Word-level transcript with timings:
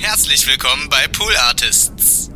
Herzlich 0.00 0.46
willkommen 0.46 0.88
bei 0.88 1.08
Pool 1.08 1.32
Artists. 1.36 2.30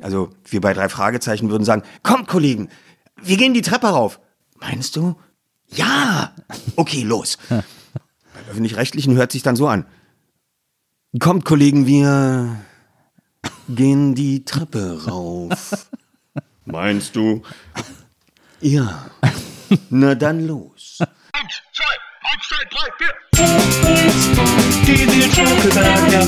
Also 0.00 0.30
wir 0.46 0.62
bei 0.62 0.72
drei 0.72 0.88
Fragezeichen 0.88 1.50
würden 1.50 1.64
sagen, 1.64 1.82
kommt 2.02 2.26
Kollegen, 2.26 2.70
wir 3.20 3.36
gehen 3.36 3.52
die 3.52 3.60
Treppe 3.60 3.88
rauf. 3.88 4.18
Meinst 4.60 4.96
du? 4.96 5.14
Ja. 5.68 6.34
Okay, 6.76 7.02
los. 7.02 7.36
Beim 7.48 7.62
öffentlich-rechtlichen 8.48 9.14
hört 9.14 9.30
sich 9.30 9.42
dann 9.42 9.56
so 9.56 9.68
an. 9.68 9.84
Kommt 11.18 11.44
Kollegen, 11.44 11.86
wir 11.86 12.64
gehen 13.68 14.14
die 14.14 14.46
Treppe 14.46 15.04
rauf. 15.06 15.86
Meinst 16.64 17.14
du? 17.14 17.42
Ja. 18.62 19.10
Na 19.90 20.14
dann 20.14 20.46
los. 20.46 20.98
Eins, 21.32 21.62
zwei, 21.72 21.96
eins, 22.28 22.48
zwei, 22.48 22.64
drei, 22.70 22.88
vier. 22.98 23.14
Die 24.86 25.22
Schokolade 25.30 26.18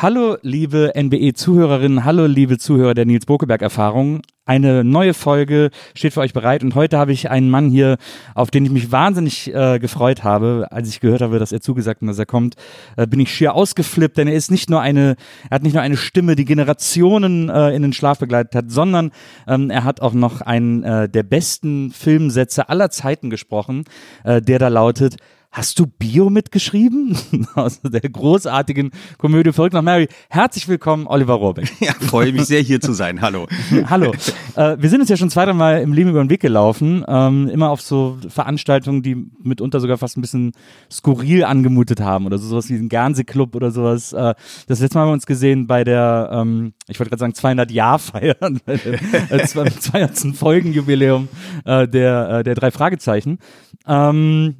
Hallo, 0.00 0.36
liebe 0.42 0.92
NBE-Zuhörerinnen, 0.94 2.04
hallo, 2.04 2.26
liebe 2.26 2.56
Zuhörer 2.56 2.94
der 2.94 3.04
Nils 3.04 3.26
Bokeberg-Erfahrung. 3.26 4.22
Eine 4.44 4.84
neue 4.84 5.12
Folge 5.12 5.70
steht 5.92 6.14
für 6.14 6.20
euch 6.20 6.32
bereit 6.32 6.62
und 6.62 6.76
heute 6.76 6.98
habe 6.98 7.10
ich 7.10 7.30
einen 7.30 7.50
Mann 7.50 7.68
hier, 7.68 7.96
auf 8.36 8.52
den 8.52 8.64
ich 8.64 8.70
mich 8.70 8.92
wahnsinnig 8.92 9.52
äh, 9.52 9.80
gefreut 9.80 10.22
habe, 10.22 10.68
als 10.70 10.88
ich 10.88 11.00
gehört 11.00 11.20
habe, 11.20 11.40
dass 11.40 11.50
er 11.50 11.60
zugesagt 11.60 12.00
hat, 12.00 12.08
dass 12.08 12.18
er 12.20 12.26
kommt, 12.26 12.54
äh, 12.96 13.08
bin 13.08 13.18
ich 13.18 13.34
schier 13.34 13.54
ausgeflippt, 13.54 14.18
denn 14.18 14.28
er 14.28 14.34
ist 14.34 14.52
nicht 14.52 14.70
nur 14.70 14.80
eine, 14.80 15.16
er 15.50 15.56
hat 15.56 15.64
nicht 15.64 15.74
nur 15.74 15.82
eine 15.82 15.96
Stimme, 15.96 16.36
die 16.36 16.44
Generationen 16.44 17.48
äh, 17.48 17.70
in 17.70 17.82
den 17.82 17.92
Schlaf 17.92 18.20
begleitet 18.20 18.54
hat, 18.54 18.70
sondern 18.70 19.10
ähm, 19.48 19.68
er 19.68 19.82
hat 19.82 20.00
auch 20.00 20.14
noch 20.14 20.42
einen 20.42 20.84
äh, 20.84 21.08
der 21.08 21.24
besten 21.24 21.90
Filmsätze 21.90 22.68
aller 22.68 22.90
Zeiten 22.90 23.30
gesprochen, 23.30 23.82
äh, 24.22 24.40
der 24.40 24.60
da 24.60 24.68
lautet, 24.68 25.16
Hast 25.58 25.80
du 25.80 25.88
Bio 25.88 26.30
mitgeschrieben? 26.30 27.18
Aus 27.56 27.80
der 27.80 28.00
großartigen 28.00 28.92
Komödie 29.16 29.50
Verrückt 29.50 29.74
nach 29.74 29.82
Mary. 29.82 30.06
Herzlich 30.28 30.68
willkommen, 30.68 31.08
Oliver 31.08 31.34
Rohrbeck. 31.34 31.68
Ja, 31.80 31.94
freue 31.94 32.32
mich 32.32 32.44
sehr 32.44 32.60
hier 32.60 32.80
zu 32.80 32.92
sein. 32.92 33.20
Hallo. 33.20 33.48
Hallo. 33.90 34.12
Äh, 34.54 34.76
wir 34.78 34.88
sind 34.88 35.00
uns 35.00 35.10
ja 35.10 35.16
schon 35.16 35.30
zwei, 35.30 35.46
drei 35.46 35.54
Mal 35.54 35.82
im 35.82 35.92
Leben 35.92 36.10
über 36.10 36.22
den 36.22 36.30
Weg 36.30 36.42
gelaufen. 36.42 37.04
Ähm, 37.08 37.48
immer 37.48 37.70
auf 37.70 37.80
so 37.80 38.18
Veranstaltungen, 38.28 39.02
die 39.02 39.16
mitunter 39.42 39.80
sogar 39.80 39.98
fast 39.98 40.16
ein 40.16 40.20
bisschen 40.20 40.52
skurril 40.92 41.42
angemutet 41.42 42.00
haben 42.00 42.26
oder 42.26 42.38
so, 42.38 42.46
sowas 42.46 42.68
wie 42.68 42.74
ein 42.74 42.88
Fernsehclub 42.88 43.56
oder 43.56 43.72
sowas. 43.72 44.12
Äh, 44.12 44.34
das 44.68 44.78
letzte 44.78 44.96
Mal 44.96 45.02
haben 45.02 45.08
wir 45.08 45.14
uns 45.14 45.26
gesehen 45.26 45.66
bei 45.66 45.82
der, 45.82 46.30
ähm, 46.34 46.72
ich 46.86 47.00
wollte 47.00 47.10
gerade 47.10 47.18
sagen 47.18 47.34
200 47.34 47.72
Jahr 47.72 47.98
feiern, 47.98 48.60
äh, 48.66 49.44
200. 49.44 50.36
Folgenjubiläum 50.36 51.26
äh, 51.64 51.88
der, 51.88 52.28
äh, 52.30 52.44
der 52.44 52.54
drei 52.54 52.70
Fragezeichen. 52.70 53.40
Ähm, 53.88 54.54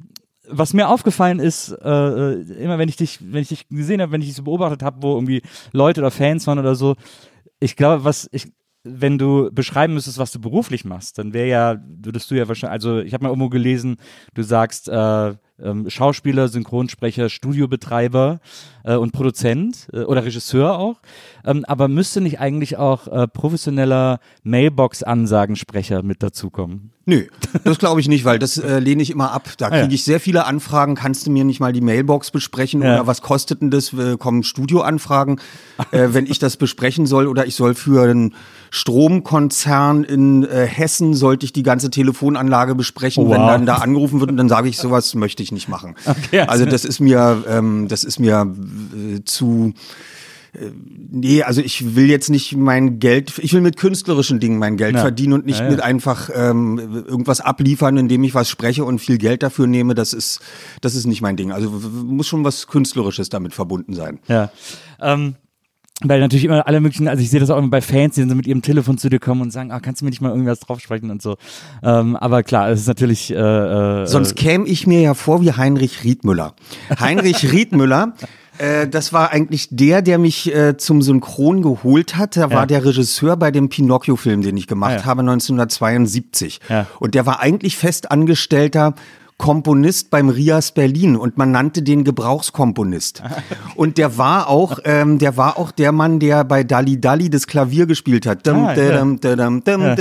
was 0.49 0.73
mir 0.73 0.89
aufgefallen 0.89 1.39
ist, 1.39 1.69
äh, 1.69 2.33
immer 2.33 2.77
wenn 2.77 2.89
ich 2.89 2.95
dich, 2.95 3.19
wenn 3.21 3.41
ich 3.41 3.49
dich 3.49 3.67
gesehen 3.69 4.01
habe, 4.01 4.11
wenn 4.11 4.21
ich 4.21 4.27
dich 4.27 4.35
so 4.35 4.43
beobachtet 4.43 4.83
habe, 4.83 5.01
wo 5.01 5.15
irgendwie 5.15 5.41
Leute 5.71 6.01
oder 6.01 6.11
Fans 6.11 6.47
waren 6.47 6.59
oder 6.59 6.75
so, 6.75 6.95
ich 7.59 7.75
glaube, 7.75 8.03
was 8.03 8.29
ich, 8.31 8.47
wenn 8.83 9.17
du 9.17 9.49
beschreiben 9.51 9.93
müsstest, 9.93 10.17
was 10.17 10.31
du 10.31 10.39
beruflich 10.39 10.85
machst, 10.85 11.17
dann 11.17 11.33
wäre 11.33 11.47
ja, 11.47 11.83
würdest 11.85 12.31
du 12.31 12.35
ja 12.35 12.47
wahrscheinlich, 12.47 12.73
also 12.73 12.99
ich 12.99 13.13
habe 13.13 13.23
mal 13.23 13.29
irgendwo 13.29 13.49
gelesen, 13.49 13.97
du 14.33 14.43
sagst 14.43 14.87
äh, 14.87 15.33
ähm, 15.61 15.89
Schauspieler, 15.89 16.47
Synchronsprecher, 16.47 17.29
Studiobetreiber 17.29 18.39
äh, 18.83 18.95
und 18.95 19.11
Produzent 19.11 19.87
äh, 19.91 20.03
oder 20.03 20.23
Regisseur 20.23 20.77
auch, 20.77 21.01
ähm, 21.45 21.65
aber 21.65 21.87
müsste 21.87 22.21
nicht 22.21 22.39
eigentlich 22.39 22.77
auch 22.77 23.07
äh, 23.07 23.27
professioneller 23.27 24.19
Mailbox-Ansagensprecher 24.43 26.03
mit 26.03 26.21
dazukommen? 26.23 26.91
Nö, 27.05 27.23
das 27.63 27.79
glaube 27.79 27.99
ich 28.01 28.07
nicht, 28.07 28.23
weil 28.23 28.37
das 28.37 28.57
äh, 28.57 28.77
lehne 28.79 29.01
ich 29.01 29.09
immer 29.09 29.31
ab. 29.31 29.49
Da 29.57 29.67
Ah, 29.67 29.81
kriege 29.81 29.95
ich 29.95 30.03
sehr 30.03 30.19
viele 30.19 30.45
Anfragen. 30.45 30.93
Kannst 30.93 31.25
du 31.25 31.31
mir 31.31 31.43
nicht 31.43 31.59
mal 31.59 31.73
die 31.73 31.81
Mailbox 31.81 32.29
besprechen 32.29 32.83
Ja. 32.83 32.95
oder 32.95 33.07
was 33.07 33.21
kostet 33.23 33.61
denn 33.61 33.71
das? 33.71 33.93
Äh, 33.93 34.17
kommen 34.17 34.43
Studioanfragen, 34.43 35.39
äh, 35.91 36.09
wenn 36.11 36.27
ich 36.27 36.37
das 36.37 36.57
besprechen 36.57 37.07
soll 37.07 37.25
oder 37.27 37.47
ich 37.47 37.55
soll 37.55 37.73
für 37.73 38.03
einen 38.03 38.35
Stromkonzern 38.69 40.03
in 40.03 40.43
äh, 40.43 40.67
Hessen 40.67 41.15
sollte 41.15 41.45
ich 41.45 41.53
die 41.53 41.63
ganze 41.63 41.89
Telefonanlage 41.89 42.75
besprechen, 42.75 43.27
wenn 43.29 43.39
Wow. 43.41 43.47
dann 43.49 43.65
da 43.65 43.75
angerufen 43.75 44.19
wird 44.19 44.29
und 44.29 44.37
dann 44.37 44.49
sage 44.49 44.69
ich 44.69 44.77
sowas 44.77 45.15
möchte 45.15 45.41
ich 45.41 45.51
nicht 45.51 45.67
machen. 45.69 45.95
Okay, 46.05 46.41
also- 46.41 46.51
also 46.59 46.65
das 46.65 46.83
ist 46.85 46.99
mir, 46.99 47.43
ähm, 47.47 47.87
das 47.87 48.03
ist 48.03 48.19
mir 48.19 48.53
äh, 49.15 49.23
zu 49.23 49.73
Nee, 51.11 51.43
also 51.43 51.61
ich 51.61 51.95
will 51.95 52.09
jetzt 52.09 52.29
nicht 52.29 52.55
mein 52.57 52.99
Geld, 52.99 53.37
ich 53.39 53.53
will 53.53 53.61
mit 53.61 53.77
künstlerischen 53.77 54.39
Dingen 54.39 54.57
mein 54.57 54.77
Geld 54.77 54.95
Ja. 54.95 55.01
verdienen 55.01 55.33
und 55.33 55.45
nicht 55.45 55.59
Ja, 55.59 55.65
ja. 55.65 55.71
mit 55.71 55.81
einfach 55.81 56.29
ähm, 56.33 56.79
irgendwas 57.07 57.39
abliefern, 57.41 57.97
indem 57.97 58.23
ich 58.23 58.33
was 58.33 58.49
spreche 58.49 58.83
und 58.83 58.99
viel 58.99 59.17
Geld 59.17 59.43
dafür 59.43 59.67
nehme. 59.67 59.93
Das 59.95 60.13
ist, 60.13 60.39
das 60.81 60.95
ist 60.95 61.05
nicht 61.05 61.21
mein 61.21 61.35
Ding. 61.37 61.51
Also 61.51 61.69
muss 61.69 62.27
schon 62.27 62.43
was 62.43 62.67
Künstlerisches 62.67 63.29
damit 63.29 63.53
verbunden 63.53 63.93
sein. 63.93 64.19
Ja. 64.27 64.51
Ähm, 65.01 65.35
weil 66.01 66.21
natürlich 66.21 66.45
immer 66.45 66.65
alle 66.65 66.79
möglichen, 66.79 67.09
also 67.09 67.21
ich 67.21 67.29
sehe 67.29 67.41
das 67.41 67.49
auch 67.49 67.57
immer 67.57 67.67
bei 67.67 67.81
Fans, 67.81 68.15
die 68.15 68.21
dann 68.21 68.29
so 68.29 68.35
mit 68.35 68.47
ihrem 68.47 68.61
Telefon 68.61 68.97
zu 68.97 69.09
dir 69.09 69.19
kommen 69.19 69.41
und 69.41 69.51
sagen, 69.51 69.71
ah, 69.71 69.81
kannst 69.81 69.99
du 69.99 70.05
mir 70.05 70.11
nicht 70.11 70.21
mal 70.21 70.29
irgendwas 70.29 70.61
draufsprechen 70.61 71.11
und 71.11 71.21
so. 71.21 71.35
Ähm, 71.83 72.15
aber 72.15 72.41
klar, 72.41 72.69
es 72.69 72.79
ist 72.81 72.87
natürlich. 72.87 73.31
Äh, 73.31 73.35
äh, 73.35 74.07
Sonst 74.07 74.35
käme 74.37 74.65
ich 74.65 74.87
mir 74.87 75.01
ja 75.01 75.13
vor 75.13 75.41
wie 75.41 75.51
Heinrich 75.51 76.05
Riedmüller. 76.05 76.55
Heinrich 77.01 77.43
Riedmüller, 77.51 78.13
äh, 78.59 78.87
das 78.87 79.13
war 79.13 79.31
eigentlich 79.31 79.67
der, 79.71 80.01
der 80.01 80.17
mich 80.17 80.53
äh, 80.53 80.77
zum 80.77 81.01
Synchron 81.01 81.61
geholt 81.61 82.17
hat. 82.17 82.35
Der 82.35 82.51
war 82.51 82.67
der 82.67 82.85
Regisseur 82.85 83.37
bei 83.37 83.51
dem 83.51 83.69
Pinocchio-Film, 83.69 84.41
den 84.41 84.57
ich 84.57 84.67
gemacht 84.67 84.91
Ah, 84.91 84.97
ja. 84.97 85.05
habe 85.05 85.21
1972. 85.21 86.59
Ja. 86.69 86.85
Und 86.99 87.15
der 87.15 87.25
war 87.25 87.39
eigentlich 87.39 87.77
festangestellter 87.77 88.93
Komponist 89.37 90.09
beim 90.09 90.27
Rias 90.27 90.73
Berlin 90.73 91.15
und 91.15 91.37
man 91.37 91.51
nannte 91.51 91.81
den 91.81 92.03
Gebrauchskomponist. 92.03 93.23
Und 93.75 93.97
der 93.97 94.17
war 94.17 94.49
auch, 94.49 94.79
ähm, 94.83 95.17
der 95.17 95.37
war 95.37 95.57
auch 95.57 95.71
der 95.71 95.93
Mann, 95.93 96.19
der 96.19 96.43
bei 96.43 96.65
Dali 96.65 96.99
Dali 96.99 97.29
das 97.29 97.47
Klavier 97.47 97.85
gespielt 97.85 98.25
hat. 98.25 98.45
Ah, 98.67 98.73
ja. 98.89 98.97
Ja. 99.87 99.95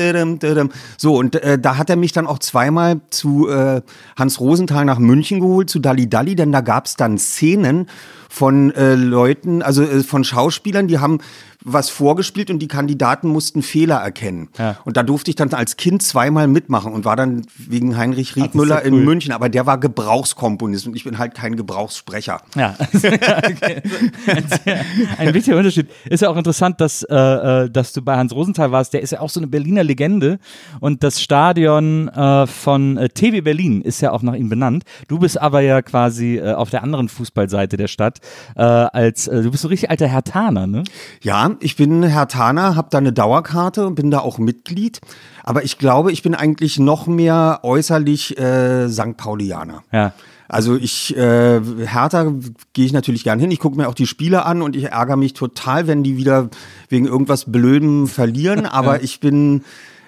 So, 0.96 1.16
und 1.16 1.36
äh, 1.36 1.56
da 1.56 1.76
hat 1.76 1.88
er 1.88 1.94
mich 1.94 2.10
dann 2.10 2.26
auch 2.26 2.40
zweimal 2.40 3.00
zu 3.10 3.48
äh, 3.48 3.82
Hans 4.16 4.40
Rosenthal 4.40 4.84
nach 4.84 4.98
München 4.98 5.38
geholt, 5.38 5.70
zu 5.70 5.78
Dali 5.78 6.08
Dali, 6.08 6.34
denn 6.34 6.50
da 6.50 6.60
gab's 6.60 6.96
dann 6.96 7.16
Szenen 7.16 7.86
von 8.28 8.70
äh, 8.72 8.94
Leuten, 8.94 9.62
also 9.62 9.82
äh, 9.82 10.02
von 10.02 10.24
Schauspielern, 10.24 10.88
die 10.88 10.98
haben 10.98 11.18
was 11.64 11.90
vorgespielt 11.90 12.50
und 12.50 12.60
die 12.60 12.68
Kandidaten 12.68 13.28
mussten 13.28 13.62
Fehler 13.62 13.96
erkennen. 13.96 14.48
Ja. 14.58 14.76
Und 14.84 14.96
da 14.96 15.02
durfte 15.02 15.30
ich 15.30 15.36
dann 15.36 15.52
als 15.52 15.76
Kind 15.76 16.02
zweimal 16.02 16.46
mitmachen 16.46 16.92
und 16.92 17.04
war 17.04 17.16
dann 17.16 17.46
wegen 17.56 17.96
Heinrich 17.96 18.36
Riedmüller 18.36 18.76
ja 18.76 18.90
cool. 18.90 18.98
in 18.98 19.04
München, 19.04 19.32
aber 19.32 19.48
der 19.48 19.66
war 19.66 19.78
Gebrauchskomponist 19.78 20.86
und 20.86 20.94
ich 20.94 21.04
bin 21.04 21.18
halt 21.18 21.34
kein 21.34 21.56
Gebrauchssprecher. 21.56 22.40
Ja, 22.54 22.76
okay. 22.78 23.82
ein, 24.26 24.44
sehr, 24.64 24.84
ein 25.18 25.34
wichtiger 25.34 25.56
Unterschied. 25.56 25.88
Ist 26.08 26.20
ja 26.20 26.30
auch 26.30 26.36
interessant, 26.36 26.80
dass, 26.80 27.02
äh, 27.02 27.14
äh, 27.14 27.70
dass 27.70 27.92
du 27.92 28.02
bei 28.02 28.16
Hans 28.16 28.32
Rosenthal 28.32 28.70
warst. 28.70 28.92
Der 28.92 29.02
ist 29.02 29.10
ja 29.10 29.20
auch 29.20 29.30
so 29.30 29.40
eine 29.40 29.48
Berliner 29.48 29.82
Legende 29.82 30.38
und 30.80 31.02
das 31.02 31.20
Stadion 31.20 32.08
äh, 32.08 32.46
von 32.46 32.96
äh, 32.96 33.08
TV 33.08 33.42
Berlin 33.42 33.82
ist 33.82 34.00
ja 34.00 34.12
auch 34.12 34.22
nach 34.22 34.34
ihm 34.34 34.48
benannt. 34.48 34.84
Du 35.08 35.18
bist 35.18 35.40
aber 35.40 35.60
ja 35.60 35.82
quasi 35.82 36.36
äh, 36.36 36.52
auf 36.52 36.70
der 36.70 36.82
anderen 36.82 37.08
Fußballseite 37.08 37.76
der 37.76 37.88
Stadt 37.88 38.18
äh, 38.54 38.62
als 38.62 39.26
äh, 39.28 39.42
du 39.42 39.50
bist 39.50 39.62
so 39.62 39.68
richtig 39.68 39.90
alter 39.90 40.06
Hertaner, 40.06 40.66
ne? 40.66 40.84
Ja, 41.22 41.47
ich 41.60 41.76
bin 41.76 42.02
Herr 42.02 42.28
Thaner, 42.28 42.76
habe 42.76 42.88
da 42.90 42.98
eine 42.98 43.12
Dauerkarte 43.12 43.86
und 43.86 43.94
bin 43.94 44.10
da 44.10 44.20
auch 44.20 44.38
Mitglied. 44.38 45.00
Aber 45.44 45.64
ich 45.64 45.78
glaube, 45.78 46.12
ich 46.12 46.22
bin 46.22 46.34
eigentlich 46.34 46.78
noch 46.78 47.06
mehr 47.06 47.60
äußerlich 47.62 48.38
äh, 48.38 48.88
St. 48.88 49.16
Paulianer. 49.16 49.82
Ja. 49.92 50.12
Also 50.48 50.76
ich, 50.76 51.14
äh, 51.14 51.60
Hertha 51.60 52.32
gehe 52.72 52.86
ich 52.86 52.92
natürlich 52.92 53.22
gern 53.22 53.38
hin. 53.38 53.50
Ich 53.50 53.58
gucke 53.58 53.76
mir 53.76 53.88
auch 53.88 53.94
die 53.94 54.06
Spiele 54.06 54.46
an 54.46 54.62
und 54.62 54.76
ich 54.76 54.84
ärgere 54.84 55.16
mich 55.16 55.34
total, 55.34 55.86
wenn 55.86 56.02
die 56.02 56.16
wieder 56.16 56.48
wegen 56.88 57.06
irgendwas 57.06 57.52
Blödem 57.52 58.06
verlieren. 58.06 58.64
Aber 58.66 59.02
ich 59.02 59.20
bin, 59.20 59.62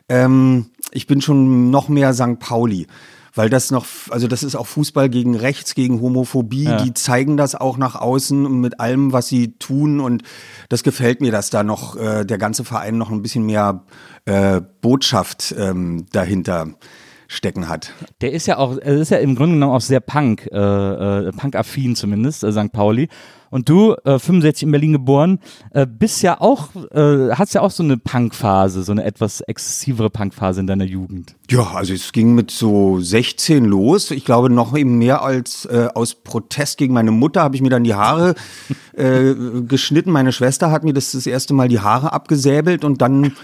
ähm, 0.08 0.66
ich 0.92 1.06
bin 1.06 1.20
schon 1.20 1.70
noch 1.70 1.88
mehr 1.88 2.14
St. 2.14 2.38
Pauli. 2.38 2.86
Weil 3.34 3.48
das 3.48 3.70
noch, 3.70 3.86
also 4.10 4.26
das 4.26 4.42
ist 4.42 4.56
auch 4.56 4.66
Fußball 4.66 5.08
gegen 5.08 5.36
Rechts, 5.36 5.74
gegen 5.74 6.00
Homophobie. 6.00 6.64
Ja. 6.64 6.82
Die 6.82 6.94
zeigen 6.94 7.36
das 7.36 7.54
auch 7.54 7.76
nach 7.76 7.94
außen 7.94 8.60
mit 8.60 8.80
allem, 8.80 9.12
was 9.12 9.28
sie 9.28 9.52
tun. 9.58 10.00
Und 10.00 10.22
das 10.68 10.82
gefällt 10.82 11.20
mir, 11.20 11.30
dass 11.30 11.50
da 11.50 11.62
noch 11.62 11.96
äh, 11.96 12.24
der 12.24 12.38
ganze 12.38 12.64
Verein 12.64 12.98
noch 12.98 13.10
ein 13.10 13.22
bisschen 13.22 13.46
mehr 13.46 13.84
äh, 14.24 14.60
Botschaft 14.80 15.54
ähm, 15.56 16.06
dahinter 16.12 16.68
stecken 17.30 17.68
hat. 17.68 17.92
Der 18.22 18.32
ist 18.32 18.46
ja 18.46 18.58
auch, 18.58 18.76
er 18.76 18.96
ist 18.96 19.10
ja 19.10 19.18
im 19.18 19.36
Grunde 19.36 19.54
genommen 19.54 19.72
auch 19.72 19.80
sehr 19.80 20.00
Punk, 20.00 20.48
äh, 20.50 20.58
äh, 20.58 21.30
Punk-affin 21.30 21.94
zumindest, 21.94 22.42
äh, 22.42 22.50
St. 22.50 22.72
Pauli. 22.72 23.08
Und 23.50 23.68
du, 23.68 23.94
äh, 24.04 24.18
65 24.18 24.64
in 24.64 24.72
Berlin 24.72 24.92
geboren, 24.92 25.38
äh, 25.70 25.86
bist 25.86 26.22
ja 26.22 26.40
auch, 26.40 26.74
äh, 26.90 27.30
hast 27.30 27.54
ja 27.54 27.60
auch 27.60 27.70
so 27.70 27.84
eine 27.84 27.98
Punk-Phase, 27.98 28.82
so 28.82 28.90
eine 28.90 29.04
etwas 29.04 29.42
exzessivere 29.42 30.10
Punk-Phase 30.10 30.60
in 30.60 30.66
deiner 30.66 30.84
Jugend. 30.84 31.36
Ja, 31.48 31.70
also 31.72 31.94
es 31.94 32.10
ging 32.10 32.34
mit 32.34 32.50
so 32.50 33.00
16 33.00 33.64
los. 33.64 34.10
Ich 34.10 34.24
glaube 34.24 34.50
noch 34.50 34.76
eben 34.76 34.98
mehr 34.98 35.22
als 35.22 35.66
äh, 35.66 35.88
aus 35.94 36.16
Protest 36.16 36.78
gegen 36.78 36.94
meine 36.94 37.12
Mutter 37.12 37.42
habe 37.42 37.54
ich 37.54 37.62
mir 37.62 37.70
dann 37.70 37.84
die 37.84 37.94
Haare 37.94 38.34
äh, 38.96 39.34
geschnitten. 39.68 40.10
Meine 40.10 40.32
Schwester 40.32 40.72
hat 40.72 40.82
mir 40.82 40.94
das 40.94 41.12
das 41.12 41.26
erste 41.26 41.54
Mal 41.54 41.68
die 41.68 41.80
Haare 41.80 42.12
abgesäbelt 42.12 42.84
und 42.84 43.00
dann 43.00 43.36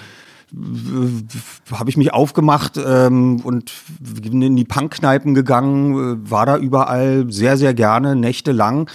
habe 1.72 1.90
ich 1.90 1.96
mich 1.96 2.12
aufgemacht 2.12 2.78
ähm, 2.78 3.40
und 3.40 3.72
bin 4.00 4.40
in 4.42 4.56
die 4.56 4.64
Punkkneipen 4.64 5.34
gegangen, 5.34 5.94
äh, 6.24 6.30
war 6.30 6.46
da 6.46 6.56
überall 6.56 7.26
sehr, 7.28 7.56
sehr 7.56 7.74
gerne, 7.74 8.14
nächtelang. 8.14 8.88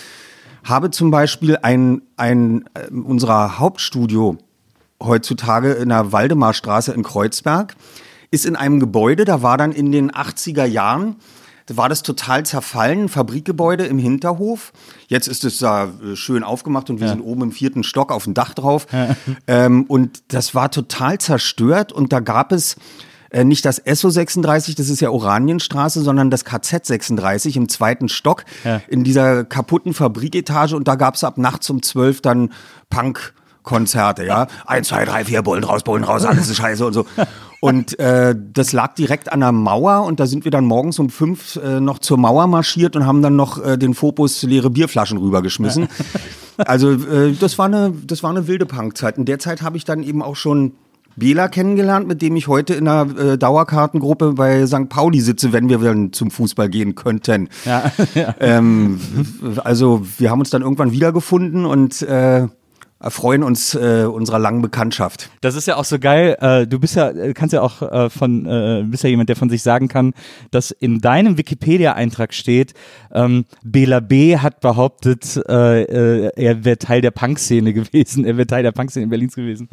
Habe 0.63 0.92
zum 0.92 1.12
Beispiel 1.12 1.57
ein, 1.62 2.03
ein 2.15 2.65
äh, 2.74 2.92
unserer 2.94 3.59
Hauptstudio 3.59 4.38
heutzutage 5.01 5.74
in 5.74 5.89
der 5.89 6.12
Waldemarstraße 6.12 6.94
in 6.94 7.03
Kreuzberg, 7.03 7.75
ist 8.30 8.45
in 8.45 8.56
einem 8.56 8.80
Gebäude, 8.80 9.25
da 9.25 9.42
war 9.42 9.57
dann 9.57 9.71
in 9.71 9.92
den 9.92 10.12
80er 10.12 10.65
Jahren, 10.65 11.18
war 11.67 11.89
das 11.89 12.03
total 12.03 12.45
zerfallen, 12.45 13.03
ein 13.03 13.09
Fabrikgebäude 13.09 13.85
im 13.85 13.97
Hinterhof. 13.99 14.73
Jetzt 15.07 15.27
ist 15.27 15.43
es 15.43 15.59
da 15.59 15.85
äh, 15.85 16.15
schön 16.15 16.43
aufgemacht 16.43 16.89
und 16.89 16.99
wir 16.99 17.07
sind 17.07 17.21
oben 17.21 17.43
im 17.43 17.51
vierten 17.51 17.83
Stock 17.83 18.11
auf 18.11 18.25
dem 18.25 18.33
Dach 18.33 18.53
drauf. 18.53 18.87
Ähm, 19.47 19.85
und 19.87 20.23
das 20.29 20.53
war 20.55 20.71
total 20.71 21.17
zerstört 21.17 21.91
und 21.91 22.11
da 22.13 22.19
gab 22.19 22.51
es 22.51 22.75
äh, 23.31 23.43
nicht 23.43 23.65
das 23.65 23.81
SO 23.85 24.09
36, 24.09 24.75
das 24.75 24.89
ist 24.89 24.99
ja 24.99 25.09
Oranienstraße, 25.09 26.01
sondern 26.01 26.29
das 26.29 26.45
KZ 26.45 26.85
36 26.85 27.57
im 27.57 27.69
zweiten 27.69 28.09
Stock 28.09 28.43
Ja. 28.63 28.81
in 28.87 29.03
dieser 29.03 29.43
kaputten 29.45 29.93
Fabriketage 29.93 30.75
und 30.75 30.87
da 30.87 30.95
gab 30.95 31.15
es 31.15 31.23
ab 31.23 31.37
nachts 31.37 31.69
um 31.69 31.81
12 31.81 32.21
dann 32.21 32.51
Punk. 32.89 33.33
Konzerte, 33.71 34.25
ja. 34.25 34.47
Eins, 34.65 34.89
zwei, 34.89 35.06
drei, 35.06 35.23
vier, 35.23 35.44
Bullen 35.44 35.63
raus, 35.63 35.83
Bullen 35.83 36.03
raus, 36.03 36.25
alles 36.25 36.50
ist 36.50 36.57
scheiße 36.57 36.85
und 36.85 36.91
so. 36.91 37.06
Und 37.62 37.97
äh, 38.00 38.35
das 38.53 38.73
lag 38.73 38.95
direkt 38.95 39.31
an 39.31 39.39
der 39.39 39.53
Mauer 39.53 40.03
und 40.03 40.19
da 40.19 40.25
sind 40.25 40.44
wir 40.44 40.51
dann 40.51 40.65
morgens 40.65 41.00
um 41.00 41.09
fünf 41.09 41.56
äh, 41.56 41.79
noch 41.79 42.00
zur 42.00 42.18
Mauer 42.18 42.47
marschiert 42.47 42.97
und 42.97 43.06
haben 43.06 43.21
dann 43.21 43.38
noch 43.38 43.63
äh, 43.63 43.77
den 43.77 43.94
Fokus 43.94 44.44
leere 44.44 44.69
Bierflaschen 44.69 45.18
rübergeschmissen. 45.18 45.88
Also 46.57 46.91
äh, 46.91 47.31
das 47.39 47.57
war 47.57 47.68
eine, 47.68 47.94
das 48.06 48.23
war 48.23 48.29
eine 48.29 48.47
wilde 48.47 48.65
Punkzeit. 48.65 49.18
In 49.18 49.25
der 49.25 49.39
Zeit 49.39 49.62
habe 49.62 49.77
ich 49.77 49.85
dann 49.85 50.03
eben 50.03 50.21
auch 50.21 50.35
schon 50.35 50.73
Bela 51.15 51.47
kennengelernt, 51.47 52.07
mit 52.07 52.21
dem 52.21 52.35
ich 52.35 52.47
heute 52.47 52.73
in 52.73 52.88
einer 52.88 53.18
äh, 53.18 53.38
Dauerkartengruppe 53.38 54.33
bei 54.33 54.65
St. 54.68 54.89
Pauli 54.89 55.21
sitze, 55.21 55.53
wenn 55.53 55.69
wir 55.69 55.77
dann 55.79 56.13
zum 56.13 56.29
Fußball 56.29 56.69
gehen 56.69 56.95
könnten. 56.95 57.50
Ja, 57.65 57.91
Ähm, 58.39 59.00
also 59.63 60.01
wir 60.18 60.29
haben 60.29 60.39
uns 60.39 60.50
dann 60.50 60.62
irgendwann 60.62 60.91
wiedergefunden 60.91 61.65
und 61.65 62.01
äh, 62.01 62.47
erfreuen 63.01 63.44
uns 63.44 63.75
äh, 63.75 64.06
unserer 64.06 64.39
langen 64.39 64.62
Bekanntschaft. 64.62 65.30
Das 65.42 65.56
ist 65.56 65.68
ja 65.68 65.75
auch 65.77 65.86
so 65.86 66.00
geil. 66.00 66.38
Äh, 66.39 66.68
du 66.68 66.80
bist 66.80 66.95
ja, 66.95 67.12
kannst 67.33 67.53
ja 67.53 67.62
auch 67.62 67.81
äh, 67.81 68.09
von, 68.09 68.45
äh, 68.45 68.83
bist 68.86 69.03
ja 69.03 69.09
jemand, 69.09 69.30
der 69.30 69.36
von 69.36 69.50
sich 69.50 69.63
sagen 69.63 69.88
kann, 69.88 70.13
dass 70.51 70.71
in 70.71 71.00
deinem 71.00 71.38
Wikipedia-Eintrag 71.38 72.33
steht, 72.33 72.74
ähm, 73.13 73.45
Bela 73.63 74.00
B. 74.00 74.38
hat 74.38 74.62
behauptet, 74.62 75.42
äh, 75.50 75.81
äh, 75.83 76.31
er 76.36 76.63
wäre 76.63 76.77
Teil 76.77 77.01
der 77.01 77.12
Punk-Szene 77.12 77.74
gewesen, 77.74 78.25
er 78.25 78.38
wäre 78.38 78.48
Teil 78.48 78.63
der 78.63 78.71
Punk-Szene 78.71 79.06
in 79.06 79.09
Berlins 79.09 79.36
gewesen. 79.36 79.69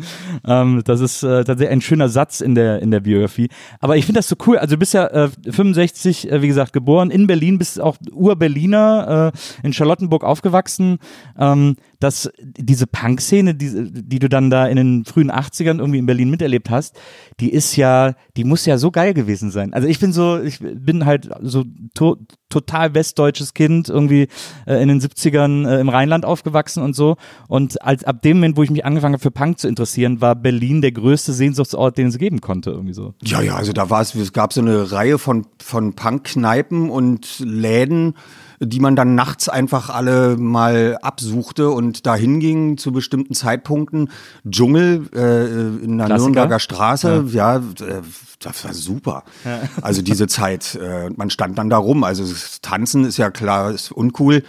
Ähm, 0.47 0.83
das 0.85 1.01
ist 1.01 1.23
äh, 1.23 1.45
tatsächlich 1.45 1.71
ein 1.71 1.81
schöner 1.81 2.09
Satz 2.09 2.41
in 2.41 2.55
der 2.55 2.81
in 2.81 2.91
der 2.91 3.01
Biografie. 3.01 3.49
Aber 3.81 3.97
ich 3.97 4.07
finde 4.07 4.19
das 4.19 4.29
so 4.29 4.37
cool. 4.47 4.59
Also 4.59 4.75
du 4.75 4.79
bist 4.79 4.95
ja 4.95 5.07
äh, 5.07 5.29
65, 5.51 6.31
äh, 6.31 6.43
wie 6.43 6.49
gesagt, 6.49 6.73
geboren 6.73 7.11
in 7.11 7.27
Berlin, 7.27 7.59
bist 7.59 7.81
auch 7.81 7.97
Ur-Berliner, 8.13 9.33
äh, 9.35 9.67
in 9.67 9.73
Charlottenburg 9.73 10.25
aufgewachsen. 10.25 10.99
Ähm, 11.39 11.77
dass 12.01 12.31
diese 12.41 12.87
Punk-Szene, 13.19 13.55
die, 13.55 13.91
die 13.91 14.19
du 14.19 14.29
dann 14.29 14.51
da 14.51 14.67
in 14.67 14.77
den 14.77 15.05
frühen 15.05 15.31
80ern 15.31 15.79
irgendwie 15.79 15.99
in 15.99 16.07
Berlin 16.07 16.31
miterlebt 16.31 16.71
hast, 16.71 16.99
die 17.41 17.53
ist 17.53 17.77
ja, 17.77 18.15
die 18.37 18.45
muss 18.45 18.65
ja 18.67 18.79
so 18.79 18.91
geil 18.91 19.15
gewesen 19.15 19.51
sein. 19.51 19.73
Also 19.73 19.89
ich 19.89 19.99
bin 19.99 20.13
so, 20.13 20.41
ich 20.41 20.61
bin 20.61 21.05
halt 21.05 21.29
so 21.43 21.65
to 21.95 22.17
total 22.49 22.95
westdeutsches 22.95 23.53
Kind, 23.53 23.91
irgendwie 23.91 24.29
äh, 24.67 24.83
in 24.83 24.89
den 24.89 25.01
70ern 25.01 25.69
äh, 25.69 25.81
im 25.81 25.91
Rheinland 25.91 26.25
aufgewachsen 26.25 26.83
und 26.83 26.95
so. 26.95 27.17
Und 27.47 27.83
als 27.83 28.05
ab 28.05 28.23
dem 28.23 28.39
Moment, 28.39 28.57
wo 28.57 28.63
ich 28.63 28.71
mich 28.71 28.87
angefangen 28.87 29.15
habe 29.15 29.23
für 29.23 29.31
Punk 29.31 29.59
zu 29.59 29.69
interessieren, 29.69 30.23
war 30.23 30.35
Berlin 30.35 30.81
der 30.81 30.93
größte 30.93 31.35
Sehnsuchtsort, 31.35 31.99
den 31.99 32.07
es 32.07 32.17
geben 32.17 32.41
konnte, 32.41 32.71
irgendwie 32.71 32.95
so. 32.95 33.13
Ja, 33.23 33.43
ja, 33.43 33.57
also 33.57 33.75
da 33.75 33.91
war 33.91 34.01
es, 34.01 34.15
es 34.15 34.33
gab 34.33 34.55
so 34.55 34.63
eine 34.63 34.93
Reihe 34.93 35.19
von, 35.19 35.47
von 35.59 35.93
Punk-Kneipen 35.93 36.89
und 36.89 37.41
Läden, 37.41 38.15
die 38.61 38.81
man 38.81 38.97
dann 38.97 39.15
nachts 39.15 39.49
einfach 39.49 39.91
alle 39.91 40.37
mal 40.37 40.99
absuchte 41.03 41.71
und 41.71 42.07
da 42.07 42.15
hinging 42.15 42.77
zu 42.77 42.93
bestimmten 42.93 43.35
Zeitpunkten. 43.35 44.11
Dschungel 44.49 45.09
äh, 45.15 45.85
in 45.85 45.99
der 45.99 46.07
Klassiker. 46.07 46.31
Nürnberger 46.31 46.59
Straße, 46.59 47.25
ja, 47.33 47.57
äh, 47.57 48.03
das 48.41 48.65
war 48.65 48.75
super. 48.75 49.25
Also 49.83 50.03
diese 50.03 50.27
Zeit, 50.27 50.75
äh, 50.75 51.11
man 51.11 51.31
stand 51.31 51.59
dann 51.59 51.71
da 51.71 51.77
rum. 51.77 52.05
Also 52.05 52.25
das 52.25 52.61
Tanzen 52.61 53.05
ist 53.05 53.17
ja 53.17 53.31
klar, 53.31 53.71
ist 53.71 53.93
uncool. 53.93 54.43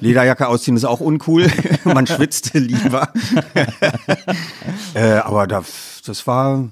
Lederjacke 0.00 0.46
ausziehen 0.48 0.76
ist 0.76 0.84
auch 0.84 1.00
uncool. 1.00 1.46
man 1.84 2.06
schwitzte 2.06 2.58
lieber. 2.58 3.08
äh, 4.94 5.14
aber 5.16 5.46
da, 5.46 5.62
das 6.06 6.26
war, 6.26 6.68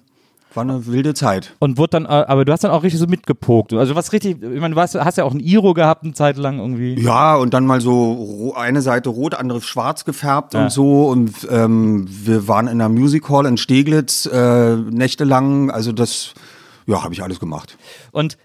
war 0.54 0.62
eine 0.62 0.86
wilde 0.86 1.14
Zeit. 1.14 1.54
Und 1.58 1.78
wurde 1.78 1.90
dann, 1.90 2.04
äh, 2.04 2.08
aber 2.08 2.44
du 2.44 2.52
hast 2.52 2.64
dann 2.64 2.70
auch 2.70 2.82
richtig 2.82 3.00
so 3.00 3.06
mitgepokt. 3.06 3.72
Also 3.72 3.94
was 3.94 4.12
richtig, 4.12 4.42
ich 4.42 4.60
meine, 4.60 4.74
du 4.74 4.76
warst, 4.76 4.94
hast 4.94 5.18
ja 5.18 5.24
auch 5.24 5.32
ein 5.34 5.40
Iro 5.40 5.74
gehabt 5.74 6.04
eine 6.04 6.12
Zeit 6.12 6.36
lang 6.36 6.58
irgendwie. 6.58 7.00
Ja, 7.00 7.36
und 7.36 7.54
dann 7.54 7.66
mal 7.66 7.80
so 7.80 8.54
eine 8.56 8.82
Seite 8.82 9.08
rot, 9.10 9.34
andere 9.34 9.60
schwarz 9.60 10.04
gefärbt 10.04 10.54
Ja. 10.54 10.64
und 10.64 10.70
so. 10.72 11.08
Und 11.08 11.48
ähm, 11.50 12.06
wir 12.08 12.48
waren 12.48 12.66
in 12.66 12.80
einer 12.80 12.88
Music 12.88 13.28
Hall 13.28 13.46
in 13.46 13.56
Steglitz 13.56 14.26
äh, 14.26 14.76
nächtelang. 14.76 15.70
Also 15.70 15.92
das, 15.92 16.34
ja, 16.86 17.02
habe 17.02 17.14
ich 17.14 17.22
alles 17.22 17.40
gemacht. 17.40 17.76
Und 18.10 18.36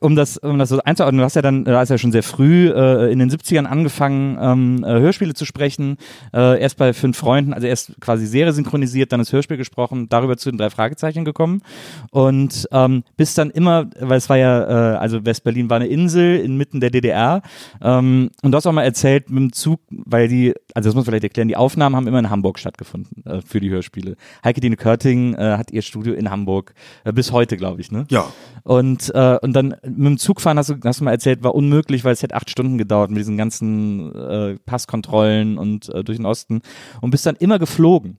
um 0.00 0.16
das, 0.16 0.38
um 0.38 0.58
das 0.58 0.68
so 0.68 0.80
einzuordnen, 0.80 1.18
du 1.18 1.24
hast 1.24 1.36
ja 1.36 1.42
dann, 1.42 1.64
du 1.64 1.76
hast 1.76 1.88
ja 1.88 1.98
schon 1.98 2.12
sehr 2.12 2.22
früh 2.22 2.68
äh, 2.70 3.12
in 3.12 3.18
den 3.18 3.30
70ern 3.30 3.64
angefangen, 3.64 4.38
ähm, 4.40 4.84
äh, 4.84 5.00
Hörspiele 5.00 5.34
zu 5.34 5.44
sprechen. 5.44 5.96
Äh, 6.32 6.60
erst 6.60 6.76
bei 6.76 6.92
fünf 6.92 7.16
Freunden, 7.16 7.52
also 7.52 7.66
erst 7.66 8.00
quasi 8.00 8.26
Serie 8.26 8.52
synchronisiert, 8.52 9.12
dann 9.12 9.20
das 9.20 9.32
Hörspiel 9.32 9.56
gesprochen, 9.56 10.08
darüber 10.08 10.36
zu 10.36 10.50
den 10.50 10.58
drei 10.58 10.70
Fragezeichen 10.70 11.24
gekommen. 11.24 11.62
Und 12.10 12.68
ähm, 12.72 13.04
bist 13.16 13.38
dann 13.38 13.50
immer, 13.50 13.86
weil 13.98 14.18
es 14.18 14.28
war 14.28 14.36
ja, 14.36 14.94
äh, 14.94 14.96
also 14.96 15.24
West-Berlin 15.24 15.70
war 15.70 15.76
eine 15.76 15.86
Insel 15.86 16.38
inmitten 16.40 16.80
der 16.80 16.90
DDR. 16.90 17.42
Ähm, 17.82 18.30
und 18.42 18.52
du 18.52 18.56
hast 18.56 18.66
auch 18.66 18.72
mal 18.72 18.84
erzählt 18.84 19.30
mit 19.30 19.38
dem 19.38 19.52
Zug, 19.52 19.80
weil 19.90 20.28
die, 20.28 20.54
also 20.74 20.88
das 20.88 20.94
muss 20.94 21.04
man 21.06 21.12
vielleicht 21.12 21.24
erklären, 21.24 21.48
die 21.48 21.56
Aufnahmen 21.56 21.96
haben 21.96 22.06
immer 22.06 22.18
in 22.18 22.30
Hamburg 22.30 22.58
stattgefunden 22.58 23.24
äh, 23.26 23.40
für 23.40 23.60
die 23.60 23.70
Hörspiele. 23.70 24.16
Heike 24.44 24.60
Dine 24.60 24.76
Körting 24.76 25.34
äh, 25.34 25.56
hat 25.56 25.70
ihr 25.70 25.82
Studio 25.82 26.14
in 26.14 26.30
Hamburg, 26.30 26.74
äh, 27.04 27.12
bis 27.12 27.32
heute, 27.32 27.56
glaube 27.56 27.80
ich, 27.80 27.90
ne? 27.90 28.06
Ja. 28.10 28.26
Und, 28.62 29.12
äh, 29.14 29.38
und 29.42 29.52
dann 29.52 29.63
mit 29.68 30.06
dem 30.06 30.18
Zug 30.18 30.40
fahren, 30.40 30.58
hast 30.58 30.70
du, 30.70 30.74
hast 30.84 31.00
du 31.00 31.04
mal 31.04 31.10
erzählt, 31.12 31.42
war 31.42 31.54
unmöglich, 31.54 32.04
weil 32.04 32.12
es 32.12 32.22
hätte 32.22 32.34
acht 32.34 32.50
Stunden 32.50 32.78
gedauert 32.78 33.10
mit 33.10 33.18
diesen 33.18 33.36
ganzen 33.36 34.14
äh, 34.14 34.56
Passkontrollen 34.66 35.58
und 35.58 35.88
äh, 35.88 36.04
durch 36.04 36.18
den 36.18 36.26
Osten. 36.26 36.60
Und 37.00 37.10
bist 37.10 37.26
dann 37.26 37.36
immer 37.36 37.58
geflogen. 37.58 38.18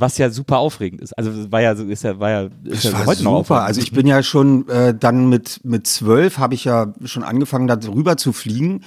Was 0.00 0.16
ja 0.16 0.30
super 0.30 0.58
aufregend 0.58 1.00
ist. 1.00 1.12
Also 1.18 1.50
war 1.50 1.60
ja, 1.60 1.74
so- 1.74 1.84
ist 1.84 2.04
ja, 2.04 2.20
war 2.20 2.30
ja, 2.30 2.48
ist 2.62 2.84
ja 2.84 2.92
war 2.92 3.06
heute 3.06 3.24
noch 3.24 3.38
super. 3.38 3.40
aufregend. 3.56 3.66
Also 3.66 3.80
ich 3.80 3.90
bin 3.90 4.06
ja 4.06 4.22
schon 4.22 4.68
äh, 4.68 4.94
dann 4.94 5.28
mit 5.28 5.60
mit 5.64 5.88
zwölf 5.88 6.38
habe 6.38 6.54
ich 6.54 6.64
ja 6.64 6.92
schon 7.04 7.24
angefangen, 7.24 7.66
da 7.66 7.76
rüber 7.92 8.16
zu 8.16 8.32
fliegen. 8.32 8.84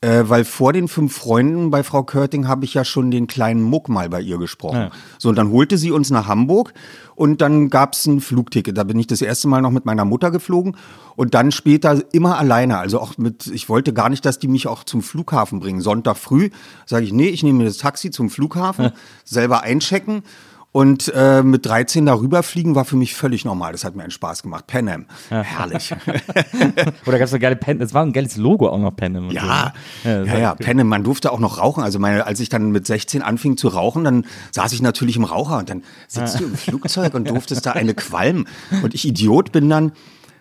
Äh, 0.00 0.28
weil 0.28 0.44
vor 0.44 0.72
den 0.72 0.86
fünf 0.86 1.16
Freunden 1.16 1.70
bei 1.70 1.82
Frau 1.82 2.04
Körting 2.04 2.46
habe 2.46 2.64
ich 2.64 2.72
ja 2.72 2.84
schon 2.84 3.10
den 3.10 3.26
kleinen 3.26 3.62
Muck 3.62 3.88
mal 3.88 4.08
bei 4.08 4.20
ihr 4.20 4.38
gesprochen. 4.38 4.76
Ja. 4.76 4.90
So, 5.18 5.28
und 5.28 5.36
dann 5.36 5.50
holte 5.50 5.76
sie 5.76 5.90
uns 5.90 6.10
nach 6.10 6.28
Hamburg 6.28 6.72
und 7.18 7.40
dann 7.40 7.68
gab's 7.68 8.06
ein 8.06 8.20
Flugticket. 8.20 8.78
Da 8.78 8.84
bin 8.84 8.96
ich 8.96 9.08
das 9.08 9.22
erste 9.22 9.48
Mal 9.48 9.60
noch 9.60 9.72
mit 9.72 9.84
meiner 9.84 10.04
Mutter 10.04 10.30
geflogen 10.30 10.76
und 11.16 11.34
dann 11.34 11.50
später 11.50 12.00
immer 12.12 12.38
alleine. 12.38 12.78
Also 12.78 13.00
auch 13.00 13.18
mit, 13.18 13.48
ich 13.48 13.68
wollte 13.68 13.92
gar 13.92 14.08
nicht, 14.08 14.24
dass 14.24 14.38
die 14.38 14.46
mich 14.46 14.68
auch 14.68 14.84
zum 14.84 15.02
Flughafen 15.02 15.58
bringen. 15.58 15.80
Sonntag 15.80 16.16
früh 16.16 16.50
sage 16.86 17.04
ich, 17.04 17.12
nee, 17.12 17.26
ich 17.26 17.42
nehme 17.42 17.58
mir 17.58 17.64
das 17.64 17.78
Taxi 17.78 18.12
zum 18.12 18.30
Flughafen, 18.30 18.92
selber 19.24 19.62
einchecken. 19.62 20.22
Und 20.70 21.10
äh, 21.14 21.42
mit 21.42 21.64
13 21.64 22.04
darüber 22.04 22.42
fliegen 22.42 22.74
war 22.74 22.84
für 22.84 22.96
mich 22.96 23.14
völlig 23.14 23.44
normal. 23.44 23.72
Das 23.72 23.84
hat 23.84 23.96
mir 23.96 24.02
einen 24.02 24.10
Spaß 24.10 24.42
gemacht. 24.42 24.66
Pan 24.66 24.88
Am. 24.88 25.06
Herrlich. 25.30 25.94
Oder 27.06 27.18
gab 27.18 27.26
es 27.26 27.32
eine 27.32 27.40
geile 27.40 27.56
Pen, 27.56 27.80
es 27.80 27.94
war 27.94 28.02
ein 28.04 28.12
geiles 28.12 28.36
Logo 28.36 28.68
auch 28.68 28.78
noch 28.78 28.92
und 28.92 29.30
Ja, 29.32 29.72
so. 30.02 30.08
ja, 30.08 30.18
das 30.18 30.26
ja, 30.26 30.32
war 30.32 30.40
ja. 30.40 30.50
cool. 30.52 30.56
Penne, 30.64 30.84
man 30.84 31.04
durfte 31.04 31.32
auch 31.32 31.40
noch 31.40 31.58
rauchen. 31.58 31.82
Also 31.82 31.98
meine, 31.98 32.26
als 32.26 32.38
ich 32.40 32.50
dann 32.50 32.70
mit 32.70 32.86
16 32.86 33.22
anfing 33.22 33.56
zu 33.56 33.68
rauchen, 33.68 34.04
dann 34.04 34.26
saß 34.50 34.72
ich 34.72 34.82
natürlich 34.82 35.16
im 35.16 35.24
Raucher 35.24 35.56
und 35.58 35.70
dann 35.70 35.82
sitzt 36.06 36.38
du 36.38 36.44
im 36.44 36.54
Flugzeug 36.56 37.14
und 37.14 37.30
durftest 37.30 37.64
da 37.64 37.72
eine 37.72 37.94
qualmen. 37.94 38.46
Und 38.82 38.94
ich 38.94 39.06
Idiot 39.08 39.52
bin 39.52 39.70
dann 39.70 39.92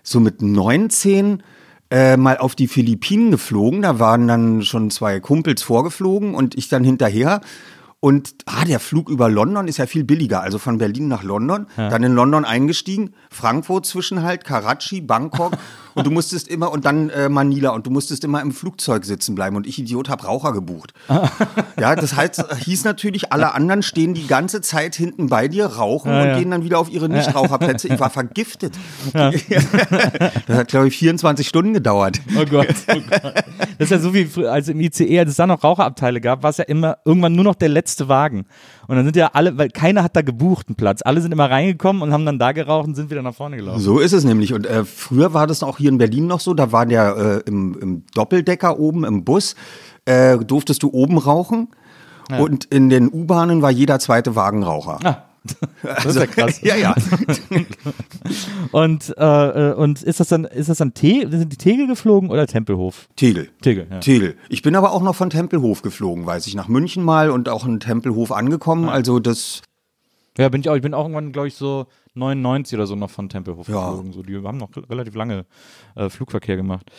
so 0.04 0.20
mit 0.20 0.42
19 0.42 1.42
äh, 1.90 2.18
mal 2.18 2.38
auf 2.38 2.56
die 2.56 2.68
Philippinen 2.68 3.32
geflogen. 3.32 3.82
Da 3.82 4.00
waren 4.00 4.28
dann 4.28 4.62
schon 4.64 4.92
zwei 4.92 5.22
Kumpels 5.22 5.64
vorgeflogen 5.64 6.36
und 6.36 6.58
ich 6.58 6.68
dann 6.68 6.84
hinterher. 6.84 7.40
Und 8.00 8.36
ah, 8.46 8.63
der 8.63 8.80
Flug 8.80 9.10
über 9.10 9.27
London 9.27 9.68
ist 9.68 9.77
ja 9.77 9.88
viel 9.88 10.04
billiger. 10.04 10.42
Also 10.42 10.60
von 10.60 10.77
Berlin 10.77 11.08
nach 11.08 11.24
London, 11.24 11.66
dann 11.75 12.04
in 12.04 12.13
London 12.13 12.46
eingestiegen, 12.46 13.13
Frankfurt 13.32 13.88
Zwischenhalt, 13.88 14.44
Karachi, 14.44 15.01
Bangkok 15.01 15.54
und 15.98 16.06
du 16.06 16.12
musstest 16.12 16.48
immer 16.48 16.72
und 16.72 16.86
dann 16.86 17.10
äh, 17.10 17.27
Manila 17.27 17.72
und 17.72 17.88
du 17.88 17.89
musstest 17.89 18.24
immer 18.24 18.42
im 18.42 18.51
Flugzeug 18.51 19.04
sitzen 19.04 19.34
bleiben. 19.36 19.56
Und 19.56 19.66
ich 19.66 19.80
Idiot 19.80 20.10
hab 20.10 20.25
Raucher 20.25 20.54
gebucht. 20.54 20.94
ja, 21.80 21.96
das 21.96 22.16
heißt, 22.16 22.46
hieß 22.63 22.84
natürlich, 22.84 23.34
alle 23.34 23.54
anderen 23.56 23.82
stehen 23.82 24.13
die 24.13 24.27
ganze 24.27 24.62
Zeit 24.62 24.96
hinten 24.96 25.27
bei 25.27 25.48
dir, 25.48 25.66
rauchen 25.66 26.12
und 26.12 26.18
ja. 26.18 26.38
gehen 26.38 26.51
dann 26.51 26.63
wieder 26.63 26.77
auf 26.77 26.89
ihre 26.92 27.10
Nichtraucherplätze. 27.10 27.88
Ich 27.88 28.00
war 28.00 28.10
vergiftet. 28.12 28.75
das 29.13 30.58
hat, 30.58 30.68
glaube 30.68 30.88
ich, 30.88 30.98
24 30.98 31.48
Stunden 31.48 31.74
gedauert. 31.74 32.22
Oh 32.39 32.46
Gott, 32.46 32.68
oh 32.89 33.01
Gott. 33.10 33.34
Das 33.80 33.86
ist 33.86 33.92
ja 33.92 34.00
so 34.00 34.13
wie 34.13 34.30
als 34.46 34.68
im 34.68 34.80
ICE, 34.80 35.20
als 35.20 35.32
es 35.32 35.36
da 35.38 35.48
noch 35.48 35.63
Raucherabteile 35.63 36.22
gab, 36.22 36.44
war 36.44 36.51
es 36.51 36.58
ja 36.58 36.66
immer 36.66 36.98
irgendwann 37.06 37.34
nur 37.34 37.44
noch 37.44 37.56
der 37.56 37.70
letzte 37.70 38.08
Wagen. 38.08 38.46
Und 38.88 38.96
dann 38.96 39.06
sind 39.06 39.15
ja 39.15 39.32
alle, 39.34 39.58
weil 39.58 39.70
keiner 39.70 40.03
hat 40.03 40.15
da 40.15 40.22
gebucht 40.22 40.70
einen 40.70 40.75
Platz. 40.75 41.01
Alle 41.01 41.22
sind 41.22 41.32
immer 41.32 41.50
reingekommen 41.50 42.01
und 42.01 42.13
haben 42.13 42.25
dann 42.25 42.39
da 42.39 42.53
geraucht 42.53 42.88
und 42.88 42.96
sind 42.96 43.10
wieder 43.10 43.22
nach 43.22 43.36
vorne 43.36 43.58
gelaufen. 43.58 43.82
So 43.82 44.00
ist 44.00 44.13
es 44.13 44.24
nämlich. 44.24 44.53
Und 44.53 44.65
äh, 44.65 44.86
früher 44.86 45.34
war 45.34 45.46
das 45.46 45.62
auch 45.63 45.77
hier 45.77 45.89
in 45.89 45.98
Berlin 45.98 46.27
noch 46.27 46.39
so. 46.39 46.53
Da 46.53 46.72
war 46.72 46.86
der 46.86 47.44
äh, 47.46 47.50
im, 47.50 47.77
im 47.79 48.03
Doppeldecker 48.13 48.79
oben 48.79 49.03
im 49.03 49.25
Bus, 49.25 49.56
äh, 50.06 50.38
durftest 50.38 50.84
du 50.84 50.89
oben 50.91 51.17
rauchen. 51.17 51.70
Und 52.29 52.65
in 52.65 52.89
den 52.89 53.12
U-Bahnen 53.12 53.62
war 53.62 53.72
jeder 53.72 54.00
zweite 54.00 54.36
Wagen 54.36 54.63
Raucher. 54.63 55.00
Ah, 55.03 55.24
das 55.84 56.06
ist 56.06 56.16
ja 56.16 56.25
krass. 56.25 56.62
ja, 56.62 56.75
ja. 56.75 56.96
Und, 58.72 59.13
äh, 59.18 59.70
äh, 59.72 59.74
und 59.74 60.04
ist 60.04 60.20
das 60.20 60.27
dann, 60.30 60.46
ist 60.46 60.70
das 60.70 60.80
dann 60.80 60.94
Te 60.94 61.27
sind 61.30 61.51
die 61.51 61.58
Tegel 61.58 61.88
geflogen 61.88 62.30
oder 62.30 62.48
Tempelhof? 62.48 63.08
Tegel. 63.16 63.50
Tegel, 63.62 63.88
ja. 63.89 64.00
Tegel. 64.00 64.36
Ich 64.50 64.62
bin 64.62 64.75
aber 64.75 64.92
auch 64.92 65.01
noch 65.01 65.16
von 65.16 65.30
Tempelhof 65.30 65.82
geflogen, 65.82 66.25
weiß 66.25 66.48
ich, 66.48 66.56
nach 66.56 66.68
München 66.68 67.04
mal 67.04 67.30
und 67.30 67.50
auch 67.50 67.66
in 67.66 67.80
Tempelhof 67.80 68.32
angekommen. 68.32 68.89
Also 68.89 69.20
das, 69.20 69.62
Ja, 70.38 70.50
bin 70.50 70.62
ich 70.62 70.70
auch. 70.70 70.75
Ich 70.75 70.82
bin 70.82 70.94
auch 70.94 71.04
irgendwann, 71.04 71.32
glaube 71.32 71.48
ich, 71.48 71.56
so 71.56 71.88
99 72.18 72.78
oder 72.78 72.88
so 72.88 72.96
noch 72.96 73.10
von 73.10 73.30
Tempelhof 73.30 73.68
Ja. 73.68 73.90
geflogen. 73.90 74.12
So, 74.14 74.24
die 74.24 74.36
haben 74.44 74.58
noch 74.58 74.70
relativ 74.90 75.16
lange 75.16 75.46
äh, 75.96 76.10
Flugverkehr 76.10 76.56
gemacht. 76.56 76.90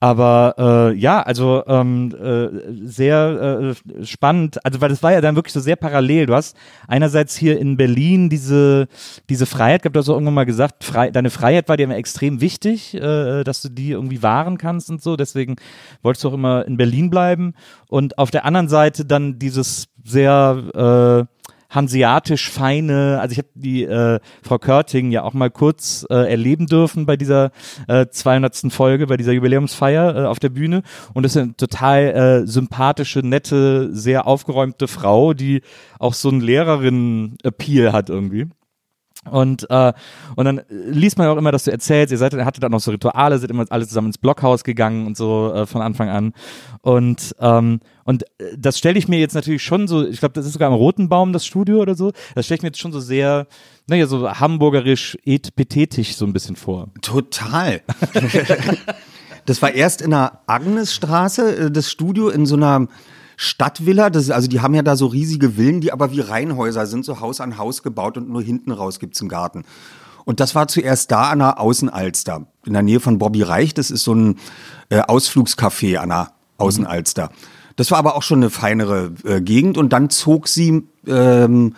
Aber 0.00 0.54
äh, 0.92 0.96
ja, 0.98 1.20
also 1.22 1.62
ähm, 1.66 2.14
äh, 2.14 2.48
sehr 2.86 3.74
äh, 4.00 4.04
spannend. 4.04 4.64
Also, 4.64 4.80
weil 4.80 4.88
das 4.88 5.02
war 5.02 5.12
ja 5.12 5.20
dann 5.20 5.36
wirklich 5.36 5.52
so 5.52 5.60
sehr 5.60 5.76
parallel. 5.76 6.26
Du 6.26 6.34
hast 6.34 6.56
einerseits 6.86 7.36
hier 7.36 7.58
in 7.58 7.76
Berlin 7.76 8.28
diese, 8.28 8.88
diese 9.28 9.46
Freiheit 9.46 9.82
gehabt, 9.82 9.96
du 9.96 10.00
hast 10.00 10.08
auch 10.08 10.14
irgendwann 10.14 10.34
mal 10.34 10.46
gesagt, 10.46 10.84
frei, 10.84 11.10
deine 11.10 11.30
Freiheit 11.30 11.68
war 11.68 11.76
dir 11.76 11.84
immer 11.84 11.96
extrem 11.96 12.40
wichtig, 12.40 12.94
äh, 12.94 13.44
dass 13.44 13.62
du 13.62 13.68
die 13.68 13.90
irgendwie 13.90 14.22
wahren 14.22 14.58
kannst 14.58 14.90
und 14.90 15.02
so. 15.02 15.16
Deswegen 15.16 15.56
wolltest 16.02 16.24
du 16.24 16.28
auch 16.28 16.34
immer 16.34 16.64
in 16.66 16.76
Berlin 16.76 17.10
bleiben. 17.10 17.54
Und 17.88 18.18
auf 18.18 18.30
der 18.30 18.44
anderen 18.44 18.68
Seite 18.68 19.04
dann 19.04 19.38
dieses 19.38 19.88
sehr 20.04 21.26
äh, 21.28 21.37
hanseatisch 21.68 22.50
feine, 22.50 23.18
also 23.20 23.32
ich 23.32 23.38
habe 23.38 23.48
die 23.54 23.84
äh, 23.84 24.20
Frau 24.42 24.58
Körting 24.58 25.10
ja 25.10 25.22
auch 25.22 25.34
mal 25.34 25.50
kurz 25.50 26.06
äh, 26.08 26.30
erleben 26.30 26.66
dürfen 26.66 27.06
bei 27.06 27.16
dieser 27.16 27.50
äh, 27.88 28.06
200. 28.08 28.72
Folge, 28.72 29.06
bei 29.06 29.16
dieser 29.16 29.32
Jubiläumsfeier 29.32 30.16
äh, 30.16 30.26
auf 30.26 30.38
der 30.38 30.48
Bühne 30.48 30.82
und 31.14 31.24
das 31.24 31.36
ist 31.36 31.42
eine 31.42 31.56
total 31.56 32.02
äh, 32.02 32.46
sympathische, 32.46 33.20
nette, 33.20 33.94
sehr 33.94 34.26
aufgeräumte 34.26 34.88
Frau, 34.88 35.34
die 35.34 35.62
auch 35.98 36.14
so 36.14 36.30
einen 36.30 36.40
Lehrerin-Appeal 36.40 37.92
hat 37.92 38.08
irgendwie. 38.08 38.46
Und, 39.30 39.68
äh, 39.68 39.92
und 40.36 40.44
dann 40.44 40.62
liest 40.68 41.18
man 41.18 41.26
ja 41.26 41.32
auch 41.32 41.36
immer, 41.36 41.52
dass 41.52 41.64
du 41.64 41.72
erzählst, 41.72 42.12
ihr 42.12 42.18
seid, 42.18 42.34
hattet 42.34 42.62
dann 42.62 42.72
noch 42.72 42.80
so 42.80 42.90
Rituale, 42.90 43.38
seid 43.38 43.50
immer 43.50 43.64
alle 43.68 43.86
zusammen 43.86 44.08
ins 44.08 44.18
Blockhaus 44.18 44.64
gegangen 44.64 45.06
und 45.06 45.16
so 45.16 45.52
äh, 45.52 45.66
von 45.66 45.82
Anfang 45.82 46.08
an. 46.08 46.32
Und, 46.82 47.34
ähm, 47.40 47.80
und 48.08 48.22
äh, 48.40 48.56
das 48.56 48.78
stelle 48.78 48.98
ich 48.98 49.06
mir 49.06 49.18
jetzt 49.18 49.34
natürlich 49.34 49.62
schon 49.62 49.86
so, 49.86 50.06
ich 50.06 50.18
glaube, 50.20 50.32
das 50.32 50.46
ist 50.46 50.54
sogar 50.54 50.68
am 50.68 50.74
Roten 50.74 51.10
Baum 51.10 51.34
das 51.34 51.44
Studio 51.44 51.78
oder 51.82 51.94
so, 51.94 52.12
das 52.34 52.46
stelle 52.46 52.56
ich 52.56 52.62
mir 52.62 52.68
jetzt 52.68 52.78
schon 52.80 52.90
so 52.92 53.00
sehr, 53.00 53.46
naja, 53.86 54.06
so 54.06 54.30
hamburgerisch, 54.30 55.18
etpetetisch 55.26 56.16
so 56.16 56.24
ein 56.24 56.32
bisschen 56.32 56.56
vor. 56.56 56.88
Total. 57.02 57.82
das 59.46 59.60
war 59.62 59.72
erst 59.72 60.02
in 60.02 60.10
der 60.10 60.40
Agnesstraße, 60.46 61.56
äh, 61.56 61.70
das 61.70 61.90
Studio 61.90 62.28
in 62.30 62.46
so 62.46 62.56
einer 62.56 62.88
Stadtvilla. 63.36 64.10
Das, 64.10 64.24
ist- 64.24 64.30
also 64.30 64.48
die 64.48 64.60
haben 64.60 64.74
ja 64.74 64.82
da 64.82 64.96
so 64.96 65.06
riesige 65.06 65.50
Villen, 65.52 65.80
die 65.80 65.92
aber 65.92 66.10
wie 66.10 66.20
Reihenhäuser 66.20 66.86
sind, 66.86 67.04
so 67.04 67.20
Haus 67.20 67.40
an 67.40 67.58
Haus 67.58 67.82
gebaut 67.82 68.16
und 68.16 68.28
nur 68.28 68.42
hinten 68.42 68.72
raus 68.72 68.98
gibt's 68.98 69.20
einen 69.20 69.28
Garten. 69.28 69.64
Und 70.24 70.40
das 70.40 70.54
war 70.54 70.66
zuerst 70.68 71.10
da 71.10 71.30
an 71.30 71.38
der 71.38 71.60
Außenalster, 71.60 72.46
in 72.66 72.72
der 72.74 72.82
Nähe 72.82 73.00
von 73.00 73.18
Bobby 73.18 73.42
Reich. 73.42 73.72
Das 73.74 73.90
ist 73.90 74.04
so 74.04 74.14
ein 74.14 74.38
äh, 74.90 75.00
Ausflugscafé 75.00 75.96
an 75.98 76.08
der 76.10 76.32
Außenalster. 76.58 77.30
Das 77.78 77.92
war 77.92 77.98
aber 77.98 78.16
auch 78.16 78.22
schon 78.24 78.40
eine 78.40 78.50
feinere 78.50 79.12
äh, 79.24 79.40
Gegend 79.40 79.78
und 79.78 79.92
dann 79.92 80.10
zog 80.10 80.48
sie 80.48 80.82
ähm, 81.06 81.74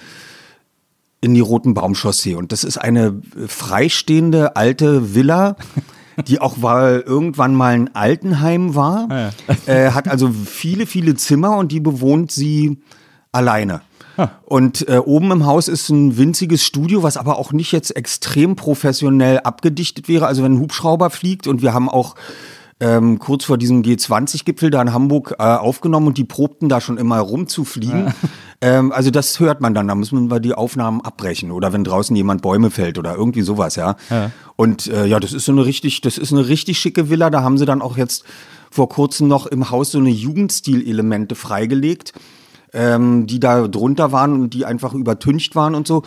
in 1.20 1.34
die 1.34 1.40
Roten 1.40 1.74
Baumchaussee. 1.74 2.36
Und 2.36 2.52
das 2.52 2.64
ist 2.64 2.78
eine 2.78 3.20
äh, 3.36 3.46
freistehende 3.46 4.56
alte 4.56 5.14
Villa, 5.14 5.56
die 6.26 6.40
auch 6.40 6.56
weil 6.62 7.00
irgendwann 7.00 7.54
mal 7.54 7.74
ein 7.74 7.94
Altenheim 7.94 8.74
war. 8.74 9.30
Äh, 9.66 9.90
hat 9.90 10.08
also 10.08 10.30
viele, 10.30 10.86
viele 10.86 11.16
Zimmer 11.16 11.58
und 11.58 11.70
die 11.70 11.80
bewohnt 11.80 12.32
sie 12.32 12.78
alleine. 13.30 13.82
Und 14.44 14.88
äh, 14.88 14.98
oben 14.98 15.30
im 15.30 15.46
Haus 15.46 15.68
ist 15.68 15.90
ein 15.90 16.16
winziges 16.16 16.64
Studio, 16.64 17.02
was 17.02 17.18
aber 17.18 17.38
auch 17.38 17.52
nicht 17.52 17.72
jetzt 17.72 17.94
extrem 17.94 18.56
professionell 18.56 19.40
abgedichtet 19.40 20.08
wäre. 20.08 20.26
Also 20.26 20.42
wenn 20.42 20.54
ein 20.54 20.60
Hubschrauber 20.60 21.10
fliegt 21.10 21.46
und 21.46 21.60
wir 21.60 21.74
haben 21.74 21.88
auch 21.88 22.16
ähm, 22.80 23.18
kurz 23.18 23.44
vor 23.44 23.58
diesem 23.58 23.82
G20-Gipfel 23.82 24.70
da 24.70 24.80
in 24.80 24.92
Hamburg 24.92 25.36
äh, 25.38 25.42
aufgenommen 25.42 26.08
und 26.08 26.18
die 26.18 26.24
probten 26.24 26.68
da 26.68 26.80
schon 26.80 26.96
immer 26.98 27.18
rumzufliegen. 27.18 28.12
Ähm, 28.62 28.92
also 28.92 29.10
das 29.10 29.40
hört 29.40 29.62
man 29.62 29.72
dann, 29.72 29.88
da 29.88 29.94
müssen 29.94 30.30
wir 30.30 30.38
die 30.38 30.52
Aufnahmen 30.52 31.00
abbrechen 31.00 31.50
oder 31.50 31.72
wenn 31.72 31.82
draußen 31.82 32.14
jemand 32.14 32.42
Bäume 32.42 32.70
fällt 32.70 32.98
oder 32.98 33.14
irgendwie 33.14 33.40
sowas, 33.40 33.74
ja. 33.76 33.96
Und 34.56 34.86
äh, 34.88 35.06
ja, 35.06 35.18
das 35.18 35.32
ist 35.32 35.46
so 35.46 35.52
eine 35.52 35.64
richtig, 35.64 36.02
das 36.02 36.18
ist 36.18 36.30
eine 36.30 36.46
richtig 36.46 36.78
schicke 36.78 37.08
Villa. 37.08 37.30
Da 37.30 37.42
haben 37.42 37.56
sie 37.56 37.64
dann 37.64 37.80
auch 37.80 37.96
jetzt 37.96 38.24
vor 38.70 38.90
kurzem 38.90 39.28
noch 39.28 39.46
im 39.46 39.70
Haus 39.70 39.92
so 39.92 39.98
eine 39.98 40.10
Jugendstil-Elemente 40.10 41.36
freigelegt. 41.36 42.12
Ähm, 42.74 43.26
die 43.26 43.40
da 43.40 43.66
drunter 43.66 44.12
waren 44.12 44.34
und 44.34 44.54
die 44.54 44.64
einfach 44.66 44.92
übertüncht 44.92 45.56
waren 45.56 45.74
und 45.74 45.88
so. 45.88 46.04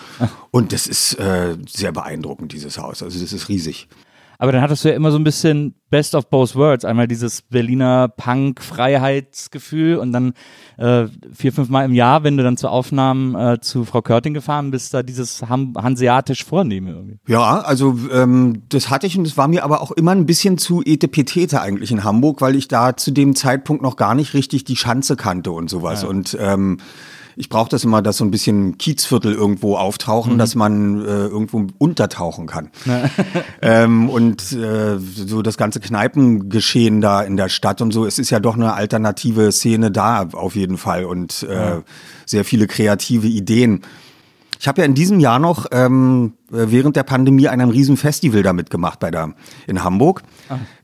Und 0.51 0.71
das 0.71 0.87
ist 0.87 1.15
äh, 1.15 1.57
sehr 1.67 1.91
beeindruckend, 1.91 2.53
dieses 2.53 2.77
Haus. 2.77 3.03
Also 3.03 3.19
das 3.19 3.33
ist 3.33 3.49
riesig. 3.49 3.89
Aber 4.37 4.51
dann 4.51 4.61
hattest 4.61 4.83
du 4.83 4.89
ja 4.89 4.95
immer 4.95 5.11
so 5.11 5.17
ein 5.17 5.23
bisschen 5.23 5.75
Best 5.89 6.15
of 6.15 6.29
both 6.29 6.55
worlds. 6.55 6.85
Einmal 6.85 7.07
dieses 7.07 7.43
Berliner 7.43 8.07
Punk-Freiheitsgefühl 8.07 9.97
und 9.97 10.11
dann 10.11 10.33
äh, 10.77 11.05
vier, 11.33 11.53
fünf 11.53 11.69
Mal 11.69 11.85
im 11.85 11.93
Jahr, 11.93 12.23
wenn 12.23 12.35
du 12.35 12.43
dann 12.43 12.57
zu 12.57 12.67
Aufnahmen 12.67 13.35
äh, 13.35 13.59
zu 13.61 13.85
Frau 13.85 14.01
Körting 14.01 14.33
gefahren 14.33 14.71
bist, 14.71 14.93
da 14.93 15.03
dieses 15.03 15.43
Ham 15.43 15.75
hanseatisch 15.77 16.45
Vornehme 16.45 16.91
irgendwie. 16.91 17.19
Ja, 17.27 17.59
also 17.59 17.97
ähm, 18.11 18.63
das 18.69 18.89
hatte 18.89 19.05
ich 19.05 19.17
und 19.17 19.25
das 19.25 19.37
war 19.37 19.47
mir 19.47 19.63
aber 19.63 19.81
auch 19.81 19.91
immer 19.91 20.11
ein 20.11 20.25
bisschen 20.25 20.57
zu 20.57 20.81
etepetete 20.83 21.61
eigentlich 21.61 21.91
in 21.91 22.03
Hamburg, 22.03 22.41
weil 22.41 22.55
ich 22.55 22.67
da 22.67 22.97
zu 22.97 23.11
dem 23.11 23.35
Zeitpunkt 23.35 23.83
noch 23.83 23.97
gar 23.97 24.15
nicht 24.15 24.33
richtig 24.33 24.63
die 24.63 24.75
Schanze 24.75 25.15
kannte 25.15 25.51
und 25.51 25.69
sowas. 25.69 26.03
Und 26.03 26.35
ähm, 26.39 26.77
ich 27.35 27.49
brauche 27.49 27.69
das 27.69 27.83
immer, 27.83 28.01
dass 28.01 28.17
so 28.17 28.25
ein 28.25 28.31
bisschen 28.31 28.77
Kiezviertel 28.77 29.33
irgendwo 29.33 29.75
auftauchen, 29.77 30.37
dass 30.37 30.55
man 30.55 31.01
äh, 31.01 31.05
irgendwo 31.07 31.67
untertauchen 31.77 32.45
kann. 32.47 32.69
ähm, 33.61 34.09
und 34.09 34.51
äh, 34.53 34.97
so 34.99 35.41
das 35.41 35.57
ganze 35.57 35.79
Kneipengeschehen 35.79 37.01
da 37.01 37.21
in 37.21 37.37
der 37.37 37.49
Stadt 37.49 37.81
und 37.81 37.91
so, 37.91 38.05
es 38.05 38.19
ist 38.19 38.29
ja 38.29 38.39
doch 38.39 38.55
eine 38.55 38.73
alternative 38.73 39.51
Szene 39.51 39.91
da 39.91 40.27
auf 40.33 40.55
jeden 40.55 40.77
Fall 40.77 41.05
und 41.05 41.43
äh, 41.43 41.81
sehr 42.25 42.45
viele 42.45 42.67
kreative 42.67 43.27
Ideen. 43.27 43.81
Ich 44.59 44.67
habe 44.69 44.79
ja 44.81 44.85
in 44.85 44.93
diesem 44.93 45.19
Jahr 45.19 45.39
noch 45.39 45.65
ähm, 45.71 46.33
äh, 46.49 46.67
während 46.69 46.95
der 46.95 47.03
Pandemie 47.03 47.49
an 47.49 47.59
einem 47.59 47.69
riesen 47.71 47.97
Festival 47.97 48.43
da 48.43 48.53
mitgemacht 48.53 48.99
bei 48.99 49.11
der 49.11 49.33
in 49.67 49.83
Hamburg. 49.83 50.21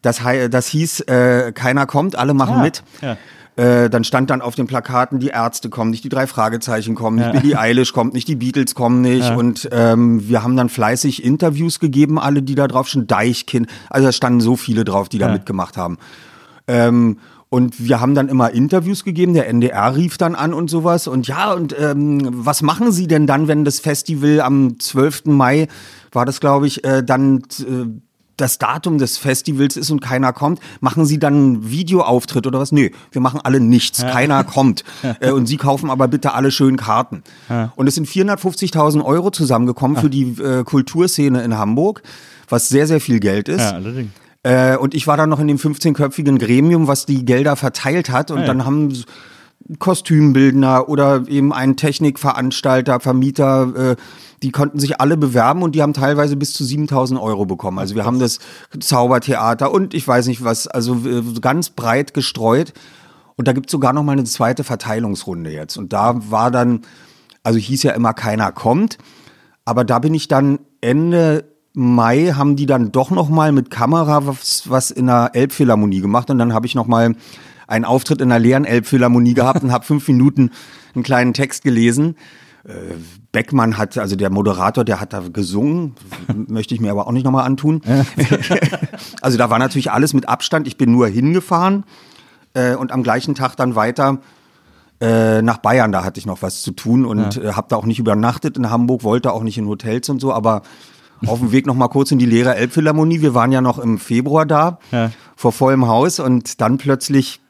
Das, 0.02 0.22
hei- 0.24 0.50
das 0.50 0.68
hieß 0.68 1.02
äh, 1.02 1.54
keiner 1.54 1.86
kommt, 1.86 2.18
alle 2.18 2.34
machen 2.34 2.56
Ah, 2.58 2.62
mit. 2.64 2.84
ja. 3.02 3.16
Äh, 3.60 3.90
dann 3.90 4.06
stand 4.06 4.30
dann 4.30 4.42
auf 4.42 4.56
den 4.56 4.68
Plakaten, 4.68 5.20
die 5.20 5.28
Ärzte 5.28 5.70
kommen 5.70 5.92
nicht, 5.92 6.06
die 6.06 6.10
drei 6.10 6.28
Fragezeichen 6.28 6.96
kommen 6.96 7.18
nicht, 7.18 7.32
Billie 7.34 7.60
Eilish 7.60 7.92
kommt 7.92 8.14
nicht, 8.14 8.30
die 8.30 8.38
Beatles 8.38 8.74
kommen 8.74 9.02
nicht. 9.02 9.32
Und 9.32 9.68
ähm, 9.74 10.30
wir 10.30 10.44
haben 10.44 10.56
dann 10.56 10.70
fleißig 10.70 11.26
Interviews 11.26 11.82
gegeben, 11.82 12.18
alle, 12.20 12.42
die 12.42 12.56
da 12.56 12.70
drauf 12.70 12.88
schon 12.88 13.06
Deichkind. 13.06 13.68
Also 13.90 14.08
da 14.08 14.12
standen 14.14 14.40
so 14.40 14.56
viele 14.56 14.86
drauf, 14.86 15.10
die 15.10 15.18
da 15.18 15.28
Ja. 15.28 15.34
mitgemacht 15.34 15.76
haben. 15.76 15.98
Ähm, 16.68 17.18
und 17.50 17.84
wir 17.86 18.00
haben 18.00 18.16
dann 18.16 18.30
immer 18.30 18.52
Interviews 18.52 19.04
gegeben, 19.04 19.34
der 19.34 19.50
NDR 19.50 19.94
rief 19.96 20.18
dann 20.18 20.36
an 20.36 20.54
und 20.54 20.70
sowas. 20.70 21.08
Und 21.08 21.28
ja, 21.28 21.52
und 21.52 21.76
ähm, 21.78 22.30
was 22.32 22.62
machen 22.62 22.94
Sie 22.94 23.08
denn 23.08 23.28
dann, 23.28 23.50
wenn 23.50 23.66
das 23.66 23.80
Festival 23.82 24.40
am 24.40 24.80
12. 24.80 25.26
Mai, 25.26 25.68
war 26.14 26.26
das 26.26 26.40
glaube 26.40 26.68
ich, 26.68 26.86
äh, 26.86 27.04
dann 27.04 27.40
äh, 27.60 27.88
das 28.40 28.58
Datum 28.58 28.98
des 28.98 29.18
Festivals 29.18 29.78
ist 29.78 29.92
und 29.92 30.02
keiner 30.02 30.34
kommt, 30.34 30.60
machen 30.80 31.06
Sie 31.06 31.20
dann 31.20 31.34
einen 31.34 31.70
Videoauftritt 31.70 32.48
oder 32.48 32.60
was? 32.60 32.72
Nö, 32.72 32.90
wir 33.12 33.22
machen 33.22 33.40
alle 33.44 33.60
nichts, 33.60 34.02
keiner 34.02 34.44
kommt. 34.44 34.84
Äh, 35.22 35.32
und 35.32 35.48
Sie 35.48 35.58
kaufen 35.58 35.90
aber 35.90 36.08
bitte 36.08 36.34
alle 36.34 36.52
schön 36.52 36.78
Karten. 36.78 37.24
Und 37.76 37.88
es 37.88 37.96
sind 37.96 38.08
450.000 38.08 39.04
Euro 39.04 39.32
zusammengekommen 39.32 39.98
für 39.98 40.10
die 40.10 40.40
äh, 40.42 40.64
Kulturszene 40.64 41.42
in 41.42 41.58
Hamburg, 41.58 42.04
was 42.48 42.70
sehr, 42.70 42.86
sehr 42.86 43.02
viel 43.02 43.20
Geld 43.20 43.50
ist. 43.50 43.62
allerdings. 43.62 44.12
Äh, 44.44 44.78
und 44.78 44.94
ich 44.94 45.08
war 45.08 45.18
dann 45.18 45.30
noch 45.30 45.40
in 45.40 45.48
dem 45.48 45.58
15-köpfigen 45.58 46.38
Gremium, 46.38 46.88
was 46.88 47.06
die 47.06 47.26
Gelder 47.26 47.56
verteilt 47.56 48.10
hat. 48.10 48.32
Und 48.32 48.46
dann 48.48 48.66
haben 48.66 48.94
Kostümbildner 49.78 50.90
oder 50.90 51.28
eben 51.28 51.54
ein 51.54 51.76
Technikveranstalter, 51.76 53.00
Vermieter, 53.00 53.92
äh, 53.92 53.96
die 54.42 54.52
konnten 54.52 54.80
sich 54.80 55.02
alle 55.02 55.18
bewerben 55.18 55.64
und 55.64 55.76
die 55.76 55.82
haben 55.82 55.94
teilweise 55.94 56.36
bis 56.36 56.54
zu 56.54 56.64
7000 56.64 57.20
Euro 57.20 57.46
bekommen. 57.46 57.78
Also 57.78 57.96
wir 57.96 58.06
haben 58.06 58.20
das 58.20 58.40
Zaubertheater 58.80 59.72
und 59.72 59.94
ich 59.94 60.08
weiß 60.08 60.28
nicht 60.28 60.44
was, 60.44 60.68
also 60.68 60.96
äh, 61.06 61.22
ganz 61.42 61.70
breit 61.70 62.14
gestreut. 62.14 62.74
Und 63.36 63.48
da 63.48 63.54
gibt 63.54 63.68
es 63.68 63.72
sogar 63.72 63.94
noch 63.94 64.04
mal 64.04 64.14
eine 64.14 64.26
zweite 64.26 64.64
Verteilungsrunde 64.64 65.52
jetzt. 65.52 65.78
Und 65.78 65.94
da 65.94 66.30
war 66.30 66.52
dann, 66.52 66.82
also 67.44 67.58
hieß 67.58 67.84
ja 67.84 67.92
immer, 67.92 68.14
keiner 68.14 68.52
kommt. 68.52 68.98
Aber 69.66 69.86
da 69.86 70.00
bin 70.00 70.14
ich 70.14 70.28
dann 70.28 70.60
Ende 70.82 71.46
Mai 71.74 72.34
haben 72.36 72.56
die 72.56 72.66
dann 72.66 72.92
doch 72.92 73.12
noch 73.12 73.30
mal 73.30 73.52
mit 73.52 73.70
Kamera 73.70 74.26
was, 74.26 74.64
was 74.70 74.92
in 74.92 75.06
der 75.08 75.32
Elbphilharmonie 75.34 76.02
gemacht. 76.02 76.30
Und 76.30 76.40
dann 76.40 76.54
habe 76.54 76.66
ich 76.66 76.76
noch 76.76 76.88
mal 76.88 77.16
einen 77.70 77.86
Auftritt 77.86 78.22
in 78.22 78.30
der 78.30 78.40
leeren 78.40 78.66
Elbphilharmonie 78.66 79.34
gehabt 79.34 79.64
und 79.64 79.72
habe 79.72 79.86
fünf 79.86 80.08
Minuten 80.08 80.52
einen 80.96 81.04
kleinen 81.04 81.34
Text 81.34 81.64
gelesen. 81.64 82.16
Äh, 82.66 82.72
Beckmann 83.32 83.78
hat, 83.78 83.98
also 83.98 84.16
der 84.16 84.30
Moderator, 84.30 84.84
der 84.84 85.00
hat 85.00 85.14
da 85.14 85.22
gesungen, 85.32 85.94
möchte 86.48 86.74
ich 86.74 86.82
mir 86.82 86.92
aber 86.92 87.08
auch 87.08 87.12
nicht 87.12 87.24
nochmal 87.24 87.46
antun. 87.46 87.82
also 89.22 89.38
da 89.38 89.50
war 89.50 89.60
natürlich 89.60 89.92
alles 89.92 90.14
mit 90.14 90.28
Abstand. 90.28 90.68
Ich 90.68 90.78
bin 90.78 90.92
nur 90.92 91.08
hingefahren 91.08 91.84
äh, 92.54 92.76
und 92.76 92.92
am 92.92 93.04
gleichen 93.04 93.36
Tag 93.36 93.56
dann 93.56 93.76
weiter 93.76 94.18
äh, 95.00 95.42
nach 95.42 95.58
Bayern. 95.60 95.92
Da 95.92 96.04
hatte 96.04 96.20
ich 96.20 96.26
noch 96.26 96.42
was 96.42 96.62
zu 96.62 96.72
tun 96.72 97.06
und 97.06 97.38
äh, 97.38 97.54
habe 97.54 97.68
da 97.70 97.76
auch 97.76 97.86
nicht 97.86 98.00
übernachtet 98.00 98.58
in 98.58 98.70
Hamburg, 98.70 99.04
wollte 99.04 99.32
auch 99.32 99.44
nicht 99.44 99.58
in 99.58 99.68
Hotels 99.68 100.10
und 100.10 100.20
so, 100.20 100.34
aber 100.34 100.64
auf 101.26 101.40
dem 101.40 101.52
Weg 101.52 101.66
noch 101.66 101.76
mal 101.76 101.90
kurz 101.90 102.12
in 102.12 102.20
die 102.20 102.26
leere 102.26 102.56
Elbphilharmonie. 102.56 103.22
Wir 103.22 103.34
waren 103.34 103.52
ja 103.52 103.62
noch 103.62 103.78
im 103.78 103.98
Februar 103.98 104.46
da, 104.46 104.80
Ja. 104.92 105.12
vor 105.36 105.52
vollem 105.52 105.88
Haus 105.88 106.20
und 106.20 106.62
dann 106.62 106.78
plötzlich 106.78 107.42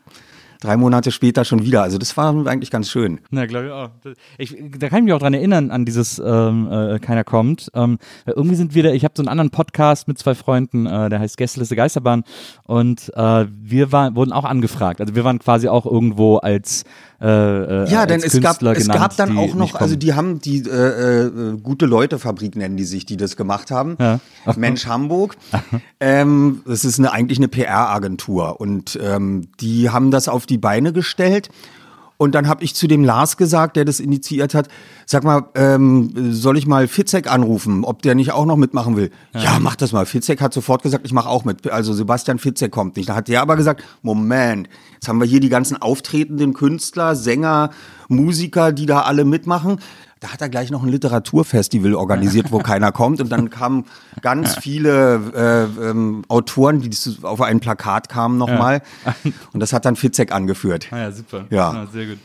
drei 0.59 0.77
Monate 0.77 1.11
später 1.11 1.45
schon 1.45 1.63
wieder. 1.63 1.83
Also 1.83 1.97
das 1.97 2.17
war 2.17 2.35
eigentlich 2.47 2.71
ganz 2.71 2.89
schön. 2.89 3.21
Na, 3.31 3.45
glaube 3.45 3.67
ich 3.67 3.71
auch. 3.71 3.89
Ich, 4.37 4.55
da 4.77 4.89
kann 4.89 4.99
ich 4.99 5.05
mich 5.05 5.13
auch 5.13 5.19
dran 5.19 5.33
erinnern 5.33 5.71
an 5.71 5.85
dieses 5.85 6.19
ähm, 6.19 6.69
äh, 6.71 6.99
Keiner 6.99 7.23
kommt. 7.23 7.71
Ähm, 7.73 7.97
irgendwie 8.25 8.55
sind 8.55 8.75
wir 8.75 8.83
da, 8.83 8.91
ich 8.91 9.03
habe 9.03 9.13
so 9.15 9.21
einen 9.21 9.29
anderen 9.29 9.51
Podcast 9.51 10.07
mit 10.07 10.17
zwei 10.17 10.35
Freunden, 10.35 10.85
äh, 10.85 11.09
der 11.09 11.19
heißt 11.19 11.37
Gästeliste 11.37 11.75
Geisterbahn 11.75 12.23
und 12.65 13.11
äh, 13.15 13.45
wir 13.49 13.91
waren, 13.91 14.15
wurden 14.15 14.33
auch 14.33 14.45
angefragt. 14.45 14.99
Also 14.99 15.15
wir 15.15 15.23
waren 15.23 15.39
quasi 15.39 15.69
auch 15.69 15.85
irgendwo 15.85 16.37
als 16.37 16.83
äh, 17.21 17.83
äh, 17.83 17.89
Ja, 17.89 18.05
denn 18.05 18.21
es 18.23 18.33
gab, 18.39 18.59
Künstler 18.59 18.71
es 18.71 18.83
genannt, 18.83 18.99
gab 18.99 19.17
dann 19.17 19.37
auch 19.37 19.53
noch, 19.53 19.75
also 19.75 19.95
die 19.95 20.13
haben 20.13 20.39
die 20.39 20.59
äh, 20.59 21.25
äh, 21.25 21.57
gute 21.61 21.85
Leute 21.85 22.19
Fabrik 22.19 22.55
nennen 22.55 22.77
die 22.77 22.85
sich, 22.85 23.05
die 23.05 23.17
das 23.17 23.35
gemacht 23.35 23.71
haben. 23.71 23.97
Ja. 23.99 24.19
Mensch 24.55 24.85
Hamburg. 24.85 25.35
ähm, 25.99 26.61
das 26.65 26.85
ist 26.85 26.99
eine, 26.99 27.11
eigentlich 27.11 27.39
eine 27.39 27.47
PR-Agentur 27.47 28.61
und 28.61 28.97
ähm, 29.01 29.49
die 29.59 29.89
haben 29.89 30.11
das 30.11 30.27
auf 30.27 30.45
die 30.45 30.57
Beine 30.57 30.93
gestellt. 30.93 31.49
Und 32.21 32.35
dann 32.35 32.49
habe 32.49 32.65
ich 32.65 32.75
zu 32.75 32.87
dem 32.87 33.05
Lars 33.05 33.37
gesagt, 33.37 33.77
der 33.77 33.85
das 33.85 34.01
initiiert 34.01 34.53
hat, 34.53 34.67
sag 35.05 35.23
mal, 35.23 35.45
ähm, 35.55 36.33
soll 36.33 36.57
ich 36.57 36.67
mal 36.67 36.89
Fitzek 36.89 37.31
anrufen, 37.31 37.85
ob 37.85 38.01
der 38.01 38.13
nicht 38.13 38.33
auch 38.33 38.45
noch 38.45 38.57
mitmachen 38.57 38.97
will? 38.97 39.09
Ja, 39.33 39.57
mach 39.61 39.77
das 39.77 39.93
mal. 39.93 40.05
Fitzek 40.05 40.41
hat 40.41 40.53
sofort 40.53 40.83
gesagt, 40.83 41.05
ich 41.05 41.13
mache 41.13 41.29
auch 41.29 41.45
mit. 41.45 41.71
Also 41.71 41.93
Sebastian 41.93 42.37
Fitzek 42.37 42.73
kommt 42.73 42.97
nicht. 42.97 43.07
Da 43.07 43.15
hat 43.15 43.29
der 43.29 43.41
aber 43.41 43.55
gesagt, 43.55 43.85
Moment, 44.01 44.67
jetzt 44.95 45.07
haben 45.07 45.21
wir 45.21 45.27
hier 45.27 45.39
die 45.39 45.47
ganzen 45.47 45.81
auftretenden 45.81 46.53
Künstler, 46.53 47.15
Sänger, 47.15 47.69
Musiker, 48.09 48.73
die 48.73 48.85
da 48.85 49.03
alle 49.03 49.23
mitmachen. 49.23 49.79
Da 50.19 50.33
hat 50.33 50.41
er 50.41 50.49
gleich 50.49 50.69
noch 50.69 50.83
ein 50.83 50.89
Literaturfestival 50.89 51.95
organisiert, 51.95 52.51
wo 52.51 52.59
keiner 52.59 52.91
kommt. 52.91 53.21
Und 53.21 53.31
dann 53.31 53.49
kamen 53.49 53.85
ganz 54.21 54.57
viele 54.57 55.69
äh, 55.79 55.89
ähm, 55.89 56.23
Autoren, 56.27 56.81
die 56.81 56.89
auf 57.21 57.41
ein 57.41 57.61
Plakat 57.61 58.09
kamen 58.09 58.37
nochmal. 58.37 58.81
Und 59.53 59.61
das 59.61 59.71
hat 59.71 59.85
dann 59.85 59.95
Fitzek 59.95 60.33
angeführt. 60.33 60.87
Ah 60.91 60.97
ja, 60.97 61.11
super. 61.11 61.45
Ja. 61.49 61.87
sehr 61.91 62.07
gut. 62.07 62.17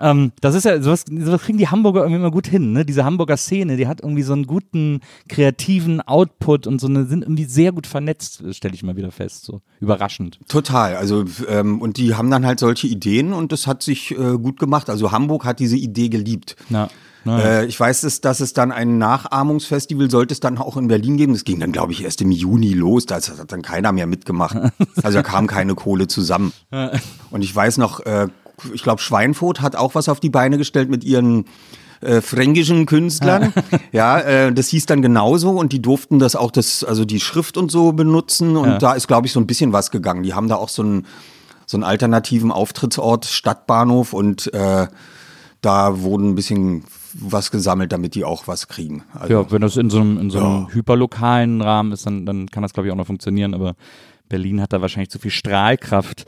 Ähm, 0.00 0.32
das 0.40 0.54
ist 0.54 0.64
ja, 0.64 0.80
sowas, 0.80 1.04
sowas 1.08 1.42
kriegen 1.42 1.58
die 1.58 1.68
Hamburger 1.68 2.00
irgendwie 2.00 2.20
immer 2.20 2.30
gut 2.30 2.46
hin, 2.46 2.72
ne? 2.72 2.84
Diese 2.84 3.04
Hamburger 3.04 3.36
Szene, 3.36 3.76
die 3.76 3.86
hat 3.86 4.00
irgendwie 4.00 4.22
so 4.22 4.32
einen 4.32 4.46
guten 4.46 5.00
kreativen 5.28 6.00
Output 6.00 6.66
und 6.66 6.80
so 6.80 6.86
eine, 6.86 7.06
sind 7.06 7.22
irgendwie 7.22 7.44
sehr 7.44 7.72
gut 7.72 7.86
vernetzt, 7.86 8.42
stelle 8.54 8.74
ich 8.74 8.82
mal 8.82 8.96
wieder 8.96 9.10
fest. 9.10 9.44
So 9.44 9.60
überraschend. 9.80 10.38
Total. 10.48 10.96
Also 10.96 11.24
ähm, 11.48 11.80
und 11.80 11.96
die 11.96 12.14
haben 12.14 12.30
dann 12.30 12.46
halt 12.46 12.60
solche 12.60 12.86
Ideen 12.86 13.32
und 13.32 13.52
das 13.52 13.66
hat 13.66 13.82
sich 13.82 14.12
äh, 14.12 14.38
gut 14.38 14.58
gemacht. 14.58 14.88
Also 14.88 15.12
Hamburg 15.12 15.44
hat 15.44 15.58
diese 15.58 15.76
Idee 15.76 16.08
geliebt. 16.08 16.56
Na, 16.68 16.88
na, 17.28 17.40
Äh, 17.40 17.66
ich 17.66 17.78
weiß, 17.78 18.00
dass, 18.00 18.20
dass 18.20 18.40
es 18.40 18.52
dann 18.52 18.72
ein 18.72 18.98
Nachahmungsfestival 18.98 20.10
sollte 20.10 20.32
es 20.32 20.40
dann 20.40 20.58
auch 20.58 20.76
in 20.76 20.88
Berlin 20.88 21.16
geben. 21.16 21.34
Das 21.34 21.44
ging 21.44 21.60
dann, 21.60 21.72
glaube 21.72 21.92
ich, 21.92 22.02
erst 22.02 22.22
im 22.22 22.30
Juni 22.30 22.72
los. 22.72 23.06
Da 23.06 23.16
hat 23.16 23.52
dann 23.52 23.62
keiner 23.62 23.92
mehr 23.92 24.06
mitgemacht. 24.06 24.56
Also 25.02 25.18
da 25.18 25.22
kam 25.22 25.46
keine 25.46 25.74
Kohle 25.74 26.08
zusammen. 26.08 26.52
Und 27.30 27.42
ich 27.42 27.54
weiß 27.54 27.78
noch, 27.78 28.00
äh, 28.00 28.26
ich 28.72 28.82
glaube, 28.82 29.00
Schweinfurt 29.00 29.60
hat 29.60 29.76
auch 29.76 29.94
was 29.94 30.08
auf 30.08 30.18
die 30.18 30.30
Beine 30.30 30.58
gestellt 30.58 30.90
mit 30.90 31.04
ihren 31.04 31.44
äh, 32.00 32.20
fränkischen 32.20 32.86
Künstlern. 32.86 33.52
ja, 33.92 34.18
äh, 34.18 34.52
das 34.52 34.68
hieß 34.68 34.86
dann 34.86 35.02
genauso 35.02 35.50
und 35.50 35.72
die 35.72 35.82
durften 35.82 36.18
das 36.18 36.36
auch, 36.36 36.50
das, 36.50 36.84
also 36.84 37.04
die 37.04 37.20
Schrift 37.20 37.56
und 37.56 37.70
so 37.70 37.92
benutzen. 37.92 38.56
Und 38.56 38.82
da 38.82 38.94
ist, 38.94 39.08
glaube 39.08 39.26
ich, 39.26 39.32
so 39.32 39.40
ein 39.40 39.46
bisschen 39.46 39.72
was 39.72 39.90
gegangen. 39.90 40.22
Die 40.22 40.34
haben 40.34 40.48
da 40.48 40.56
auch 40.56 40.68
so 40.68 40.82
einen, 40.82 41.06
so 41.66 41.76
einen 41.76 41.84
alternativen 41.84 42.50
Auftrittsort, 42.50 43.26
Stadtbahnhof 43.26 44.12
und 44.12 44.52
äh, 44.54 44.88
da 45.60 46.00
wurden 46.00 46.30
ein 46.30 46.34
bisschen 46.34 46.84
was 47.14 47.50
gesammelt, 47.50 47.92
damit 47.92 48.14
die 48.14 48.24
auch 48.24 48.46
was 48.48 48.68
kriegen. 48.68 49.04
Also, 49.12 49.32
ja, 49.34 49.50
wenn 49.50 49.60
das 49.62 49.76
in 49.76 49.90
so 49.90 50.00
einem, 50.00 50.18
in 50.18 50.30
so 50.30 50.38
einem 50.38 50.62
Ja. 50.62 50.68
hyperlokalen 50.72 51.60
Rahmen 51.62 51.92
ist, 51.92 52.06
dann, 52.06 52.26
dann 52.26 52.48
kann 52.50 52.62
das, 52.62 52.72
glaube 52.72 52.86
ich, 52.88 52.92
auch 52.92 52.96
noch 52.96 53.06
funktionieren, 53.06 53.54
aber 53.54 53.74
Berlin 54.28 54.60
hat 54.60 54.72
da 54.72 54.80
wahrscheinlich 54.82 55.10
zu 55.10 55.18
viel 55.18 55.30
Strahlkraft. 55.30 56.26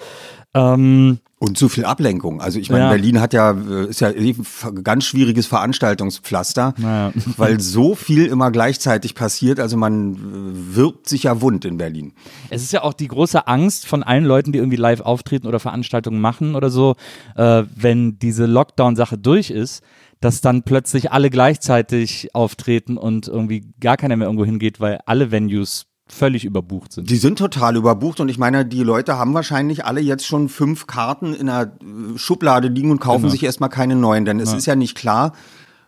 Ähm, 0.55 1.19
Und 1.39 1.57
zu 1.59 1.69
viel 1.69 1.85
Ablenkung. 1.85 2.41
Also 2.41 2.59
ich 2.59 2.71
meine, 2.71 2.85
Ja. 2.85 2.91
Berlin 2.91 3.21
hat 3.21 3.33
ja, 3.35 3.53
äh, 3.53 3.87
ist 3.89 4.01
ja 4.01 4.09
ein 4.09 4.83
ganz 4.83 5.05
schwieriges 5.05 5.47
Veranstaltungspflaster, 5.47 6.75
Naja. 6.79 7.13
weil 7.37 7.61
so 7.61 7.95
viel 7.95 8.27
immer 8.27 8.51
gleichzeitig 8.51 9.15
passiert. 9.15 9.61
Also 9.61 9.77
man 9.77 10.15
äh, 10.15 10.77
wirbt 10.77 11.09
sich 11.09 11.25
ja 11.25 11.41
wund 11.41 11.65
in 11.65 11.77
Berlin. 11.77 12.13
Es 12.51 12.63
ist 12.63 12.73
ja 12.73 12.83
auch 12.83 12.95
die 12.95 13.09
große 13.09 13.47
Angst 13.47 13.87
von 13.87 14.03
allen 14.03 14.25
Leuten, 14.25 14.53
die 14.53 14.59
irgendwie 14.59 14.77
live 14.77 15.01
auftreten 15.01 15.47
oder 15.47 15.61
Veranstaltungen 15.61 16.21
machen 16.21 16.55
oder 16.55 16.71
so, 16.71 16.97
äh, 17.37 17.65
wenn 17.77 18.19
diese 18.19 18.47
Lockdown-Sache 18.47 19.19
durch 19.19 19.51
ist, 19.51 19.83
dass 20.21 20.41
dann 20.41 20.63
plötzlich 20.63 21.13
alle 21.13 21.31
gleichzeitig 21.31 22.35
auftreten 22.35 22.97
und 22.97 23.29
irgendwie 23.29 23.73
gar 23.81 23.97
keiner 23.97 24.17
mehr 24.17 24.27
irgendwo 24.27 24.45
hingeht, 24.45 24.81
weil 24.81 24.99
alle 25.07 25.31
Venues 25.31 25.87
völlig 26.07 26.45
überbucht 26.45 26.93
sind. 26.93 27.09
Die 27.09 27.17
sind 27.17 27.39
total 27.39 27.77
überbucht 27.77 28.19
und 28.21 28.29
ich 28.29 28.37
meine, 28.39 28.67
die 28.67 28.83
Leute 28.83 29.17
haben 29.17 29.33
wahrscheinlich 29.33 29.85
alle 29.85 30.01
jetzt 30.01 30.27
schon 30.27 30.49
fünf 30.49 30.87
Karten 30.89 31.35
in 31.35 31.47
der 31.47 31.73
äh, 32.15 32.19
Schublade 32.19 32.69
liegen 32.69 32.91
und 32.91 33.01
kaufen 33.01 33.23
Genau. 33.23 33.31
sich 33.33 33.45
erstmal 33.45 33.69
keine 33.71 33.95
neuen, 33.95 34.25
denn 34.25 34.41
es 34.41 34.53
ist 34.53 34.67
ja 34.67 34.75
nicht 34.75 34.97
klar, 34.97 35.33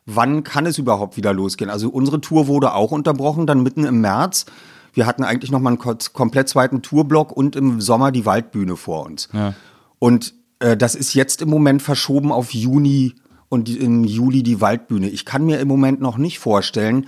wann 0.06 0.44
kann 0.44 0.64
es 0.66 0.78
überhaupt 0.78 1.16
wieder 1.16 1.32
losgehen. 1.32 1.70
Also 1.70 1.88
unsere 1.88 2.20
Tour 2.20 2.46
wurde 2.46 2.72
auch 2.74 2.92
unterbrochen, 2.92 3.46
dann 3.46 3.62
mitten 3.64 3.84
im 3.84 4.00
März. 4.00 4.46
Wir 4.94 5.06
hatten 5.06 5.24
eigentlich 5.24 5.50
noch 5.50 5.58
mal 5.60 5.70
einen 5.70 5.78
ko- 5.78 5.96
komplett 6.12 6.48
zweiten 6.48 6.82
Tourblock 6.82 7.32
und 7.32 7.56
im 7.56 7.80
Sommer 7.80 8.12
die 8.12 8.24
Waldbühne 8.24 8.76
vor 8.76 9.04
uns. 9.06 9.28
Ja. 9.32 9.54
Und 9.98 10.34
äh, 10.60 10.76
das 10.76 10.94
ist 10.94 11.14
jetzt 11.14 11.42
im 11.42 11.50
Moment 11.50 11.82
verschoben 11.82 12.30
auf 12.30 12.52
Juni 12.54 13.14
und 13.52 13.68
im 13.68 14.04
Juli 14.04 14.42
die 14.42 14.62
Waldbühne. 14.62 15.10
Ich 15.10 15.26
kann 15.26 15.44
mir 15.44 15.60
im 15.60 15.68
Moment 15.68 16.00
noch 16.00 16.16
nicht 16.16 16.38
vorstellen, 16.38 17.06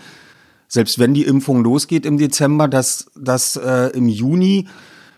selbst 0.68 0.98
wenn 0.98 1.14
die 1.14 1.24
Impfung 1.24 1.64
losgeht 1.64 2.04
im 2.04 2.18
Dezember, 2.18 2.68
dass, 2.68 3.07
dass 3.18 3.57
äh, 3.57 3.96
im 3.96 4.09
Juni 4.09 4.68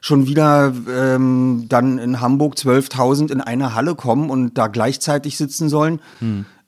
schon 0.01 0.29
wieder 0.29 0.73
ähm, 0.89 1.65
dann 1.69 1.99
in 1.99 2.21
Hamburg 2.21 2.55
12.000 2.55 3.33
in 3.33 3.41
eine 3.41 3.75
Halle 3.75 3.97
kommen 3.97 4.31
und 4.31 4.57
da 4.57 4.69
gleichzeitig 4.69 5.37
sitzen 5.37 5.69
sollen 5.69 6.01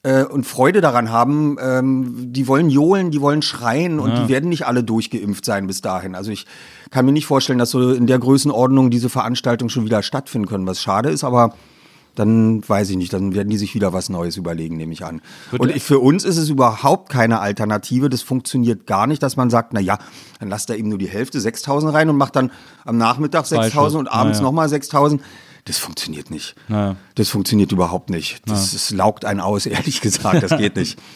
äh, 0.03 0.25
und 0.25 0.44
Freude 0.44 0.81
daran 0.81 1.12
haben. 1.12 1.57
Ähm, 1.61 2.33
die 2.33 2.49
wollen 2.49 2.68
johlen, 2.68 3.12
die 3.12 3.21
wollen 3.21 3.42
schreien 3.42 4.01
und 4.01 4.11
die 4.18 4.29
werden 4.29 4.49
nicht 4.49 4.66
alle 4.66 4.83
durchgeimpft 4.83 5.44
sein 5.44 5.68
bis 5.68 5.83
dahin. 5.83 6.16
Also 6.16 6.33
ich 6.33 6.47
kann 6.90 7.07
mir 7.07 7.12
nicht 7.12 7.27
vorstellen, 7.27 7.61
dass 7.61 7.71
so 7.71 7.92
in 7.92 8.09
der 8.09 8.18
Größenordnung 8.18 8.90
diese 8.90 9.09
Veranstaltungen 9.09 9.71
schon 9.71 9.85
wieder 9.85 10.03
stattfinden 10.03 10.49
können, 10.49 10.66
was 10.66 10.83
schade 10.83 11.11
ist, 11.11 11.23
aber 11.23 11.55
dann 12.18 12.68
weiß 12.68 12.90
ich 12.90 12.96
nicht, 12.96 13.12
dann 13.12 13.35
werden 13.35 13.48
die 13.48 13.59
sich 13.59 13.74
wieder 13.74 13.92
was 13.92 14.09
Neues 14.09 14.37
überlegen, 14.37 14.76
nehme 14.76 14.92
ich 14.92 15.04
an. 15.04 15.20
Und 15.59 15.74
ich, 15.74 15.83
für 15.83 15.98
uns 16.00 16.24
ist 16.24 16.37
es 16.37 16.48
überhaupt 16.48 17.11
keine 17.11 17.40
Alternative. 17.40 18.09
Das 18.09 18.22
funktioniert 18.22 18.87
gar 18.87 19.07
nicht, 19.07 19.22
dass 19.22 19.37
man 19.37 19.50
sagt, 19.50 19.72
na 19.72 19.81
ja, 19.81 19.98
dann 20.40 20.48
lasst 20.48 20.70
da 20.70 20.74
eben 20.74 20.88
nur 20.88 20.98
die 20.98 21.09
Hälfte 21.09 21.40
6000 21.40 21.92
rein 21.92 22.09
und 22.11 22.16
macht 22.16 22.37
dann 22.37 22.50
am 22.85 22.96
Nachmittag 22.98 23.46
Zwei 23.46 23.64
6000 23.64 24.00
und 24.00 24.09
abends 24.09 24.38
Naja. 24.38 24.48
nochmal 24.48 24.68
6000. 24.68 25.22
Das 25.64 25.78
funktioniert 25.78 26.31
nicht. 26.31 26.54
Naja. 26.68 26.96
Das 27.14 27.28
funktioniert 27.28 27.72
überhaupt 27.72 28.11
nicht. 28.11 28.40
Das, 28.46 28.72
das 28.72 28.90
laugt 28.90 29.24
einen 29.24 29.40
aus, 29.40 29.66
ehrlich 29.66 30.00
gesagt. 30.00 30.42
Das 30.42 30.57
geht 30.59 30.76
nicht. 30.76 30.98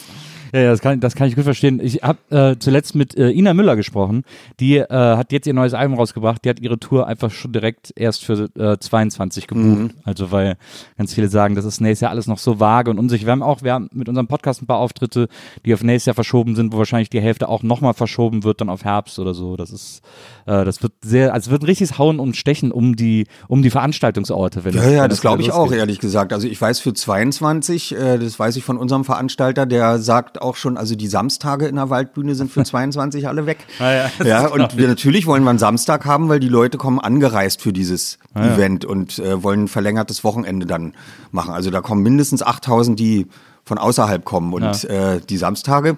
Ja, 0.53 0.59
ja, 0.61 0.69
das 0.69 0.81
kann, 0.81 0.99
das 0.99 1.15
kann 1.15 1.27
ich 1.27 1.35
gut 1.35 1.45
verstehen. 1.45 1.79
Ich 1.83 2.03
habe 2.03 2.19
äh, 2.29 2.55
zuletzt 2.59 2.93
mit 2.93 3.17
äh, 3.17 3.31
Ina 3.31 3.55
Müller 3.55 3.75
gesprochen. 3.75 4.23
Die 4.59 4.77
äh, 4.77 4.87
hat 4.87 5.31
jetzt 5.31 5.47
ihr 5.47 5.53
neues 5.53 5.73
Album 5.73 5.97
rausgebracht. 5.97 6.45
Die 6.45 6.49
hat 6.49 6.59
ihre 6.59 6.77
Tour 6.79 7.07
einfach 7.07 7.31
schon 7.31 7.51
direkt 7.53 7.91
erst 7.95 8.23
für 8.23 8.49
äh, 8.57 8.77
22 8.77 9.47
gebucht. 9.47 9.65
Mhm. 9.65 9.91
Also 10.03 10.31
weil 10.31 10.57
ganz 10.97 11.13
viele 11.13 11.27
sagen, 11.27 11.55
das 11.55 11.65
ist 11.65 11.81
nächstes 11.81 12.01
Jahr 12.01 12.11
alles 12.11 12.27
noch 12.27 12.37
so 12.37 12.59
vage 12.59 12.91
und 12.91 12.99
unsicher. 12.99 13.25
Wir 13.25 13.31
haben 13.31 13.41
auch, 13.41 13.63
wir 13.63 13.73
haben 13.73 13.89
mit 13.93 14.07
unserem 14.09 14.27
Podcast 14.27 14.61
ein 14.61 14.67
paar 14.67 14.77
Auftritte, 14.77 15.27
die 15.65 15.73
auf 15.73 15.81
nächstes 15.83 16.05
Jahr 16.05 16.13
verschoben 16.13 16.55
sind, 16.55 16.71
wo 16.71 16.77
wahrscheinlich 16.77 17.09
die 17.09 17.19
Hälfte 17.19 17.49
auch 17.49 17.63
nochmal 17.63 17.95
verschoben 17.95 18.43
wird, 18.43 18.61
dann 18.61 18.69
auf 18.69 18.83
Herbst 18.85 19.17
oder 19.17 19.33
so. 19.33 19.57
Das 19.57 19.71
ist, 19.71 20.01
äh, 20.45 20.63
das 20.65 20.83
wird 20.83 20.93
sehr, 21.01 21.33
also 21.33 21.47
es 21.47 21.51
wird 21.51 21.63
ein 21.63 21.65
richtiges 21.65 21.97
Hauen 21.97 22.19
und 22.19 22.37
Stechen 22.37 22.71
um 22.71 22.95
die, 22.95 23.25
um 23.47 23.63
die 23.63 23.71
Veranstaltungsorte. 23.71 24.63
Wenn 24.63 24.75
Ja, 24.75 24.83
es- 24.83 24.91
ja, 24.93 25.07
das 25.07 25.17
es 25.17 25.21
glaube 25.21 25.41
ich 25.41 25.51
auch, 25.51 25.61
losgeht. 25.63 25.79
ehrlich 25.79 25.97
gesagt. 25.99 26.31
Also 26.31 26.47
ich 26.47 26.61
weiß 26.61 26.79
für 26.79 26.93
22, 26.93 27.95
äh, 27.95 28.19
das 28.19 28.37
weiß 28.37 28.55
ich 28.55 28.63
von 28.63 28.77
unserem 28.77 29.03
Veranstalter, 29.03 29.65
der 29.65 29.97
sagt 29.97 30.41
auch 30.43 30.55
schon, 30.55 30.77
also 30.77 30.95
die 30.95 31.07
Samstage 31.07 31.67
in 31.67 31.75
der 31.75 31.89
Waldbühne 31.89 32.35
sind 32.35 32.51
für 32.51 32.63
22 32.65 33.27
alle 33.27 33.45
weg. 33.45 33.65
Ah, 33.79 33.91
ja, 33.91 34.11
ja 34.23 34.47
und 34.47 34.77
wir 34.77 34.87
natürlich 34.87 35.25
wollen 35.25 35.43
wir 35.43 35.49
einen 35.49 35.59
Samstag 35.59 36.05
haben, 36.05 36.29
weil 36.29 36.39
die 36.39 36.49
Leute 36.49 36.77
kommen 36.77 36.99
angereist 36.99 37.61
für 37.61 37.73
dieses 37.73 38.19
Event 38.35 38.85
und 38.85 39.19
äh, 39.19 39.41
wollen 39.43 39.63
ein 39.63 39.67
verlängertes 39.67 40.23
Wochenende 40.23 40.65
dann 40.65 40.93
machen. 41.31 41.53
Also 41.53 41.71
da 41.71 41.81
kommen 41.81 42.03
mindestens 42.03 42.43
8000, 42.43 42.99
die 42.99 43.27
von 43.65 43.77
außerhalb 43.77 44.25
kommen 44.25 44.53
und 44.53 44.83
äh, 44.85 45.21
die 45.21 45.37
Samstage, 45.37 45.97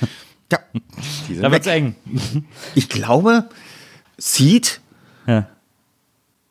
ja, 0.52 0.58
die 1.28 1.34
sind 1.34 1.42
Da 1.42 1.52
wird's 1.52 1.66
weg. 1.66 1.74
eng. 1.74 2.44
Ich 2.74 2.88
glaube, 2.88 3.48
Seed 4.18 4.80
Ja. 5.26 5.46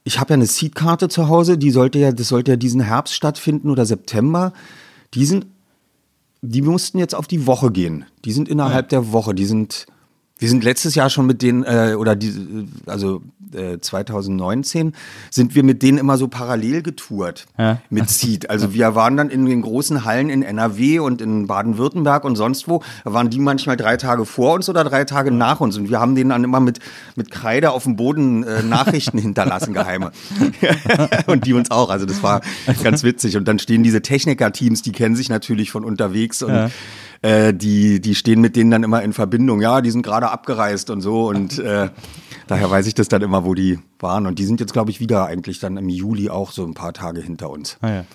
ich 0.04 0.20
habe 0.20 0.30
ja 0.32 0.36
eine 0.36 0.46
Seed-Karte 0.46 1.10
zu 1.10 1.28
Hause, 1.28 1.58
die 1.58 1.72
sollte 1.72 2.00
ja, 2.00 2.12
das 2.12 2.28
sollte 2.30 2.52
ja 2.52 2.58
diesen 2.58 2.82
Herbst 2.82 3.14
stattfinden 3.16 3.70
oder 3.70 3.86
September. 3.86 4.54
Die 5.14 5.26
sind, 5.26 5.46
die 6.46 6.62
mussten 6.62 6.98
jetzt 7.00 7.16
auf 7.16 7.28
die 7.28 7.46
Woche 7.48 7.72
gehen. 7.72 8.06
Die 8.24 8.32
sind 8.32 8.48
innerhalb 8.48 8.90
der 8.90 9.12
Woche. 9.12 9.34
Die 9.34 9.46
sind, 9.46 9.86
wir 10.38 10.50
sind 10.50 10.64
letztes 10.66 10.96
Jahr 10.96 11.10
schon 11.10 11.26
mit 11.26 11.42
denen, 11.42 11.64
äh, 11.64 11.96
oder 11.98 12.16
die, 12.16 12.68
also 12.88 13.22
äh, 13.54 13.80
2019, 13.80 14.94
sind 15.32 15.56
wir 15.56 15.64
mit 15.64 15.82
denen 15.82 15.98
immer 15.98 16.18
so 16.18 16.28
parallel 16.28 16.82
getourt 16.82 17.46
Ja. 17.58 17.80
mit 17.90 18.10
Seed. 18.16 18.50
Also 18.50 18.74
wir 18.74 18.96
waren 18.96 19.16
dann 19.16 19.30
in 19.30 19.46
den 19.46 19.62
großen 19.62 20.04
Hallen 20.04 20.30
in 20.30 20.44
NRW 20.44 21.00
und 21.00 21.22
in 21.22 21.48
Baden-Württemberg 21.48 22.26
und 22.26 22.36
sonst 22.36 22.68
wo. 22.68 22.84
Da 23.06 23.14
waren 23.14 23.30
die 23.30 23.40
manchmal 23.40 23.78
drei 23.78 23.96
Tage 23.96 24.26
vor 24.26 24.56
uns 24.56 24.68
oder 24.68 24.84
drei 24.84 25.06
Tage 25.06 25.32
nach 25.32 25.62
uns. 25.62 25.78
Und 25.78 25.90
wir 25.90 26.02
haben 26.02 26.16
denen 26.16 26.32
dann 26.32 26.44
immer 26.44 26.60
mit, 26.60 26.80
mit 27.16 27.32
Kreide 27.32 27.72
auf 27.72 27.84
dem 27.84 27.96
Boden 27.96 28.44
äh, 28.44 28.62
Nachrichten 28.62 29.18
hinterlassen, 29.20 29.74
geheime. 29.74 30.12
und 31.28 31.46
die 31.46 31.54
uns 31.54 31.72
auch. 31.72 31.90
Also 31.90 32.06
das 32.06 32.22
war 32.24 32.42
ganz 32.84 33.04
witzig. 33.04 33.38
Und 33.38 33.48
dann 33.48 33.58
stehen 33.58 33.84
diese 33.84 34.02
Techniker-Teams, 34.02 34.82
die 34.82 34.92
kennen 34.92 35.16
sich 35.16 35.30
natürlich 35.30 35.72
von 35.72 35.86
unterwegs 35.86 36.44
und 36.44 36.54
Ja. 36.54 36.70
Äh, 37.26 37.54
die, 37.56 38.00
die 38.00 38.14
stehen 38.14 38.40
mit 38.40 38.56
denen 38.56 38.70
dann 38.70 38.84
immer 38.84 39.02
in 39.02 39.12
Verbindung. 39.12 39.60
Ja, 39.60 39.82
die 39.82 39.90
sind 39.90 40.04
gerade 40.04 40.30
abgereist 40.30 40.92
und 40.92 41.02
so. 41.02 41.28
Und 41.28 41.58
äh, 41.58 41.90
daher 42.46 42.70
weiß 42.70 42.86
ich 42.86 42.94
das 42.94 43.08
dann 43.08 43.24
immer, 43.24 43.46
wo 43.46 43.56
die 43.56 43.80
waren. 44.00 44.28
Und 44.28 44.38
die 44.38 44.46
sind 44.46 44.60
jetzt, 44.60 44.74
glaube 44.74 44.92
ich, 44.92 45.00
wieder 45.00 45.26
eigentlich 45.26 45.60
dann 45.60 45.78
im 45.78 45.90
Juli 45.90 46.30
auch 46.30 46.52
so 46.52 46.64
ein 46.64 46.76
paar 46.76 46.94
Tage 46.94 47.22
hinter 47.22 47.50
uns. 47.50 47.78
Ah, 47.82 47.90
ja. 47.90 48.06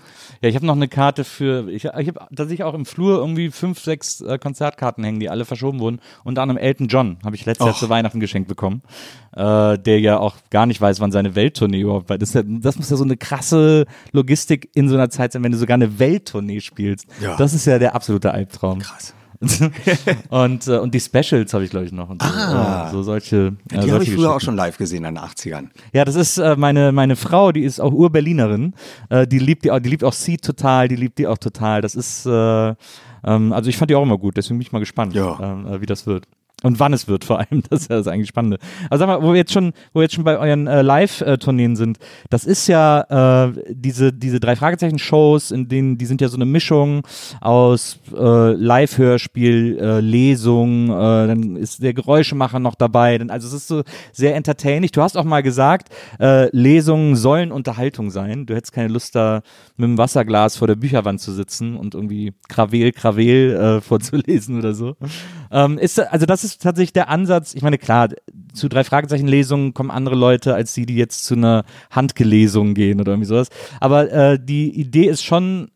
Ja, 0.42 0.48
ich 0.48 0.54
habe 0.54 0.64
noch 0.64 0.74
eine 0.74 0.88
Karte 0.88 1.24
für, 1.24 1.68
ich, 1.68 1.84
ich 1.84 2.08
habe 2.08 2.20
tatsächlich 2.34 2.64
auch 2.64 2.72
im 2.72 2.86
Flur 2.86 3.18
irgendwie 3.18 3.50
fünf, 3.50 3.78
sechs 3.78 4.22
äh, 4.22 4.38
Konzertkarten 4.38 5.04
hängen, 5.04 5.20
die 5.20 5.28
alle 5.28 5.44
verschoben 5.44 5.80
wurden. 5.80 6.00
Unter 6.24 6.40
anderem 6.40 6.56
Elton 6.56 6.88
John 6.88 7.18
habe 7.22 7.36
ich 7.36 7.44
letztes 7.44 7.66
Jahr 7.66 7.76
zu 7.76 7.90
Weihnachten 7.90 8.20
geschenkt 8.20 8.48
bekommen, 8.48 8.80
äh, 9.36 9.78
der 9.78 10.00
ja 10.00 10.18
auch 10.18 10.36
gar 10.48 10.64
nicht 10.64 10.80
weiß, 10.80 10.98
wann 11.00 11.12
seine 11.12 11.34
Welttournee 11.34 11.80
überhaupt 11.80 12.08
war. 12.08 12.16
Das, 12.16 12.32
ja, 12.32 12.42
das 12.42 12.78
muss 12.78 12.88
ja 12.88 12.96
so 12.96 13.04
eine 13.04 13.18
krasse 13.18 13.84
Logistik 14.12 14.70
in 14.74 14.88
so 14.88 14.94
einer 14.94 15.10
Zeit 15.10 15.32
sein, 15.32 15.44
wenn 15.44 15.52
du 15.52 15.58
sogar 15.58 15.74
eine 15.74 15.98
Welttournee 15.98 16.60
spielst. 16.60 17.06
Ja. 17.20 17.36
Das 17.36 17.52
ist 17.52 17.66
ja 17.66 17.78
der 17.78 17.94
absolute 17.94 18.30
Albtraum. 18.32 18.78
Krass. 18.78 19.14
und, 20.28 20.66
äh, 20.68 20.78
und 20.78 20.94
die 20.94 21.00
Specials 21.00 21.54
habe 21.54 21.64
ich, 21.64 21.70
glaube 21.70 21.86
ich, 21.86 21.92
noch. 21.92 22.10
Und 22.10 22.22
so, 22.22 22.28
Ah. 22.28 22.88
äh, 22.88 22.90
so 22.92 23.02
solche. 23.02 23.56
äh, 23.72 23.80
Die 23.80 23.92
habe 23.92 24.02
ich 24.04 24.12
früher 24.12 24.34
auch 24.34 24.40
schon 24.40 24.54
live 24.56 24.76
gesehen 24.76 25.04
in 25.04 25.14
den 25.14 25.24
80ern. 25.24 25.68
Ja, 25.92 26.04
das 26.04 26.14
ist 26.14 26.38
äh, 26.38 26.56
meine, 26.56 26.92
meine 26.92 27.16
Frau, 27.16 27.50
die 27.52 27.62
ist 27.62 27.80
auch 27.80 27.92
Ur-Berlinerin. 27.92 28.74
Äh, 29.08 29.26
die 29.26 29.38
liebt 29.38 29.64
die 29.64 29.70
auch, 29.70 29.78
die 29.80 29.88
liebt 29.88 30.04
auch 30.04 30.12
sie 30.12 30.36
total, 30.36 30.88
die 30.88 30.96
liebt 30.96 31.18
die 31.18 31.26
auch 31.26 31.38
total. 31.38 31.80
Das 31.80 31.94
ist, 31.94 32.26
äh, 32.26 32.74
ähm, 33.24 33.52
also 33.52 33.70
ich 33.70 33.76
fand 33.76 33.90
die 33.90 33.94
auch 33.94 34.02
immer 34.02 34.18
gut, 34.18 34.36
deswegen 34.36 34.58
bin 34.58 34.66
ich 34.66 34.72
mal 34.72 34.78
gespannt, 34.78 35.14
Ja. 35.14 35.38
ähm, 35.40 35.66
äh, 35.66 35.80
wie 35.80 35.86
das 35.86 36.06
wird. 36.06 36.26
Und 36.62 36.78
wann 36.78 36.92
es 36.92 37.08
wird 37.08 37.24
vor 37.24 37.38
allem, 37.38 37.62
das 37.70 37.82
ist 37.82 37.90
ja 37.90 37.96
das 37.96 38.06
eigentlich 38.06 38.28
Spannende. 38.28 38.58
Also 38.90 39.00
sag 39.00 39.06
mal, 39.06 39.22
wo 39.22 39.32
wir 39.32 39.38
jetzt 39.38 39.52
schon, 39.52 39.72
wo 39.92 40.00
wir 40.00 40.02
jetzt 40.02 40.14
schon 40.14 40.24
bei 40.24 40.38
euren 40.38 40.66
äh, 40.66 40.82
Live-Tourneen 40.82 41.76
sind, 41.76 41.98
das 42.28 42.44
ist 42.44 42.66
ja 42.66 43.46
äh, 43.48 43.52
diese, 43.70 44.12
diese 44.12 44.40
drei 44.40 44.56
Fragezeichen-Shows, 44.56 45.50
in 45.50 45.68
denen, 45.68 45.98
die 45.98 46.06
sind 46.06 46.20
ja 46.20 46.28
so 46.28 46.36
eine 46.36 46.44
Mischung 46.44 47.02
aus 47.40 47.98
äh, 48.12 48.52
Live-Hörspiel, 48.52 49.78
äh, 49.80 50.00
Lesung, 50.00 50.90
äh, 50.90 51.26
dann 51.26 51.56
ist 51.56 51.82
der 51.82 51.94
Geräuschemacher 51.94 52.58
noch 52.58 52.74
dabei. 52.74 53.18
Dann, 53.18 53.30
also 53.30 53.48
es 53.48 53.54
ist 53.54 53.68
so 53.68 53.82
sehr 54.12 54.36
entertaining. 54.36 54.90
Du 54.92 55.02
hast 55.02 55.16
auch 55.16 55.24
mal 55.24 55.42
gesagt, 55.42 55.88
äh, 56.18 56.54
Lesungen 56.54 57.16
sollen 57.16 57.52
Unterhaltung 57.52 58.10
sein. 58.10 58.46
Du 58.46 58.54
hättest 58.54 58.72
keine 58.72 58.88
Lust 58.88 59.14
da 59.14 59.42
mit 59.76 59.88
dem 59.88 59.98
Wasserglas 59.98 60.56
vor 60.56 60.68
der 60.68 60.74
Bücherwand 60.76 61.20
zu 61.20 61.32
sitzen 61.32 61.76
und 61.76 61.94
irgendwie 61.94 62.32
Krawel, 62.48 62.92
Krawel 62.92 63.56
äh, 63.56 63.80
vorzulesen 63.80 64.58
oder 64.58 64.74
so. 64.74 64.96
Ähm, 65.50 65.78
ist, 65.78 65.98
also 65.98 66.26
das 66.26 66.44
ist 66.44 66.62
tatsächlich 66.62 66.92
der 66.92 67.08
Ansatz. 67.08 67.54
Ich 67.54 67.62
meine, 67.62 67.78
klar, 67.78 68.08
zu 68.52 68.68
drei 68.68 68.84
Fragezeichen-Lesungen 68.84 69.74
kommen 69.74 69.90
andere 69.90 70.14
Leute 70.14 70.54
als 70.54 70.74
die, 70.74 70.86
die 70.86 70.96
jetzt 70.96 71.24
zu 71.24 71.34
einer 71.34 71.64
Handgelesung 71.90 72.74
gehen 72.74 73.00
oder 73.00 73.12
irgendwie 73.12 73.28
sowas. 73.28 73.48
Aber 73.80 74.10
äh, 74.12 74.38
die 74.40 74.70
Idee 74.78 75.06
ist 75.06 75.22
schon, 75.24 75.70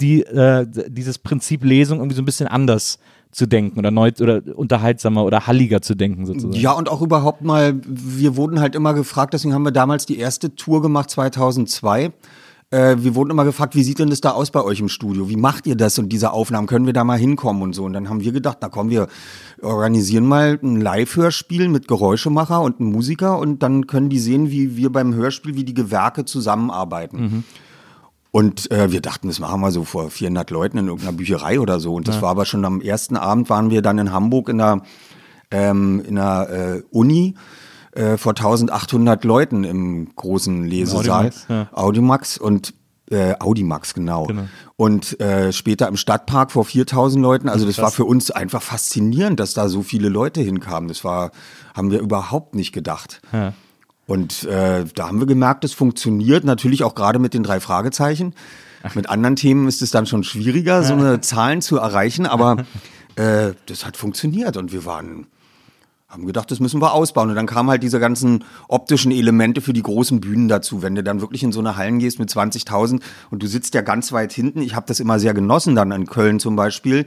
die, 0.00 0.22
äh, 0.22 0.66
dieses 0.88 1.18
Prinzip 1.18 1.64
Lesung 1.64 1.98
irgendwie 1.98 2.16
so 2.16 2.22
ein 2.22 2.26
bisschen 2.26 2.48
anders 2.48 2.98
zu 3.30 3.46
denken 3.46 3.78
oder 3.78 3.90
neu 3.90 4.12
oder 4.20 4.40
unterhaltsamer 4.54 5.24
oder 5.24 5.46
halliger 5.46 5.82
zu 5.82 5.94
denken 5.94 6.24
sozusagen. 6.24 6.54
Ja, 6.54 6.72
und 6.72 6.88
auch 6.88 7.02
überhaupt 7.02 7.42
mal, 7.42 7.74
wir 7.84 8.36
wurden 8.36 8.60
halt 8.60 8.74
immer 8.74 8.94
gefragt, 8.94 9.34
deswegen 9.34 9.52
haben 9.52 9.64
wir 9.64 9.72
damals 9.72 10.06
die 10.06 10.18
erste 10.18 10.54
Tour 10.54 10.80
gemacht, 10.80 11.10
2002. 11.10 12.12
Äh, 12.70 12.96
wir 12.98 13.14
wurden 13.14 13.30
immer 13.30 13.44
gefragt, 13.44 13.76
wie 13.76 13.84
sieht 13.84 14.00
denn 14.00 14.10
das 14.10 14.20
da 14.20 14.32
aus 14.32 14.50
bei 14.50 14.62
euch 14.62 14.80
im 14.80 14.88
Studio? 14.88 15.28
Wie 15.28 15.36
macht 15.36 15.68
ihr 15.68 15.76
das 15.76 15.98
und 16.00 16.08
diese 16.08 16.32
Aufnahmen? 16.32 16.66
Können 16.66 16.86
wir 16.86 16.92
da 16.92 17.04
mal 17.04 17.18
hinkommen 17.18 17.62
und 17.62 17.74
so? 17.74 17.84
Und 17.84 17.92
dann 17.92 18.08
haben 18.08 18.22
wir 18.22 18.32
gedacht, 18.32 18.58
na 18.60 18.68
komm, 18.68 18.90
wir 18.90 19.06
organisieren 19.62 20.26
mal 20.26 20.58
ein 20.60 20.80
Live-Hörspiel 20.80 21.68
mit 21.68 21.86
Geräuschemacher 21.86 22.60
und 22.60 22.80
einem 22.80 22.90
Musiker 22.90 23.38
und 23.38 23.62
dann 23.62 23.86
können 23.86 24.08
die 24.08 24.18
sehen, 24.18 24.50
wie 24.50 24.76
wir 24.76 24.90
beim 24.90 25.14
Hörspiel, 25.14 25.54
wie 25.54 25.64
die 25.64 25.74
Gewerke 25.74 26.24
zusammenarbeiten. 26.24 27.44
Und 28.32 28.70
äh, 28.72 28.90
wir 28.90 29.00
dachten, 29.00 29.28
das 29.28 29.38
machen 29.38 29.60
wir 29.60 29.70
so 29.70 29.84
vor 29.84 30.10
400 30.10 30.50
Leuten 30.50 30.78
in 30.78 30.88
irgendeiner 30.88 31.16
Bücherei 31.16 31.60
oder 31.60 31.78
so. 31.78 31.94
Und 31.94 32.08
das 32.08 32.20
war 32.20 32.30
aber 32.30 32.44
schon 32.44 32.64
am 32.64 32.80
ersten 32.80 33.16
Abend, 33.16 33.48
waren 33.48 33.70
wir 33.70 33.80
dann 33.80 33.98
in 33.98 34.12
Hamburg 34.12 34.48
in 34.48 34.58
der, 34.58 34.82
ähm, 35.52 36.02
in 36.06 36.16
der 36.16 36.50
äh, 36.50 36.82
Uni 36.90 37.34
äh, 37.96 38.18
vor 38.18 38.32
1800 38.32 39.24
Leuten 39.24 39.64
im 39.64 40.14
großen 40.14 40.64
Lesesaal. 40.64 41.26
Audimax, 41.26 41.46
ja. 41.48 41.68
Audimax 41.72 42.38
und 42.38 42.74
äh, 43.10 43.34
Audimax, 43.38 43.94
genau. 43.94 44.24
Genau. 44.24 44.48
Und 44.76 45.20
äh, 45.20 45.52
später 45.52 45.88
im 45.88 45.96
Stadtpark 45.96 46.50
vor 46.52 46.64
4000 46.64 47.22
Leuten. 47.22 47.48
Also 47.48 47.66
das 47.66 47.78
war 47.78 47.90
für 47.90 48.04
uns 48.04 48.30
einfach 48.30 48.62
faszinierend, 48.62 49.40
dass 49.40 49.54
da 49.54 49.68
so 49.68 49.82
viele 49.82 50.08
Leute 50.08 50.40
hinkamen. 50.40 50.88
Das 50.88 51.04
war, 51.04 51.30
haben 51.74 51.90
wir 51.90 52.00
überhaupt 52.00 52.54
nicht 52.54 52.72
gedacht. 52.72 53.20
Ja. 53.32 53.52
Und 54.06 54.44
äh, 54.44 54.84
da 54.94 55.08
haben 55.08 55.18
wir 55.18 55.26
gemerkt, 55.26 55.64
es 55.64 55.72
funktioniert. 55.72 56.44
Natürlich 56.44 56.84
auch 56.84 56.94
gerade 56.94 57.18
mit 57.18 57.34
den 57.34 57.42
drei 57.42 57.60
Fragezeichen. 57.60 58.34
Mit 58.94 59.08
anderen 59.08 59.34
Themen 59.34 59.66
ist 59.66 59.82
es 59.82 59.90
dann 59.90 60.06
schon 60.06 60.22
schwieriger, 60.22 60.84
so 60.84 60.92
eine 60.92 61.20
Zahlen 61.20 61.60
zu 61.60 61.78
erreichen. 61.78 62.24
Aber 62.24 62.64
äh, 63.16 63.52
das 63.66 63.84
hat 63.84 63.96
funktioniert 63.96 64.56
und 64.56 64.72
wir 64.72 64.84
waren 64.84 65.26
haben 66.08 66.26
gedacht, 66.26 66.50
das 66.50 66.60
müssen 66.60 66.80
wir 66.80 66.92
ausbauen. 66.92 67.30
Und 67.30 67.36
dann 67.36 67.46
kamen 67.46 67.68
halt 67.68 67.82
diese 67.82 67.98
ganzen 67.98 68.44
optischen 68.68 69.10
Elemente 69.10 69.60
für 69.60 69.72
die 69.72 69.82
großen 69.82 70.20
Bühnen 70.20 70.48
dazu. 70.48 70.82
Wenn 70.82 70.94
du 70.94 71.02
dann 71.02 71.20
wirklich 71.20 71.42
in 71.42 71.52
so 71.52 71.60
eine 71.60 71.76
Hallen 71.76 71.98
gehst 71.98 72.18
mit 72.18 72.30
20.000 72.30 73.00
und 73.30 73.42
du 73.42 73.46
sitzt 73.46 73.74
ja 73.74 73.80
ganz 73.80 74.12
weit 74.12 74.32
hinten. 74.32 74.62
Ich 74.62 74.74
habe 74.74 74.86
das 74.86 75.00
immer 75.00 75.18
sehr 75.18 75.34
genossen 75.34 75.74
dann 75.74 75.90
in 75.90 76.06
Köln 76.06 76.38
zum 76.38 76.54
Beispiel. 76.54 77.06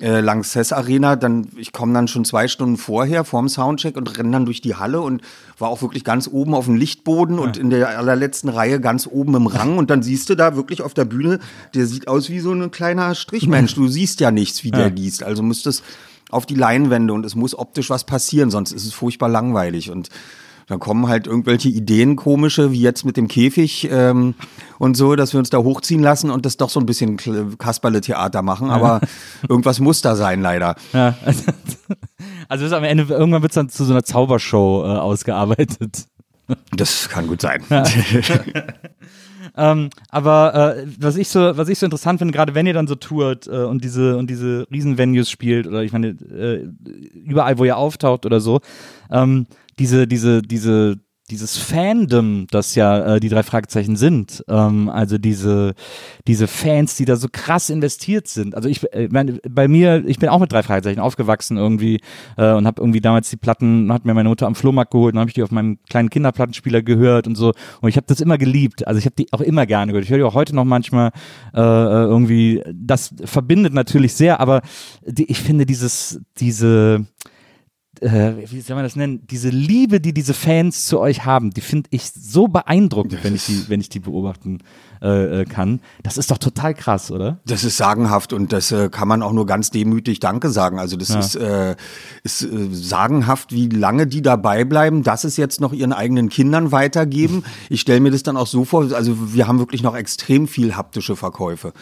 Äh, 0.00 0.18
Lanxess 0.18 0.72
Arena, 0.72 1.14
dann 1.14 1.46
ich 1.56 1.70
komme 1.70 1.94
dann 1.94 2.08
schon 2.08 2.24
zwei 2.24 2.48
Stunden 2.48 2.76
vorher 2.76 3.22
vorm 3.22 3.48
Soundcheck 3.48 3.96
und 3.96 4.18
renne 4.18 4.32
dann 4.32 4.44
durch 4.44 4.60
die 4.60 4.74
Halle 4.74 5.00
und 5.00 5.22
war 5.56 5.68
auch 5.68 5.82
wirklich 5.82 6.02
ganz 6.02 6.26
oben 6.26 6.52
auf 6.52 6.64
dem 6.64 6.74
Lichtboden 6.74 7.38
und 7.38 7.56
in 7.56 7.70
der 7.70 7.96
allerletzten 7.96 8.50
Reihe 8.50 8.80
ganz 8.80 9.06
oben 9.06 9.36
im 9.36 9.46
Rang 9.46 9.78
und 9.78 9.90
dann 9.90 10.02
siehst 10.02 10.28
du 10.30 10.34
da 10.34 10.56
wirklich 10.56 10.82
auf 10.82 10.94
der 10.94 11.04
Bühne, 11.04 11.38
der 11.76 11.86
sieht 11.86 12.08
aus 12.08 12.28
wie 12.28 12.40
so 12.40 12.50
ein 12.50 12.72
kleiner 12.72 13.14
Strichmensch. 13.14 13.76
Du 13.84 13.86
siehst 13.86 14.18
ja 14.18 14.32
nichts, 14.32 14.64
wie 14.64 14.72
der 14.72 14.90
liest. 14.90 15.22
Also 15.22 15.44
müsstest 15.44 15.84
auf 16.34 16.46
die 16.46 16.54
Leinwände 16.54 17.12
und 17.12 17.24
es 17.24 17.34
muss 17.34 17.56
optisch 17.56 17.90
was 17.90 18.04
passieren, 18.04 18.50
sonst 18.50 18.72
ist 18.72 18.84
es 18.84 18.92
furchtbar 18.92 19.28
langweilig. 19.28 19.90
Und 19.90 20.10
dann 20.66 20.80
kommen 20.80 21.08
halt 21.08 21.26
irgendwelche 21.26 21.68
Ideen 21.68 22.16
komische, 22.16 22.72
wie 22.72 22.80
jetzt 22.80 23.04
mit 23.04 23.16
dem 23.16 23.28
Käfig 23.28 23.88
ähm, 23.90 24.34
und 24.78 24.96
so, 24.96 25.14
dass 25.14 25.32
wir 25.34 25.38
uns 25.38 25.50
da 25.50 25.58
hochziehen 25.58 26.02
lassen 26.02 26.30
und 26.30 26.46
das 26.46 26.56
doch 26.56 26.70
so 26.70 26.80
ein 26.80 26.86
bisschen 26.86 27.18
Kasperle-Theater 27.58 28.42
machen. 28.42 28.70
Aber 28.70 29.00
irgendwas 29.48 29.80
muss 29.80 30.00
da 30.00 30.16
sein, 30.16 30.42
leider. 30.42 30.76
Ja. 30.92 31.16
Also 32.48 32.66
es 32.66 32.72
ist 32.72 32.76
am 32.76 32.84
Ende, 32.84 33.04
irgendwann 33.04 33.42
wird 33.42 33.52
es 33.52 33.54
dann 33.54 33.68
zu 33.70 33.84
so 33.84 33.92
einer 33.92 34.04
Zaubershow 34.04 34.84
äh, 34.84 34.98
ausgearbeitet. 34.98 36.06
Das 36.72 37.08
kann 37.08 37.26
gut 37.26 37.40
sein. 37.40 37.64
Ähm, 39.56 39.90
aber 40.08 40.76
äh, 40.78 40.86
was 40.98 41.16
ich 41.16 41.28
so, 41.28 41.56
was 41.56 41.68
ich 41.68 41.78
so 41.78 41.86
interessant 41.86 42.18
finde, 42.18 42.32
gerade 42.32 42.54
wenn 42.54 42.66
ihr 42.66 42.72
dann 42.72 42.88
so 42.88 42.96
tourt 42.96 43.46
äh, 43.46 43.50
und 43.50 43.84
diese 43.84 44.16
und 44.16 44.28
diese 44.28 44.66
Riesen-Venues 44.72 45.30
spielt 45.30 45.66
oder 45.66 45.82
ich 45.84 45.92
meine 45.92 46.08
äh, 46.08 46.66
überall, 47.14 47.58
wo 47.58 47.64
ihr 47.64 47.76
auftaucht 47.76 48.26
oder 48.26 48.40
so, 48.40 48.60
ähm, 49.10 49.46
diese 49.78 50.08
diese 50.08 50.42
diese 50.42 50.98
dieses 51.30 51.56
Fandom, 51.56 52.46
das 52.50 52.74
ja 52.74 53.14
äh, 53.14 53.20
die 53.20 53.30
drei 53.30 53.42
Fragezeichen 53.42 53.96
sind, 53.96 54.44
ähm, 54.48 54.90
also 54.90 55.16
diese 55.16 55.74
diese 56.26 56.46
Fans, 56.46 56.96
die 56.96 57.06
da 57.06 57.16
so 57.16 57.28
krass 57.32 57.70
investiert 57.70 58.28
sind. 58.28 58.54
Also 58.54 58.68
ich 58.68 58.84
äh, 58.92 59.08
mein, 59.10 59.40
bei 59.48 59.66
mir, 59.66 60.04
ich 60.06 60.18
bin 60.18 60.28
auch 60.28 60.38
mit 60.38 60.52
drei 60.52 60.62
Fragezeichen 60.62 61.00
aufgewachsen 61.00 61.56
irgendwie 61.56 62.00
äh, 62.36 62.52
und 62.52 62.66
habe 62.66 62.82
irgendwie 62.82 63.00
damals 63.00 63.30
die 63.30 63.38
Platten, 63.38 63.90
hat 63.90 64.04
mir 64.04 64.12
meine 64.12 64.28
Mutter 64.28 64.46
am 64.46 64.54
Flohmarkt 64.54 64.90
geholt 64.90 65.14
und 65.14 65.20
habe 65.20 65.30
ich 65.30 65.34
die 65.34 65.42
auf 65.42 65.50
meinem 65.50 65.78
kleinen 65.88 66.10
Kinderplattenspieler 66.10 66.82
gehört 66.82 67.26
und 67.26 67.36
so 67.36 67.54
und 67.80 67.88
ich 67.88 67.96
habe 67.96 68.06
das 68.06 68.20
immer 68.20 68.36
geliebt. 68.36 68.86
Also 68.86 68.98
ich 68.98 69.06
habe 69.06 69.16
die 69.16 69.32
auch 69.32 69.40
immer 69.40 69.64
gerne 69.64 69.92
gehört. 69.92 70.04
Ich 70.04 70.10
höre 70.10 70.18
die 70.18 70.24
auch 70.24 70.34
heute 70.34 70.54
noch 70.54 70.64
manchmal 70.64 71.10
äh, 71.54 71.60
äh, 71.60 72.04
irgendwie. 72.04 72.62
Das 72.74 73.14
verbindet 73.24 73.72
natürlich 73.72 74.14
sehr, 74.14 74.40
aber 74.40 74.60
die, 75.06 75.30
ich 75.30 75.40
finde 75.40 75.64
dieses 75.64 76.20
diese 76.38 77.06
äh, 78.02 78.34
wie 78.50 78.60
soll 78.60 78.76
man 78.76 78.84
das 78.84 78.96
nennen, 78.96 79.26
diese 79.30 79.48
Liebe, 79.48 80.00
die 80.00 80.12
diese 80.12 80.34
Fans 80.34 80.86
zu 80.86 80.98
euch 81.00 81.24
haben, 81.24 81.50
die 81.50 81.60
finde 81.60 81.88
ich 81.92 82.10
so 82.10 82.48
beeindruckend, 82.48 83.22
wenn 83.22 83.34
ich 83.34 83.46
die, 83.46 83.68
wenn 83.68 83.80
ich 83.80 83.88
die 83.88 84.00
beobachten 84.00 84.58
äh, 85.02 85.42
äh, 85.42 85.44
kann. 85.44 85.80
Das 86.02 86.16
ist 86.16 86.30
doch 86.30 86.38
total 86.38 86.74
krass, 86.74 87.10
oder? 87.10 87.38
Das 87.46 87.64
ist 87.64 87.76
sagenhaft 87.76 88.32
und 88.32 88.52
das 88.52 88.72
äh, 88.72 88.88
kann 88.88 89.08
man 89.08 89.22
auch 89.22 89.32
nur 89.32 89.46
ganz 89.46 89.70
demütig 89.70 90.20
Danke 90.20 90.50
sagen. 90.50 90.78
Also 90.78 90.96
das 90.96 91.08
Ja. 91.10 91.18
ist, 91.20 91.34
äh, 91.36 91.76
ist 92.22 92.42
äh, 92.42 92.68
sagenhaft, 92.72 93.52
wie 93.52 93.68
lange 93.68 94.06
die 94.06 94.22
dabei 94.22 94.64
bleiben, 94.64 95.02
dass 95.02 95.24
es 95.24 95.36
jetzt 95.36 95.60
noch 95.60 95.72
ihren 95.72 95.92
eigenen 95.92 96.28
Kindern 96.28 96.72
weitergeben. 96.72 97.44
Ich 97.70 97.80
stelle 97.80 98.00
mir 98.00 98.10
das 98.10 98.22
dann 98.22 98.36
auch 98.36 98.46
so 98.46 98.64
vor, 98.64 98.92
also 98.94 99.34
wir 99.34 99.48
haben 99.48 99.58
wirklich 99.58 99.82
noch 99.82 99.96
extrem 99.96 100.46
viel 100.48 100.76
haptische 100.76 101.16
Verkäufe. 101.16 101.72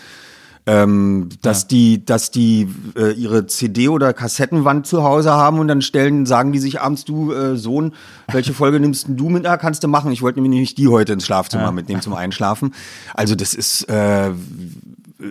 Ähm, 0.64 1.29
dass 1.42 1.66
die, 1.66 2.05
dass 2.05 2.31
die 2.31 2.68
äh, 2.96 3.11
ihre 3.12 3.48
CD 3.48 3.88
oder 3.88 4.12
Kassettenwand 4.12 4.87
zu 4.87 5.03
Hause 5.03 5.33
haben 5.33 5.59
und 5.59 5.66
dann 5.66 5.83
stellen, 5.83 6.25
sagen 6.25 6.53
die 6.53 6.61
sich 6.61 6.81
abends, 6.81 7.05
du 7.05 7.33
äh, 7.33 7.57
Sohn, 7.57 7.94
welche 8.31 8.55
Folge 8.55 8.79
nimmst 8.79 9.09
denn 9.09 9.16
du 9.16 9.29
mit? 9.29 9.44
Ah, 9.44 9.57
kannst 9.57 9.83
du 9.83 9.88
machen. 9.88 10.12
Ich 10.12 10.22
wollte 10.22 10.40
nämlich 10.40 10.61
nicht 10.61 10.79
die 10.79 10.87
heute 10.87 11.14
ins 11.14 11.27
Schlafzimmer 11.27 11.72
mitnehmen 11.72 12.01
zum 12.01 12.14
Einschlafen. 12.14 12.75
Also 13.12 13.35
das 13.35 13.55
ist 13.55 13.88
äh, 13.88 14.31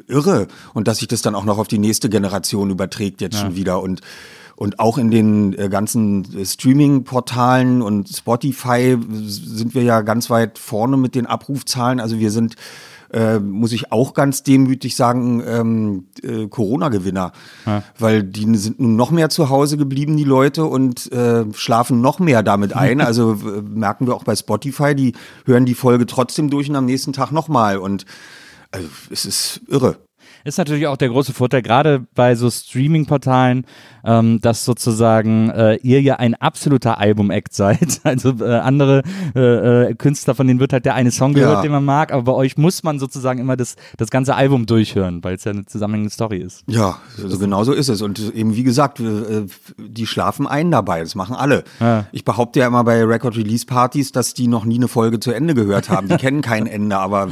irre 0.08 0.48
und 0.74 0.90
dass 0.90 0.98
sich 0.98 1.08
das 1.08 1.22
dann 1.22 1.36
auch 1.36 1.46
noch 1.46 1.60
auf 1.60 1.68
die 1.70 1.80
nächste 1.80 2.10
Generation 2.10 2.70
überträgt 2.70 3.22
jetzt 3.22 3.40
schon 3.40 3.56
wieder 3.56 3.82
und 3.82 4.02
und 4.62 4.80
auch 4.80 5.00
in 5.00 5.10
den 5.10 5.58
äh, 5.58 5.70
ganzen 5.70 6.38
äh, 6.38 6.46
Streaming-Portalen 6.46 7.82
und 7.82 8.08
Spotify 8.10 8.96
sind 9.24 9.74
wir 9.74 9.82
ja 9.82 10.02
ganz 10.02 10.30
weit 10.30 10.60
vorne 10.60 10.98
mit 10.98 11.16
den 11.16 11.26
Abrufzahlen. 11.26 12.00
Also 12.00 12.20
wir 12.20 12.30
sind, 12.30 12.58
äh, 13.14 13.40
muss 13.40 13.72
ich 13.72 13.92
auch 13.92 14.14
ganz 14.14 14.44
demütig 14.44 14.96
sagen, 14.96 15.44
ähm, 15.46 16.06
äh, 16.24 16.48
Corona-Gewinner, 16.48 17.32
weil 18.00 18.24
die 18.24 18.56
sind 18.58 18.80
nun 18.80 18.96
noch 18.96 19.12
mehr 19.12 19.30
zu 19.30 19.50
Hause 19.50 19.78
geblieben, 19.78 20.18
die 20.18 20.24
Leute, 20.24 20.66
und 20.66 21.12
äh, 21.12 21.46
schlafen 21.54 22.02
noch 22.02 22.20
mehr 22.20 22.44
damit 22.44 22.74
ein. 22.74 23.02
Also 23.12 23.36
merken 23.64 24.08
wir 24.08 24.16
auch 24.16 24.24
bei 24.24 24.36
Spotify, 24.36 24.96
die 24.96 25.14
hören 25.46 25.66
die 25.66 25.74
Folge 25.74 26.06
trotzdem 26.06 26.50
durch 26.50 26.70
und 26.70 26.78
am 26.78 26.86
nächsten 26.86 27.12
Tag 27.12 27.32
nochmal. 27.32 27.78
Und 27.78 28.06
also, 28.72 28.88
es 29.10 29.26
ist 29.26 29.62
irre. 29.68 29.98
Ist 30.44 30.58
natürlich 30.58 30.88
auch 30.88 30.98
der 30.98 31.10
große 31.10 31.34
Vorteil, 31.34 31.62
gerade 31.62 32.06
bei 32.16 32.36
so 32.36 32.50
Streaming-Portalen, 32.50 33.66
ähm, 34.04 34.42
dass 34.42 34.66
sozusagen 34.66 35.50
äh, 35.52 35.76
ihr 35.84 36.02
ja 36.02 36.16
ein 36.16 36.36
absoluter 36.36 36.98
Album-Act 36.98 37.54
seid. 37.54 38.02
Also 38.04 38.34
äh, 38.40 38.56
andere 38.60 39.04
äh, 39.36 39.90
äh, 39.90 39.94
Künstler, 39.96 40.36
von 40.36 40.48
denen 40.48 40.60
wird 40.60 40.74
halt 40.74 40.86
der 40.86 40.96
eine 40.96 41.12
Song 41.12 41.34
gehört, 41.34 41.58
Ja. 41.58 41.62
den 41.62 41.72
man 41.72 41.86
mag, 41.86 42.12
aber 42.12 42.24
bei 42.24 42.32
euch 42.34 42.58
muss 42.58 42.84
man 42.84 43.00
sozusagen 43.00 43.40
immer 43.40 43.56
das, 43.58 43.76
das 43.98 44.10
ganze 44.10 44.36
Album 44.36 44.66
durchhören, 44.66 45.24
weil 45.24 45.36
es 45.36 45.44
ja 45.44 45.52
eine 45.52 45.66
zusammenhängende 45.66 46.12
Story 46.14 46.38
ist. 46.38 46.64
Ja, 46.68 46.98
also 47.22 47.38
genau 47.38 47.64
so 47.64 47.74
ist 47.74 47.90
es. 47.90 48.02
Und 48.02 48.20
eben 48.34 48.56
wie 48.56 48.64
gesagt, 48.64 49.00
äh, 49.00 49.46
die 49.78 50.08
schlafen 50.08 50.48
ein 50.48 50.72
dabei. 50.72 51.02
Das 51.02 51.16
machen 51.16 51.36
alle. 51.36 51.64
Ja. 51.80 52.06
Ich 52.12 52.26
behaupte 52.26 52.60
ja 52.60 52.68
immer 52.68 52.84
bei 52.84 53.04
Record 53.04 53.38
Release 53.38 53.66
Partys, 53.66 54.12
dass 54.12 54.34
die 54.34 54.48
noch 54.48 54.66
nie 54.66 54.76
eine 54.76 54.88
Folge 54.88 55.20
zu 55.20 55.32
Ende 55.32 55.54
gehört 55.54 55.90
haben. 55.90 56.08
Die 56.08 56.16
kennen 56.18 56.42
kein 56.42 56.66
Ende, 56.68 56.98
aber 56.98 57.30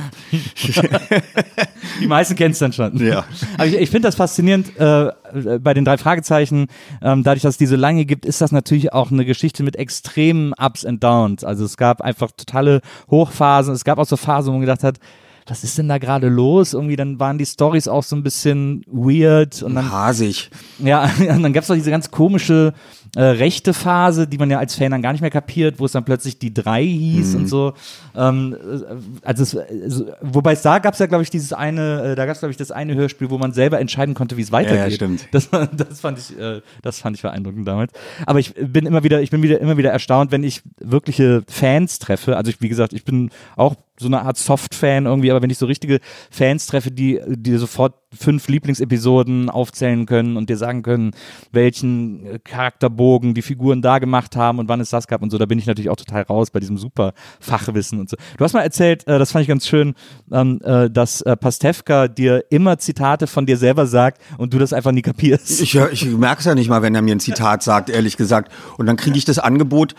Die 2.02 2.08
meisten 2.08 2.36
kennen 2.36 2.52
es 2.52 2.60
dann 2.60 2.74
schon. 2.74 2.98
Ja. 3.09 3.25
Aber 3.57 3.65
ich, 3.65 3.75
ich 3.75 3.89
finde 3.89 4.07
das 4.07 4.15
faszinierend 4.15 4.77
äh, 4.77 5.12
bei 5.59 5.73
den 5.73 5.85
drei 5.85 5.97
Fragezeichen. 5.97 6.67
Ähm, 7.01 7.23
dadurch, 7.23 7.41
dass 7.41 7.55
es 7.55 7.57
die 7.57 7.65
so 7.65 7.75
lange 7.75 8.05
gibt, 8.05 8.25
ist 8.25 8.41
das 8.41 8.51
natürlich 8.51 8.93
auch 8.93 9.12
eine 9.12 9.25
Geschichte 9.25 9.63
mit 9.63 9.75
extremen 9.75 10.53
Ups 10.53 10.85
and 10.85 11.03
Downs. 11.03 11.43
Also 11.43 11.65
es 11.65 11.77
gab 11.77 12.01
einfach 12.01 12.31
totale 12.31 12.81
Hochphasen. 13.09 13.73
Es 13.73 13.83
gab 13.83 13.97
auch 13.97 14.05
so 14.05 14.17
Phasen, 14.17 14.49
wo 14.49 14.51
man 14.53 14.62
gedacht 14.62 14.83
hat, 14.83 14.99
was 15.45 15.63
ist 15.63 15.78
denn 15.78 15.88
da 15.88 15.97
gerade 15.97 16.28
los? 16.28 16.73
Irgendwie 16.73 16.95
dann 16.95 17.19
waren 17.19 17.38
die 17.38 17.45
Stories 17.45 17.88
auch 17.88 18.04
so 18.04 18.15
ein 18.15 18.23
bisschen 18.23 18.84
weird 18.88 19.63
und 19.63 19.75
dann 19.75 19.91
hasig. 19.91 20.49
ja, 20.80 21.04
und 21.19 21.43
dann 21.43 21.54
gab 21.54 21.63
es 21.63 21.69
noch 21.69 21.75
diese 21.75 21.91
ganz 21.91 22.12
komische 22.12 22.73
äh, 23.15 23.23
rechte 23.23 23.73
Phase, 23.73 24.28
die 24.28 24.38
man 24.38 24.49
ja 24.52 24.60
als 24.60 24.75
Fan 24.75 24.91
dann 24.91 25.02
gar 25.02 25.12
nicht 25.12 25.21
mehr 25.21 25.32
kapiert, 25.32 25.80
wo 25.80 25.86
es 25.86 25.93
dann 25.93 26.06
plötzlich 26.06 26.38
die 26.38 26.54
drei 26.54 26.84
hieß 26.84 27.36
und 27.36 27.47
so. 27.47 27.73
Ähm, 28.15 28.56
äh, 28.56 29.25
also 29.25 29.43
es, 29.43 29.58
also, 29.58 30.12
wobei 30.21 30.54
es 30.54 30.62
da 30.62 30.80
gab 30.80 30.93
es 30.93 30.99
ja, 30.99 31.08
glaube 31.08 31.23
ich, 31.23 31.30
dieses 31.30 31.54
eine, 31.54 32.12
äh, 32.12 32.15
da 32.15 32.25
gab 32.25 32.34
es, 32.36 32.39
glaube 32.39 32.52
ich, 32.52 32.58
das 32.58 32.71
eine 32.71 32.95
Hörspiel, 32.95 33.30
wo 33.30 33.38
man 33.38 33.52
selber 33.52 33.80
entscheiden 33.80 34.13
konnte, 34.13 34.38
wie 34.38 34.41
es 34.41 34.52
weitergeht. 34.52 34.93
stimmt. 34.93 35.28
Das, 35.32 35.49
das 35.75 36.02
fand 36.02 36.19
ich, 36.19 36.38
äh, 36.38 36.62
das 36.82 36.99
fand 36.99 37.15
ich 37.15 37.21
beeindruckend 37.21 37.67
damals. 37.67 37.93
Aber 38.25 38.39
ich 38.39 38.54
bin 38.54 38.86
immer 38.86 39.04
wieder, 39.04 39.21
ich 39.21 39.32
bin 39.32 39.41
wieder 39.41 39.60
immer 39.60 39.78
wieder 39.78 39.91
erstaunt, 39.91 40.32
wenn 40.32 40.43
ich 40.43 40.62
wirkliche 40.80 41.43
Fans 41.47 41.99
treffe. 41.99 42.38
Also 42.38 42.52
ich, 42.52 42.62
wie 42.62 42.69
gesagt, 42.69 42.93
ich 42.93 43.06
bin 43.06 43.32
auch 43.56 43.75
so 43.99 44.07
eine 44.07 44.21
Art 44.21 44.38
Soft-Fan 44.38 45.05
irgendwie, 45.05 45.29
aber 45.29 45.41
wenn 45.41 45.49
ich 45.49 45.57
so 45.57 45.65
richtige 45.65 45.99
Fans 46.31 46.67
treffe, 46.67 46.91
die, 46.91 47.21
die 47.27 47.57
sofort 47.57 47.93
fünf 48.17 48.48
Lieblingsepisoden 48.48 49.50
aufzählen 49.50 50.06
können 50.06 50.36
und 50.38 50.50
dir 50.50 50.58
sagen 50.58 50.82
können, 50.82 51.12
welchen 51.52 52.26
äh, 52.26 52.39
Charakterbogen 52.39 53.34
die 53.34 53.41
Figuren 53.41 53.82
da 53.82 54.00
gemacht 54.00 54.36
haben 54.36 54.60
und 54.60 54.67
wann 54.67 54.82
es 54.82 54.89
das 54.89 55.08
gab 55.08 55.22
und 55.22 55.30
so, 55.30 55.38
da 55.38 55.45
bin 55.45 55.60
ich 55.60 55.67
natürlich 55.67 55.89
auch 55.89 55.95
total 55.95 56.24
raus 56.24 56.50
bei 56.50 56.60
diesem 56.60 56.78
super 56.78 57.13
Fachwissen 57.39 58.00
und 58.00 58.10
so. 58.10 58.17
Du 58.38 58.43
hast 58.43 58.54
mal 58.54 58.62
erzählt, 58.62 59.08
äh, 59.08 59.19
das 59.19 59.32
fand 59.32 59.43
ich 59.43 59.48
ganz 59.48 59.67
schön, 59.67 59.93
ähm, 60.32 60.60
äh, 60.63 60.89
dass 60.89 61.22
äh, 61.22 61.36
Pastewka 61.38 62.08
dir 62.08 62.45
immer 62.50 62.78
Zitate 62.80 63.28
von 63.28 63.45
dir 63.45 63.58
selber 63.58 63.86
sagt 63.86 64.22
und 64.38 64.54
du 64.54 64.60
das 64.60 64.74
einfach 64.74 64.91
nie 64.91 65.02
kapierst. 65.04 65.62
Ich, 65.62 65.76
ich 65.76 66.06
merke 66.06 66.39
es 66.39 66.45
ja 66.45 66.56
nicht 66.56 66.69
mal, 66.69 66.82
wenn 66.82 66.95
er 66.95 67.02
mir 67.02 67.15
ein 67.15 67.19
Zitat 67.19 67.62
sagt, 67.63 67.89
ehrlich 67.89 68.17
gesagt. 68.17 68.52
Und 68.78 68.86
dann 68.88 68.95
kriege 68.95 69.17
ich 69.17 69.26
das 69.26 69.38
Angebot, 69.39 69.93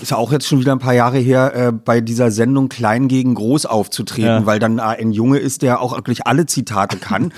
ist 0.00 0.10
ja 0.12 0.16
auch 0.18 0.30
jetzt 0.32 0.46
schon 0.46 0.60
wieder 0.60 0.72
ein 0.72 0.78
paar 0.78 0.94
Jahre 0.94 1.18
her, 1.18 1.52
äh, 1.54 1.72
bei 1.72 2.00
dieser 2.00 2.30
Sendung 2.30 2.68
Klein 2.68 3.08
gegen 3.08 3.34
Groß 3.34 3.66
aufzutreten, 3.66 4.26
Ja. 4.28 4.46
weil 4.46 4.58
dann 4.58 4.78
äh, 4.78 4.82
ein 4.82 5.10
Junge 5.12 5.38
ist, 5.38 5.62
der 5.62 5.80
auch 5.80 5.96
wirklich 5.96 6.26
alle 6.26 6.46
Zitate 6.46 6.96
kann. 6.98 7.32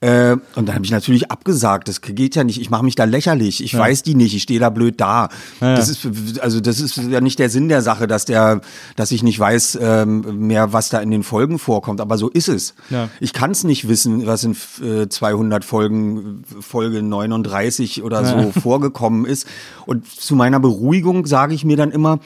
Äh, 0.00 0.36
und 0.54 0.68
dann 0.68 0.74
habe 0.74 0.84
ich 0.84 0.90
natürlich 0.90 1.30
abgesagt, 1.30 1.88
das 1.88 2.00
geht 2.00 2.34
ja 2.34 2.44
nicht, 2.44 2.60
ich 2.60 2.70
mache 2.70 2.84
mich 2.84 2.94
da 2.94 3.04
lächerlich, 3.04 3.62
ich 3.62 3.76
weiß 3.76 4.02
die 4.02 4.14
nicht, 4.14 4.34
ich 4.34 4.42
stehe 4.42 4.60
da 4.60 4.70
blöd 4.70 5.00
da. 5.00 5.28
Das 5.60 5.88
ist 5.88 6.06
also 6.40 6.60
das 6.60 6.80
ist 6.80 6.96
ja 6.96 7.20
nicht 7.20 7.38
der 7.38 7.50
Sinn 7.50 7.68
der 7.68 7.82
Sache, 7.82 8.06
dass 8.06 8.24
der, 8.24 8.60
dass 8.96 9.10
ich 9.12 9.22
nicht 9.22 9.38
weiß 9.38 9.78
ähm, 9.80 10.46
mehr, 10.46 10.72
was 10.72 10.88
da 10.88 11.00
in 11.00 11.10
den 11.10 11.22
Folgen 11.22 11.58
vorkommt, 11.58 12.00
aber 12.00 12.18
so 12.18 12.28
ist 12.28 12.48
es. 12.48 12.74
Ja. 12.90 13.08
Ich 13.20 13.32
kann 13.32 13.50
es 13.50 13.64
nicht 13.64 13.88
wissen, 13.88 14.26
was 14.26 14.44
in 14.44 14.56
äh, 14.82 15.08
200 15.08 15.64
Folgen, 15.64 16.44
Folge 16.60 17.02
39 17.02 18.02
oder 18.02 18.24
so 18.24 18.60
vorgekommen 18.60 19.24
ist. 19.24 19.46
Und 19.86 20.08
zu 20.08 20.36
meiner 20.36 20.60
Beruhigung 20.60 21.26
sage 21.26 21.54
ich 21.54 21.64
mir 21.64 21.76
dann 21.76 21.90
immer, 21.90 22.18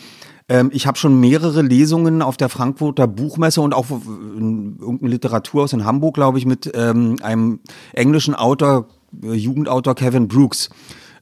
ähm, 0.48 0.70
ich 0.72 0.87
habe 0.87 0.96
schon 0.96 1.18
mehrere 1.18 1.62
Lesungen 1.62 2.22
auf 2.22 2.37
der 2.37 2.48
Frankfurter 2.48 3.06
Buchmesse 3.06 3.61
und 3.61 3.74
auch 3.74 3.87
in 3.90 4.78
irgendeinem 4.80 5.11
Literaturhaus 5.11 5.72
in 5.72 5.85
Hamburg, 5.85 6.14
glaube 6.14 6.38
ich, 6.38 6.46
mit 6.46 6.70
ähm, 6.74 7.16
einem 7.22 7.61
englischen 7.92 8.35
Autor, 8.35 8.88
äh, 9.22 9.32
Jugendautor 9.32 9.94
Kevin 9.94 10.28
Brooks 10.28 10.70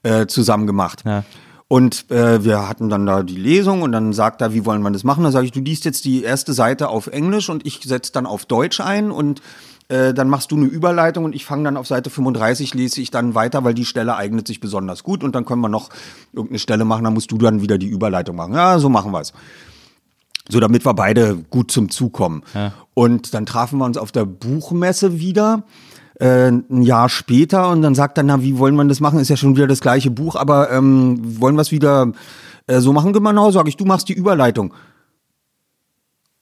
äh, 0.02 0.26
zusammen 0.26 0.66
gemacht. 0.66 1.02
Ja. 1.06 1.24
Und 1.66 2.10
äh, 2.10 2.44
wir 2.44 2.68
hatten 2.68 2.90
dann 2.90 3.06
da 3.06 3.22
die 3.22 3.36
Lesung 3.36 3.82
und 3.82 3.92
dann 3.92 4.12
sagt 4.12 4.42
er, 4.42 4.52
wie 4.52 4.66
wollen 4.66 4.82
wir 4.82 4.90
das 4.90 5.02
machen? 5.02 5.24
Dann 5.24 5.32
sage 5.32 5.46
ich, 5.46 5.52
du 5.52 5.60
liest 5.60 5.86
jetzt 5.86 6.04
die 6.04 6.22
erste 6.22 6.52
Seite 6.52 6.88
auf 6.88 7.06
Englisch 7.06 7.48
und 7.48 7.66
ich 7.66 7.80
setze 7.82 8.12
dann 8.12 8.26
auf 8.26 8.44
Deutsch 8.44 8.80
ein 8.80 9.10
und 9.10 9.40
äh, 9.88 10.14
dann 10.14 10.28
machst 10.28 10.50
du 10.50 10.56
eine 10.56 10.66
Überleitung 10.66 11.24
und 11.24 11.34
ich 11.34 11.44
fange 11.44 11.64
dann 11.64 11.76
auf 11.76 11.86
Seite 11.86 12.10
35, 12.10 12.74
lese 12.74 13.00
ich 13.00 13.10
dann 13.10 13.34
weiter, 13.34 13.64
weil 13.64 13.74
die 13.74 13.84
Stelle 13.84 14.16
eignet 14.16 14.46
sich 14.46 14.60
besonders 14.60 15.02
gut 15.02 15.22
und 15.22 15.34
dann 15.34 15.44
können 15.44 15.60
wir 15.60 15.68
noch 15.68 15.90
irgendeine 16.32 16.58
Stelle 16.58 16.84
machen, 16.84 17.04
dann 17.04 17.14
musst 17.14 17.30
du 17.30 17.38
dann 17.38 17.60
wieder 17.60 17.78
die 17.78 17.88
Überleitung 17.88 18.36
machen. 18.36 18.54
Ja, 18.54 18.78
so 18.78 18.88
machen 18.88 19.12
wir 19.12 19.20
es. 19.20 19.32
So, 20.48 20.60
damit 20.60 20.84
wir 20.84 20.94
beide 20.94 21.36
gut 21.36 21.70
zum 21.70 21.90
Zug 21.90 22.12
kommen. 22.12 22.42
Und 22.92 23.32
dann 23.32 23.46
trafen 23.46 23.78
wir 23.78 23.86
uns 23.86 23.96
auf 23.96 24.12
der 24.12 24.26
Buchmesse 24.26 25.18
wieder, 25.18 25.64
äh, 26.20 26.48
ein 26.48 26.82
Jahr 26.82 27.08
später, 27.08 27.70
und 27.70 27.82
dann 27.82 27.94
sagt 27.94 28.18
er, 28.18 28.24
na, 28.24 28.42
wie 28.42 28.58
wollen 28.58 28.74
wir 28.76 28.84
das 28.84 29.00
machen? 29.00 29.18
Ist 29.18 29.30
ja 29.30 29.36
schon 29.36 29.56
wieder 29.56 29.66
das 29.66 29.80
gleiche 29.80 30.10
Buch, 30.10 30.36
aber 30.36 30.70
ähm, 30.70 31.40
wollen 31.40 31.56
wir 31.56 31.62
es 31.62 31.72
wieder 31.72 32.12
äh, 32.66 32.80
so 32.80 32.92
machen? 32.92 33.12
Genau, 33.12 33.50
sage 33.50 33.68
ich, 33.68 33.76
du 33.76 33.84
machst 33.84 34.08
die 34.08 34.12
Überleitung. 34.12 34.74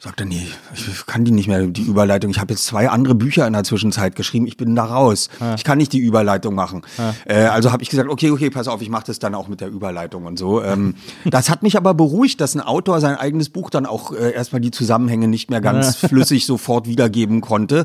Sagt 0.03 0.19
er, 0.19 0.27
nee, 0.27 0.49
ich 0.75 1.07
kann 1.07 1.25
die 1.25 1.31
nicht 1.31 1.47
mehr, 1.47 1.65
die 1.65 1.83
Überleitung. 1.83 2.33
Ich 2.33 2.41
habe 2.41 2.53
jetzt 2.53 2.67
zwei 2.67 2.89
andere 2.89 3.15
Bücher 3.15 3.47
in 3.47 3.53
der 3.53 3.63
Zwischenzeit 3.63 4.17
geschrieben. 4.17 4.49
Ich 4.49 4.57
bin 4.57 4.75
da 4.75 4.83
raus. 4.83 5.29
Ich 5.55 5.63
kann 5.63 5.79
nicht 5.79 5.93
die 5.93 6.01
Überleitung 6.01 6.57
machen. 6.57 6.83
Äh, 7.25 7.45
also 7.45 7.71
habe 7.71 7.85
ich 7.85 7.89
gesagt, 7.89 8.09
okay, 8.09 8.33
okay, 8.33 8.51
pass 8.51 8.67
auf, 8.67 8.83
ich 8.83 8.89
mache 8.89 9.05
das 9.07 9.21
dann 9.21 9.37
auch 9.37 9.47
mit 9.47 9.61
der 9.61 9.69
Überleitung 9.69 10.27
und 10.27 10.41
so. 10.41 10.61
Ähm, 10.61 10.97
das 11.25 11.49
hat 11.51 11.63
mich 11.63 11.77
aber 11.77 11.95
beruhigt, 11.95 12.41
dass 12.41 12.57
ein 12.57 12.61
Autor 12.61 13.01
sein 13.01 13.15
eigenes 13.15 13.49
Buch 13.49 13.71
dann 13.71 13.87
auch 13.87 14.11
äh, 14.11 14.33
erstmal 14.33 14.61
die 14.61 14.73
Zusammenhänge 14.73 15.29
nicht 15.29 15.51
mehr 15.51 15.61
ganz 15.61 15.95
flüssig 15.95 16.47
sofort 16.47 16.89
wiedergeben 16.89 17.41
konnte. 17.41 17.85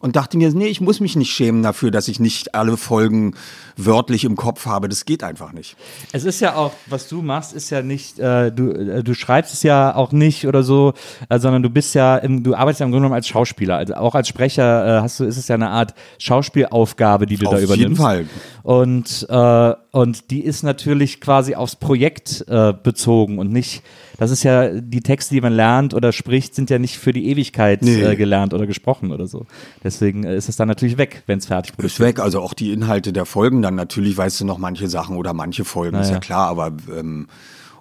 Und 0.00 0.14
dachte 0.14 0.36
mir, 0.36 0.50
nee, 0.52 0.66
ich 0.66 0.80
muss 0.80 1.00
mich 1.00 1.16
nicht 1.16 1.32
schämen 1.32 1.62
dafür, 1.62 1.90
dass 1.90 2.06
ich 2.06 2.20
nicht 2.20 2.54
alle 2.54 2.76
Folgen 2.76 3.34
wörtlich 3.76 4.24
im 4.24 4.36
Kopf 4.36 4.64
habe. 4.66 4.88
Das 4.88 5.04
geht 5.04 5.24
einfach 5.24 5.52
nicht. 5.52 5.76
Es 6.12 6.24
ist 6.24 6.38
ja 6.40 6.54
auch, 6.54 6.72
was 6.86 7.08
du 7.08 7.20
machst, 7.20 7.52
ist 7.52 7.70
ja 7.70 7.82
nicht, 7.82 8.18
äh, 8.20 8.52
du, 8.52 8.70
äh, 8.70 9.02
du 9.02 9.14
schreibst 9.14 9.54
es 9.54 9.64
ja 9.64 9.94
auch 9.94 10.12
nicht 10.12 10.46
oder 10.46 10.62
so, 10.62 10.94
äh, 11.28 11.40
sondern 11.40 11.64
du 11.64 11.70
bist 11.70 11.94
ja, 11.96 12.16
im, 12.16 12.44
du 12.44 12.54
arbeitest 12.54 12.80
ja 12.80 12.86
im 12.86 12.92
Grunde 12.92 13.06
genommen 13.06 13.16
als 13.16 13.26
Schauspieler. 13.26 13.76
Also 13.76 13.94
auch 13.94 14.14
als 14.14 14.28
Sprecher 14.28 14.98
äh, 14.98 15.00
hast 15.00 15.18
du, 15.18 15.24
ist 15.24 15.36
es 15.36 15.48
ja 15.48 15.56
eine 15.56 15.70
Art 15.70 15.94
Schauspielaufgabe, 16.18 17.26
die 17.26 17.36
du 17.36 17.46
da 17.46 17.56
Auf 17.56 17.62
übernimmst. 17.62 17.80
jeden 17.80 17.96
Fall. 17.96 18.26
Und, 18.62 19.26
äh, 19.28 19.87
und 19.98 20.30
die 20.30 20.44
ist 20.44 20.62
natürlich 20.62 21.20
quasi 21.20 21.56
aufs 21.56 21.74
Projekt 21.74 22.44
äh, 22.46 22.72
bezogen 22.72 23.40
und 23.40 23.50
nicht, 23.50 23.82
das 24.16 24.30
ist 24.30 24.44
ja, 24.44 24.68
die 24.68 25.00
Texte, 25.00 25.34
die 25.34 25.40
man 25.40 25.52
lernt 25.52 25.92
oder 25.92 26.12
spricht, 26.12 26.54
sind 26.54 26.70
ja 26.70 26.78
nicht 26.78 26.98
für 26.98 27.12
die 27.12 27.26
Ewigkeit 27.28 27.82
Nee. 27.82 28.02
äh, 28.02 28.14
gelernt 28.14 28.54
oder 28.54 28.68
gesprochen 28.68 29.10
oder 29.10 29.26
so. 29.26 29.44
Deswegen 29.82 30.22
äh, 30.22 30.36
ist 30.36 30.48
es 30.48 30.54
dann 30.54 30.68
natürlich 30.68 30.98
weg, 30.98 31.24
wenn 31.26 31.38
es 31.38 31.46
fertig 31.46 31.72
Ist 31.72 31.76
produziert 31.78 32.08
weg, 32.10 32.20
also 32.20 32.40
auch 32.40 32.54
die 32.54 32.70
Inhalte 32.72 33.12
der 33.12 33.26
Folgen 33.26 33.60
dann 33.60 33.74
natürlich 33.74 34.16
weißt 34.16 34.40
du 34.40 34.44
noch 34.44 34.58
manche 34.58 34.86
Sachen 34.88 35.16
oder 35.16 35.32
manche 35.34 35.64
Folgen, 35.64 35.98
ist 35.98 36.08
ja. 36.10 36.14
ja 36.14 36.20
klar, 36.20 36.46
aber 36.48 36.72
ähm, 36.96 37.26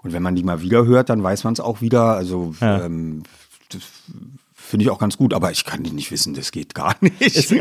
und 0.02 0.12
wenn 0.12 0.24
man 0.24 0.36
die 0.36 0.44
mal 0.44 0.64
wieder 0.64 0.86
hört, 0.88 1.10
dann 1.10 1.22
weiß 1.22 1.44
man 1.44 1.54
es 1.54 1.60
auch 1.60 1.82
wieder. 1.82 2.16
Also 2.16 2.56
Ja. 2.62 2.84
ähm, 2.84 3.22
das 3.70 3.82
finde 4.68 4.84
ich 4.84 4.90
auch 4.90 5.00
ganz 5.00 5.18
gut, 5.18 5.34
aber 5.34 5.52
ich 5.52 5.66
kann 5.66 5.84
die 5.84 5.92
nicht 5.92 6.12
wissen, 6.12 6.34
das 6.34 6.52
geht 6.52 6.76
gar 6.76 6.96
nicht. 7.02 7.54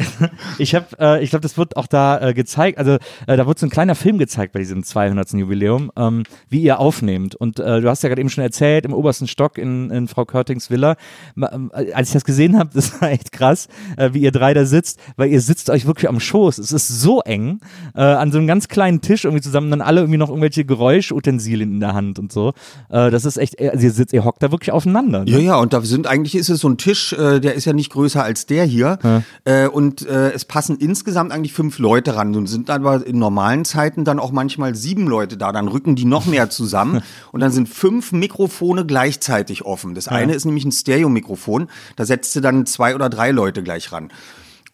Ich 0.58 0.74
habe, 0.74 0.86
äh, 0.98 1.22
ich 1.22 1.30
glaube, 1.30 1.42
das 1.42 1.56
wird 1.56 1.76
auch 1.76 1.86
da 1.86 2.20
äh, 2.20 2.34
gezeigt. 2.34 2.78
Also 2.78 2.98
äh, 3.26 3.36
da 3.36 3.46
wurde 3.46 3.60
so 3.60 3.66
ein 3.66 3.70
kleiner 3.70 3.94
Film 3.94 4.18
gezeigt 4.18 4.52
bei 4.52 4.58
diesem 4.58 4.82
200. 4.82 5.32
Jubiläum, 5.34 5.92
ähm, 5.96 6.24
wie 6.48 6.62
ihr 6.62 6.80
aufnehmt. 6.80 7.34
Und 7.34 7.60
äh, 7.60 7.80
du 7.80 7.88
hast 7.88 8.02
ja 8.02 8.08
gerade 8.08 8.20
eben 8.20 8.30
schon 8.30 8.42
erzählt 8.42 8.84
im 8.84 8.92
obersten 8.92 9.28
Stock 9.28 9.58
in, 9.58 9.90
in 9.90 10.08
Frau 10.08 10.24
Körtings 10.24 10.70
Villa. 10.70 10.96
Ähm, 11.36 11.70
Als 11.72 12.08
ich 12.08 12.14
das 12.14 12.24
gesehen 12.24 12.58
habe, 12.58 12.70
das 12.74 13.00
war 13.00 13.10
echt 13.10 13.32
krass, 13.32 13.68
äh, 13.96 14.10
wie 14.12 14.20
ihr 14.20 14.32
drei 14.32 14.52
da 14.52 14.64
sitzt, 14.64 14.98
weil 15.16 15.30
ihr 15.30 15.40
sitzt 15.40 15.70
euch 15.70 15.86
wirklich 15.86 16.08
am 16.08 16.18
Schoß. 16.18 16.58
Es 16.58 16.72
ist 16.72 16.88
so 16.88 17.20
eng 17.20 17.60
äh, 17.94 18.02
an 18.02 18.32
so 18.32 18.38
einem 18.38 18.46
ganz 18.46 18.68
kleinen 18.68 19.00
Tisch 19.00 19.24
irgendwie 19.24 19.42
zusammen, 19.42 19.70
dann 19.70 19.80
alle 19.80 20.00
irgendwie 20.00 20.18
noch 20.18 20.28
irgendwelche 20.28 20.64
Geräuschutensilien 20.64 21.72
in 21.74 21.80
der 21.80 21.94
Hand 21.94 22.18
und 22.18 22.32
so. 22.32 22.52
Das 22.88 23.24
ist 23.24 23.36
echt, 23.36 23.60
also 23.60 23.84
ihr 23.84 23.92
sitzt, 23.92 24.12
ihr 24.12 24.24
hockt 24.24 24.42
da 24.42 24.50
wirklich 24.50 24.72
aufeinander. 24.72 25.24
Ne? 25.24 25.30
Ja, 25.30 25.38
ja, 25.38 25.56
und 25.56 25.72
da 25.72 25.80
sind 25.82 26.06
eigentlich 26.06 26.34
ist 26.34 26.48
es 26.48 26.60
so 26.60 26.68
ein 26.68 26.78
Tisch, 26.78 26.95
äh, 27.12 27.40
der 27.40 27.54
ist 27.54 27.64
ja 27.64 27.72
nicht 27.72 27.90
größer 27.92 28.22
als 28.22 28.46
der 28.46 28.64
hier. 28.64 28.98
Äh, 29.44 29.68
und 29.68 30.06
äh, 30.06 30.32
es 30.32 30.44
passen 30.44 30.76
insgesamt 30.76 31.32
eigentlich 31.32 31.52
fünf 31.52 31.78
Leute 31.78 32.16
ran. 32.16 32.30
Nun 32.30 32.46
sind 32.46 32.70
aber 32.70 33.06
in 33.06 33.18
normalen 33.18 33.64
Zeiten 33.64 34.04
dann 34.04 34.18
auch 34.18 34.32
manchmal 34.32 34.74
sieben 34.74 35.06
Leute 35.06 35.36
da. 35.36 35.52
Dann 35.52 35.68
rücken 35.68 35.96
die 35.96 36.04
noch 36.04 36.26
mehr 36.26 36.50
zusammen 36.50 37.02
und 37.32 37.40
dann 37.40 37.52
sind 37.52 37.68
fünf 37.68 38.12
Mikrofone 38.12 38.86
gleichzeitig 38.86 39.64
offen. 39.64 39.94
Das 39.94 40.08
eine 40.08 40.34
ist 40.34 40.44
nämlich 40.44 40.64
ein 40.64 40.72
Stereo-Mikrofon. 40.72 41.68
Da 41.96 42.04
setzt 42.04 42.34
du 42.36 42.40
dann 42.40 42.66
zwei 42.66 42.94
oder 42.94 43.08
drei 43.08 43.30
Leute 43.30 43.62
gleich 43.62 43.92
ran. 43.92 44.10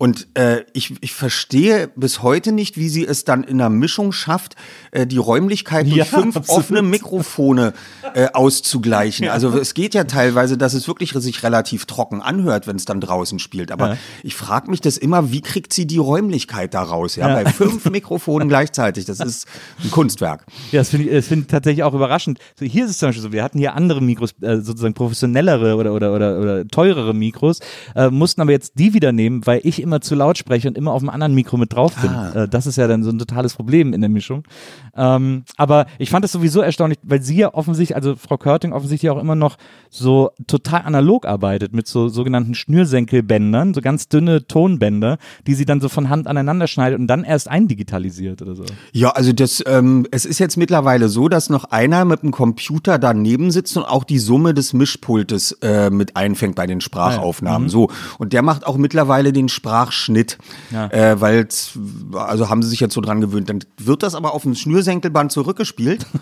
Und 0.02 0.26
äh, 0.34 0.64
ich, 0.72 0.94
ich 1.00 1.12
verstehe 1.12 1.86
bis 1.94 2.24
heute 2.24 2.50
nicht, 2.50 2.76
wie 2.76 2.88
sie 2.88 3.06
es 3.06 3.22
dann 3.22 3.44
in 3.44 3.58
der 3.58 3.70
Mischung 3.70 4.10
schafft, 4.10 4.56
äh, 4.90 5.06
die 5.06 5.16
Räumlichkeit 5.16 5.86
durch 5.86 5.94
Ja, 5.94 6.04
fünf 6.06 6.36
absolut. 6.36 6.58
offene 6.64 6.82
Mikrofone 6.82 7.72
äh, 8.14 8.26
auszugleichen. 8.32 9.28
Also 9.28 9.56
es 9.56 9.74
geht 9.74 9.94
ja 9.94 10.02
teilweise, 10.02 10.58
dass 10.58 10.74
es 10.74 10.88
wirklich 10.88 11.12
sich 11.12 11.44
relativ 11.44 11.86
trocken 11.86 12.20
anhört, 12.20 12.66
wenn 12.66 12.74
es 12.74 12.84
dann 12.84 13.00
draußen 13.00 13.38
spielt. 13.38 13.70
Aber 13.70 13.90
Ja. 13.90 13.96
ich 14.24 14.34
frage 14.34 14.72
mich 14.72 14.80
das 14.80 14.96
immer, 14.98 15.30
wie 15.30 15.40
kriegt 15.40 15.72
sie 15.72 15.86
die 15.86 15.98
Räumlichkeit 15.98 16.74
da 16.74 16.82
raus? 16.82 17.14
Ja, 17.14 17.28
bei 17.28 17.44
fünf 17.46 17.88
Mikrofonen 17.88 18.48
gleichzeitig. 18.48 19.04
Das 19.04 19.20
ist 19.20 19.46
ein 19.84 19.92
Kunstwerk. 19.92 20.44
Ja, 20.72 20.80
das 20.80 20.88
finde 20.88 21.10
ich, 21.10 21.24
find 21.24 21.42
ich 21.42 21.46
tatsächlich 21.46 21.84
auch 21.84 21.94
überraschend. 21.94 22.40
So, 22.58 22.64
hier 22.66 22.86
ist 22.86 22.90
es 22.90 22.98
zum 22.98 23.10
Beispiel 23.10 23.22
so, 23.22 23.30
wir 23.32 23.44
hatten 23.44 23.58
hier 23.58 23.76
andere 23.76 24.00
Mikros, 24.00 24.34
äh, 24.40 24.56
sozusagen 24.62 24.94
professionellere 24.94 25.76
oder, 25.76 25.92
oder, 25.94 26.12
oder, 26.12 26.40
oder 26.40 26.66
teurere 26.66 27.14
Mikros, 27.14 27.60
äh, 27.94 28.10
mussten 28.10 28.40
aber 28.40 28.50
jetzt 28.50 28.72
die 28.80 28.94
wieder 28.94 29.12
nehmen, 29.12 29.46
weil 29.46 29.60
ich 29.62 29.80
immer 29.80 29.91
zu 30.00 30.14
laut 30.14 30.38
spreche 30.38 30.68
und 30.68 30.78
immer 30.78 30.92
auf 30.92 31.02
einem 31.02 31.10
anderen 31.10 31.34
Mikro 31.34 31.56
mit 31.56 31.72
drauf 31.72 31.94
bin. 31.96 32.10
Äh, 32.34 32.48
das 32.48 32.66
ist 32.66 32.76
ja 32.76 32.88
dann 32.88 33.02
so 33.02 33.10
ein 33.10 33.18
totales 33.18 33.54
Problem 33.54 33.92
in 33.92 34.00
der 34.00 34.10
Mischung. 34.10 34.44
Ähm, 34.96 35.44
aber 35.56 35.86
ich 35.98 36.10
fand 36.10 36.24
es 36.24 36.32
sowieso 36.32 36.60
erstaunlich, 36.60 36.98
weil 37.02 37.22
sie 37.22 37.36
ja 37.36 37.54
offensichtlich, 37.54 37.96
also 37.96 38.16
Frau 38.16 38.36
Körting 38.36 38.72
offensichtlich 38.72 39.10
auch 39.10 39.20
immer 39.20 39.34
noch 39.34 39.56
so 39.90 40.30
total 40.46 40.82
analog 40.82 41.26
arbeitet 41.26 41.74
mit 41.74 41.86
so 41.86 42.08
sogenannten 42.08 42.54
Schnürsenkelbändern, 42.54 43.74
so 43.74 43.80
ganz 43.80 44.08
dünne 44.08 44.46
Tonbänder, 44.46 45.18
die 45.46 45.54
sie 45.54 45.64
dann 45.64 45.80
so 45.80 45.88
von 45.88 46.08
Hand 46.08 46.26
aneinander 46.26 46.66
schneidet 46.66 46.98
und 46.98 47.06
dann 47.06 47.24
erst 47.24 47.48
eindigitalisiert 47.48 48.42
oder 48.42 48.54
so. 48.54 48.64
Ja, 48.92 49.10
also 49.10 49.32
das, 49.32 49.62
ähm, 49.66 50.06
es 50.10 50.24
ist 50.24 50.38
jetzt 50.38 50.56
mittlerweile 50.56 51.08
so, 51.08 51.28
dass 51.28 51.50
noch 51.50 51.64
einer 51.64 52.04
mit 52.04 52.22
dem 52.22 52.30
Computer 52.30 52.98
daneben 52.98 53.50
sitzt 53.50 53.76
und 53.76 53.84
auch 53.84 54.04
die 54.04 54.18
Summe 54.18 54.54
des 54.54 54.72
Mischpultes 54.72 55.52
äh, 55.62 55.90
mit 55.90 56.16
einfängt 56.16 56.54
bei 56.54 56.66
den 56.66 56.80
Sprachaufnahmen. 56.80 57.68
So 57.68 57.90
und 58.18 58.32
der 58.32 58.42
macht 58.42 58.66
auch 58.66 58.76
mittlerweile 58.76 59.32
den 59.32 59.48
Sprachschnitt, 59.82 60.38
Ja. 60.70 60.86
äh, 60.90 61.20
weil 61.20 61.46
also 62.14 62.48
haben 62.48 62.62
sie 62.62 62.68
sich 62.68 62.80
jetzt 62.80 62.94
so 62.94 63.00
dran 63.00 63.20
gewöhnt. 63.20 63.48
Dann 63.48 63.60
wird 63.78 64.02
das 64.02 64.14
aber 64.14 64.34
auf 64.34 64.42
dem 64.42 64.54
Schnürsenkelband 64.54 65.32
zurückgespielt. 65.32 66.06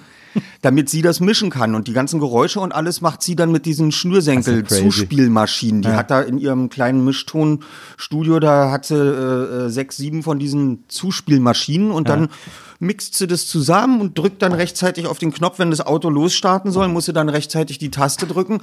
damit 0.62 0.88
sie 0.88 1.03
das 1.03 1.18
mischen 1.18 1.51
kann 1.51 1.75
und 1.75 1.88
die 1.88 1.92
ganzen 1.92 2.20
Geräusche 2.20 2.61
und 2.61 2.70
alles 2.70 3.01
macht 3.01 3.20
sie 3.20 3.35
dann 3.35 3.51
mit 3.51 3.66
diesen 3.66 3.87
ja. 3.87 3.96
Schnürsenkel-Zuspielmaschinen. 3.96 5.83
Die 5.83 5.88
hat 5.88 6.12
da 6.12 6.20
in 6.20 6.38
ihrem 6.38 6.68
kleinen 6.68 7.05
Mischtonstudio, 7.05 8.38
da 8.38 8.70
hat 8.70 8.85
sie 8.85 8.94
äh, 8.94 9.66
äh, 9.66 9.68
sechs, 9.70 9.96
sieben 9.96 10.23
von 10.23 10.38
diesen 10.38 10.85
Zuspielmaschinen 10.87 11.90
und 11.90 12.09
dann 12.09 12.29
mixt 12.79 13.16
sie 13.16 13.27
das 13.27 13.49
zusammen 13.49 14.01
und 14.01 14.16
drückt 14.16 14.42
dann 14.42 14.53
rechtzeitig 14.53 15.09
auf 15.09 15.18
den 15.18 15.33
Knopf, 15.33 15.59
wenn 15.59 15.70
das 15.70 15.81
Auto 15.81 16.09
losstarten 16.09 16.70
soll, 16.70 16.87
muss 16.87 17.07
sie 17.07 17.12
dann 17.12 17.29
rechtzeitig 17.29 17.79
die 17.79 17.90
Taste 17.90 18.29
drücken. 18.29 18.61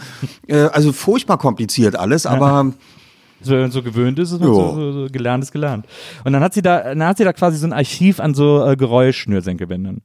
Äh, 0.47 0.67
also 0.67 0.93
furchtbar 0.93 1.37
kompliziert 1.37 1.97
alles, 1.97 2.25
aber 2.25 2.71
So, 3.41 3.53
wenn 3.53 3.61
man 3.61 3.71
so 3.71 3.83
gewöhnt 3.83 4.19
ist, 4.19 4.31
ist 4.31 4.39
man 4.39 4.53
so, 4.53 4.73
so, 4.73 4.91
so 4.91 5.07
gelernt 5.11 5.43
ist 5.43 5.51
gelernt. 5.51 5.85
Und 6.23 6.33
dann 6.33 6.43
hat 6.43 6.53
sie 6.53 6.61
da, 6.61 6.93
dann 6.95 7.03
hat 7.03 7.17
sie 7.17 7.23
da 7.23 7.33
quasi 7.33 7.57
so 7.57 7.67
ein 7.67 7.73
Archiv 7.73 8.19
an 8.19 8.33
so 8.33 8.65
äh, 8.65 8.75
Geräuschschnürsenkelbändern. 8.75 10.01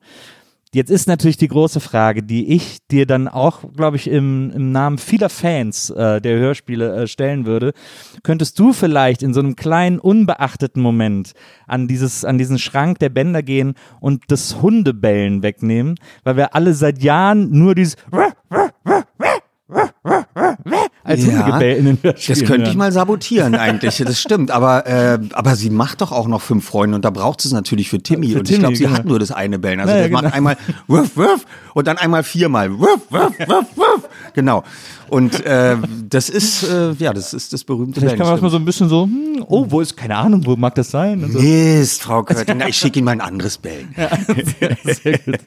Jetzt 0.75 0.91
ist 0.91 1.07
natürlich 1.07 1.37
die 1.37 1.49
große 1.49 1.81
Frage, 1.81 2.23
die 2.23 2.55
ich 2.55 2.79
dir 2.91 3.05
dann 3.05 3.29
auch, 3.29 3.61
glaube 3.77 3.99
ich, 3.99 4.09
im, 4.09 4.51
im 4.55 4.73
Namen 4.73 4.97
vieler 4.97 5.29
Fans 5.29 5.91
äh, 5.91 6.19
der 6.23 6.39
Hörspiele 6.39 7.03
äh, 7.03 7.07
stellen 7.07 7.45
würde. 7.45 7.75
Könntest 8.23 8.59
du 8.59 8.73
vielleicht 8.73 9.23
in 9.23 9.35
so 9.35 9.41
einem 9.41 9.55
kleinen, 9.55 9.99
unbeachteten 9.99 10.81
Moment 10.81 11.35
an, 11.67 11.89
dieses, 11.89 12.25
an 12.25 12.39
diesen 12.39 12.59
Schrank 12.59 13.01
der 13.01 13.11
Bänder 13.11 13.43
gehen 13.43 13.75
und 14.01 14.25
das 14.29 14.63
Hundebellen 14.63 15.43
wegnehmen, 15.43 15.97
weil 16.25 16.39
wir 16.39 16.55
alle 16.55 16.73
seit 16.73 17.03
Jahren 17.03 17.51
nur 17.51 17.75
dieses 17.75 17.97
als 21.05 21.27
Ja, 21.27 21.33
Hundegebell 21.33 21.77
in 21.77 21.85
den 21.85 21.99
Hörspielen 22.03 22.41
Das 22.41 22.49
könnte 22.49 22.71
ich 22.71 22.77
mal 22.77 22.93
sabotieren 22.93 23.55
eigentlich, 23.55 23.99
das 24.05 24.21
stimmt. 24.21 24.51
Aber, 24.51 24.87
äh, 24.87 25.19
aber 25.33 25.57
sie 25.57 25.71
macht 25.71 26.01
doch 26.01 26.13
auch 26.13 26.29
noch 26.29 26.41
fünf 26.41 26.65
Freunde 26.65 26.97
und 26.97 27.05
da 27.05 27.11
braucht 27.11 27.41
sie 27.41 27.49
es 27.49 27.53
natürlich 27.53 27.89
für 27.91 28.03
Timmy. 28.03 28.29
Für 28.31 28.39
und 28.41 28.45
ich 28.45 28.57
Timmy, 28.57 28.61
glaube, 28.61 28.77
sie 28.77 28.85
genau. 28.85 28.97
hat 28.97 29.05
nur 29.05 29.19
das 29.19 29.33
eine 29.33 29.59
Bellen. 29.59 29.81
Also 29.81 29.93
Naja, 29.93 30.05
das 30.05 30.13
macht 30.13 30.25
genau. 30.25 30.37
einmal 30.37 30.57
wuff, 30.87 31.17
wuff 31.17 31.47
und 31.75 31.87
dann 31.87 31.99
einmal 31.99 32.23
viermal 32.23 32.79
wuff, 32.79 33.01
wuff, 33.11 33.39
wuff, 33.47 33.67
wuff. 33.77 34.09
Genau. 34.35 34.63
Und 35.09 35.45
äh, 35.45 35.77
das 36.09 36.31
ist, 36.31 36.63
äh, 36.63 36.93
ja, 36.93 37.13
das 37.13 37.35
ist 37.35 37.53
das 37.53 37.65
berühmte 37.65 38.01
Vielleicht 38.01 38.17
kann 38.17 38.27
man 38.27 38.37
das 38.37 38.41
mal 38.41 38.49
Bellen. 38.49 38.51
so 38.51 38.57
ein 38.57 38.65
bisschen 38.65 38.89
so, 38.89 39.05
hm, 39.05 39.45
oh, 39.47 39.67
wo 39.69 39.83
ist, 39.83 39.95
keine 39.95 40.17
Ahnung, 40.17 40.47
wo 40.47 40.57
mag 40.57 40.75
das 40.75 40.91
sein? 40.91 41.23
Und 41.23 41.33
so. 41.33 41.39
Mist, 41.39 42.03
Frau 42.03 42.23
Körting, 42.23 42.63
ich 42.67 42.79
schicke 42.79 42.99
Ihnen 42.99 43.05
mal 43.05 43.13
ein 43.13 43.21
anderes 43.21 43.59
Bellen. 43.59 43.95
Sehr 44.85 45.19
gut. 45.19 45.39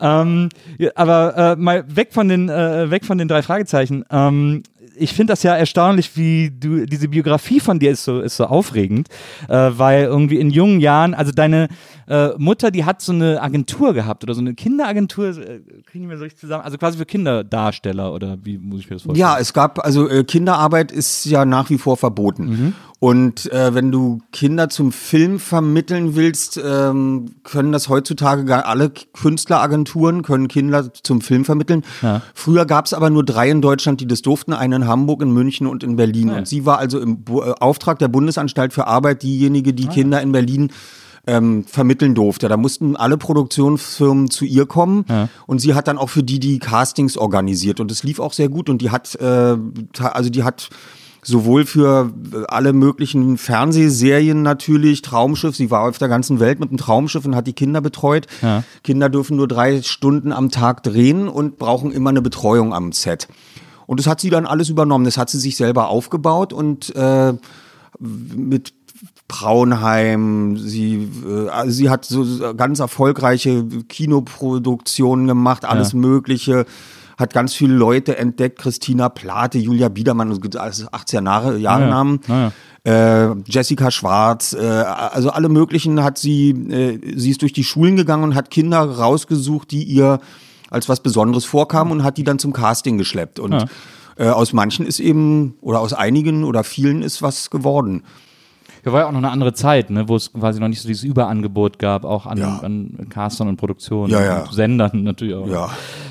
ähm, 0.00 0.48
ja, 0.78 0.90
aber 0.94 1.36
äh, 1.36 1.56
mal 1.56 1.84
weg 1.94 2.14
von 2.14 2.28
den, 2.28 2.48
äh, 2.48 2.90
weg 2.90 3.04
von 3.04 3.18
den 3.18 3.28
drei 3.28 3.42
Fragezeichen. 3.54 4.04
Ähm, 4.10 4.64
ich 4.96 5.12
finde 5.12 5.32
das 5.32 5.42
ja 5.42 5.54
erstaunlich, 5.54 6.16
wie 6.16 6.50
du, 6.50 6.86
diese 6.86 7.08
Biografie 7.08 7.60
von 7.60 7.78
dir 7.78 7.90
ist 7.90 8.04
so, 8.04 8.20
ist 8.20 8.36
so 8.36 8.44
aufregend, 8.46 9.08
äh, 9.48 9.70
weil 9.72 10.04
irgendwie 10.04 10.38
in 10.38 10.50
jungen 10.50 10.80
Jahren, 10.80 11.14
also 11.14 11.32
deine 11.32 11.68
äh, 12.08 12.30
Mutter, 12.38 12.70
die 12.70 12.84
hat 12.84 13.02
so 13.02 13.12
eine 13.12 13.42
Agentur 13.42 13.94
gehabt 13.94 14.24
oder 14.24 14.34
so 14.34 14.40
eine 14.40 14.54
Kinderagentur, 14.54 15.36
äh, 15.36 15.60
kriegen 15.86 16.08
wir 16.08 16.16
so 16.16 16.24
richtig 16.24 16.40
zusammen, 16.40 16.64
also 16.64 16.78
quasi 16.78 16.98
für 16.98 17.06
Kinderdarsteller 17.06 18.12
oder 18.12 18.38
wie 18.42 18.58
muss 18.58 18.80
ich 18.80 18.90
mir 18.90 18.96
das 18.96 19.02
vorstellen? 19.02 19.20
Ja, 19.20 19.38
es 19.38 19.52
gab, 19.52 19.84
also 19.84 20.08
äh, 20.08 20.24
Kinderarbeit 20.24 20.92
ist 20.92 21.24
ja 21.24 21.44
nach 21.44 21.70
wie 21.70 21.78
vor 21.78 21.96
verboten. 21.96 22.74
Und 23.04 23.52
äh, 23.52 23.74
wenn 23.74 23.92
du 23.92 24.22
Kinder 24.32 24.70
zum 24.70 24.90
Film 24.90 25.38
vermitteln 25.38 26.16
willst, 26.16 26.58
ähm, 26.64 27.34
können 27.42 27.70
das 27.70 27.90
heutzutage 27.90 28.46
gar 28.46 28.64
alle 28.64 28.90
Künstleragenturen 28.90 30.22
können 30.22 30.48
Kinder 30.48 30.90
zum 30.94 31.20
Film 31.20 31.44
vermitteln. 31.44 31.84
Ja. 32.00 32.22
Früher 32.32 32.64
gab 32.64 32.86
es 32.86 32.94
aber 32.94 33.10
nur 33.10 33.22
drei 33.22 33.50
in 33.50 33.60
Deutschland, 33.60 34.00
die 34.00 34.06
das 34.06 34.22
durften, 34.22 34.54
einen 34.54 34.83
in 34.84 34.88
Hamburg, 34.88 35.22
in 35.22 35.32
München 35.32 35.66
und 35.66 35.82
in 35.82 35.96
Berlin. 35.96 36.28
Ja. 36.28 36.38
Und 36.38 36.48
sie 36.48 36.66
war 36.66 36.78
also 36.78 37.00
im 37.00 37.22
Bu 37.22 37.42
äh, 37.42 37.54
Auftrag 37.60 37.98
der 37.98 38.08
Bundesanstalt 38.08 38.72
für 38.72 38.86
Arbeit 38.86 39.22
diejenige, 39.22 39.72
die 39.72 39.86
Kinder 39.86 40.20
in 40.20 40.32
Berlin 40.32 40.70
ähm, 41.26 41.64
vermitteln 41.64 42.14
durfte. 42.14 42.48
Da 42.48 42.56
mussten 42.56 42.96
alle 42.96 43.16
Produktionsfirmen 43.16 44.30
zu 44.30 44.44
ihr 44.44 44.66
kommen 44.66 45.06
und 45.46 45.60
sie 45.60 45.74
hat 45.74 45.88
dann 45.88 45.96
auch 45.96 46.10
für 46.10 46.22
die 46.22 46.38
die 46.38 46.58
Castings 46.58 47.16
organisiert 47.16 47.80
und 47.80 47.90
es 47.90 48.02
lief 48.02 48.20
auch 48.20 48.32
sehr 48.32 48.48
gut 48.48 48.68
und 48.68 48.82
die 48.82 48.90
hat, 48.90 49.14
äh, 49.16 49.56
also 50.00 50.28
die 50.30 50.42
hat 50.42 50.68
sowohl 51.26 51.64
für 51.66 52.12
äh, 52.32 52.44
alle 52.48 52.72
möglichen 52.72 53.38
Fernsehserien 53.38 54.42
natürlich, 54.42 55.02
Traumschiff, 55.02 55.56
sie 55.56 55.70
war 55.70 55.88
auf 55.88 55.98
der 55.98 56.08
ganzen 56.08 56.40
Welt 56.40 56.60
mit 56.60 56.68
einem 56.68 56.78
Traumschiff 56.78 57.24
und 57.24 57.34
hat 57.34 57.46
die 57.46 57.52
Kinder 57.52 57.80
betreut. 57.80 58.26
Kinder 58.82 59.08
dürfen 59.08 59.36
nur 59.36 59.48
drei 59.48 59.82
Stunden 59.82 60.32
am 60.32 60.50
Tag 60.50 60.82
drehen 60.82 61.28
und 61.28 61.58
brauchen 61.58 61.90
immer 61.92 62.10
eine 62.10 62.22
Betreuung 62.22 62.74
am 62.74 62.92
Set. 62.92 63.28
Und 63.86 64.00
das 64.00 64.06
hat 64.06 64.20
sie 64.20 64.30
dann 64.30 64.46
alles 64.46 64.68
übernommen. 64.68 65.04
Das 65.04 65.18
hat 65.18 65.30
sie 65.30 65.38
sich 65.38 65.56
selber 65.56 65.88
aufgebaut 65.88 66.52
und 66.52 66.94
äh, 66.96 67.34
mit 67.98 68.74
Braunheim, 69.28 70.56
sie, 70.58 71.08
äh, 71.26 71.48
also 71.48 71.70
sie 71.72 71.90
hat 71.90 72.04
so 72.04 72.54
ganz 72.54 72.80
erfolgreiche 72.80 73.64
Kinoproduktionen 73.88 75.26
gemacht, 75.26 75.64
alles 75.64 75.94
Mögliche, 75.94 76.66
hat 77.16 77.32
ganz 77.32 77.54
viele 77.54 77.74
Leute 77.74 78.18
entdeckt, 78.18 78.58
Christina 78.58 79.08
Plate, 79.08 79.58
Julia 79.58 79.88
Biedermann, 79.88 80.30
also 80.30 80.86
80er 80.88 81.24
Jahre, 81.24 81.58
Jahre 81.58 81.86
Namen, 81.86 82.20
äh, 82.84 83.34
Jessica 83.46 83.90
Schwarz, 83.90 84.52
äh, 84.52 84.64
also 84.66 85.30
alle 85.30 85.48
möglichen 85.48 86.02
hat 86.02 86.18
sie, 86.18 86.50
äh, 86.50 86.98
sie 87.16 87.30
ist 87.30 87.42
durch 87.42 87.52
die 87.52 87.64
Schulen 87.64 87.96
gegangen 87.96 88.24
und 88.24 88.34
hat 88.34 88.50
Kinder 88.50 88.80
rausgesucht, 88.80 89.70
die 89.70 89.84
ihr 89.84 90.18
als 90.70 90.88
was 90.88 91.00
Besonderes 91.00 91.44
vorkamen 91.44 91.92
und 91.92 92.04
hat 92.04 92.16
die 92.16 92.24
dann 92.24 92.38
zum 92.38 92.52
Casting 92.52 92.98
geschleppt 92.98 93.38
und 93.38 93.66
äh, 94.16 94.28
aus 94.28 94.52
manchen 94.52 94.86
ist 94.86 95.00
eben, 95.00 95.56
oder 95.60 95.80
aus 95.80 95.92
einigen 95.92 96.44
oder 96.44 96.64
vielen 96.64 97.02
ist 97.02 97.22
was 97.22 97.50
geworden. 97.50 98.04
Ja, 98.84 98.92
war 98.92 99.00
ja 99.00 99.06
auch 99.06 99.12
noch 99.12 99.18
eine 99.18 99.30
andere 99.30 99.52
Zeit, 99.54 99.90
ne, 99.90 100.08
wo 100.08 100.16
es 100.16 100.32
quasi 100.32 100.60
noch 100.60 100.68
nicht 100.68 100.80
so 100.80 100.88
dieses 100.88 101.04
Überangebot 101.04 101.78
gab, 101.78 102.04
auch 102.04 102.26
an, 102.26 102.38
Ja. 102.38 102.58
an 102.58 103.06
Castern 103.08 103.48
und 103.48 103.56
Produktionen 103.56 104.12
Ja, 104.12 104.22
ja. 104.22 104.42
und 104.42 104.52
Sendern 104.52 105.02
natürlich 105.04 105.34
auch. 105.34 105.46
Ja. 105.48 105.70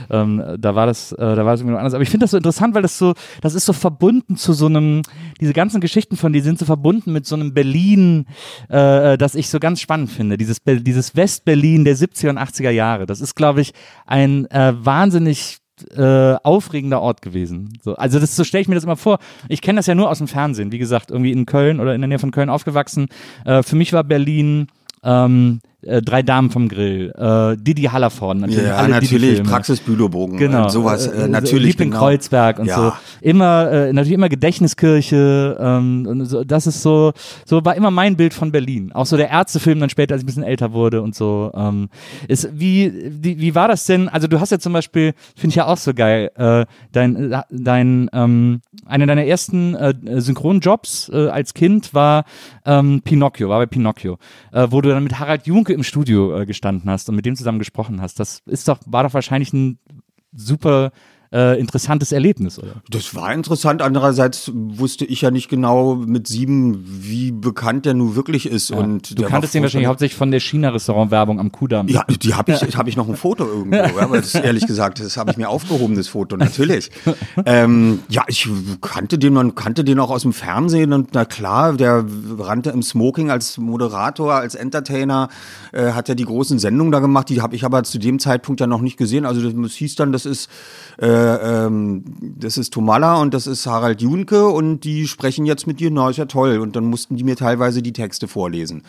Ähm, 0.10 0.44
da 0.60 0.76
war 0.76 0.86
das, 0.86 1.12
äh, 1.14 1.18
da 1.18 1.38
war 1.46 1.54
das 1.54 1.62
irgendwie 1.62 1.74
noch 1.74 1.80
anders. 1.80 1.94
Aber 1.94 2.04
ich 2.04 2.10
finde 2.10 2.26
das 2.26 2.32
so 2.32 2.38
interessant, 2.38 2.76
weil 2.76 2.82
das 2.82 2.98
so, 2.98 3.14
das 3.42 3.56
ist 3.56 3.66
so 3.66 3.74
verbunden 3.74 4.36
zu 4.38 4.54
so 4.54 4.66
einem, 4.66 5.02
diese 5.40 5.54
ganzen 5.54 5.82
Geschichten 5.82 6.18
von 6.18 6.34
die 6.34 6.42
sind 6.42 6.60
so 6.60 6.66
verbunden 6.66 7.14
mit 7.14 7.26
so 7.26 7.36
einem 7.36 7.54
Berlin, 7.54 8.26
äh, 8.70 9.18
das 9.18 9.36
ich 9.36 9.50
so 9.50 9.60
ganz 9.60 9.80
spannend 9.80 10.12
finde. 10.12 10.38
Dieses, 10.38 10.58
dieses 10.66 11.16
West-Berlin 11.16 11.86
der 11.86 11.96
70er 11.96 12.30
und 12.30 12.38
80er 12.38 12.70
Jahre. 12.70 13.06
Das 13.06 13.22
ist, 13.22 13.36
glaube 13.36 13.62
ich, 13.62 13.74
ein 14.06 14.46
äh, 14.52 14.74
wahnsinnig 14.78 15.60
äh, 15.96 16.36
aufregender 16.44 17.02
Ort 17.02 17.22
gewesen. 17.22 17.78
So, 17.82 17.96
also 17.96 18.20
das 18.20 18.36
so 18.36 18.44
stelle 18.44 18.62
ich 18.62 18.68
mir 18.68 18.76
das 18.76 18.84
immer 18.84 18.98
vor. 18.98 19.20
Ich 19.50 19.62
kenne 19.62 19.78
das 19.78 19.88
ja 19.88 19.96
nur 19.96 20.10
aus 20.10 20.20
dem 20.20 20.28
Fernsehen. 20.28 20.72
Wie 20.72 20.78
gesagt, 20.78 21.12
irgendwie 21.12 21.32
in 21.32 21.46
Köln 21.46 21.80
oder 21.80 21.96
in 21.96 22.02
der 22.02 22.08
Nähe 22.08 22.20
von 22.20 22.32
Köln 22.32 22.50
aufgewachsen. 22.50 23.08
Äh, 23.46 23.64
für 23.64 23.76
mich 23.76 23.94
war 23.94 24.04
Berlin 24.04 24.68
ähm, 25.04 25.62
äh, 25.86 26.02
Drei 26.02 26.22
Damen 26.24 26.50
vom 26.52 26.68
Grill, 26.70 27.12
äh, 27.18 27.56
Didi 27.62 27.84
Hallervorden, 27.84 28.42
natürlich. 28.42 28.64
Ja, 28.66 28.76
alle 28.78 28.90
natürlich, 28.90 29.12
Didi-Filme. 29.22 29.50
Praxis 29.50 29.80
Bülobogen, 29.80 30.38
Genau. 30.38 30.68
äh, 30.68 30.70
sowas, 30.70 31.08
Äh, 31.08 31.26
äh, 31.26 31.28
natürlich. 31.28 31.66
Liebling 31.74 31.92
genau. 31.92 32.02
Kreuzberg 32.04 32.60
und 32.60 32.66
Ja. 32.66 32.76
so. 32.76 32.94
Immer, 33.22 33.72
äh, 33.72 33.94
natürlich 33.94 34.14
immer 34.14 34.30
Gedächtniskirche. 34.30 35.58
Ähm, 35.60 36.06
und 36.08 36.26
so, 36.26 36.44
das 36.44 36.68
ist 36.68 36.82
so, 36.82 37.14
so 37.46 37.64
war 37.66 37.76
immer 37.76 37.92
mein 37.92 38.16
Bild 38.16 38.34
von 38.34 38.52
Berlin. 38.52 38.92
Auch 38.94 39.06
so 39.06 39.18
der 39.18 39.30
Ärztefilm 39.30 39.80
dann 39.80 39.90
später, 39.90 40.14
als 40.14 40.22
ich 40.22 40.24
ein 40.24 40.28
bisschen 40.28 40.44
älter 40.44 40.74
wurde 40.74 41.02
und 41.02 41.16
so. 41.16 41.52
Ähm, 41.56 41.90
ist, 42.28 42.50
wie, 42.54 42.92
wie, 43.22 43.40
wie 43.40 43.56
war 43.56 43.68
das 43.68 43.86
denn? 43.86 44.10
Also 44.10 44.28
du 44.28 44.40
hast 44.40 44.52
ja 44.52 44.60
zum 44.60 44.74
Beispiel, 44.74 45.14
finde 45.36 45.50
ich 45.50 45.56
ja 45.56 45.66
auch 45.68 45.78
so 45.78 45.94
geil, 45.94 46.32
äh, 46.36 46.66
dein, 46.92 47.36
dein, 47.50 48.10
ähm, 48.14 48.62
einer 48.86 49.06
deiner 49.06 49.26
ersten 49.26 49.76
äh, 49.76 49.94
Synchronjobs 50.22 51.10
äh, 51.14 51.28
als 51.30 51.54
Kind 51.54 51.94
war 51.94 52.26
ähm, 52.66 53.02
Pinocchio, 53.04 53.50
war 53.50 53.60
bei 53.60 53.66
Pinocchio, 53.66 54.18
äh, 54.52 54.68
wo 54.70 54.82
du 54.82 54.90
dann 54.90 55.04
mit 55.04 55.20
Harald 55.20 55.48
Junke 55.48 55.73
im 55.74 55.84
Studio 55.84 56.40
äh, 56.40 56.46
gestanden 56.46 56.90
hast 56.90 57.10
und 57.10 57.16
mit 57.16 57.26
dem 57.26 57.36
zusammen 57.36 57.60
gesprochen 57.60 58.02
hast. 58.02 58.20
Das 58.20 58.42
ist 58.46 58.68
doch, 58.68 58.80
war 58.86 59.04
doch 59.04 59.14
wahrscheinlich 59.14 59.54
ein 59.54 59.80
super 60.32 60.92
äh, 61.34 61.60
interessantes 61.60 62.12
Erlebnis, 62.12 62.60
oder? 62.60 62.76
Das 62.90 63.16
war 63.16 63.34
interessant. 63.34 63.82
Andererseits 63.82 64.52
wusste 64.54 65.04
ich 65.04 65.22
ja 65.22 65.32
nicht 65.32 65.50
genau 65.50 65.96
mit 65.96 66.28
sieben, 66.28 66.86
wie 66.86 67.32
bekannt 67.32 67.86
der 67.86 67.96
nun 67.96 68.16
wirklich 68.16 68.46
ist. 68.46 68.70
und 68.70 69.20
Du 69.20 69.24
kanntest 69.24 69.56
den 69.56 69.64
wahrscheinlich 69.64 69.88
hauptsächlich 69.88 70.16
von 70.16 70.30
der 70.30 70.40
China-Restaurant-Werbung 70.40 71.40
am 71.40 71.52
Kudamm. 71.52 71.88
Ja, 71.88 72.06
die 72.08 72.36
habe 72.36 72.52
ich, 72.52 72.78
habe 72.78 72.88
ich 72.88 72.98
noch 72.98 73.10
ein 73.10 73.16
Foto 73.16 73.46
irgendwo, 73.46 73.76
ja, 73.98 73.98
aber 73.98 74.18
das 74.18 74.36
ehrlich 74.36 74.68
gesagt, 74.68 75.00
das 75.00 75.18
habe 75.18 75.32
ich 75.32 75.38
mir 75.38 75.50
aufgehoben, 75.50 75.96
das 75.96 76.08
Foto, 76.08 76.38
natürlich. 76.38 76.92
ähm, 77.48 78.00
ja, 78.10 78.24
ich 78.28 78.48
kannte 78.82 79.18
den, 79.18 79.34
man 79.34 79.56
kannte 79.56 79.84
den 79.84 80.00
auch 80.00 80.12
aus 80.12 80.22
dem 80.22 80.34
Fernsehen 80.34 80.94
und 80.94 81.10
na 81.14 81.26
klar, 81.26 81.74
der 81.74 82.06
rannte 82.38 82.70
im 82.70 82.84
Smoking 82.84 83.32
als 83.32 83.58
Moderator, 83.58 84.36
als 84.36 84.54
Entertainer, 84.54 85.30
äh, 85.72 85.94
hat 85.94 86.10
er 86.10 86.16
die 86.16 86.26
großen 86.26 86.60
Sendungen 86.60 86.92
da 86.92 87.00
gemacht, 87.00 87.30
die 87.30 87.42
habe 87.42 87.56
ich 87.56 87.66
aber 87.66 87.84
zu 87.84 87.98
dem 87.98 88.20
Zeitpunkt 88.20 88.62
ja 88.62 88.68
noch 88.68 88.82
nicht 88.82 88.98
gesehen. 88.98 89.26
Also 89.26 89.50
das 89.50 89.74
hieß 89.74 89.96
dann, 89.96 90.12
das 90.12 90.28
ist, 90.28 90.48
äh, 90.98 91.23
ähm, 91.24 92.04
das 92.22 92.58
ist 92.58 92.74
Tomalla 92.74 93.16
und 93.16 93.34
das 93.34 93.48
ist 93.48 93.66
Harald 93.66 94.02
Junke 94.02 94.48
und 94.48 94.82
die 94.82 95.08
sprechen 95.08 95.46
jetzt 95.46 95.68
mit 95.68 95.80
dir, 95.80 95.92
na 95.92 96.10
ist 96.10 96.18
ja 96.18 96.26
toll. 96.26 96.60
Und 96.60 96.76
dann 96.76 96.86
mussten 96.86 97.16
die 97.16 97.24
mir 97.24 97.36
teilweise 97.36 97.82
die 97.82 97.94
Texte 97.94 98.28
vorlesen. 98.28 98.84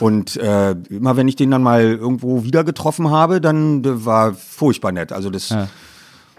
Und 0.00 0.36
äh, 0.36 0.72
immer 0.90 1.16
wenn 1.16 1.28
ich 1.28 1.36
den 1.36 1.50
dann 1.50 1.62
mal 1.62 1.82
irgendwo 1.82 2.44
wieder 2.44 2.64
getroffen 2.64 3.10
habe, 3.10 3.40
dann 3.40 3.84
äh, 3.84 4.04
war 4.04 4.34
furchtbar 4.34 4.92
nett. 4.92 5.12
Also 5.12 5.30
das 5.30 5.54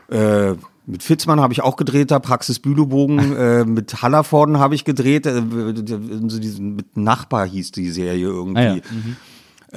äh, 0.09 0.55
mit 0.87 1.01
Fitzmann 1.01 1.39
habe 1.39 1.53
ich 1.53 1.61
auch 1.61 1.77
gedreht, 1.77 2.11
da 2.11 2.19
Praxis 2.19 2.59
Bülobogen, 2.59 3.35
äh, 3.37 3.65
mit 3.65 4.01
Hallervorden 4.01 4.59
habe 4.59 4.75
ich 4.75 4.85
gedreht, 4.85 5.25
äh, 5.25 5.41
so 5.41 6.39
diesen, 6.39 6.75
mit 6.75 6.97
Nachbar 6.97 7.47
hieß 7.47 7.71
die 7.71 7.89
Serie 7.89 8.27
irgendwie. 8.27 8.59
Ah, 8.59 8.75
ja. 8.75 8.81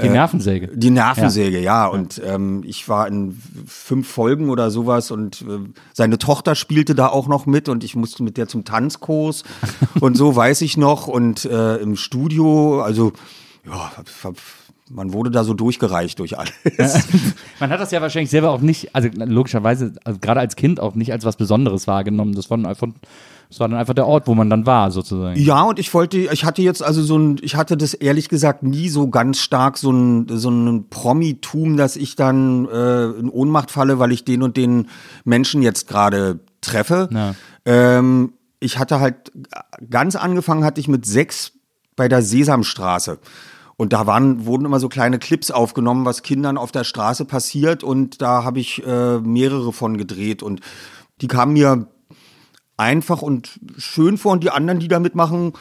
Die 0.03 0.09
Nervensäge. 0.09 0.68
Die 0.68 0.90
Nervensäge, 0.90 1.61
ja. 1.61 1.86
Und 1.86 2.20
ähm, 2.24 2.62
ich 2.66 2.88
war 2.88 3.09
in 3.09 3.40
fünf 3.66 4.09
Folgen 4.09 4.51
oder 4.51 4.70
sowas 4.70 5.11
und 5.11 5.42
äh, 5.42 5.59
seine 5.92 6.18
Tochter 6.18 6.55
spielte 6.55 6.94
da 6.94 7.09
auch 7.09 7.28
noch 7.28 7.46
mit 7.46 7.68
und 7.68 7.84
ich 7.84 7.96
musste 7.96 8.22
mit 8.22 8.36
der 8.36 8.49
zum 8.49 8.64
Tanzkurs 8.64 9.44
und 10.01 10.16
so 10.16 10.34
weiß 10.34 10.62
ich 10.62 10.76
noch. 10.76 11.09
Und 11.09 11.44
äh, 11.44 11.76
im 11.76 11.96
Studio, 11.96 12.80
also 12.82 13.12
ja, 13.66 13.90
man 14.90 15.12
wurde 15.12 15.30
da 15.30 15.44
so 15.44 15.55
durchgereicht 15.55 16.18
durch 16.18 16.38
alles. 16.38 16.53
Man 17.61 17.70
hat 17.70 17.80
das 17.80 17.90
ja 17.90 18.01
wahrscheinlich 18.01 18.30
selber 18.30 18.51
auch 18.51 18.61
nicht, 18.61 18.94
also 18.94 19.09
logischerweise, 19.14 19.92
also 20.05 20.18
gerade 20.18 20.40
als 20.40 20.57
Kind 20.57 20.80
auch 20.80 20.94
nicht 20.94 21.12
als 21.12 21.24
was 21.24 21.36
Besonderes 21.36 21.86
wahrgenommen. 21.86 22.34
Das 22.34 22.49
war 22.51 22.57
dann 22.57 22.66
das 23.49 23.61
war 23.61 23.68
dann 23.68 23.78
einfach 23.78 23.94
der 23.94 24.07
Ort, 24.07 24.26
wo 24.26 24.34
man 24.34 24.51
dann 24.51 24.66
war, 24.66 24.90
sozusagen. 24.90 25.40
Ja, 25.40 25.62
und 25.62 25.78
ich 25.78 25.92
wollte, 25.94 26.18
ich 26.18 26.44
hatte 26.44 26.61
jetzt 26.61 26.82
also 26.82 27.03
so 27.03 27.18
ein, 27.18 27.38
ich 27.40 27.57
hatte 27.57 27.78
das 27.78 27.94
ehrlich 27.94 28.28
gesagt 28.28 28.62
nie 28.62 28.90
so 28.90 29.09
ganz 29.09 29.38
stark 29.38 29.78
so 29.78 29.90
ein, 29.90 30.26
so 30.28 30.51
ein 30.51 30.88
Promitum, 30.90 31.78
dass 31.78 31.96
ich 31.96 32.14
dann 32.14 32.68
äh, 32.68 33.07
in 33.07 33.30
Ohnmacht 33.30 33.70
falle, 33.70 33.99
weil 33.99 34.12
ich 34.12 34.24
den 34.24 34.42
und 34.42 34.59
den 34.59 34.88
Menschen 35.24 35.62
jetzt 35.62 35.88
gerade 35.88 36.40
treffe. 36.61 37.09
Ja. 37.11 37.34
Ähm, 37.64 38.34
ich 38.61 38.78
hatte 38.78 39.01
halt, 39.01 39.32
ganz 39.88 40.14
angefangen 40.14 40.64
hatte 40.64 40.80
ich 40.80 40.88
mit 40.88 41.07
sechs 41.07 41.53
bei 41.96 42.09
der 42.09 42.22
Sesamstraße. 42.22 43.18
Und 43.76 43.92
da 43.92 44.07
waren, 44.07 44.44
wurden 44.44 44.66
immer 44.66 44.80
so 44.80 44.88
kleine 44.88 45.18
Clips 45.18 45.51
aufgenommen, 45.51 46.05
was 46.05 46.22
Kindern 46.22 46.59
auf 46.59 46.72
der 46.72 46.84
Straße 46.84 47.24
passiert. 47.24 47.84
Und 47.84 48.20
da 48.20 48.44
habe 48.44 48.59
ich 48.59 48.84
äh, 48.84 49.20
mehrere 49.20 49.72
von 49.72 49.96
gedreht. 49.96 50.42
Und 50.42 50.61
die 51.20 51.28
kamen 51.28 51.53
mir 51.53 51.86
einfach 52.78 53.20
und 53.20 53.60
schön 53.76 54.16
vor. 54.16 54.32
Und 54.32 54.42
die 54.42 54.50
anderen, 54.50 54.80
die 54.80 54.88
da 54.88 54.98
mitmachen, 54.98 55.52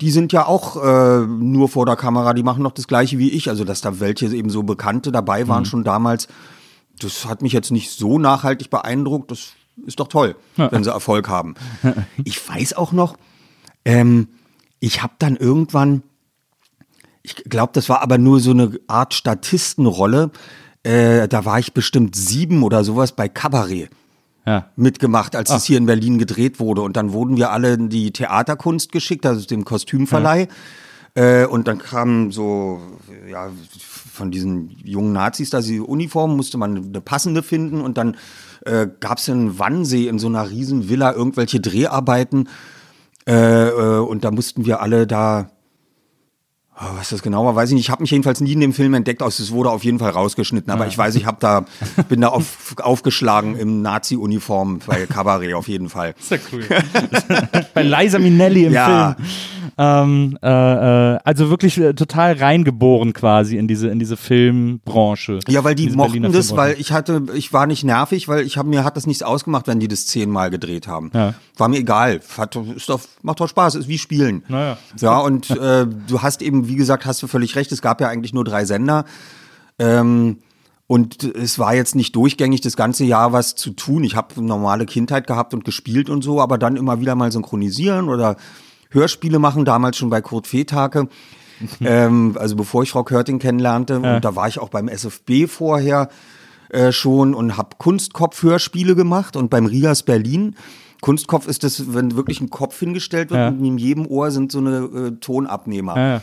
die 0.00 0.10
sind 0.10 0.32
ja 0.32 0.46
auch 0.46 0.76
äh, 0.76 1.26
nur 1.26 1.68
vor 1.68 1.86
der 1.86 1.96
Kamera. 1.96 2.34
Die 2.34 2.42
machen 2.42 2.62
noch 2.62 2.72
das 2.72 2.86
Gleiche 2.86 3.18
wie 3.18 3.30
ich. 3.30 3.48
Also, 3.48 3.64
dass 3.64 3.80
da 3.80 3.98
welche 3.98 4.26
eben 4.26 4.50
so 4.50 4.62
Bekannte 4.62 5.10
dabei 5.10 5.48
waren 5.48 5.64
schon 5.64 5.82
damals. 5.82 6.28
Das 7.00 7.26
hat 7.26 7.42
mich 7.42 7.52
jetzt 7.52 7.72
nicht 7.72 7.90
so 7.90 8.18
nachhaltig 8.18 8.70
beeindruckt. 8.70 9.30
Das 9.30 9.54
ist 9.84 9.98
doch 9.98 10.08
toll, 10.08 10.36
wenn 10.56 10.84
sie 10.84 10.90
Erfolg 10.90 11.28
haben. 11.28 11.54
Ich 12.24 12.48
weiß 12.48 12.74
auch 12.74 12.92
noch, 12.92 13.16
ähm, 13.84 14.28
ich 14.80 15.02
habe 15.02 15.14
dann 15.18 15.36
irgendwann, 15.36 16.02
ich 17.22 17.36
glaube, 17.36 17.72
das 17.74 17.88
war 17.88 18.02
aber 18.02 18.18
nur 18.18 18.40
so 18.40 18.52
eine 18.52 18.78
Art 18.86 19.14
Statistenrolle. 19.14 20.30
Äh, 20.82 21.28
da 21.28 21.44
war 21.44 21.58
ich 21.58 21.74
bestimmt 21.74 22.16
sieben 22.16 22.62
oder 22.62 22.84
sowas 22.84 23.12
bei 23.12 23.28
Cabaret 23.28 23.90
Ja. 24.46 24.66
mitgemacht, 24.76 25.34
als 25.34 25.50
es 25.50 25.64
hier 25.64 25.76
in 25.76 25.86
Berlin 25.86 26.18
gedreht 26.18 26.60
wurde. 26.60 26.82
Und 26.82 26.96
dann 26.96 27.12
wurden 27.12 27.36
wir 27.36 27.50
alle 27.50 27.74
in 27.74 27.88
die 27.88 28.12
Theaterkunst 28.12 28.92
geschickt, 28.92 29.26
also 29.26 29.44
dem 29.44 29.64
Kostümverleih. 29.64 30.46
Äh, 31.16 31.46
und 31.46 31.66
dann 31.66 31.78
kamen 31.78 32.30
so, 32.30 32.80
ja, 33.28 33.50
von 33.80 34.30
diesen 34.30 34.70
jungen 34.84 35.12
Nazis 35.12 35.50
da, 35.50 35.60
die 35.60 35.80
Uniform, 35.80 36.36
musste 36.36 36.58
man 36.58 36.76
eine 36.76 37.00
passende 37.00 37.42
finden. 37.42 37.80
Und 37.80 37.98
dann 37.98 38.16
äh, 38.64 38.86
gab 39.00 39.18
es 39.18 39.26
in 39.26 39.58
Wannsee 39.58 40.08
in 40.08 40.18
so 40.18 40.28
einer 40.28 40.48
riesen 40.48 40.88
Villa 40.88 41.12
irgendwelche 41.12 41.58
Dreharbeiten. 41.58 42.48
Äh, 43.26 43.68
äh, 43.68 43.98
und 43.98 44.24
da 44.24 44.30
mussten 44.30 44.64
wir 44.64 44.80
alle 44.80 45.06
da 45.06 45.50
was 46.78 47.08
das 47.08 47.22
genau 47.22 47.44
war, 47.46 47.54
weiß 47.56 47.70
ich 47.70 47.74
nicht. 47.74 47.84
Ich 47.86 47.90
habe 47.90 48.02
mich 48.02 48.10
jedenfalls 48.10 48.40
nie 48.40 48.52
in 48.52 48.60
dem 48.60 48.72
Film 48.74 48.92
entdeckt. 48.94 49.22
Also 49.22 49.42
es 49.42 49.50
wurde 49.50 49.70
auf 49.70 49.82
jeden 49.84 49.98
Fall 49.98 50.10
rausgeschnitten. 50.10 50.70
Aber 50.70 50.86
ich 50.86 50.96
weiß, 50.96 51.14
ich 51.14 51.24
habe 51.24 51.38
da 51.40 51.64
bin 52.08 52.20
da 52.20 52.28
auf, 52.28 52.74
aufgeschlagen 52.82 53.56
im 53.56 53.80
Nazi-Uniform 53.82 54.80
bei 54.86 55.06
Cabaret 55.06 55.54
auf 55.54 55.68
jeden 55.68 55.88
Fall. 55.88 56.14
Ist 56.18 56.30
ja 56.30 56.38
cool. 56.52 56.64
Bei 57.74 57.82
Liza 57.82 58.18
Minnelli 58.18 58.66
im 58.66 58.72
Ja. 58.72 59.14
Film. 59.16 59.28
Ähm, 59.76 60.38
äh, 60.42 60.48
äh, 60.48 61.18
also 61.24 61.50
wirklich 61.50 61.78
äh, 61.78 61.94
total 61.94 62.34
reingeboren 62.34 63.12
quasi 63.12 63.56
in 63.56 63.68
diese 63.68 63.88
in 63.88 63.98
diese 63.98 64.16
Filmbranche. 64.16 65.40
Ja, 65.48 65.64
weil 65.64 65.74
die 65.74 65.90
mochten 65.90 66.12
Berliner 66.12 66.28
das, 66.30 66.48
Filmbranche. 66.48 66.72
weil 66.74 66.80
ich 66.80 66.92
hatte, 66.92 67.22
ich 67.34 67.52
war 67.52 67.66
nicht 67.66 67.84
nervig, 67.84 68.28
weil 68.28 68.44
ich 68.44 68.58
habe 68.58 68.68
mir 68.68 68.84
hat 68.84 68.96
das 68.96 69.06
nichts 69.06 69.22
ausgemacht, 69.22 69.66
wenn 69.66 69.80
die 69.80 69.88
das 69.88 70.06
zehnmal 70.06 70.50
gedreht 70.50 70.88
haben. 70.88 71.10
Ja. 71.14 71.34
War 71.56 71.68
mir 71.68 71.78
egal. 71.78 72.20
Hat, 72.36 72.56
ist 72.56 72.88
doch, 72.88 73.00
macht 73.22 73.40
doch 73.40 73.48
Spaß, 73.48 73.76
ist 73.76 73.88
wie 73.88 73.98
Spielen. 73.98 74.44
Naja. 74.48 74.78
Ja, 75.00 75.18
und 75.20 75.50
äh, 75.58 75.86
du 75.86 76.22
hast 76.22 76.42
eben, 76.42 76.68
wie 76.68 76.76
gesagt, 76.76 77.06
hast 77.06 77.22
du 77.22 77.26
völlig 77.26 77.56
recht, 77.56 77.72
es 77.72 77.82
gab 77.82 78.00
ja 78.00 78.08
eigentlich 78.08 78.32
nur 78.32 78.44
drei 78.44 78.64
Sender. 78.64 79.04
Ähm, 79.78 80.38
und 80.88 81.24
es 81.24 81.58
war 81.58 81.74
jetzt 81.74 81.96
nicht 81.96 82.14
durchgängig 82.14 82.60
das 82.60 82.76
ganze 82.76 83.04
Jahr 83.04 83.32
was 83.32 83.56
zu 83.56 83.70
tun. 83.70 84.04
Ich 84.04 84.14
habe 84.14 84.36
eine 84.36 84.46
normale 84.46 84.86
Kindheit 84.86 85.26
gehabt 85.26 85.52
und 85.52 85.64
gespielt 85.64 86.08
und 86.08 86.22
so, 86.22 86.40
aber 86.40 86.58
dann 86.58 86.76
immer 86.76 87.00
wieder 87.00 87.16
mal 87.16 87.32
synchronisieren 87.32 88.08
oder 88.08 88.36
Hörspiele 88.90 89.38
machen, 89.38 89.64
damals 89.64 89.96
schon 89.96 90.10
bei 90.10 90.20
Kurt 90.20 90.46
Fehtake. 90.46 91.08
ähm, 91.80 92.36
also 92.38 92.54
bevor 92.56 92.82
ich 92.82 92.90
Frau 92.90 93.02
Körting 93.04 93.38
kennenlernte. 93.38 93.96
Und 93.96 94.20
da 94.24 94.36
war 94.36 94.48
ich 94.48 94.58
auch 94.58 94.68
beim 94.68 94.88
SFB 94.88 95.46
vorher 95.48 96.08
äh, 96.68 96.92
schon 96.92 97.34
und 97.34 97.56
habe 97.56 97.76
Kunstkopf-Hörspiele 97.78 98.94
gemacht 98.94 99.36
und 99.36 99.50
beim 99.50 99.66
Rias 99.66 100.02
Berlin. 100.02 100.56
Kunstkopf 101.00 101.46
ist 101.46 101.62
das, 101.62 101.94
wenn 101.94 102.16
wirklich 102.16 102.40
ein 102.40 102.50
Kopf 102.50 102.78
hingestellt 102.80 103.30
wird 103.30 103.38
Ja. 103.40 103.48
und 103.48 103.64
in 103.64 103.78
jedem 103.78 104.06
Ohr 104.06 104.30
sind 104.30 104.50
so 104.52 104.58
eine 104.58 104.76
äh, 104.78 105.10
Tonabnehmer. 105.20 105.96
Ja, 105.96 106.22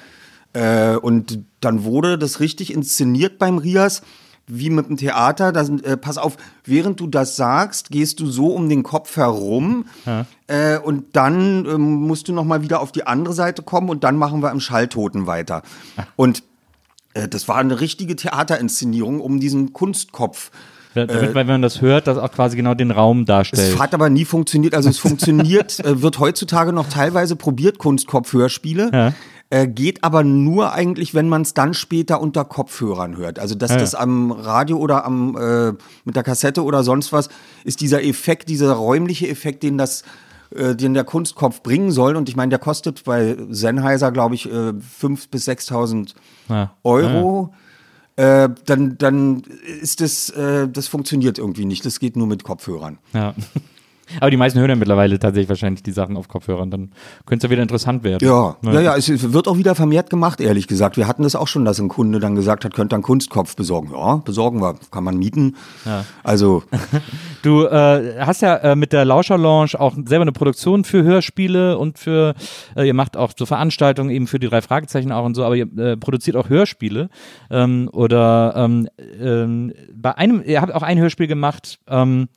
ja. 0.55 0.93
Äh, 0.93 0.97
und 0.97 1.39
dann 1.61 1.83
wurde 1.83 2.17
das 2.17 2.39
richtig 2.39 2.73
inszeniert 2.73 3.39
beim 3.39 3.57
Rias, 3.57 4.01
wie 4.47 4.69
mit 4.69 4.89
dem 4.89 4.97
Theater. 4.97 5.51
Da 5.51 5.63
sind, 5.63 5.85
äh, 5.85 5.95
pass 5.97 6.17
auf, 6.17 6.37
während 6.65 6.99
du 6.99 7.07
das 7.07 7.35
sagst, 7.35 7.89
gehst 7.91 8.19
du 8.19 8.25
so 8.27 8.47
um 8.47 8.69
den 8.69 8.83
Kopf 8.83 9.15
herum 9.17 9.85
äh, 10.47 10.77
und 10.79 11.05
dann 11.15 11.65
ähm, 11.65 11.81
musst 12.07 12.27
du 12.27 12.33
noch 12.33 12.43
mal 12.43 12.61
wieder 12.61 12.81
auf 12.81 12.91
die 12.91 13.07
andere 13.07 13.33
Seite 13.33 13.61
kommen 13.61 13.89
und 13.89 14.03
dann 14.03 14.17
machen 14.17 14.41
wir 14.41 14.51
im 14.51 14.59
Schalltoten 14.59 15.27
weiter. 15.27 15.61
Und 16.15 16.43
äh, 17.13 17.27
das 17.27 17.47
war 17.47 17.57
eine 17.57 17.79
richtige 17.79 18.15
Theaterinszenierung 18.15 19.21
um 19.21 19.39
diesen 19.39 19.71
Kunstkopf. 19.73 20.51
Da- 20.95 21.07
Damit, 21.07 21.29
weil 21.29 21.47
wenn 21.47 21.47
man 21.55 21.61
das 21.63 21.81
hört, 21.81 22.05
das 22.05 22.19
auch 22.19 22.31
quasi 22.31 22.55
genau 22.55 22.75
den 22.75 22.91
Raum 22.91 23.25
darstellt. 23.25 23.73
Es 23.73 23.79
hat 23.79 23.95
aber 23.95 24.09
nie 24.11 24.25
funktioniert. 24.25 24.75
Also 24.75 24.89
es 24.89 24.99
funktioniert, 24.99 25.79
äh, 25.85 26.01
wird 26.03 26.19
heutzutage 26.19 26.71
noch 26.71 26.87
teilweise 26.87 27.35
probiert, 27.35 27.79
Kunstkopfhörspiele. 27.79 28.91
Ja. 28.93 29.13
Äh, 29.53 29.67
geht 29.67 30.03
aber 30.03 30.23
nur 30.23 30.73
eigentlich, 30.73 31.13
wenn 31.13 31.29
man 31.29 31.43
es 31.43 31.53
dann 31.53 31.75
später 31.75 32.19
unter 32.19 32.43
Kopfhörern 32.43 33.17
hört. 33.17 33.37
Also 33.37 33.53
dass 33.53 33.69
Ja, 33.69 33.75
ja. 33.77 33.81
das 33.81 33.93
am 33.93 34.31
Radio 34.31 34.77
oder 34.77 35.05
am 35.05 35.37
äh, 35.37 35.73
mit 36.05 36.15
der 36.15 36.23
Kassette 36.23 36.63
oder 36.63 36.83
sonst 36.83 37.13
was 37.13 37.29
ist 37.63 37.79
dieser 37.79 38.03
Effekt, 38.03 38.49
dieser 38.49 38.73
räumliche 38.73 39.27
Effekt, 39.27 39.61
den 39.61 39.77
das 39.77 40.03
äh, 40.55 40.75
den 40.75 40.95
der 40.95 41.03
Kunstkopf 41.03 41.61
bringen 41.61 41.91
soll. 41.91 42.15
Und 42.15 42.29
ich 42.29 42.35
meine, 42.35 42.49
der 42.49 42.57
kostet 42.57 43.03
bei 43.03 43.37
Sennheiser, 43.51 44.11
glaube 44.11 44.33
ich, 44.33 44.47
äh, 44.47 44.73
5.000 44.73 45.29
bis 45.29 45.47
6.000 45.47 46.15
Ja. 46.49 46.71
Euro. 46.81 47.53
Äh, 48.15 48.49
dann, 48.65 48.97
dann 48.97 49.43
ist 49.81 50.01
das, 50.01 50.29
äh, 50.31 50.67
das 50.67 50.87
funktioniert 50.87 51.37
irgendwie 51.37 51.65
nicht. 51.65 51.85
Das 51.85 51.99
geht 51.99 52.15
nur 52.15 52.25
mit 52.25 52.43
Kopfhörern. 52.43 52.97
Ja. 53.13 53.35
Aber 54.19 54.31
die 54.31 54.37
meisten 54.37 54.59
hören 54.59 54.69
ja 54.69 54.75
mittlerweile 54.75 55.19
tatsächlich 55.19 55.49
wahrscheinlich 55.49 55.83
die 55.83 55.91
Sachen 55.91 56.17
auf 56.17 56.27
Kopfhörern. 56.27 56.71
Dann 56.71 56.91
könnte 57.25 57.45
es 57.45 57.49
ja 57.49 57.51
wieder 57.51 57.61
interessant 57.63 58.03
werden. 58.03 58.25
Ja, 58.25 58.55
Ne? 58.61 58.73
ja, 58.75 58.81
ja, 58.81 58.95
es 58.97 59.33
wird 59.33 59.47
auch 59.47 59.57
wieder 59.57 59.75
vermehrt 59.75 60.09
gemacht, 60.09 60.39
ehrlich 60.41 60.67
gesagt. 60.67 60.97
Wir 60.97 61.07
hatten 61.07 61.23
das 61.23 61.35
auch 61.35 61.47
schon, 61.47 61.65
dass 61.65 61.79
ein 61.79 61.89
Kunde 61.89 62.19
dann 62.19 62.35
gesagt 62.35 62.65
hat, 62.65 62.73
könnt 62.73 62.93
ihr 62.93 62.95
einen 62.95 63.03
Kunstkopf 63.03 63.55
besorgen. 63.55 63.91
Ja, 63.93 64.17
besorgen 64.17 64.61
wir. 64.61 64.75
Kann 64.91 65.03
man 65.03 65.17
mieten. 65.17 65.55
Also, 66.23 66.63
Du 67.41 67.65
äh, 67.65 68.19
hast 68.19 68.41
ja 68.41 68.55
äh, 68.57 68.75
mit 68.75 68.93
der 68.93 69.03
Lauscher 69.05 69.37
Lounge 69.37 69.71
auch 69.77 69.93
selber 69.95 70.21
eine 70.21 70.31
Produktion 70.31 70.83
für 70.85 71.03
Hörspiele 71.03 71.77
und 71.77 71.99
für, 71.99 72.35
äh, 72.75 72.87
ihr 72.87 72.93
macht 72.93 73.17
auch 73.17 73.33
so 73.37 73.45
Veranstaltungen 73.45 74.09
eben 74.09 74.27
für 74.27 74.39
die 74.39 74.47
drei 74.47 74.61
Fragezeichen 74.61 75.11
auch 75.11 75.25
und 75.25 75.35
so, 75.35 75.43
aber 75.43 75.55
ihr 75.55 75.67
äh, 75.77 75.97
produziert 75.97 76.37
auch 76.37 76.49
Hörspiele. 76.49 77.09
Ähm, 77.51 77.89
oder 77.91 78.53
ähm, 78.55 78.87
ähm, 79.19 79.73
bei 79.93 80.17
einem, 80.17 80.41
ihr 80.45 80.61
habt 80.61 80.73
auch 80.73 80.83
ein 80.83 80.97
Hörspiel 80.99 81.27
gemacht, 81.27 81.79
ähm, 81.87 82.29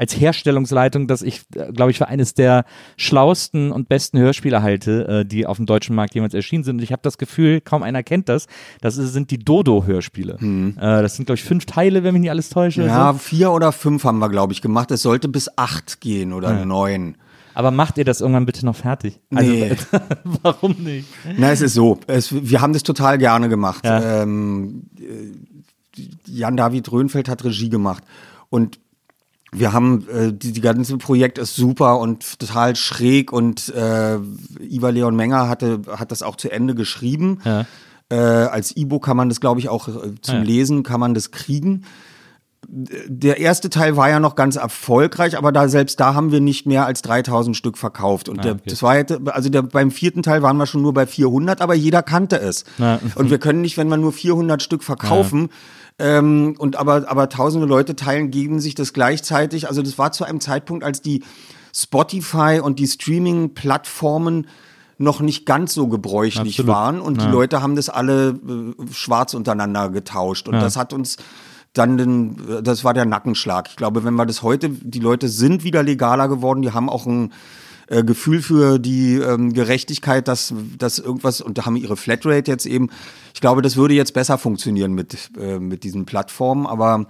als 0.00 0.18
Herstellungsleitung, 0.18 1.06
das 1.08 1.20
ich, 1.20 1.42
glaube 1.50 1.90
ich, 1.90 1.98
für 1.98 2.08
eines 2.08 2.32
der 2.32 2.64
schlauesten 2.96 3.70
und 3.70 3.90
besten 3.90 4.18
Hörspiele 4.18 4.62
halte, 4.62 5.06
äh, 5.06 5.24
die 5.26 5.44
auf 5.46 5.58
dem 5.58 5.66
deutschen 5.66 5.94
Markt 5.94 6.14
jemals 6.14 6.32
erschienen 6.32 6.64
sind. 6.64 6.76
Und 6.76 6.82
ich 6.82 6.90
habe 6.90 7.02
das 7.02 7.18
Gefühl, 7.18 7.60
kaum 7.60 7.82
einer 7.82 8.02
kennt 8.02 8.30
das. 8.30 8.46
Das 8.80 8.94
sind 8.94 9.30
die 9.30 9.36
Dodo-Hörspiele. 9.38 10.38
Äh, 10.40 10.72
das 10.80 11.16
sind, 11.16 11.26
glaube 11.26 11.36
ich, 11.36 11.44
fünf 11.44 11.66
Teile, 11.66 12.02
wenn 12.02 12.14
mich 12.14 12.22
nicht 12.22 12.30
alles 12.30 12.48
täusche. 12.48 12.82
ja, 12.82 13.12
so. 13.12 13.18
vier 13.18 13.52
oder 13.52 13.72
fünf 13.72 14.04
haben 14.04 14.18
wir, 14.20 14.30
glaube 14.30 14.54
ich, 14.54 14.62
gemacht. 14.62 14.90
Es 14.90 15.02
sollte 15.02 15.28
bis 15.28 15.50
acht 15.56 16.00
gehen 16.00 16.32
oder 16.32 16.64
neun. 16.64 17.16
Aber 17.52 17.70
macht 17.70 17.98
ihr 17.98 18.06
das 18.06 18.22
irgendwann 18.22 18.46
bitte 18.46 18.64
noch 18.64 18.76
fertig? 18.76 19.20
Also, 19.34 19.50
Nee. 19.52 19.76
warum 20.42 20.76
nicht? 20.78 21.08
Na, 21.36 21.50
es 21.50 21.60
ist 21.60 21.74
so. 21.74 22.00
Es, 22.06 22.32
wir 22.32 22.62
haben 22.62 22.72
das 22.72 22.84
total 22.84 23.18
gerne 23.18 23.50
gemacht. 23.50 23.84
Ja. 23.84 24.22
Ähm, 24.22 24.84
äh, 24.98 26.00
Jan-David 26.24 26.90
Röhnfeld 26.90 27.28
hat 27.28 27.44
Regie 27.44 27.68
gemacht. 27.68 28.02
Und 28.48 28.78
wir 29.52 29.72
haben, 29.72 30.06
äh, 30.08 30.32
die, 30.32 30.52
die 30.52 30.60
ganze 30.60 30.96
Projekt 30.98 31.38
ist 31.38 31.56
super 31.56 31.98
und 31.98 32.38
total 32.38 32.76
schräg 32.76 33.32
und 33.32 33.68
äh, 33.70 34.18
Ivar 34.60 34.92
Leon 34.92 35.16
Menger 35.16 35.48
hatte, 35.48 35.80
hat 35.96 36.12
das 36.12 36.22
auch 36.22 36.36
zu 36.36 36.50
Ende 36.50 36.74
geschrieben. 36.74 37.40
Ja. 37.44 37.66
Äh, 38.10 38.16
als 38.16 38.76
E-Book 38.76 39.04
kann 39.04 39.16
man 39.16 39.28
das, 39.28 39.40
glaube 39.40 39.60
ich, 39.60 39.68
auch 39.68 39.88
äh, 39.88 40.14
zum 40.20 40.36
Ja. 40.36 40.42
Lesen 40.42 40.82
kann 40.82 41.00
man 41.00 41.14
das 41.14 41.30
kriegen. 41.30 41.84
Der 42.68 43.38
erste 43.38 43.70
Teil 43.70 43.96
war 43.96 44.10
ja 44.10 44.20
noch 44.20 44.34
ganz 44.34 44.56
erfolgreich, 44.56 45.38
aber 45.38 45.50
da 45.50 45.66
selbst 45.68 45.98
da 45.98 46.14
haben 46.14 46.30
wir 46.30 46.40
nicht 46.40 46.66
mehr 46.66 46.86
als 46.86 47.02
3000 47.02 47.56
Stück 47.56 47.78
verkauft. 47.78 48.28
Und 48.28 48.44
der, 48.44 48.52
okay. 48.52 48.62
das 48.66 48.82
war 48.82 48.96
jetzt, 48.96 49.18
also 49.26 49.48
der, 49.48 49.62
beim 49.62 49.90
vierten 49.90 50.22
Teil 50.22 50.42
waren 50.42 50.56
wir 50.58 50.66
schon 50.66 50.82
nur 50.82 50.92
bei 50.92 51.06
400, 51.06 51.62
aber 51.62 51.74
jeder 51.74 52.02
kannte 52.02 52.38
es. 52.38 52.64
Ja. 52.78 53.00
Und 53.14 53.30
wir 53.30 53.38
können 53.38 53.62
nicht, 53.62 53.76
wenn 53.78 53.88
wir 53.88 53.96
nur 53.96 54.12
400 54.12 54.62
Stück 54.62 54.84
verkaufen, 54.84 55.48
ähm, 56.00 56.54
und 56.58 56.76
aber, 56.76 57.08
aber 57.08 57.28
tausende 57.28 57.66
Leute 57.66 57.94
teilen, 57.94 58.30
geben 58.30 58.58
sich 58.60 58.74
das 58.74 58.92
gleichzeitig. 58.92 59.68
Also 59.68 59.82
das 59.82 59.98
war 59.98 60.12
zu 60.12 60.24
einem 60.24 60.40
Zeitpunkt, 60.40 60.82
als 60.84 61.02
die 61.02 61.22
Spotify 61.74 62.60
und 62.62 62.78
die 62.78 62.86
Streaming-Plattformen 62.88 64.46
noch 64.98 65.20
nicht 65.20 65.46
ganz 65.46 65.72
so 65.72 65.88
gebräuchlich 65.88 66.58
Absolut. 66.58 66.72
waren 66.74 67.00
und 67.00 67.20
die 67.20 67.24
Ja. 67.26 67.30
Leute 67.30 67.62
haben 67.62 67.74
das 67.76 67.88
alle 67.88 68.30
äh, 68.30 68.92
schwarz 68.92 69.32
untereinander 69.34 69.88
getauscht 69.88 70.46
und 70.48 70.54
Ja. 70.54 70.60
das 70.60 70.76
hat 70.76 70.92
uns 70.92 71.16
dann 71.72 71.96
den, 71.96 72.36
das 72.64 72.82
war 72.84 72.92
der 72.94 73.04
Nackenschlag. 73.06 73.68
Ich 73.70 73.76
glaube, 73.76 74.02
wenn 74.04 74.14
wir 74.14 74.26
das 74.26 74.42
heute, 74.42 74.68
die 74.68 74.98
Leute 74.98 75.28
sind 75.28 75.62
wieder 75.64 75.82
legaler 75.82 76.26
geworden, 76.28 76.62
die 76.62 76.72
haben 76.72 76.88
auch 76.90 77.06
ein 77.06 77.32
äh, 77.90 78.04
Gefühl 78.04 78.40
für 78.40 78.78
die 78.78 79.16
ähm, 79.16 79.52
Gerechtigkeit, 79.52 80.28
dass, 80.28 80.54
dass 80.78 80.98
irgendwas, 80.98 81.40
und 81.40 81.58
da 81.58 81.66
haben 81.66 81.76
ihre 81.76 81.96
Flatrate 81.96 82.50
jetzt 82.50 82.64
eben, 82.64 82.88
ich 83.34 83.40
glaube, 83.40 83.62
das 83.62 83.76
würde 83.76 83.94
jetzt 83.94 84.14
besser 84.14 84.38
funktionieren 84.38 84.92
mit, 84.92 85.30
äh, 85.38 85.58
mit 85.58 85.82
diesen 85.84 86.06
Plattformen, 86.06 86.66
aber 86.66 87.06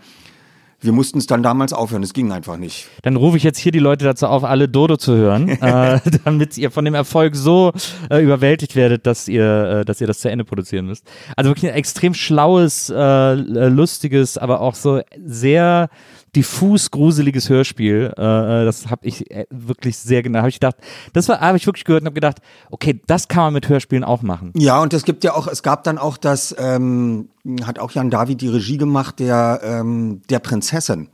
wir 0.81 0.93
mussten 0.93 1.19
es 1.19 1.27
dann 1.27 1.43
damals 1.43 1.75
aufhören, 1.75 2.03
es 2.03 2.15
ging 2.15 2.33
einfach 2.33 2.57
nicht. 2.57 2.89
Dann 3.03 3.17
rufe 3.17 3.37
ich 3.37 3.43
jetzt 3.43 3.59
hier 3.59 3.73
die 3.73 3.79
Leute 3.79 4.07
dazu 4.07 4.27
auf, 4.27 4.45
alle 4.45 4.69
Dodo 4.69 4.97
zu 4.97 5.15
hören, 5.15 5.49
äh, 5.61 6.01
damit 6.25 6.57
ihr 6.57 6.71
von 6.71 6.87
dem 6.87 6.95
Erfolg 6.95 7.37
so 7.37 7.73
äh, 8.11 8.23
überwältigt 8.23 8.75
werdet, 8.77 9.07
dass 9.07 9.29
ihr, 9.29 9.81
äh, 9.81 9.85
dass 9.85 10.01
ihr 10.01 10.07
das 10.07 10.21
zu 10.21 10.31
Ende 10.31 10.45
produzieren 10.45 10.87
müsst. 10.87 11.07
Also 11.37 11.51
wirklich 11.51 11.71
ein 11.71 11.77
extrem 11.77 12.15
schlaues, 12.15 12.89
äh, 12.89 13.35
lustiges, 13.35 14.39
aber 14.39 14.63
auch 14.63 14.75
so 14.75 15.03
sehr 15.23 15.91
diffus 16.37 16.91
gruseliges 16.91 17.49
Hörspiel. 17.49 18.13
Äh, 18.17 18.21
das 18.65 18.91
habe 18.91 19.07
ich 19.07 19.31
äh, 19.31 19.47
wirklich 19.51 19.99
sehr 19.99 20.23
genau. 20.23 20.39
Habe 20.39 20.49
ich 20.49 20.57
gedacht, 20.57 20.77
das 21.13 21.29
war, 21.29 21.41
habe 21.41 21.57
ich 21.57 21.67
wirklich 21.67 21.85
gehört 21.85 22.03
und 22.03 22.07
habe 22.07 22.15
gedacht, 22.15 22.39
okay, 22.71 23.01
das 23.07 23.29
kann 23.29 23.45
man 23.45 23.55
mit 23.55 23.69
Hörspielen 23.69 24.05
auch 24.05 24.23
machen. 24.23 24.53
Ja, 24.57 24.81
und 24.81 24.95
es 24.95 25.05
gibt 25.05 25.25
ja 25.25 25.35
auch, 25.35 25.47
es 25.47 25.63
gab 25.63 25.85
dann 25.85 25.99
auch 25.99 26.17
das, 26.17 26.55
ähm, 26.59 27.29
hat 27.65 27.79
auch 27.79 27.91
Jan 27.93 28.11
David 28.11 28.41
die 28.41 28.49
Regie 28.49 28.77
gemacht, 28.77 29.19
der, 29.19 29.61
ähm, 29.63 30.23
der 30.31 30.39
Prinzessin. 30.39 31.09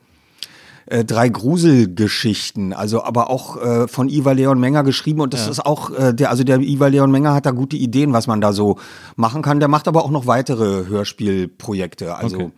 Äh, 0.88 1.04
drei 1.04 1.28
Gruselgeschichten, 1.28 2.72
also 2.72 3.02
aber 3.02 3.28
auch 3.28 3.56
äh, 3.60 3.88
von 3.88 4.08
Ivar 4.08 4.34
Leon 4.34 4.60
Menger 4.60 4.84
geschrieben 4.84 5.20
und 5.20 5.34
das 5.34 5.48
ist 5.48 5.66
auch 5.66 5.90
äh, 5.90 6.14
der, 6.14 6.30
also 6.30 6.44
der 6.44 6.60
Ivar 6.60 6.90
Leon 6.90 7.10
Menger 7.10 7.34
hat 7.34 7.44
da 7.44 7.50
gute 7.50 7.76
Ideen, 7.76 8.12
was 8.12 8.28
man 8.28 8.40
da 8.40 8.52
so 8.52 8.78
machen 9.16 9.42
kann. 9.42 9.58
Der 9.58 9.68
macht 9.68 9.88
aber 9.88 10.04
auch 10.04 10.12
noch 10.12 10.28
weitere 10.28 10.86
Hörspielprojekte. 10.86 12.14
Also 12.14 12.36
Okay. 12.36 12.52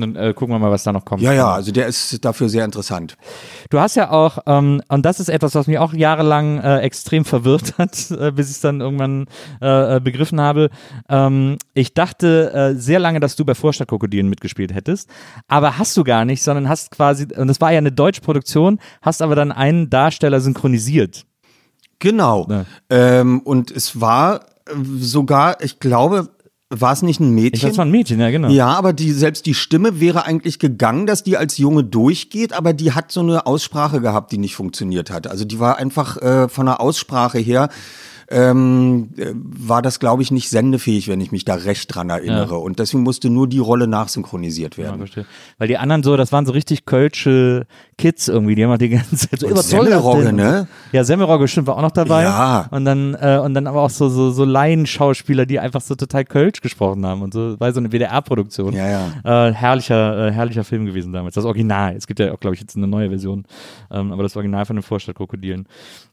Dann 0.00 0.16
äh, 0.16 0.34
gucken 0.34 0.54
wir 0.54 0.58
mal, 0.58 0.70
was 0.70 0.82
da 0.82 0.92
noch 0.92 1.04
kommt. 1.04 1.22
ja, 1.22 1.32
ja, 1.32 1.52
also 1.52 1.72
der 1.72 1.86
ist 1.86 2.24
dafür 2.24 2.48
sehr 2.48 2.64
interessant. 2.64 3.16
Du 3.70 3.80
hast 3.80 3.96
ja 3.96 4.10
auch, 4.10 4.38
ähm, 4.46 4.82
und 4.88 5.04
das 5.04 5.20
ist 5.20 5.28
etwas, 5.28 5.54
was 5.54 5.66
mich 5.66 5.78
auch 5.78 5.92
jahrelang 5.92 6.58
äh, 6.60 6.78
extrem 6.78 7.24
verwirrt 7.24 7.74
hat, 7.78 8.10
äh, 8.10 8.32
bis 8.32 8.48
ich 8.48 8.56
es 8.56 8.60
dann 8.60 8.80
irgendwann 8.80 9.26
äh, 9.60 9.96
äh, 9.96 10.00
begriffen 10.00 10.40
habe. 10.40 10.70
Ähm, 11.08 11.58
ich 11.74 11.94
dachte 11.94 12.52
äh, 12.52 12.74
sehr 12.74 12.98
lange, 12.98 13.20
dass 13.20 13.36
du 13.36 13.44
bei 13.44 13.54
Vorstadtkrokodilen 13.54 14.28
mitgespielt 14.28 14.74
hättest, 14.74 15.08
aber 15.48 15.78
hast 15.78 15.96
du 15.96 16.04
gar 16.04 16.24
nicht, 16.24 16.42
sondern 16.42 16.68
hast 16.68 16.90
quasi, 16.90 17.26
und 17.36 17.48
es 17.48 17.60
war 17.60 17.72
ja 17.72 17.78
eine 17.78 17.92
deutsche 17.92 18.20
Produktion, 18.20 18.78
hast 19.02 19.22
aber 19.22 19.34
dann 19.34 19.52
einen 19.52 19.90
Darsteller 19.90 20.40
synchronisiert. 20.40 21.24
Genau. 21.98 22.46
Ja. 22.48 22.64
Ähm, 22.90 23.40
und 23.40 23.70
es 23.70 24.00
war 24.00 24.46
sogar, 24.98 25.62
ich 25.62 25.80
glaube, 25.80 26.28
war 26.70 26.92
es 26.92 27.02
nicht 27.02 27.18
ein 27.20 27.36
Ich 27.36 27.42
Mädchen? 27.44 27.62
weiß, 27.62 27.72
es 27.72 27.78
war 27.78 27.84
ein 27.86 27.90
Mädchen, 27.90 28.20
ja, 28.20 28.30
genau. 28.30 28.48
Ja, 28.48 28.68
aber 28.68 28.92
die, 28.92 29.12
selbst 29.12 29.46
die 29.46 29.54
Stimme 29.54 30.00
wäre 30.00 30.24
eigentlich 30.26 30.58
gegangen, 30.58 31.06
dass 31.06 31.22
die 31.22 31.36
als 31.36 31.56
Junge 31.56 31.82
durchgeht, 31.84 32.52
aber 32.52 32.72
die 32.74 32.92
hat 32.92 33.10
so 33.10 33.20
eine 33.20 33.46
Aussprache 33.46 34.00
gehabt, 34.00 34.32
die 34.32 34.38
nicht 34.38 34.54
funktioniert 34.54 35.10
hat. 35.10 35.26
Also 35.26 35.44
die 35.44 35.58
war 35.60 35.78
einfach 35.78 36.18
äh, 36.18 36.48
von 36.48 36.66
der 36.66 36.80
Aussprache 36.80 37.38
her 37.38 37.70
ähm, 38.30 39.08
äh, 39.16 39.32
war 39.34 39.80
das, 39.80 40.00
glaube 40.00 40.22
ich, 40.22 40.30
nicht 40.30 40.50
sendefähig, 40.50 41.08
wenn 41.08 41.20
ich 41.20 41.32
mich 41.32 41.44
da 41.46 41.54
recht 41.54 41.94
dran 41.94 42.10
erinnere. 42.10 42.54
Ja. 42.54 42.60
Und 42.60 42.78
deswegen 42.78 43.02
musste 43.02 43.30
nur 43.30 43.48
die 43.48 43.58
Rolle 43.58 43.86
nachsynchronisiert 43.86 44.76
Ja, 44.76 44.84
werden. 44.84 44.98
verstehe. 44.98 45.24
Weil 45.56 45.68
die 45.68 45.78
anderen 45.78 46.02
so, 46.02 46.16
das 46.16 46.30
waren 46.30 46.44
so 46.44 46.52
richtig 46.52 46.84
kölsche 46.84 47.66
Kids 47.96 48.28
irgendwie, 48.28 48.54
die 48.54 48.64
haben 48.64 48.70
halt 48.70 48.82
die 48.82 48.90
ganze 48.90 49.16
Zeit 49.16 49.40
so, 49.40 49.54
Semmelrogge, 49.56 50.24
denn? 50.24 50.36
ne? 50.36 50.68
Ja, 50.92 51.04
Semmelrogge 51.04 51.48
stimmt, 51.48 51.68
war 51.68 51.78
auch 51.78 51.82
noch 51.82 51.90
dabei. 51.90 52.24
Ja. 52.24 52.68
Und 52.70 52.84
dann, 52.84 53.14
äh, 53.14 53.38
und 53.42 53.54
dann 53.54 53.66
aber 53.66 53.80
auch 53.82 53.90
so, 53.90 54.08
so, 54.10 54.30
so 54.30 54.44
Laienschauspieler, 54.44 55.46
die 55.46 55.58
einfach 55.58 55.80
so 55.80 55.94
total 55.94 56.24
Kölsch 56.26 56.60
gesprochen 56.60 57.06
haben 57.06 57.22
und 57.22 57.32
so, 57.32 57.58
war 57.58 57.72
so 57.72 57.80
eine 57.80 57.90
WDR-Produktion. 57.92 58.74
Ja, 58.74 59.08
ja. 59.24 59.48
Äh, 59.48 59.54
herrlicher, 59.54 60.28
äh, 60.28 60.32
herrlicher 60.32 60.64
Film 60.64 60.84
gewesen 60.84 61.12
damals. 61.14 61.34
Das 61.34 61.46
Original. 61.46 61.96
Es 61.96 62.06
gibt 62.06 62.20
ja 62.20 62.32
auch, 62.32 62.40
glaube 62.40 62.54
ich, 62.54 62.60
jetzt 62.60 62.76
eine 62.76 62.86
neue 62.86 63.08
Version. 63.08 63.44
Ähm, 63.90 64.12
aber 64.12 64.22
das 64.22 64.36
Original 64.36 64.66
von 64.66 64.76
den 64.76 64.82
Vorstadtkrokodilen. 64.82 65.66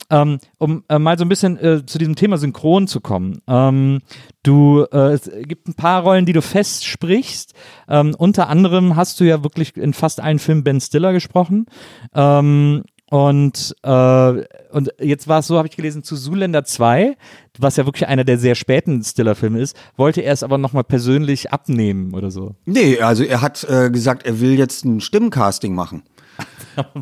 Ähm, 0.09 0.39
um 0.57 0.83
äh, 0.87 0.99
mal 0.99 1.17
so 1.17 1.25
ein 1.25 1.29
bisschen 1.29 1.57
äh, 1.57 1.85
zu 1.85 1.97
diesem 1.97 2.15
Thema 2.15 2.37
Synchron 2.37 2.87
zu 2.87 3.01
kommen. 3.01 3.41
Ähm, 3.47 4.01
du, 4.43 4.85
äh, 4.91 5.13
es 5.13 5.29
gibt 5.43 5.67
ein 5.67 5.73
paar 5.73 6.03
Rollen, 6.03 6.25
die 6.25 6.33
du 6.33 6.41
fest 6.41 6.85
sprichst. 6.85 7.53
Ähm, 7.89 8.15
unter 8.17 8.47
anderem 8.49 8.95
hast 8.95 9.19
du 9.19 9.23
ja 9.23 9.43
wirklich 9.43 9.75
in 9.77 9.93
fast 9.93 10.19
allen 10.21 10.39
Filmen 10.39 10.63
Ben 10.63 10.79
Stiller 10.79 11.13
gesprochen. 11.13 11.65
Ähm, 12.13 12.83
und, 13.09 13.75
äh, 13.83 14.43
und 14.71 14.91
jetzt 14.99 15.27
war 15.27 15.39
es 15.39 15.47
so, 15.47 15.57
habe 15.57 15.67
ich 15.67 15.75
gelesen, 15.75 16.03
zu 16.03 16.15
Zuländer 16.17 16.63
2, 16.63 17.15
was 17.59 17.77
ja 17.77 17.85
wirklich 17.85 18.07
einer 18.07 18.23
der 18.23 18.39
sehr 18.39 18.55
späten 18.55 19.03
Stiller-Filme 19.03 19.59
ist, 19.59 19.77
wollte 19.95 20.21
er 20.21 20.33
es 20.33 20.41
aber 20.41 20.57
nochmal 20.57 20.83
persönlich 20.83 21.53
abnehmen 21.53 22.15
oder 22.15 22.31
so. 22.31 22.55
Nee, 22.65 22.99
also 22.99 23.23
er 23.23 23.41
hat 23.41 23.63
äh, 23.69 23.91
gesagt, 23.91 24.25
er 24.25 24.39
will 24.39 24.57
jetzt 24.57 24.85
ein 24.85 25.01
Stimmcasting 25.01 25.75
machen. 25.75 26.03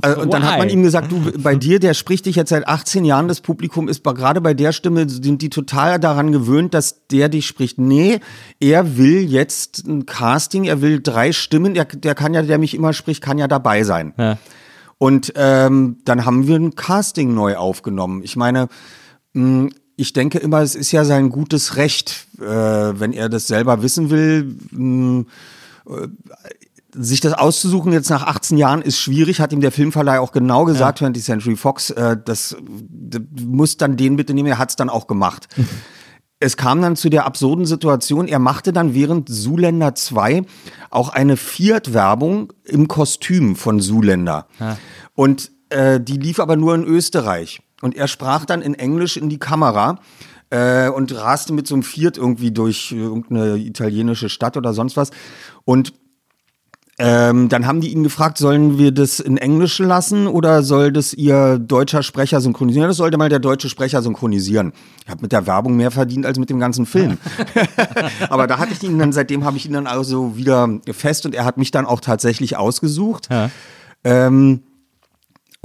Äh, 0.02 0.16
und 0.20 0.34
dann 0.34 0.44
hat 0.44 0.58
man 0.58 0.70
ihm 0.70 0.84
gesagt, 0.84 1.12
du, 1.12 1.32
bei 1.38 1.56
dir, 1.56 1.80
der 1.80 1.94
spricht 1.94 2.26
dich 2.26 2.36
jetzt 2.36 2.50
seit 2.50 2.68
18 2.68 3.06
Jahren, 3.06 3.28
das 3.28 3.42
Publikum 3.42 3.88
ist 3.88 4.04
gerade 4.04 4.42
bei 4.42 4.54
der 4.54 4.72
Stimme, 4.72 5.10
sind 5.10 5.42
die 5.42 5.50
total 5.50 6.00
daran 6.00 6.32
gewöhnt, 6.32 6.74
dass 6.74 7.08
der 7.08 7.30
dich 7.30 7.48
spricht. 7.48 7.78
Nee, 7.78 8.20
er 8.60 8.98
will 8.98 9.22
jetzt 9.22 9.88
ein 9.88 10.06
Casting, 10.06 10.66
er 10.66 10.82
will 10.82 11.02
drei 11.02 11.32
Stimmen, 11.32 11.74
der, 11.74 11.86
der 11.86 12.16
kann 12.16 12.34
ja, 12.34 12.42
der 12.42 12.58
mich 12.58 12.76
immer 12.76 12.94
spricht, 12.94 13.24
kann 13.24 13.38
ja 13.38 13.48
dabei 13.48 13.84
sein. 13.84 14.14
Ja. 14.18 14.38
Und 14.98 15.34
ähm, 15.36 15.98
dann 16.06 16.26
haben 16.26 16.48
wir 16.48 16.56
ein 16.56 16.76
Casting 16.76 17.34
neu 17.34 17.58
aufgenommen. 17.58 18.22
Ich 18.24 18.36
meine, 18.36 18.70
mh, 19.34 19.70
ich 19.96 20.14
denke 20.14 20.40
immer, 20.40 20.62
es 20.62 20.76
ist 20.76 20.92
ja 20.92 21.06
sein 21.06 21.30
gutes 21.30 21.76
Recht, 21.76 22.28
äh, 22.40 22.44
wenn 22.46 23.14
er 23.14 23.30
das 23.30 23.48
selber 23.48 23.84
wissen 23.84 24.10
will. 24.10 24.56
Mh, 24.72 25.26
äh, 25.88 26.08
sich 26.94 27.20
das 27.20 27.34
auszusuchen 27.34 27.92
jetzt 27.92 28.10
nach 28.10 28.24
18 28.26 28.58
Jahren 28.58 28.82
ist 28.82 29.00
schwierig, 29.00 29.40
hat 29.40 29.52
ihm 29.52 29.62
der 29.62 29.72
Filmverleih 29.72 30.20
auch 30.20 30.32
genau 30.32 30.66
gesagt, 30.66 31.02
20th 31.02 31.24
Century 31.24 31.56
Fox, 31.56 31.90
äh, 31.92 32.18
das, 32.24 32.56
das 32.90 33.22
muss 33.42 33.78
dann 33.78 33.98
den 33.98 34.16
bitte 34.16 34.34
nehmen, 34.34 34.50
er 34.50 34.58
hat 34.58 34.70
es 34.70 34.76
dann 34.76 34.90
auch 34.90 35.08
gemacht. 35.08 35.48
Es 36.40 36.58
kam 36.58 36.82
dann 36.82 36.98
zu 36.98 37.10
der 37.10 37.26
absurden 37.26 37.66
Situation, 37.66 38.28
er 38.28 38.40
machte 38.40 38.74
dann 38.74 38.94
während 38.94 39.30
Zuländer 39.30 39.96
2 39.96 40.42
auch 40.90 41.08
eine 41.08 41.38
Fiat-Werbung 41.38 42.52
im 42.66 42.90
Kostüm 42.90 43.56
von 43.56 43.80
Zuländer. 43.80 44.48
Und 45.16 45.52
äh, 45.70 46.02
die 46.02 46.18
lief 46.18 46.42
aber 46.42 46.58
nur 46.58 46.76
in 46.76 46.84
Österreich. 46.84 47.62
Und 47.82 47.96
er 47.96 48.10
sprach 48.10 48.44
dann 48.44 48.62
in 48.62 48.74
Englisch 48.74 49.16
in 49.16 49.30
die 49.30 49.40
Kamera 49.40 50.00
äh, 50.50 50.90
und 50.90 51.16
raste 51.16 51.54
mit 51.54 51.66
so 51.66 51.76
einem 51.76 51.84
Fiat 51.84 52.18
irgendwie 52.18 52.52
durch 52.52 52.92
äh, 52.92 52.98
irgendeine 52.98 53.56
italienische 53.56 54.28
Stadt 54.28 54.58
oder 54.58 54.74
sonst 54.74 54.98
was. 54.98 55.12
Und 55.64 55.94
ähm, 57.00 57.50
dann 57.50 57.66
haben 57.66 57.82
die 57.82 57.92
ihn 57.92 58.04
gefragt, 58.04 58.38
sollen 58.38 58.78
wir 58.78 58.92
das 58.92 59.20
in 59.20 59.38
Englisch 59.38 59.80
lassen 59.80 60.28
oder 60.28 60.62
soll 60.62 60.92
das 60.92 61.14
ihr 61.14 61.58
deutscher 61.58 62.04
Sprecher 62.04 62.40
synchronisieren? 62.40 62.84
Ja, 62.84 62.88
Das 62.88 62.98
sollte 62.98 63.18
mal 63.18 63.30
der 63.30 63.40
deutsche 63.40 63.68
Sprecher 63.68 64.04
synchronisieren. 64.04 64.74
Ich 65.04 65.10
habe 65.10 65.22
mit 65.24 65.32
der 65.32 65.48
Werbung 65.48 65.76
mehr 65.76 65.90
verdient 65.90 66.26
als 66.26 66.38
mit 66.38 66.52
dem 66.52 66.60
ganzen 66.60 66.86
Film. 66.86 67.18
Aber 68.30 68.46
da 68.46 68.60
hatte 68.60 68.74
ich 68.74 68.84
ihn 68.84 69.00
dann, 69.00 69.12
seitdem 69.12 69.44
habe 69.44 69.58
ich 69.58 69.66
ihn 69.66 69.74
dann 69.74 69.88
also 69.88 70.38
wieder 70.38 70.70
fest 70.92 71.26
und 71.26 71.34
er 71.34 71.46
hat 71.46 71.58
mich 71.58 71.72
dann 71.72 71.88
auch 71.88 72.00
tatsächlich 72.00 72.58
ausgesucht. 72.58 73.28
Ja. 73.32 73.50
Ähm, 74.04 74.62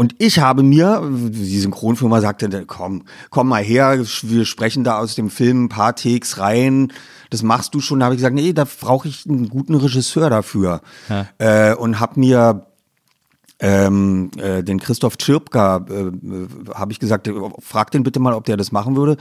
und 0.00 0.14
ich 0.18 0.38
habe 0.38 0.62
mir, 0.62 1.02
die 1.10 1.58
Synchronfirma 1.58 2.20
sagte, 2.20 2.64
komm, 2.68 3.02
komm 3.30 3.48
mal 3.48 3.64
her, 3.64 3.98
wir 3.98 4.44
sprechen 4.44 4.84
da 4.84 4.96
aus 4.98 5.16
dem 5.16 5.28
Film 5.28 5.64
ein 5.64 5.68
paar 5.68 5.96
Takes 5.96 6.38
rein. 6.38 6.92
Das 7.30 7.42
machst 7.42 7.74
du 7.74 7.80
schon. 7.80 7.98
Da 7.98 8.04
habe 8.04 8.14
ich 8.14 8.20
gesagt, 8.20 8.36
nee, 8.36 8.52
da 8.52 8.64
brauche 8.64 9.08
ich 9.08 9.28
einen 9.28 9.48
guten 9.48 9.74
Regisseur 9.74 10.30
dafür. 10.30 10.82
Äh, 11.38 11.74
und 11.74 11.98
habe 11.98 12.20
mir 12.20 12.68
ähm, 13.60 14.30
äh, 14.36 14.62
den 14.62 14.78
Christoph 14.78 15.16
Tschirpka, 15.16 15.84
äh, 15.90 16.74
habe 16.74 16.92
ich 16.92 17.00
gesagt, 17.00 17.28
frag 17.60 17.90
den 17.90 18.04
bitte 18.04 18.20
mal, 18.20 18.32
ob 18.34 18.44
der 18.44 18.56
das 18.56 18.70
machen 18.70 18.94
würde. 18.96 19.16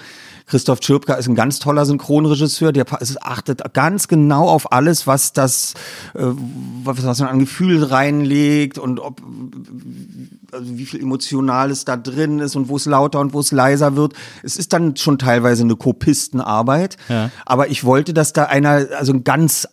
Christoph 0.45 0.79
Tschirpka 0.79 1.15
ist 1.15 1.27
ein 1.27 1.33
ganz 1.35 1.57
toller 1.59 1.85
Synchronregisseur, 1.85 2.71
der 2.71 2.85
achtet 3.21 3.73
ganz 3.73 4.07
genau 4.07 4.47
auf 4.47 4.71
alles, 4.71 5.07
was 5.07 5.33
das, 5.33 5.73
äh, 6.13 6.23
was, 6.83 7.03
was 7.03 7.19
man 7.19 7.29
an 7.29 7.39
Gefühl 7.39 7.83
reinlegt 7.83 8.77
und 8.77 8.99
ob, 8.99 9.21
also 10.51 10.77
wie 10.77 10.85
viel 10.85 11.01
Emotionales 11.01 11.85
da 11.85 11.97
drin 11.97 12.39
ist 12.39 12.55
und 12.55 12.69
wo 12.69 12.75
es 12.77 12.85
lauter 12.85 13.19
und 13.19 13.33
wo 13.33 13.39
es 13.39 13.51
leiser 13.51 13.95
wird. 13.95 14.13
Es 14.43 14.55
ist 14.55 14.71
dann 14.71 14.95
schon 14.97 15.17
teilweise 15.17 15.63
eine 15.63 15.75
Kopistenarbeit, 15.75 16.97
Ja. 17.09 17.31
aber 17.45 17.69
ich 17.69 17.83
wollte, 17.83 18.13
dass 18.13 18.33
da 18.33 18.43
einer, 18.43 18.85
also 18.97 19.13
ein 19.13 19.23
ganz 19.23 19.67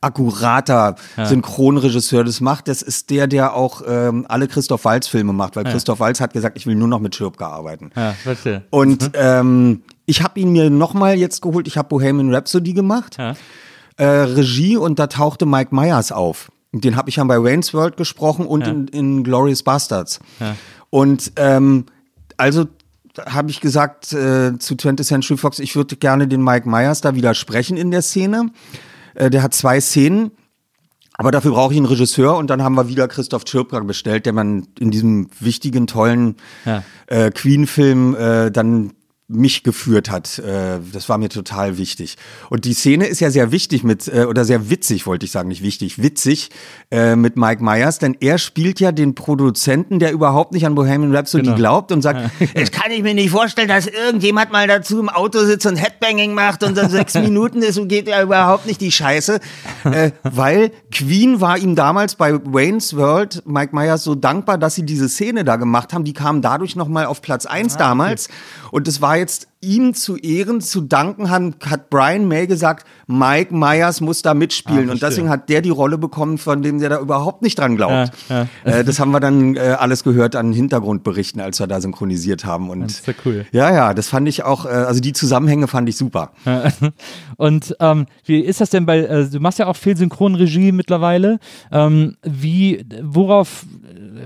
akkurater 0.00 0.94
Synchronregisseur 1.24 2.24
das 2.24 2.40
macht. 2.40 2.68
Das 2.68 2.82
ist 2.82 3.10
der, 3.10 3.26
der 3.26 3.54
auch 3.54 3.82
ähm, 3.86 4.26
alle 4.28 4.46
Christoph 4.48 4.84
Waltz 4.84 5.08
Filme 5.08 5.32
macht, 5.32 5.56
weil 5.56 5.64
Christoph 5.64 6.00
Waltz 6.00 6.20
hat 6.20 6.32
gesagt, 6.32 6.56
ich 6.56 6.66
will 6.66 6.74
nur 6.74 6.88
noch 6.88 7.00
mit 7.00 7.14
Schirpka 7.14 7.48
arbeiten. 7.48 7.90
Ja, 7.96 8.12
verstehe. 8.12 8.64
Und 8.70 9.10
ähm, 9.14 9.82
ich 10.06 10.22
habe 10.22 10.38
ihn 10.40 10.52
mir 10.52 10.70
nochmal 10.70 11.16
jetzt 11.16 11.42
geholt. 11.42 11.66
Ich 11.66 11.76
habe 11.76 11.88
Bohemian 11.88 12.32
Rhapsody 12.34 12.72
gemacht, 12.72 13.16
Ja. 13.18 13.34
äh, 13.96 14.04
Regie 14.06 14.76
und 14.76 14.98
da 14.98 15.06
tauchte 15.08 15.46
Mike 15.46 15.74
Myers 15.74 16.12
auf. 16.12 16.50
Den 16.72 16.96
habe 16.96 17.08
ich 17.10 17.16
ja 17.16 17.24
bei 17.24 17.42
Wayne's 17.42 17.72
World 17.74 17.96
gesprochen 17.96 18.46
und 18.46 18.66
in, 18.66 18.88
in 18.88 19.24
Glorious 19.24 19.62
Bastards. 19.62 20.20
Und 20.90 21.32
ähm, 21.36 21.86
also 22.36 22.66
habe 23.26 23.50
ich 23.50 23.60
gesagt 23.60 24.12
äh, 24.12 24.56
zu 24.58 24.74
20th 24.74 25.02
Century 25.04 25.36
Fox, 25.36 25.58
ich 25.58 25.74
würde 25.74 25.96
gerne 25.96 26.28
den 26.28 26.42
Mike 26.44 26.68
Myers 26.68 27.00
da 27.00 27.14
widersprechen 27.16 27.76
in 27.76 27.90
der 27.90 28.02
Szene. 28.02 28.50
Äh, 29.18 29.30
der 29.30 29.42
hat 29.42 29.52
zwei 29.54 29.80
Szenen. 29.80 30.30
Aber 31.20 31.32
dafür 31.32 31.50
brauche 31.50 31.72
ich 31.72 31.76
einen 31.78 31.86
Regisseur 31.86 32.36
und 32.36 32.48
dann 32.48 32.62
haben 32.62 32.76
wir 32.76 32.86
wieder 32.86 33.08
Christoph 33.08 33.44
Tschirpka 33.44 33.80
bestellt, 33.80 34.24
der 34.24 34.32
man 34.32 34.68
in 34.78 34.92
diesem 34.92 35.28
wichtigen, 35.40 35.88
tollen 35.88 36.36
Ja. 36.64 36.84
äh, 37.08 37.32
Queen-Film 37.32 38.14
äh, 38.14 38.50
dann 38.52 38.92
mich 39.30 39.62
geführt 39.62 40.10
hat. 40.10 40.38
Äh, 40.38 40.78
das 40.90 41.10
war 41.10 41.18
mir 41.18 41.28
total 41.28 41.76
wichtig. 41.76 42.16
Und 42.48 42.64
die 42.64 42.72
Szene 42.72 43.06
ist 43.06 43.20
ja 43.20 43.30
sehr 43.30 43.52
wichtig 43.52 43.84
mit, 43.84 44.08
äh, 44.08 44.24
oder 44.24 44.46
sehr 44.46 44.70
witzig, 44.70 45.06
wollte 45.06 45.26
ich 45.26 45.32
sagen, 45.32 45.48
nicht 45.48 45.62
wichtig, 45.62 46.02
witzig 46.02 46.48
äh, 46.90 47.14
mit 47.14 47.36
Mike 47.36 47.62
Myers, 47.62 47.98
denn 47.98 48.16
er 48.20 48.38
spielt 48.38 48.80
ja 48.80 48.90
den 48.90 49.14
Produzenten, 49.14 49.98
der 49.98 50.12
überhaupt 50.12 50.52
nicht 50.54 50.64
an 50.64 50.74
Bohemian 50.74 51.14
Rhapsody 51.14 51.44
Genau. 51.44 51.56
glaubt 51.56 51.92
und 51.92 52.00
sagt, 52.00 52.30
es 52.54 52.70
kann 52.70 52.90
ich 52.90 53.02
mir 53.02 53.12
nicht 53.12 53.30
vorstellen, 53.30 53.68
dass 53.68 53.86
irgendjemand 53.86 54.50
mal 54.50 54.66
dazu 54.66 54.98
im 54.98 55.10
Auto 55.10 55.44
sitzt 55.44 55.66
und 55.66 55.76
Headbanging 55.76 56.32
macht 56.32 56.62
und 56.64 56.74
dann 56.74 56.88
sechs 56.88 57.12
Minuten 57.18 57.60
ist 57.60 57.78
und 57.78 57.88
geht 57.88 58.08
ja 58.08 58.22
überhaupt 58.22 58.64
nicht 58.66 58.80
die 58.80 58.90
Scheiße. 58.90 59.40
Weil 60.22 60.70
Queen 60.90 61.40
war 61.42 61.58
ihm 61.58 61.74
damals 61.74 62.14
bei 62.14 62.34
Wayne's 62.34 62.96
World, 62.96 63.42
Mike 63.46 63.74
Myers, 63.76 64.04
so 64.04 64.14
dankbar, 64.14 64.56
dass 64.56 64.74
sie 64.74 64.84
diese 64.84 65.08
Szene 65.08 65.44
da 65.44 65.56
gemacht 65.56 65.92
haben. 65.92 66.04
Die 66.04 66.14
kam 66.14 66.40
dadurch 66.40 66.76
nochmal 66.76 67.04
auf 67.06 67.20
Platz 67.20 67.44
eins 67.44 67.76
damals. 67.76 68.28
Und 68.70 68.88
es 68.88 69.00
war 69.00 69.17
jetzt 69.18 69.48
ihm 69.60 69.92
zu 69.92 70.16
Ehren, 70.16 70.60
zu 70.60 70.80
danken, 70.80 71.30
haben, 71.30 71.54
hat 71.68 71.90
Brian 71.90 72.28
May 72.28 72.46
gesagt, 72.46 72.86
Mike 73.08 73.52
Myers 73.52 74.00
muss 74.00 74.22
da 74.22 74.32
mitspielen. 74.32 74.82
und 74.82 74.98
verstehe. 74.98 75.08
deswegen 75.08 75.28
hat 75.28 75.48
der 75.48 75.62
die 75.62 75.70
Rolle 75.70 75.98
bekommen, 75.98 76.38
von 76.38 76.62
dem 76.62 76.78
der 76.78 76.90
da 76.90 77.00
überhaupt 77.00 77.42
nicht 77.42 77.58
dran 77.58 77.76
glaubt. 77.76 78.12
Ja, 78.28 78.46
Äh, 78.64 78.84
das 78.84 79.00
haben 79.00 79.10
wir 79.10 79.18
dann 79.20 79.56
äh, 79.56 79.60
alles 79.78 80.04
gehört 80.04 80.36
an 80.36 80.52
Hintergrundberichten, 80.52 81.40
als 81.40 81.58
wir 81.58 81.66
da 81.66 81.80
synchronisiert 81.80 82.44
haben. 82.44 82.70
Und 82.70 82.82
Das 82.82 82.92
ist 83.00 83.06
ja 83.08 83.14
cool. 83.24 83.46
ja, 83.50 83.72
ja, 83.74 83.94
das 83.94 84.08
fand 84.08 84.28
ich 84.28 84.44
auch, 84.44 84.64
äh, 84.64 84.68
also 84.68 85.00
die 85.00 85.12
Zusammenhänge 85.12 85.66
fand 85.66 85.88
ich 85.88 85.96
super. 85.96 86.32
Und 87.36 87.76
ähm, 87.80 88.06
wie 88.24 88.40
ist 88.40 88.60
das 88.60 88.70
denn 88.70 88.86
bei, 88.86 88.98
äh, 89.00 89.28
du 89.28 89.40
machst 89.40 89.58
ja 89.58 89.66
auch 89.66 89.76
viel 89.76 89.96
Synchronregie 89.96 90.70
mittlerweile. 90.72 91.38
Ähm, 91.72 92.16
wie, 92.22 92.84
worauf 93.02 93.66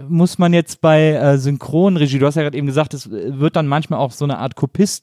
muss 0.08 0.38
man 0.38 0.52
jetzt 0.52 0.80
bei 0.80 1.12
äh, 1.12 1.38
Synchronregie, 1.38 2.18
du 2.18 2.26
hast 2.26 2.36
ja 2.36 2.42
gerade 2.42 2.56
eben 2.56 2.66
gesagt, 2.66 2.94
es 2.94 3.10
wird 3.10 3.56
dann 3.56 3.66
manchmal 3.66 3.98
auch 3.98 4.12
so 4.12 4.24
eine 4.24 4.38
Art 4.38 4.56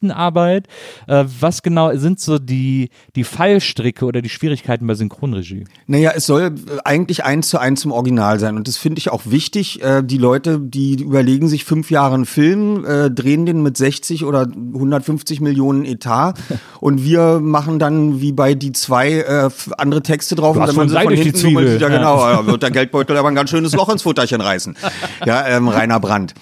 Synchronarbeit. 0.10 0.68
Äh, 1.08 1.26
was 1.40 1.62
genau 1.64 1.96
sind 1.96 2.20
so 2.20 2.40
die, 2.40 2.90
die 3.16 3.24
Fallstricke 3.24 4.06
oder 4.06 4.22
die 4.22 4.30
Schwierigkeiten 4.30 4.88
bei 4.88 4.96
Synchronregie? 4.96 5.66
Naja, 5.88 6.12
es 6.16 6.26
soll 6.26 6.42
äh, 6.42 6.52
eigentlich 6.84 7.24
eins 7.24 7.50
zu 7.50 7.60
eins 7.60 7.82
zum 7.82 7.92
Original 7.92 8.40
sein. 8.40 8.56
Und 8.56 8.68
das 8.68 8.78
finde 8.78 9.00
ich 9.00 9.10
auch 9.12 9.24
wichtig. 9.26 9.82
Äh, 9.84 10.04
die 10.04 10.18
Leute, 10.18 10.60
die 10.60 11.02
überlegen 11.02 11.48
sich 11.48 11.66
fünf 11.66 11.92
Jahre 11.92 12.16
einen 12.16 12.26
Film, 12.26 12.86
äh, 12.86 13.10
drehen 13.10 13.46
den 13.46 13.62
mit 13.62 13.78
60 13.78 14.26
oder 14.26 14.42
150 14.42 15.42
Millionen 15.42 15.86
Etat. 15.86 16.34
und 16.80 17.04
wir 17.04 17.40
machen 17.40 17.80
dann 17.80 18.22
wie 18.22 18.32
bei 18.32 18.56
die 18.56 18.72
zwei 18.72 19.12
äh, 19.20 19.50
andere 19.78 20.02
Texte 20.02 20.36
drauf. 20.36 20.56
Du 20.56 20.62
hast 20.62 20.70
und 20.70 20.76
schon 20.76 20.94
man 20.94 21.08
durch 21.08 21.20
die 21.20 21.26
hinten 21.26 21.46
nummert, 21.48 21.64
Zwiebel. 21.64 21.82
Ja, 21.82 21.90
Ja. 21.90 21.98
genau. 21.98 22.20
Ja, 22.30 22.46
wird 22.46 22.62
der 22.62 22.70
Geldbeutel 22.72 23.18
aber 23.18 23.30
ein 23.30 23.36
ganz 23.36 23.50
schönes 23.50 23.74
Loch 23.74 23.90
ins 23.90 24.04
Futterchen 24.04 24.42
reißen. 24.42 24.76
Ja, 25.26 25.46
ähm, 25.48 25.68
Rainer 25.68 26.00
Brandt. 26.00 26.34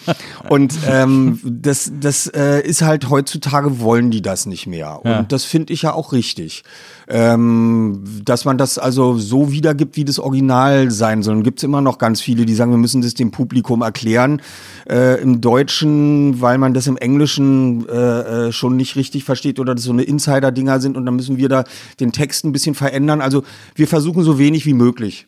Und 0.50 0.78
ähm, 0.88 1.40
das, 1.44 1.92
das 2.00 2.28
äh, 2.28 2.62
ist 2.62 2.82
halt 2.82 3.10
heutzutage 3.10 3.80
wollen 3.80 4.12
die 4.12 4.22
das 4.22 4.46
nicht 4.46 4.68
mehr. 4.68 5.00
Und 5.04 5.10
Ja. 5.12 5.24
das 5.24 5.46
finde 5.46 5.74
ich 5.74 5.82
ja 5.84 5.94
auch 5.94 6.12
richtig. 6.14 6.64
Ähm, 7.10 8.04
dass 8.26 8.44
man 8.46 8.58
das 8.58 8.78
also 8.78 9.18
so 9.18 9.52
wiedergibt, 9.52 9.96
wie 9.96 10.04
das 10.06 10.20
Original 10.20 10.92
sein 10.92 11.24
soll. 11.24 11.42
Gibt 11.42 11.60
es 11.60 11.64
immer 11.64 11.82
noch 11.82 11.98
ganz 12.00 12.20
viele, 12.22 12.46
die 12.46 12.54
sagen, 12.54 12.72
wir 12.72 12.78
müssen 12.78 13.02
das 13.02 13.14
dem 13.14 13.32
Publikum 13.32 13.82
erklären. 13.82 14.42
Äh, 14.90 15.22
Im 15.22 15.40
Deutschen, 15.42 16.42
weil 16.42 16.58
man 16.58 16.74
das 16.74 16.88
im 16.88 16.98
Englischen 16.98 17.88
äh, 17.88 18.48
äh, 18.48 18.52
schon 18.52 18.76
nicht 18.76 18.96
richtig 18.98 19.24
versteht 19.24 19.60
oder 19.60 19.74
das 19.74 19.86
so 19.86 19.92
eine 19.92 20.04
Insider-Dinger 20.04 20.80
sind 20.82 20.98
und 20.98 21.06
dann 21.06 21.16
müssen 21.16 21.38
wir 21.38 21.50
da 21.50 21.64
den 22.00 22.12
Text 22.12 22.44
ein 22.46 22.52
bisschen 22.52 22.76
verändern. 22.76 23.22
Also 23.22 23.44
wir 23.76 23.88
versuchen 23.88 24.24
so 24.24 24.38
wenig 24.38 24.66
wie 24.66 24.74
möglich 24.74 25.28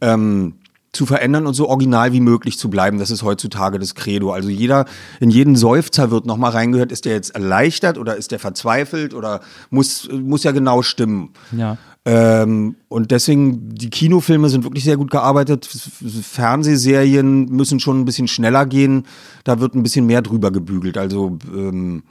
ähm, 0.00 0.54
zu 0.92 1.06
verändern 1.06 1.46
und 1.46 1.54
so 1.54 1.68
original 1.68 2.12
wie 2.12 2.20
möglich 2.20 2.58
zu 2.58 2.68
bleiben. 2.68 2.98
Das 2.98 3.10
ist 3.10 3.22
heutzutage 3.22 3.78
das 3.78 3.94
Credo. 3.94 4.32
Also 4.32 4.50
jeder, 4.50 4.84
in 5.20 5.30
jeden 5.30 5.56
Seufzer 5.56 6.10
wird 6.10 6.26
nochmal 6.26 6.50
reingehört, 6.52 6.92
ist 6.92 7.06
der 7.06 7.14
jetzt 7.14 7.34
erleichtert 7.34 7.96
oder 7.96 8.16
ist 8.16 8.30
der 8.30 8.38
verzweifelt 8.38 9.14
oder 9.14 9.40
muss, 9.70 10.08
muss 10.12 10.44
ja 10.44 10.52
genau 10.52 10.82
stimmen. 10.82 11.30
Ja. 11.56 11.78
Ähm, 12.04 12.76
und 12.88 13.10
deswegen, 13.10 13.74
die 13.74 13.88
Kinofilme 13.88 14.48
sind 14.48 14.64
wirklich 14.64 14.84
sehr 14.84 14.96
gut 14.96 15.10
gearbeitet. 15.10 15.66
Fernsehserien 15.66 17.46
müssen 17.46 17.80
schon 17.80 18.00
ein 18.00 18.04
bisschen 18.04 18.28
schneller 18.28 18.66
gehen. 18.66 19.04
Da 19.44 19.60
wird 19.60 19.74
ein 19.74 19.82
bisschen 19.82 20.06
mehr 20.06 20.20
drüber 20.20 20.50
gebügelt. 20.50 20.98
Also 20.98 21.38
ähm, 21.54 22.02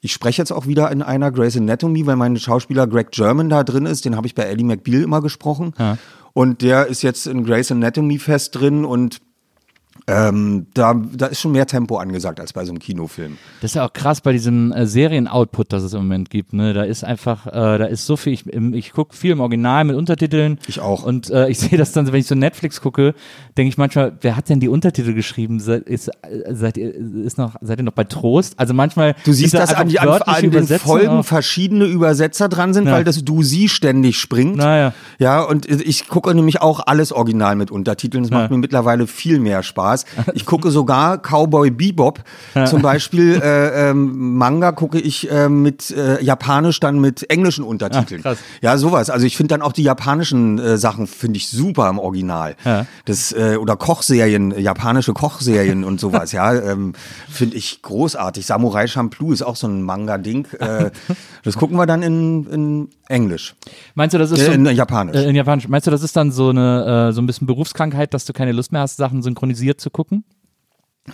ich 0.00 0.12
spreche 0.12 0.40
jetzt 0.40 0.52
auch 0.52 0.66
wieder 0.66 0.90
in 0.90 1.02
einer 1.02 1.30
Grey's 1.30 1.56
Anatomy, 1.56 2.06
weil 2.06 2.16
mein 2.16 2.36
Schauspieler 2.38 2.86
Greg 2.86 3.10
German 3.10 3.50
da 3.50 3.62
drin 3.62 3.84
ist. 3.84 4.06
Den 4.06 4.16
habe 4.16 4.26
ich 4.26 4.34
bei 4.34 4.44
Ellie 4.44 4.64
McBeal 4.64 5.02
immer 5.02 5.20
gesprochen. 5.20 5.74
Und 6.32 6.62
der 6.62 6.86
ist 6.86 7.02
jetzt 7.02 7.26
in 7.26 7.44
Grey's 7.44 7.72
Anatomy 7.72 8.18
fest 8.18 8.54
drin 8.54 8.84
und 8.84 9.18
ähm, 10.10 10.66
da, 10.74 10.94
da 10.94 11.26
ist 11.26 11.40
schon 11.40 11.52
mehr 11.52 11.66
Tempo 11.66 11.96
angesagt 11.98 12.40
als 12.40 12.52
bei 12.52 12.64
so 12.64 12.72
einem 12.72 12.78
Kinofilm. 12.80 13.38
Das 13.60 13.70
ist 13.70 13.74
ja 13.76 13.86
auch 13.86 13.92
krass 13.92 14.20
bei 14.20 14.32
diesem 14.32 14.72
äh, 14.72 14.86
Serien-Output, 14.86 15.72
das 15.72 15.82
es 15.82 15.92
im 15.92 16.00
Moment 16.00 16.30
gibt. 16.30 16.52
Ne? 16.52 16.72
Da 16.74 16.82
ist 16.82 17.04
einfach, 17.04 17.46
äh, 17.46 17.50
da 17.78 17.84
ist 17.86 18.06
so 18.06 18.16
viel. 18.16 18.32
Ich, 18.32 18.46
ich 18.46 18.92
gucke 18.92 19.14
viel 19.16 19.32
im 19.32 19.40
Original 19.40 19.84
mit 19.84 19.96
Untertiteln. 19.96 20.58
Ich 20.66 20.80
auch. 20.80 21.04
Und 21.04 21.30
äh, 21.30 21.48
ich 21.48 21.58
sehe 21.60 21.78
das 21.78 21.92
dann, 21.92 22.06
wenn 22.12 22.20
ich 22.20 22.26
so 22.26 22.34
Netflix 22.34 22.80
gucke, 22.80 23.14
denke 23.56 23.68
ich 23.68 23.78
manchmal, 23.78 24.12
wer 24.20 24.36
hat 24.36 24.48
denn 24.48 24.60
die 24.60 24.68
Untertitel 24.68 25.14
geschrieben? 25.14 25.60
Seid, 25.60 25.82
ist, 25.84 26.08
äh, 26.08 26.54
seid, 26.54 26.76
ihr, 26.76 26.94
ist 26.94 27.38
noch, 27.38 27.56
seid 27.60 27.78
ihr 27.78 27.84
noch 27.84 27.92
bei 27.92 28.04
Trost? 28.04 28.54
Also 28.58 28.74
manchmal. 28.74 29.14
Du 29.24 29.32
siehst, 29.32 29.54
dass 29.54 29.72
an, 29.74 29.88
die, 29.88 30.00
an, 30.00 30.08
an 30.08 30.50
den 30.50 30.66
Folgen 30.66 31.08
auch- 31.08 31.24
verschiedene 31.24 31.84
Übersetzer 31.84 32.48
dran 32.48 32.74
sind, 32.74 32.86
Ja. 32.86 32.92
weil 32.92 33.04
das 33.04 33.24
Du-Sie 33.24 33.68
ständig 33.68 34.18
springt. 34.18 34.56
Naja. 34.56 34.92
Ja, 35.18 35.42
und 35.42 35.66
ich 35.68 36.08
gucke 36.08 36.34
nämlich 36.34 36.60
auch 36.62 36.80
alles 36.86 37.12
original 37.12 37.56
mit 37.56 37.70
Untertiteln. 37.70 38.24
Das 38.24 38.30
macht 38.30 38.50
Ja. 38.50 38.56
mir 38.56 38.58
mittlerweile 38.58 39.06
viel 39.06 39.38
mehr 39.40 39.62
Spaß. 39.62 39.99
Ich 40.34 40.46
gucke 40.46 40.70
sogar 40.70 41.18
Cowboy 41.18 41.70
Bebop. 41.70 42.20
Zum 42.66 42.82
Beispiel 42.82 43.40
äh, 43.42 43.90
ähm, 43.90 44.36
Manga 44.36 44.72
gucke 44.72 44.98
ich 44.98 45.30
äh, 45.30 45.48
mit 45.48 45.90
äh, 45.90 46.22
Japanisch 46.22 46.80
dann 46.80 47.00
mit 47.00 47.28
englischen 47.30 47.64
Untertiteln. 47.64 48.22
Krass. 48.22 48.38
Ja, 48.60 48.76
sowas. 48.78 49.10
Also 49.10 49.26
ich 49.26 49.36
finde 49.36 49.54
dann 49.54 49.62
auch 49.62 49.72
die 49.72 49.82
japanischen 49.82 50.58
äh, 50.58 50.78
Sachen 50.78 51.06
finde 51.06 51.38
ich 51.38 51.48
super 51.48 51.88
im 51.88 51.98
Original. 51.98 52.56
Ja. 52.64 52.86
Das 53.04 53.32
äh, 53.32 53.56
oder 53.56 53.76
Kochserien, 53.76 54.58
japanische 54.58 55.12
Kochserien 55.12 55.84
und 55.84 56.00
sowas. 56.00 56.32
Ja, 56.32 56.52
ähm, 56.72 56.94
finde 57.28 57.56
ich 57.56 57.82
großartig. 57.82 58.46
Samurai 58.46 58.86
Champloo 58.86 59.32
ist 59.32 59.42
auch 59.42 59.56
so 59.56 59.66
ein 59.66 59.82
Manga-Ding. 59.82 60.46
Äh, 60.58 60.90
das 61.42 61.56
gucken 61.56 61.76
wir 61.76 61.86
dann 61.86 62.02
in, 62.02 62.46
in 62.46 62.88
Englisch, 63.10 63.54
Meinst 63.94 64.14
du, 64.14 64.18
das 64.18 64.30
ist 64.30 64.40
äh, 64.40 64.46
so, 64.46 64.52
in 64.52 64.64
Japanisch. 64.66 65.16
äh, 65.16 65.28
in 65.28 65.36
Japanisch? 65.36 65.68
Meinst 65.68 65.86
du, 65.86 65.90
das 65.90 66.02
ist 66.02 66.16
dann 66.16 66.30
so 66.32 66.48
eine 66.50 67.08
äh, 67.08 67.12
so 67.12 67.20
ein 67.20 67.26
bisschen 67.26 67.46
Berufskrankheit, 67.46 68.14
dass 68.14 68.24
du 68.24 68.32
keine 68.32 68.52
Lust 68.52 68.72
mehr 68.72 68.82
hast, 68.82 68.96
Sachen 68.96 69.22
synchronisiert 69.22 69.80
zu 69.80 69.90
gucken? 69.90 70.24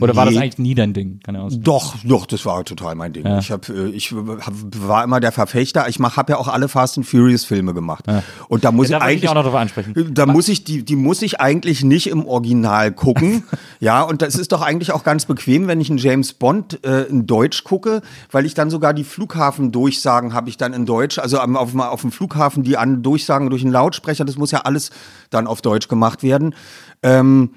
Oder 0.01 0.17
war 0.17 0.27
das 0.27 0.37
eigentlich 0.37 0.59
nie 0.59 0.75
dein 0.75 0.93
Ding? 0.93 1.21
Keine 1.25 1.39
Ahnung. 1.39 1.63
Doch, 1.63 1.95
doch, 2.05 2.27
das 2.27 2.45
war 2.45 2.65
total 2.65 2.97
mein 2.97 3.13
Ding. 3.13 3.25
Ja. 3.25 3.39
Ich 3.39 3.51
hab, 3.53 3.69
äh, 3.69 3.87
ich 3.91 4.13
hab, 4.13 4.53
war 4.77 5.05
immer 5.05 5.21
der 5.21 5.31
Verfechter. 5.33 5.89
Ich 5.89 5.99
mach, 6.01 6.17
habe 6.17 6.33
ja 6.33 6.39
auch 6.39 6.49
alle 6.49 6.69
Fast 6.69 6.99
and 6.99 7.07
Furious 7.07 7.45
Filme 7.45 7.73
gemacht. 7.73 8.05
Und 8.49 8.65
da 8.65 8.73
muss 8.73 8.89
Ja, 8.89 8.99
ich 8.99 9.03
ich 9.05 9.09
eigentlich 9.09 9.29
auch 9.31 9.35
noch 9.35 9.45
drauf 9.45 9.55
ansprechen. 9.55 9.95
Da 10.13 10.27
muss 10.27 10.49
ich 10.49 10.65
die, 10.65 10.85
die 10.85 10.97
muss 10.97 11.23
ich 11.23 11.41
eigentlich 11.41 11.83
nicht 11.85 12.09
im 12.09 12.27
Original 12.27 12.93
gucken. 12.93 13.45
ja, 13.81 14.03
und 14.03 14.23
das 14.23 14.35
ist 14.35 14.53
doch 14.53 14.61
eigentlich 14.61 14.91
auch 14.93 15.05
ganz 15.05 15.25
bequem, 15.25 15.67
wenn 15.69 15.81
ich 15.81 15.89
einen 15.89 15.99
James 15.99 16.35
Bond 16.35 16.85
äh, 16.85 17.05
in 17.05 17.27
Deutsch 17.27 17.63
gucke, 17.65 18.03
weil 18.33 18.45
ich 18.45 18.55
dann 18.55 18.71
sogar 18.71 18.93
die 18.93 19.05
Flughafendurchsagen 19.05 20.35
habe 20.35 20.49
ich 20.49 20.57
dann 20.57 20.73
in 20.75 20.85
Deutsch. 20.85 21.19
Also 21.19 21.39
auf, 21.39 21.71
dem- 21.71 21.81
auf 21.81 22.01
dem 22.03 22.13
Flughafen 22.13 22.65
die 22.65 22.77
an 22.77 23.03
Durchsagen 23.03 23.51
durch 23.51 23.63
einen 23.63 23.73
Lautsprecher, 23.73 24.25
das 24.25 24.37
muss 24.37 24.51
ja 24.51 24.63
alles 24.63 24.91
dann 25.31 25.47
auf 25.47 25.63
Deutsch 25.63 25.89
gemacht 25.89 26.23
werden. 26.23 26.55
Ähm, 27.03 27.51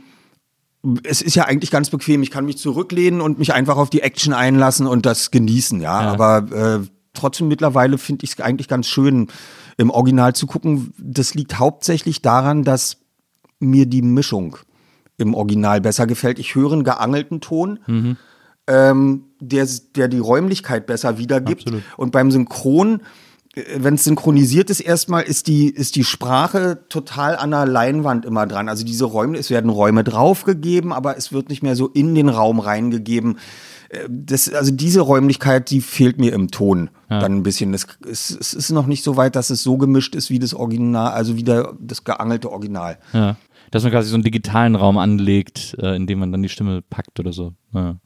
es 1.03 1.21
ist 1.21 1.35
ja 1.35 1.45
eigentlich 1.45 1.71
ganz 1.71 1.89
bequem. 1.89 2.23
Ich 2.23 2.31
kann 2.31 2.45
mich 2.45 2.57
zurücklehnen 2.57 3.21
und 3.21 3.39
mich 3.39 3.53
einfach 3.53 3.77
auf 3.77 3.89
die 3.89 4.01
Action 4.01 4.33
einlassen 4.33 4.87
und 4.87 5.05
das 5.05 5.31
genießen, 5.31 5.81
ja. 5.81 6.03
Ja. 6.03 6.11
Aber 6.11 6.51
äh, 6.51 6.87
trotzdem 7.13 7.47
mittlerweile 7.47 7.97
finde 7.97 8.23
ich 8.23 8.31
es 8.31 8.39
eigentlich 8.39 8.67
ganz 8.67 8.87
schön, 8.87 9.27
im 9.77 9.91
Original 9.91 10.33
zu 10.33 10.47
gucken. 10.47 10.93
Das 10.97 11.35
liegt 11.35 11.59
hauptsächlich 11.59 12.21
daran, 12.21 12.63
dass 12.63 12.97
mir 13.59 13.85
die 13.85 14.01
Mischung 14.01 14.57
im 15.17 15.33
Original 15.33 15.81
besser 15.81 16.07
gefällt. 16.07 16.39
Ich 16.39 16.55
höre 16.55 16.73
einen 16.73 16.83
geangelten 16.83 17.41
Ton, 17.41 17.79
ähm, 18.67 19.23
der, 19.39 19.67
der 19.95 20.07
die 20.07 20.19
Räumlichkeit 20.19 20.85
besser 20.85 21.17
wiedergibt. 21.17 21.63
Absolut. 21.63 21.83
Und 21.97 22.11
beim 22.11 22.31
Synchron, 22.31 23.01
wenn 23.77 23.95
es 23.95 24.03
synchronisiert 24.03 24.69
ist, 24.69 24.79
erstmal 24.79 25.23
ist 25.23 25.47
die, 25.47 25.69
ist 25.69 25.95
die 25.95 26.03
Sprache 26.03 26.83
total 26.89 27.35
an 27.35 27.51
der 27.51 27.65
Leinwand 27.65 28.25
immer 28.25 28.45
dran. 28.47 28.69
Also 28.69 28.85
diese 28.85 29.05
Räume, 29.05 29.37
es 29.37 29.49
werden 29.49 29.69
Räume 29.69 30.03
draufgegeben, 30.03 30.93
aber 30.93 31.17
es 31.17 31.31
wird 31.31 31.49
nicht 31.49 31.63
mehr 31.63 31.75
so 31.75 31.87
in 31.87 32.15
den 32.15 32.29
Raum 32.29 32.59
reingegeben. 32.59 33.37
Äh, 33.89 34.07
Das, 34.09 34.53
also 34.53 34.71
diese 34.71 35.01
Räumlichkeit, 35.01 35.71
die 35.71 35.81
fehlt 35.81 36.19
mir 36.19 36.33
im 36.33 36.49
Ton 36.49 36.89
dann 37.09 37.37
ein 37.37 37.43
bisschen. 37.43 37.73
Es, 37.73 37.87
es, 38.07 38.29
es 38.29 38.53
ist 38.53 38.69
noch 38.69 38.85
nicht 38.85 39.03
so 39.03 39.17
weit, 39.17 39.35
dass 39.35 39.49
es 39.49 39.63
so 39.63 39.77
gemischt 39.77 40.13
ist 40.13 40.29
wie 40.29 40.37
das 40.37 40.53
Original, 40.53 41.11
also 41.11 41.35
wie 41.35 41.43
der, 41.43 41.73
das 41.79 42.03
geangelte 42.03 42.51
Original. 42.51 42.99
Ja. 43.13 43.35
Dass 43.71 43.81
man 43.83 43.91
quasi 43.91 44.09
so 44.09 44.15
einen 44.15 44.23
digitalen 44.23 44.75
Raum 44.75 44.97
anlegt, 44.99 45.75
äh, 45.79 45.95
in 45.95 46.05
dem 46.05 46.19
man 46.19 46.31
dann 46.31 46.43
die 46.43 46.49
Stimme 46.49 46.83
packt 46.83 47.19
oder 47.19 47.33
so. 47.33 47.53
Ja. 47.73 47.97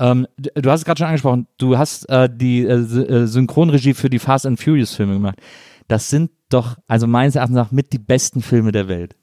Ähm, 0.00 0.26
du 0.38 0.70
hast 0.70 0.80
es 0.80 0.84
gerade 0.86 0.98
schon 0.98 1.06
angesprochen, 1.06 1.46
du 1.58 1.76
hast 1.76 2.08
äh, 2.08 2.28
die 2.32 2.62
äh, 2.62 2.72
äh, 2.72 3.26
Synchronregie 3.26 3.92
für 3.92 4.08
die 4.08 4.18
Fast 4.18 4.46
and 4.46 4.58
Furious 4.58 4.94
Filme 4.94 5.12
gemacht. 5.12 5.38
Das 5.88 6.08
sind 6.08 6.30
doch, 6.48 6.78
also 6.88 7.06
meines 7.06 7.36
Erachtens 7.36 7.56
nach, 7.56 7.70
mit 7.70 7.92
die 7.92 7.98
besten 7.98 8.40
Filme 8.40 8.72
der 8.72 8.88
Welt. 8.88 9.14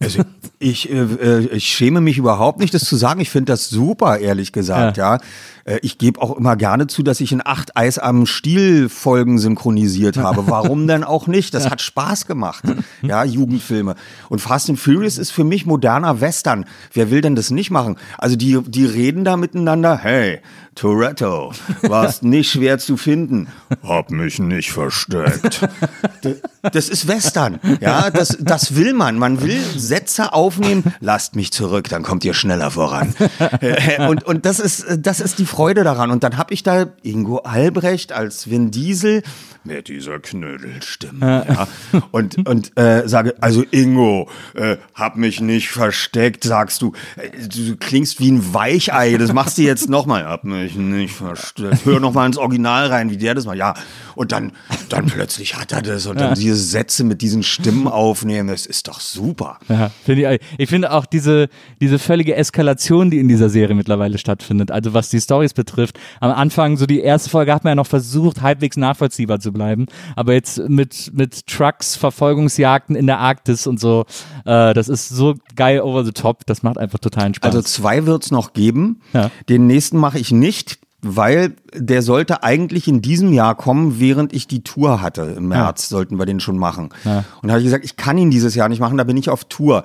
Also 0.00 0.22
ich, 0.58 0.90
äh, 0.90 1.02
äh, 1.02 1.46
ich 1.48 1.66
schäme 1.66 2.00
mich 2.00 2.18
überhaupt 2.18 2.60
nicht, 2.60 2.74
das 2.74 2.84
zu 2.84 2.96
sagen. 2.96 3.20
Ich 3.20 3.30
finde 3.30 3.52
das 3.52 3.68
super, 3.68 4.18
ehrlich 4.18 4.52
gesagt, 4.52 4.96
ja. 4.96 5.18
Äh, 5.64 5.78
ich 5.82 5.98
gebe 5.98 6.20
auch 6.20 6.36
immer 6.36 6.56
gerne 6.56 6.86
zu, 6.86 7.02
dass 7.02 7.20
ich 7.20 7.32
in 7.32 7.42
acht 7.44 7.76
Eis 7.76 7.98
am 7.98 8.26
Stiel 8.26 8.88
Folgen 8.88 9.38
synchronisiert 9.38 10.16
habe. 10.16 10.46
Warum 10.50 10.86
denn 10.86 11.04
auch 11.04 11.26
nicht? 11.26 11.54
Das 11.54 11.70
hat 11.70 11.80
Spaß 11.80 12.26
gemacht. 12.26 12.64
Ja, 13.02 13.24
Jugendfilme. 13.24 13.94
Und 14.28 14.40
Fast 14.40 14.70
and 14.70 14.78
Furious 14.78 15.18
ist 15.18 15.30
für 15.30 15.44
mich 15.44 15.66
moderner 15.66 16.20
Western. 16.20 16.64
Wer 16.92 17.10
will 17.10 17.20
denn 17.20 17.36
das 17.36 17.50
nicht 17.50 17.70
machen? 17.70 17.96
Also 18.18 18.36
die, 18.36 18.60
die 18.66 18.84
reden 18.84 19.24
da 19.24 19.36
miteinander. 19.36 19.98
Hey, 19.98 20.40
Toretto, 20.74 21.52
warst 21.82 22.22
nicht 22.22 22.50
schwer 22.50 22.78
zu 22.78 22.96
finden. 22.96 23.48
Hab 23.82 24.10
mich 24.10 24.38
nicht 24.38 24.72
versteckt. 24.72 25.68
Das 26.72 26.88
ist 26.88 27.08
Western. 27.08 27.58
Ja, 27.80 28.10
das, 28.10 28.38
das 28.40 28.74
will 28.74 28.92
man. 28.94 29.18
Man 29.18 29.42
will 29.42 29.60
Sätze 29.76 30.32
aufnehmen. 30.32 30.94
Lasst 31.00 31.36
mich 31.36 31.52
zurück, 31.52 31.88
dann 31.88 32.02
kommt 32.02 32.24
ihr 32.24 32.34
schneller 32.34 32.70
voran. 32.70 33.14
Äh, 33.60 34.06
Und, 34.06 34.24
und 34.24 34.46
das 34.46 34.60
ist, 34.60 34.86
das 34.98 35.20
ist 35.20 35.38
die 35.38 35.46
Freude 35.46 35.84
daran. 35.84 36.10
Und 36.10 36.22
dann 36.24 36.38
habe 36.38 36.54
ich 36.54 36.62
da 36.62 36.86
Ingo 37.02 37.38
Albrecht 37.38 38.12
als 38.12 38.48
Vin 38.48 38.70
Diesel 38.70 39.22
mit 39.64 39.88
dieser 39.88 40.18
Knödelstimme. 40.18 41.46
Ja. 41.48 41.68
Und, 42.10 42.48
und 42.48 42.76
äh, 42.76 43.06
sage, 43.08 43.34
also 43.40 43.64
Ingo, 43.70 44.28
äh, 44.54 44.76
hab 44.94 45.16
mich 45.16 45.40
nicht 45.40 45.68
versteckt, 45.68 46.44
sagst 46.44 46.82
du. 46.82 46.92
Äh, 47.16 47.30
Du 47.52 47.76
klingst 47.76 48.20
wie 48.20 48.30
ein 48.30 48.54
Weichei. 48.54 49.16
Das 49.18 49.32
machst 49.32 49.58
du 49.58 49.62
jetzt 49.62 49.88
nochmal. 49.88 50.24
Hab 50.24 50.44
mich 50.44 50.72
ich 50.72 50.76
nicht 50.76 51.14
verstehe. 51.14 51.70
Hör 51.84 52.00
noch 52.00 52.12
mal 52.12 52.26
ins 52.26 52.38
Original 52.38 52.86
rein, 52.86 53.10
wie 53.10 53.16
der 53.16 53.34
das 53.34 53.44
macht. 53.46 53.56
Ja, 53.56 53.74
und 54.14 54.32
dann, 54.32 54.52
dann 54.88 55.06
plötzlich 55.06 55.56
hat 55.56 55.72
er 55.72 55.82
das 55.82 56.06
und 56.06 56.20
dann 56.20 56.34
diese 56.34 56.56
Sätze 56.56 57.04
mit 57.04 57.22
diesen 57.22 57.42
Stimmen 57.42 57.88
aufnehmen. 57.88 58.48
Das 58.48 58.66
ist 58.66 58.88
doch 58.88 59.00
super. 59.00 59.58
Ja, 59.68 59.90
finde 60.04 60.34
ich, 60.34 60.40
ich 60.58 60.68
finde 60.68 60.92
auch 60.92 61.06
diese, 61.06 61.48
diese 61.80 61.98
völlige 61.98 62.34
Eskalation, 62.36 63.10
die 63.10 63.18
in 63.18 63.28
dieser 63.28 63.48
Serie 63.48 63.74
mittlerweile 63.74 64.18
stattfindet, 64.18 64.70
also 64.70 64.94
was 64.94 65.08
die 65.10 65.20
Stories 65.20 65.54
betrifft. 65.54 65.98
Am 66.20 66.30
Anfang, 66.30 66.76
so 66.76 66.86
die 66.86 67.00
erste 67.00 67.30
Folge 67.30 67.52
hat 67.54 67.64
man 67.64 67.72
ja 67.72 67.74
noch 67.76 67.86
versucht, 67.86 68.42
halbwegs 68.42 68.76
nachvollziehbar 68.76 69.40
zu 69.40 69.51
bleiben, 69.52 69.86
aber 70.16 70.32
jetzt 70.32 70.58
mit, 70.68 71.12
mit 71.14 71.46
Trucks, 71.46 71.96
Verfolgungsjagden 71.96 72.96
in 72.96 73.06
der 73.06 73.18
Arktis 73.18 73.66
und 73.66 73.80
so, 73.80 74.04
äh, 74.44 74.74
das 74.74 74.88
ist 74.88 75.08
so 75.08 75.34
geil 75.56 75.80
over 75.80 76.04
the 76.04 76.12
top, 76.12 76.46
das 76.46 76.62
macht 76.62 76.78
einfach 76.78 76.98
totalen 76.98 77.34
Spaß. 77.34 77.54
Also 77.54 77.62
zwei 77.62 78.06
wird's 78.06 78.30
noch 78.30 78.52
geben. 78.52 79.00
Ja. 79.12 79.30
Den 79.48 79.66
nächsten 79.66 79.98
mache 79.98 80.18
ich 80.18 80.32
nicht, 80.32 80.78
weil 81.02 81.54
der 81.74 82.00
sollte 82.02 82.44
eigentlich 82.44 82.86
in 82.86 83.02
diesem 83.02 83.32
Jahr 83.32 83.56
kommen, 83.56 83.98
während 83.98 84.32
ich 84.32 84.46
die 84.46 84.62
Tour 84.62 85.02
hatte. 85.02 85.34
Im 85.36 85.48
März 85.48 85.88
sollten 85.88 86.18
wir 86.18 86.26
den 86.26 86.38
schon 86.38 86.58
machen. 86.58 86.90
Und 87.42 87.48
da 87.48 87.50
habe 87.50 87.58
ich 87.58 87.64
gesagt, 87.64 87.84
ich 87.84 87.96
kann 87.96 88.16
ihn 88.18 88.30
dieses 88.30 88.54
Jahr 88.54 88.68
nicht 88.68 88.80
machen, 88.80 88.98
da 88.98 89.04
bin 89.04 89.16
ich 89.16 89.28
auf 89.28 89.44
Tour. 89.44 89.82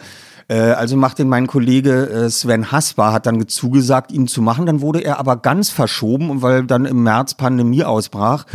Äh, 0.47 0.59
Also 0.71 0.95
macht 0.97 1.19
den 1.19 1.29
mein 1.29 1.47
Kollege 1.47 2.09
äh, 2.09 2.29
Sven 2.29 2.71
Hasper, 2.71 3.11
hat 3.13 3.25
dann 3.25 3.47
zugesagt, 3.47 4.11
ihn 4.11 4.27
zu 4.27 4.41
machen. 4.41 4.65
Dann 4.65 4.81
wurde 4.81 4.99
er 5.03 5.19
aber 5.19 5.37
ganz 5.37 5.69
verschoben, 5.69 6.41
weil 6.41 6.65
dann 6.65 6.85
im 6.85 7.03
März 7.03 7.33
Pandemie 7.35 7.83
ausbrach. 7.83 8.45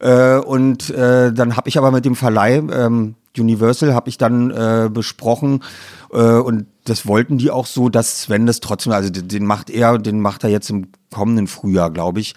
Äh, 0.00 0.38
Und 0.38 0.90
dann 0.90 1.56
habe 1.56 1.68
ich 1.68 1.78
aber 1.78 1.90
mit 1.90 2.04
dem 2.04 2.14
Verleih 2.16 2.62
ähm, 2.72 3.14
Universal 3.38 3.94
habe 3.94 4.08
ich 4.08 4.18
dann 4.18 4.90
besprochen 4.92 5.62
und 6.10 6.66
das 6.84 7.06
wollten 7.06 7.38
die 7.38 7.52
auch 7.52 7.66
so, 7.66 7.88
dass 7.88 8.22
Sven 8.22 8.46
das 8.46 8.58
trotzdem, 8.58 8.92
also 8.92 9.08
den, 9.10 9.28
den 9.28 9.46
macht 9.46 9.70
er, 9.70 9.98
den 9.98 10.20
macht 10.20 10.42
er 10.42 10.50
jetzt 10.50 10.68
im 10.70 10.88
kommenden 11.14 11.46
Frühjahr, 11.46 11.90
glaube 11.92 12.18
ich, 12.18 12.34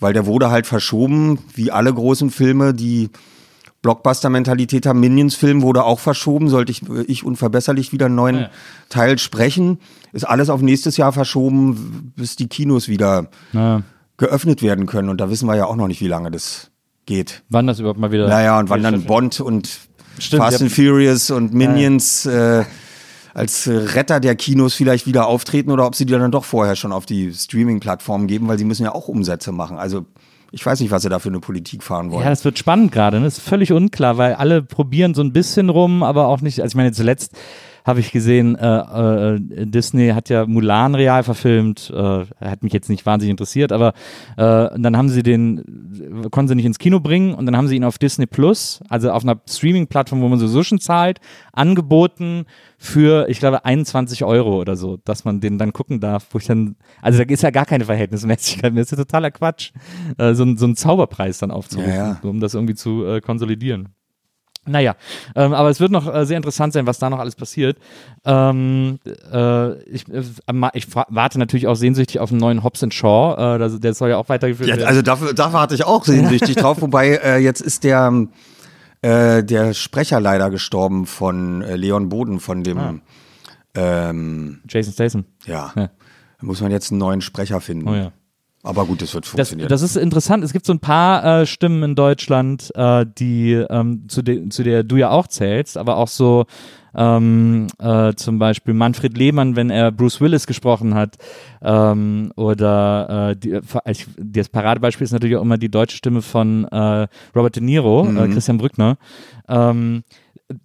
weil 0.00 0.12
der 0.12 0.26
wurde 0.26 0.50
halt 0.50 0.66
verschoben, 0.66 1.38
wie 1.54 1.70
alle 1.70 1.94
großen 1.94 2.30
Filme, 2.32 2.74
die 2.74 3.10
Blockbuster-Mentalität 3.82 4.86
haben. 4.86 5.00
Minions-Film 5.00 5.62
wurde 5.62 5.84
auch 5.84 5.98
verschoben, 6.00 6.48
sollte 6.48 6.72
ich, 6.72 6.82
ich 7.06 7.24
unverbesserlich 7.24 7.92
wieder 7.92 8.06
einen 8.06 8.14
neuen 8.14 8.38
Ja. 8.40 8.50
Teil 8.88 9.18
sprechen. 9.18 9.78
Ist 10.12 10.24
alles 10.24 10.48
auf 10.50 10.62
nächstes 10.62 10.96
Jahr 10.96 11.12
verschoben, 11.12 12.12
bis 12.16 12.36
die 12.36 12.48
Kinos 12.48 12.88
wieder 12.88 13.28
Ja. 13.52 13.82
geöffnet 14.16 14.62
werden 14.62 14.86
können. 14.86 15.08
Und 15.08 15.20
da 15.20 15.30
wissen 15.30 15.46
wir 15.48 15.56
ja 15.56 15.66
auch 15.66 15.76
noch 15.76 15.88
nicht, 15.88 16.00
wie 16.00 16.08
lange 16.08 16.30
das 16.30 16.70
geht. 17.06 17.42
Wann 17.48 17.66
das 17.66 17.80
überhaupt 17.80 17.98
mal 17.98 18.12
wieder. 18.12 18.28
Naja, 18.28 18.58
und 18.58 18.70
wann 18.70 18.82
dann. 18.82 19.02
Bond 19.04 19.40
und 19.40 19.68
Stimmt, 20.18 20.42
Fast 20.42 20.60
ja. 20.60 20.66
and 20.66 20.72
Furious 20.72 21.30
und 21.30 21.54
Minions 21.54 22.26
äh, 22.26 22.64
als 23.34 23.66
Retter 23.66 24.20
der 24.20 24.36
Kinos 24.36 24.74
vielleicht 24.74 25.06
wieder 25.06 25.26
auftreten 25.26 25.70
oder 25.70 25.86
ob 25.86 25.94
sie 25.94 26.04
die 26.04 26.12
dann 26.12 26.30
doch 26.30 26.44
vorher 26.44 26.76
schon 26.76 26.92
auf 26.92 27.06
die 27.06 27.32
Streaming-Plattformen 27.32 28.26
geben, 28.26 28.46
weil 28.46 28.58
sie 28.58 28.64
müssen 28.66 28.84
ja 28.84 28.94
auch 28.94 29.08
Umsätze 29.08 29.52
machen. 29.52 29.78
Also 29.78 30.04
ich 30.52 30.64
weiß 30.64 30.80
nicht, 30.80 30.90
was 30.90 31.02
sie 31.02 31.08
da 31.08 31.18
für 31.18 31.30
eine 31.30 31.40
Politik 31.40 31.82
fahren 31.82 32.10
wollen. 32.10 32.22
Ja, 32.22 32.30
das 32.30 32.44
wird 32.44 32.58
spannend 32.58 32.92
gerade. 32.92 33.18
Ne? 33.18 33.24
Das 33.24 33.38
ist 33.38 33.48
völlig 33.48 33.72
unklar, 33.72 34.18
weil 34.18 34.34
alle 34.34 34.62
probieren 34.62 35.14
so 35.14 35.22
ein 35.22 35.32
bisschen 35.32 35.70
rum, 35.70 36.02
aber 36.02 36.28
auch 36.28 36.42
nicht. 36.42 36.60
Also 36.60 36.72
ich 36.72 36.76
meine, 36.76 36.92
zuletzt 36.92 37.34
habe 37.84 38.00
ich 38.00 38.12
gesehen, 38.12 38.56
äh, 38.56 39.34
äh, 39.34 39.40
Disney 39.66 40.08
hat 40.10 40.28
ja 40.28 40.46
Mulan 40.46 40.94
real 40.94 41.22
verfilmt. 41.22 41.90
Äh, 41.94 42.24
hat 42.40 42.62
mich 42.62 42.72
jetzt 42.72 42.88
nicht 42.88 43.04
wahnsinnig 43.06 43.30
interessiert, 43.30 43.72
aber 43.72 43.94
äh, 44.36 44.68
dann 44.78 44.96
haben 44.96 45.08
sie 45.08 45.22
den, 45.22 46.28
konnten 46.30 46.48
sie 46.48 46.54
nicht 46.54 46.66
ins 46.66 46.78
Kino 46.78 47.00
bringen 47.00 47.34
und 47.34 47.46
dann 47.46 47.56
haben 47.56 47.68
sie 47.68 47.76
ihn 47.76 47.84
auf 47.84 47.98
Disney 47.98 48.26
Plus, 48.26 48.80
also 48.88 49.10
auf 49.10 49.22
einer 49.22 49.40
Streaming-Plattform, 49.48 50.20
wo 50.20 50.28
man 50.28 50.38
sowieso 50.38 50.62
schon 50.62 50.80
zahlt, 50.80 51.18
angeboten 51.52 52.44
für, 52.78 53.28
ich 53.28 53.38
glaube, 53.38 53.64
21 53.64 54.24
Euro 54.24 54.60
oder 54.60 54.76
so, 54.76 54.98
dass 55.04 55.24
man 55.24 55.40
den 55.40 55.58
dann 55.58 55.72
gucken 55.72 56.00
darf, 56.00 56.26
wo 56.32 56.38
ich 56.38 56.46
dann, 56.46 56.76
also 57.00 57.22
da 57.22 57.32
ist 57.32 57.42
ja 57.42 57.50
gar 57.50 57.66
keine 57.66 57.84
Verhältnismäßigkeit 57.84 58.72
mehr, 58.72 58.82
das 58.82 58.92
ist 58.92 58.98
ja 58.98 59.04
totaler 59.04 59.30
Quatsch, 59.30 59.72
äh, 60.18 60.34
so, 60.34 60.44
so 60.56 60.64
einen 60.64 60.76
Zauberpreis 60.76 61.38
dann 61.38 61.50
aufzurufen, 61.50 61.90
Ja, 61.92 62.18
ja. 62.22 62.28
um 62.28 62.40
das 62.40 62.54
irgendwie 62.54 62.74
zu 62.74 63.04
äh, 63.04 63.20
konsolidieren. 63.20 63.88
Naja, 64.64 64.94
ähm, 65.34 65.54
aber 65.54 65.70
es 65.70 65.80
wird 65.80 65.90
noch 65.90 66.12
äh, 66.12 66.24
sehr 66.24 66.36
interessant 66.36 66.72
sein, 66.72 66.86
was 66.86 67.00
da 67.00 67.10
noch 67.10 67.18
alles 67.18 67.34
passiert. 67.34 67.78
Ähm, 68.24 69.00
äh, 69.32 69.72
ich, 69.84 70.08
äh, 70.08 70.22
ich 70.74 70.86
warte 70.94 71.38
natürlich 71.40 71.66
auch 71.66 71.74
sehnsüchtig 71.74 72.20
auf 72.20 72.30
einen 72.30 72.38
neuen 72.38 72.62
Hobbs 72.62 72.86
Shaw. 72.94 73.56
Äh, 73.56 73.58
das, 73.58 73.80
der 73.80 73.92
soll 73.94 74.10
ja 74.10 74.18
auch 74.18 74.28
weitergeführt 74.28 74.68
Ja, 74.68 74.76
werden. 74.76 74.86
also 74.88 75.02
da 75.32 75.52
warte 75.52 75.74
ich 75.74 75.84
auch 75.84 76.04
sehnsüchtig 76.04 76.54
drauf. 76.54 76.76
Wobei 76.80 77.16
äh, 77.16 77.38
jetzt 77.38 77.60
ist 77.60 77.82
der 77.82 78.28
äh, 79.02 79.42
der 79.42 79.74
Sprecher 79.74 80.20
leider 80.20 80.48
gestorben 80.50 81.06
von 81.06 81.62
Leon 81.62 82.08
Boden 82.08 82.38
von 82.38 82.62
dem 82.62 83.00
ähm, 83.74 84.60
Jason 84.68 84.92
Statham. 84.92 85.24
ja. 85.46 85.72
Ja. 85.74 85.90
Da 86.40 86.46
muss 86.46 86.60
man 86.60 86.70
jetzt 86.72 86.90
einen 86.90 86.98
neuen 86.98 87.20
Sprecher 87.20 87.60
finden. 87.60 87.88
Oh 87.88 87.94
ja. 87.94 88.12
Aber 88.64 88.86
gut, 88.86 89.02
das 89.02 89.12
wird 89.14 89.24
Das, 89.24 89.30
funktionieren. 89.30 89.68
das 89.68 89.82
ist 89.82 89.96
interessant. 89.96 90.44
Es 90.44 90.52
gibt 90.52 90.66
so 90.66 90.72
ein 90.72 90.78
paar 90.78 91.40
äh, 91.42 91.46
Stimmen 91.46 91.82
in 91.82 91.94
Deutschland, 91.96 92.70
äh, 92.76 93.04
die 93.18 93.52
ähm, 93.54 94.04
zu, 94.08 94.22
de 94.22 94.48
zu 94.50 94.62
der 94.62 94.84
du 94.84 94.96
ja 94.96 95.10
auch 95.10 95.26
zählst, 95.26 95.76
aber 95.76 95.96
auch 95.96 96.06
so 96.06 96.44
ähm, 96.94 97.66
äh, 97.80 98.12
zum 98.14 98.38
Beispiel 98.38 98.74
Manfred 98.74 99.16
Lehmann, 99.16 99.56
wenn 99.56 99.70
er 99.70 99.90
Bruce 99.90 100.20
Willis 100.20 100.46
gesprochen 100.46 100.94
hat, 100.94 101.16
ähm, 101.62 102.32
oder 102.36 103.30
äh, 103.30 103.36
die, 103.36 103.58
ich, 103.86 104.06
das 104.16 104.48
Paradebeispiel 104.48 105.04
ist 105.06 105.12
natürlich 105.12 105.36
auch 105.36 105.42
immer 105.42 105.58
die 105.58 105.70
deutsche 105.70 105.96
Stimme 105.96 106.22
von 106.22 106.64
äh, 106.66 107.08
Robert 107.34 107.56
De 107.56 107.62
Niro, 107.62 108.06
äh, 108.06 108.28
Christian 108.28 108.58
Brückner. 108.58 108.96
Ähm, 109.48 110.04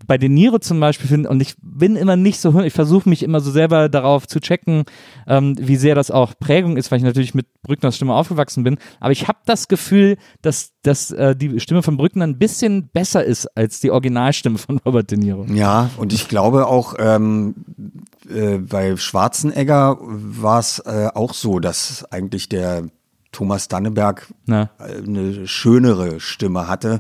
bei 0.05 0.17
De 0.17 0.29
Niro 0.29 0.59
zum 0.59 0.79
Beispiel 0.79 1.07
finde 1.07 1.29
und 1.29 1.41
ich 1.41 1.55
bin 1.61 1.95
immer 1.95 2.15
nicht 2.15 2.39
so, 2.39 2.59
ich 2.61 2.73
versuche 2.73 3.07
mich 3.09 3.23
immer 3.23 3.39
so 3.39 3.51
selber 3.51 3.89
darauf 3.89 4.27
zu 4.27 4.39
checken, 4.39 4.83
ähm, 5.27 5.55
wie 5.59 5.75
sehr 5.75 5.95
das 5.95 6.11
auch 6.11 6.33
Prägung 6.39 6.77
ist, 6.77 6.91
weil 6.91 6.97
ich 6.97 7.03
natürlich 7.03 7.33
mit 7.33 7.47
Brückners 7.61 7.95
Stimme 7.95 8.13
aufgewachsen 8.13 8.63
bin. 8.63 8.77
Aber 8.99 9.11
ich 9.11 9.27
habe 9.27 9.39
das 9.45 9.67
Gefühl, 9.67 10.17
dass, 10.41 10.71
dass 10.83 11.11
äh, 11.11 11.35
die 11.35 11.59
Stimme 11.59 11.83
von 11.83 11.97
Brückner 11.97 12.25
ein 12.25 12.37
bisschen 12.37 12.89
besser 12.89 13.23
ist 13.23 13.47
als 13.57 13.79
die 13.79 13.91
Originalstimme 13.91 14.57
von 14.57 14.79
Robert 14.79 15.11
De 15.11 15.17
Niro. 15.17 15.45
Ja, 15.45 15.89
und 15.97 16.13
ich 16.13 16.27
glaube 16.27 16.67
auch 16.67 16.95
ähm, 16.99 17.55
äh, 18.29 18.57
bei 18.57 18.95
Schwarzenegger 18.95 19.97
war 20.01 20.59
es 20.59 20.79
äh, 20.79 21.09
auch 21.13 21.33
so, 21.33 21.59
dass 21.59 22.05
eigentlich 22.11 22.49
der 22.49 22.85
Thomas 23.31 23.67
Danneberg 23.67 24.27
Na. 24.45 24.69
eine 24.79 25.47
schönere 25.47 26.19
Stimme 26.19 26.67
hatte. 26.67 26.99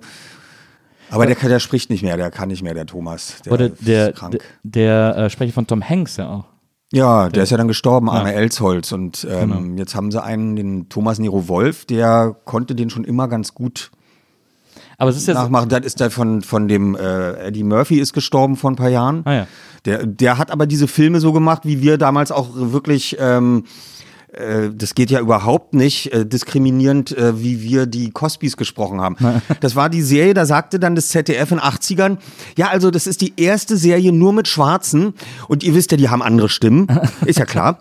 Aber 1.09 1.25
der, 1.25 1.35
der 1.35 1.59
spricht 1.59 1.89
nicht 1.89 2.03
mehr, 2.03 2.17
der 2.17 2.31
kann 2.31 2.49
nicht 2.49 2.63
mehr, 2.63 2.73
der 2.73 2.85
Thomas. 2.85 3.41
Der 3.45 3.53
Oder 3.53 3.65
ist 3.67 3.87
der, 3.87 4.13
krank. 4.13 4.39
der, 4.63 5.13
der 5.13 5.25
äh, 5.25 5.29
Sprecher 5.29 5.53
von 5.53 5.67
Tom 5.67 5.87
Hanks 5.87 6.17
ja 6.17 6.29
auch. 6.29 6.45
Ja, 6.93 7.27
der 7.27 7.43
ist 7.43 7.49
ja 7.49 7.57
dann 7.57 7.67
gestorben, 7.67 8.09
Arne 8.09 8.33
Elsholz. 8.33 8.93
Und 8.93 9.27
ähm, 9.29 9.77
jetzt 9.77 9.93
haben 9.93 10.09
sie 10.11 10.23
einen, 10.23 10.55
den 10.55 10.89
Thomas 10.89 11.19
Nero 11.19 11.47
Wolf, 11.49 11.85
der 11.85 12.35
konnte 12.45 12.75
den 12.75 12.89
schon 12.89 13.03
immer 13.03 13.27
ganz 13.27 13.53
gut 13.53 13.91
Aber 14.97 15.09
es 15.09 15.17
ist 15.17 15.27
jetzt, 15.27 15.35
nachmachen. 15.35 15.67
Das 15.67 15.81
ist 15.81 15.99
der 15.99 16.11
von, 16.11 16.41
von 16.41 16.69
dem 16.69 16.95
äh, 16.95 17.47
Eddie 17.47 17.63
Murphy 17.63 17.99
ist 17.99 18.13
gestorben 18.13 18.55
vor 18.55 18.71
ein 18.71 18.77
paar 18.77 18.89
Jahren. 18.89 19.23
Ah, 19.25 19.33
ja. 19.33 19.47
Der, 19.83 20.05
der 20.05 20.37
hat 20.37 20.49
aber 20.49 20.65
diese 20.65 20.87
Filme 20.87 21.19
so 21.19 21.33
gemacht, 21.33 21.63
wie 21.65 21.81
wir 21.81 21.97
damals 21.97 22.31
auch 22.31 22.49
wirklich. 22.53 23.17
Ähm, 23.19 23.65
äh, 24.37 24.69
das 24.73 24.95
geht 24.95 25.11
ja 25.11 25.19
überhaupt 25.19 25.73
nicht 25.73 26.13
äh, 26.13 26.25
diskriminierend, 26.25 27.17
äh, 27.17 27.41
wie 27.41 27.61
wir 27.61 27.85
die 27.85 28.11
Cosbys 28.11 28.57
gesprochen 28.57 29.01
haben. 29.01 29.17
Das 29.59 29.75
war 29.75 29.89
die 29.89 30.01
Serie, 30.01 30.33
da 30.33 30.45
sagte 30.45 30.79
dann 30.79 30.95
das 30.95 31.09
ZDF 31.09 31.51
in 31.51 31.59
80ern, 31.59 32.17
ja, 32.57 32.67
also 32.67 32.91
das 32.91 33.07
ist 33.07 33.21
die 33.21 33.33
erste 33.37 33.75
Serie 33.75 34.11
nur 34.11 34.33
mit 34.33 34.47
Schwarzen 34.47 35.13
und 35.47 35.63
ihr 35.63 35.73
wisst 35.73 35.91
ja, 35.91 35.97
die 35.97 36.09
haben 36.09 36.21
andere 36.21 36.49
Stimmen, 36.49 36.87
ist 37.25 37.39
ja 37.39 37.45
klar. 37.45 37.79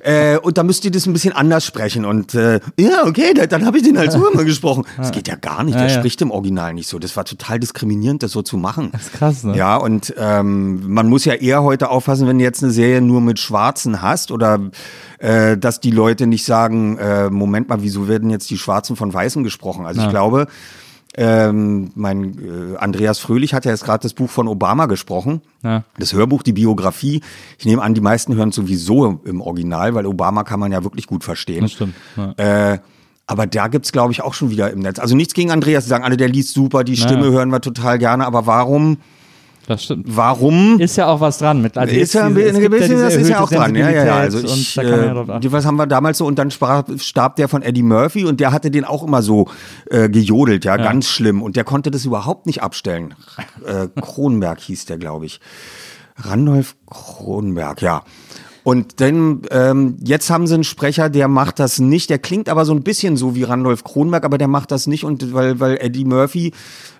äh, 0.00 0.38
und 0.38 0.56
da 0.58 0.62
müsst 0.62 0.84
ihr 0.84 0.90
das 0.90 1.06
ein 1.06 1.12
bisschen 1.12 1.32
anders 1.34 1.64
sprechen 1.66 2.04
und 2.04 2.34
äh, 2.34 2.60
ja, 2.78 3.04
okay, 3.06 3.34
da, 3.34 3.46
dann 3.46 3.66
habe 3.66 3.76
ich 3.78 3.82
den 3.84 3.98
halt 3.98 4.12
so 4.12 4.26
immer 4.28 4.44
gesprochen. 4.44 4.84
Das 4.96 5.12
geht 5.12 5.28
ja 5.28 5.36
gar 5.36 5.64
nicht, 5.64 5.74
der 5.76 5.86
Ja, 5.88 5.92
ja. 5.94 5.98
spricht 5.98 6.20
im 6.22 6.30
Original 6.30 6.74
nicht 6.74 6.88
so. 6.88 6.98
Das 6.98 7.16
war 7.16 7.24
total 7.24 7.58
diskriminierend, 7.58 8.22
das 8.22 8.32
so 8.32 8.42
zu 8.42 8.56
machen. 8.56 8.90
das 8.92 9.02
ist 9.02 9.12
krass, 9.14 9.44
ne? 9.44 9.56
Ja, 9.56 9.76
und 9.76 10.14
ähm, 10.18 10.92
man 10.92 11.08
muss 11.08 11.24
ja 11.24 11.34
eher 11.34 11.62
heute 11.62 11.90
aufpassen, 11.90 12.26
wenn 12.28 12.38
du 12.38 12.44
jetzt 12.44 12.62
eine 12.62 12.72
Serie 12.72 13.00
nur 13.00 13.20
mit 13.20 13.38
Schwarzen 13.38 14.02
hast 14.02 14.30
oder 14.30 14.60
äh, 15.20 15.56
dass 15.56 15.80
die 15.80 15.90
Leute 15.90 16.26
nicht 16.26 16.44
sagen, 16.44 16.96
äh, 16.98 17.30
Moment 17.30 17.68
mal, 17.68 17.82
wieso 17.82 18.08
werden 18.08 18.30
jetzt 18.30 18.50
die 18.50 18.58
Schwarzen 18.58 18.96
von 18.96 19.12
Weißen 19.12 19.44
gesprochen? 19.44 19.86
Also 19.86 20.02
ich 20.02 20.08
glaube, 20.08 20.46
ähm, 21.16 21.90
mein 21.94 22.74
äh, 22.74 22.76
Andreas 22.78 23.18
Fröhlich 23.18 23.52
hat 23.52 23.64
ja 23.64 23.72
jetzt 23.72 23.84
gerade 23.84 24.02
das 24.02 24.14
Buch 24.14 24.30
von 24.30 24.48
Obama 24.48 24.86
gesprochen. 24.86 25.42
Ja. 25.62 25.84
Das 25.98 26.12
Hörbuch, 26.12 26.42
die 26.42 26.52
Biografie. 26.52 27.20
Ich 27.58 27.66
nehme 27.66 27.82
an, 27.82 27.94
die 27.94 28.00
meisten 28.00 28.34
hören 28.36 28.52
sowieso 28.52 29.20
im 29.24 29.40
Original, 29.40 29.94
weil 29.94 30.06
Obama 30.06 30.44
kann 30.44 30.60
man 30.60 30.72
ja 30.72 30.84
wirklich 30.84 31.06
gut 31.06 31.24
verstehen. 31.24 31.62
Das 31.62 31.72
stimmt. 31.72 31.94
Ja. 32.16 32.72
Äh, 32.72 32.78
aber 33.26 33.46
da 33.46 33.68
gibt's 33.68 33.92
glaube 33.92 34.12
ich, 34.12 34.22
auch 34.22 34.34
schon 34.34 34.50
wieder 34.50 34.70
im 34.70 34.78
Netz. 34.80 34.98
Also 34.98 35.14
nichts 35.16 35.34
gegen 35.34 35.50
Andreas, 35.50 35.84
die 35.84 35.90
sagen 35.90 36.04
alle, 36.04 36.16
der 36.16 36.28
liest 36.28 36.54
super, 36.54 36.82
die 36.84 36.96
Stimme 36.96 37.26
Ja. 37.26 37.32
hören 37.32 37.50
wir 37.50 37.60
total 37.60 37.98
gerne, 37.98 38.26
aber 38.26 38.46
warum, 38.46 38.98
Das 39.70 39.84
stimmt. 39.84 40.04
warum 40.08 40.80
Ist 40.80 40.96
ja 40.96 41.06
auch 41.06 41.20
was 41.20 41.38
dran 41.38 41.62
mit. 41.62 41.78
Also 41.78 41.94
ist 41.94 42.12
ja 42.12 42.26
ein 42.26 42.34
bisschen, 42.34 42.68
bisschen 42.72 42.90
diese 42.90 43.04
das 43.04 43.14
ist 43.14 43.28
ja 43.28 43.40
auch 43.40 43.48
dran. 43.48 43.72
Ja, 43.76 43.88
ja, 43.88 44.04
ja. 44.04 44.16
Also 44.16 44.40
ich, 44.40 44.74
ja 44.74 44.82
äh, 44.82 45.52
was 45.52 45.64
haben 45.64 45.76
wir 45.76 45.86
damals 45.86 46.18
so 46.18 46.26
und 46.26 46.40
dann 46.40 46.50
sprach, 46.50 46.82
starb 46.96 47.36
der 47.36 47.46
von 47.46 47.62
Eddie 47.62 47.84
Murphy 47.84 48.24
und 48.24 48.40
der 48.40 48.50
hatte 48.50 48.72
den 48.72 48.84
auch 48.84 49.04
immer 49.04 49.22
so 49.22 49.46
äh, 49.88 50.08
gejodelt, 50.08 50.64
ja, 50.64 50.76
ganz 50.76 51.06
schlimm 51.06 51.40
und 51.40 51.54
der 51.54 51.62
konnte 51.62 51.92
das 51.92 52.04
überhaupt 52.04 52.46
nicht 52.46 52.64
abstellen. 52.64 53.14
Äh, 53.64 53.86
Kronberg 54.00 54.58
hieß 54.58 54.86
der, 54.86 54.98
glaube 54.98 55.26
ich. 55.26 55.38
Randolph 56.16 56.74
Kronberg, 56.86 57.80
ja. 57.80 58.02
Und 58.62 59.00
dann, 59.00 59.42
ähm, 59.50 59.96
jetzt 60.02 60.30
haben 60.30 60.46
sie 60.46 60.54
einen 60.54 60.64
Sprecher, 60.64 61.08
der 61.08 61.28
macht 61.28 61.58
das 61.60 61.78
nicht. 61.78 62.10
Der 62.10 62.18
klingt 62.18 62.48
aber 62.48 62.64
so 62.64 62.72
ein 62.72 62.82
bisschen 62.82 63.16
so 63.16 63.34
wie 63.34 63.44
Randolph 63.44 63.84
Kronberg, 63.84 64.24
aber 64.24 64.36
der 64.36 64.48
macht 64.48 64.70
das 64.70 64.86
nicht. 64.86 65.04
Und 65.04 65.32
weil, 65.32 65.60
weil 65.60 65.78
Eddie 65.80 66.04
Murphy, 66.04 66.52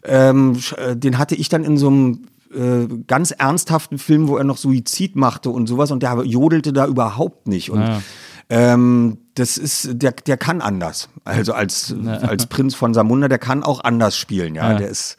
ähm, 0.04 0.56
äh, 0.76 0.96
den 0.96 1.18
hatte 1.18 1.34
ich 1.34 1.48
dann 1.48 1.64
in 1.64 1.76
so 1.76 1.88
einem 1.88 2.26
äh, 2.54 2.86
ganz 3.06 3.30
ernsthaften 3.30 3.98
Film, 3.98 4.28
wo 4.28 4.36
er 4.36 4.44
noch 4.44 4.56
Suizid 4.56 5.16
machte 5.16 5.50
und 5.50 5.66
sowas. 5.66 5.90
Und 5.90 6.02
der 6.02 6.22
jodelte 6.24 6.72
da 6.72 6.86
überhaupt 6.86 7.46
nicht. 7.48 7.70
Und 7.70 7.80
Ja. 7.82 8.00
ähm, 8.48 9.18
das 9.34 9.56
ist, 9.56 9.88
der, 9.92 10.12
der 10.12 10.36
kann 10.36 10.60
anders. 10.60 11.08
Also 11.24 11.52
als, 11.52 11.94
als 12.22 12.46
Prinz 12.46 12.74
von 12.74 12.92
Samunda, 12.94 13.28
der 13.28 13.38
kann 13.38 13.62
auch 13.62 13.82
anders 13.84 14.16
spielen. 14.16 14.54
Ja, 14.54 14.72
Ja. 14.72 14.78
der 14.78 14.88
ist 14.88 15.16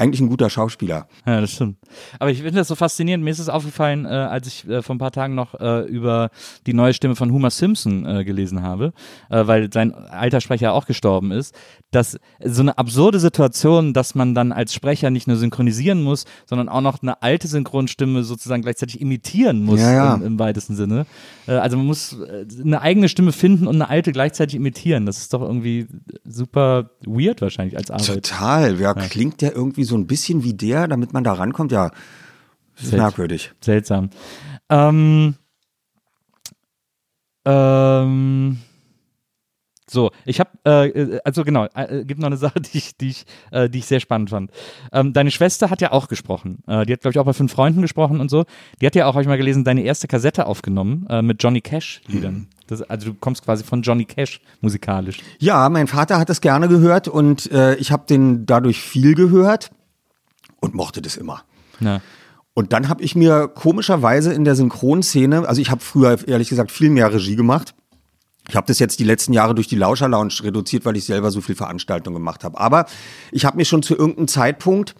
eigentlich 0.00 0.20
ein 0.20 0.28
guter 0.28 0.50
Schauspieler. 0.50 1.06
Ja, 1.26 1.40
das 1.40 1.52
stimmt. 1.52 1.76
Aber 2.18 2.30
ich 2.30 2.38
finde 2.38 2.56
das 2.56 2.68
so 2.68 2.74
faszinierend. 2.74 3.24
Mir 3.24 3.30
ist 3.30 3.38
es 3.38 3.48
aufgefallen, 3.48 4.04
äh, 4.04 4.08
als 4.08 4.46
ich 4.46 4.68
äh, 4.68 4.82
vor 4.82 4.94
ein 4.94 4.98
paar 4.98 5.12
Tagen 5.12 5.34
noch 5.34 5.54
äh, 5.60 5.80
über 5.86 6.30
die 6.66 6.74
neue 6.74 6.94
Stimme 6.94 7.16
von 7.16 7.32
Homer 7.32 7.50
Simpson 7.50 8.06
äh, 8.06 8.24
gelesen 8.24 8.62
habe, 8.62 8.92
äh, 9.28 9.46
weil 9.46 9.72
sein 9.72 9.94
alter 9.94 10.40
Sprecher 10.40 10.72
auch 10.72 10.86
gestorben 10.86 11.32
ist, 11.32 11.54
dass 11.90 12.18
so 12.44 12.62
eine 12.62 12.78
absurde 12.78 13.20
Situation, 13.20 13.92
dass 13.92 14.14
man 14.14 14.34
dann 14.34 14.52
als 14.52 14.74
Sprecher 14.74 15.10
nicht 15.10 15.26
nur 15.26 15.36
synchronisieren 15.36 16.02
muss, 16.02 16.24
sondern 16.46 16.68
auch 16.68 16.80
noch 16.80 17.02
eine 17.02 17.22
alte 17.22 17.48
Synchronstimme 17.48 18.22
sozusagen 18.22 18.62
gleichzeitig 18.62 19.00
imitieren 19.00 19.64
muss 19.64 19.80
Ja, 19.80 19.92
ja. 19.92 20.14
Im, 20.14 20.22
im 20.22 20.38
weitesten 20.38 20.76
Sinne. 20.76 21.06
Äh, 21.46 21.52
also 21.52 21.76
man 21.76 21.86
muss 21.86 22.16
eine 22.62 22.80
eigene 22.80 23.08
Stimme 23.08 23.32
finden 23.32 23.66
und 23.66 23.74
eine 23.74 23.88
alte 23.88 24.12
gleichzeitig 24.12 24.54
imitieren. 24.56 25.06
Das 25.06 25.18
ist 25.18 25.34
doch 25.34 25.42
irgendwie 25.42 25.86
super 26.24 26.90
weird 27.04 27.40
wahrscheinlich 27.42 27.76
als 27.76 27.90
Arbeit. 27.90 28.06
Total. 28.06 28.80
Ja, 28.80 28.94
klingt 28.94 29.40
der 29.40 29.54
irgendwie 29.54 29.84
so 29.84 29.89
ein 29.96 30.06
bisschen 30.06 30.44
wie 30.44 30.54
der, 30.54 30.88
damit 30.88 31.12
man 31.12 31.24
da 31.24 31.32
rankommt? 31.32 31.72
Ja, 31.72 31.90
das 32.74 32.84
ist 32.84 32.90
Seltsam. 32.90 32.98
merkwürdig. 33.06 33.52
Seltsam. 33.60 34.10
Ähm, 34.68 35.34
ähm, 37.44 38.58
so, 39.90 40.12
ich 40.24 40.38
habe, 40.38 40.50
äh, 40.64 41.18
also 41.24 41.42
genau, 41.42 41.66
äh, 41.74 42.04
gibt 42.04 42.20
noch 42.20 42.28
eine 42.28 42.36
Sache, 42.38 42.60
die 42.60 42.78
ich, 42.78 42.96
die 42.96 43.08
ich, 43.08 43.26
äh, 43.50 43.68
die 43.68 43.80
ich 43.80 43.86
sehr 43.86 43.98
spannend 43.98 44.30
fand. 44.30 44.52
Ähm, 44.92 45.12
deine 45.12 45.32
Schwester 45.32 45.68
hat 45.68 45.80
ja 45.80 45.90
auch 45.90 46.06
gesprochen. 46.06 46.62
Äh, 46.68 46.86
die 46.86 46.92
hat, 46.92 47.00
glaube 47.00 47.12
ich, 47.12 47.18
auch 47.18 47.24
bei 47.24 47.32
fünf 47.32 47.52
Freunden 47.52 47.82
gesprochen 47.82 48.20
und 48.20 48.30
so. 48.30 48.44
Die 48.80 48.86
hat 48.86 48.94
ja 48.94 49.06
auch, 49.06 49.14
habe 49.14 49.22
ich 49.22 49.28
mal 49.28 49.36
gelesen, 49.36 49.64
deine 49.64 49.82
erste 49.82 50.06
Kassette 50.06 50.46
aufgenommen 50.46 51.06
äh, 51.10 51.22
mit 51.22 51.42
Johnny 51.42 51.60
Cash-Liedern. 51.60 52.46
Das, 52.68 52.82
also 52.82 53.10
du 53.10 53.14
kommst 53.18 53.44
quasi 53.44 53.64
von 53.64 53.82
Johnny 53.82 54.04
Cash 54.04 54.40
musikalisch. 54.60 55.18
Ja, 55.40 55.68
mein 55.68 55.88
Vater 55.88 56.20
hat 56.20 56.28
das 56.28 56.40
gerne 56.40 56.68
gehört 56.68 57.08
und 57.08 57.50
äh, 57.50 57.74
ich 57.74 57.90
habe 57.90 58.04
den 58.08 58.46
dadurch 58.46 58.80
viel 58.80 59.16
gehört 59.16 59.72
und 60.60 60.74
mochte 60.74 61.02
das 61.02 61.16
immer. 61.16 61.42
Ja. 61.80 62.00
Und 62.54 62.72
dann 62.72 62.88
habe 62.88 63.02
ich 63.02 63.14
mir 63.14 63.48
komischerweise 63.48 64.32
in 64.32 64.44
der 64.44 64.54
Synchronszene, 64.54 65.48
also 65.48 65.60
ich 65.60 65.70
habe 65.70 65.80
früher 65.80 66.18
ehrlich 66.26 66.48
gesagt 66.48 66.70
viel 66.70 66.90
mehr 66.90 67.12
Regie 67.12 67.36
gemacht. 67.36 67.74
Ich 68.48 68.56
habe 68.56 68.66
das 68.66 68.78
jetzt 68.80 68.98
die 68.98 69.04
letzten 69.04 69.32
Jahre 69.32 69.54
durch 69.54 69.68
die 69.68 69.76
Lauscher 69.76 70.08
Lounge 70.08 70.34
reduziert, 70.42 70.84
weil 70.84 70.96
ich 70.96 71.04
selber 71.04 71.30
so 71.30 71.40
viel 71.40 71.54
Veranstaltungen 71.54 72.16
gemacht 72.16 72.42
habe. 72.42 72.58
Aber 72.58 72.86
ich 73.30 73.44
habe 73.44 73.56
mir 73.56 73.64
schon 73.64 73.82
zu 73.82 73.96
irgendeinem 73.96 74.28
Zeitpunkt 74.28 74.96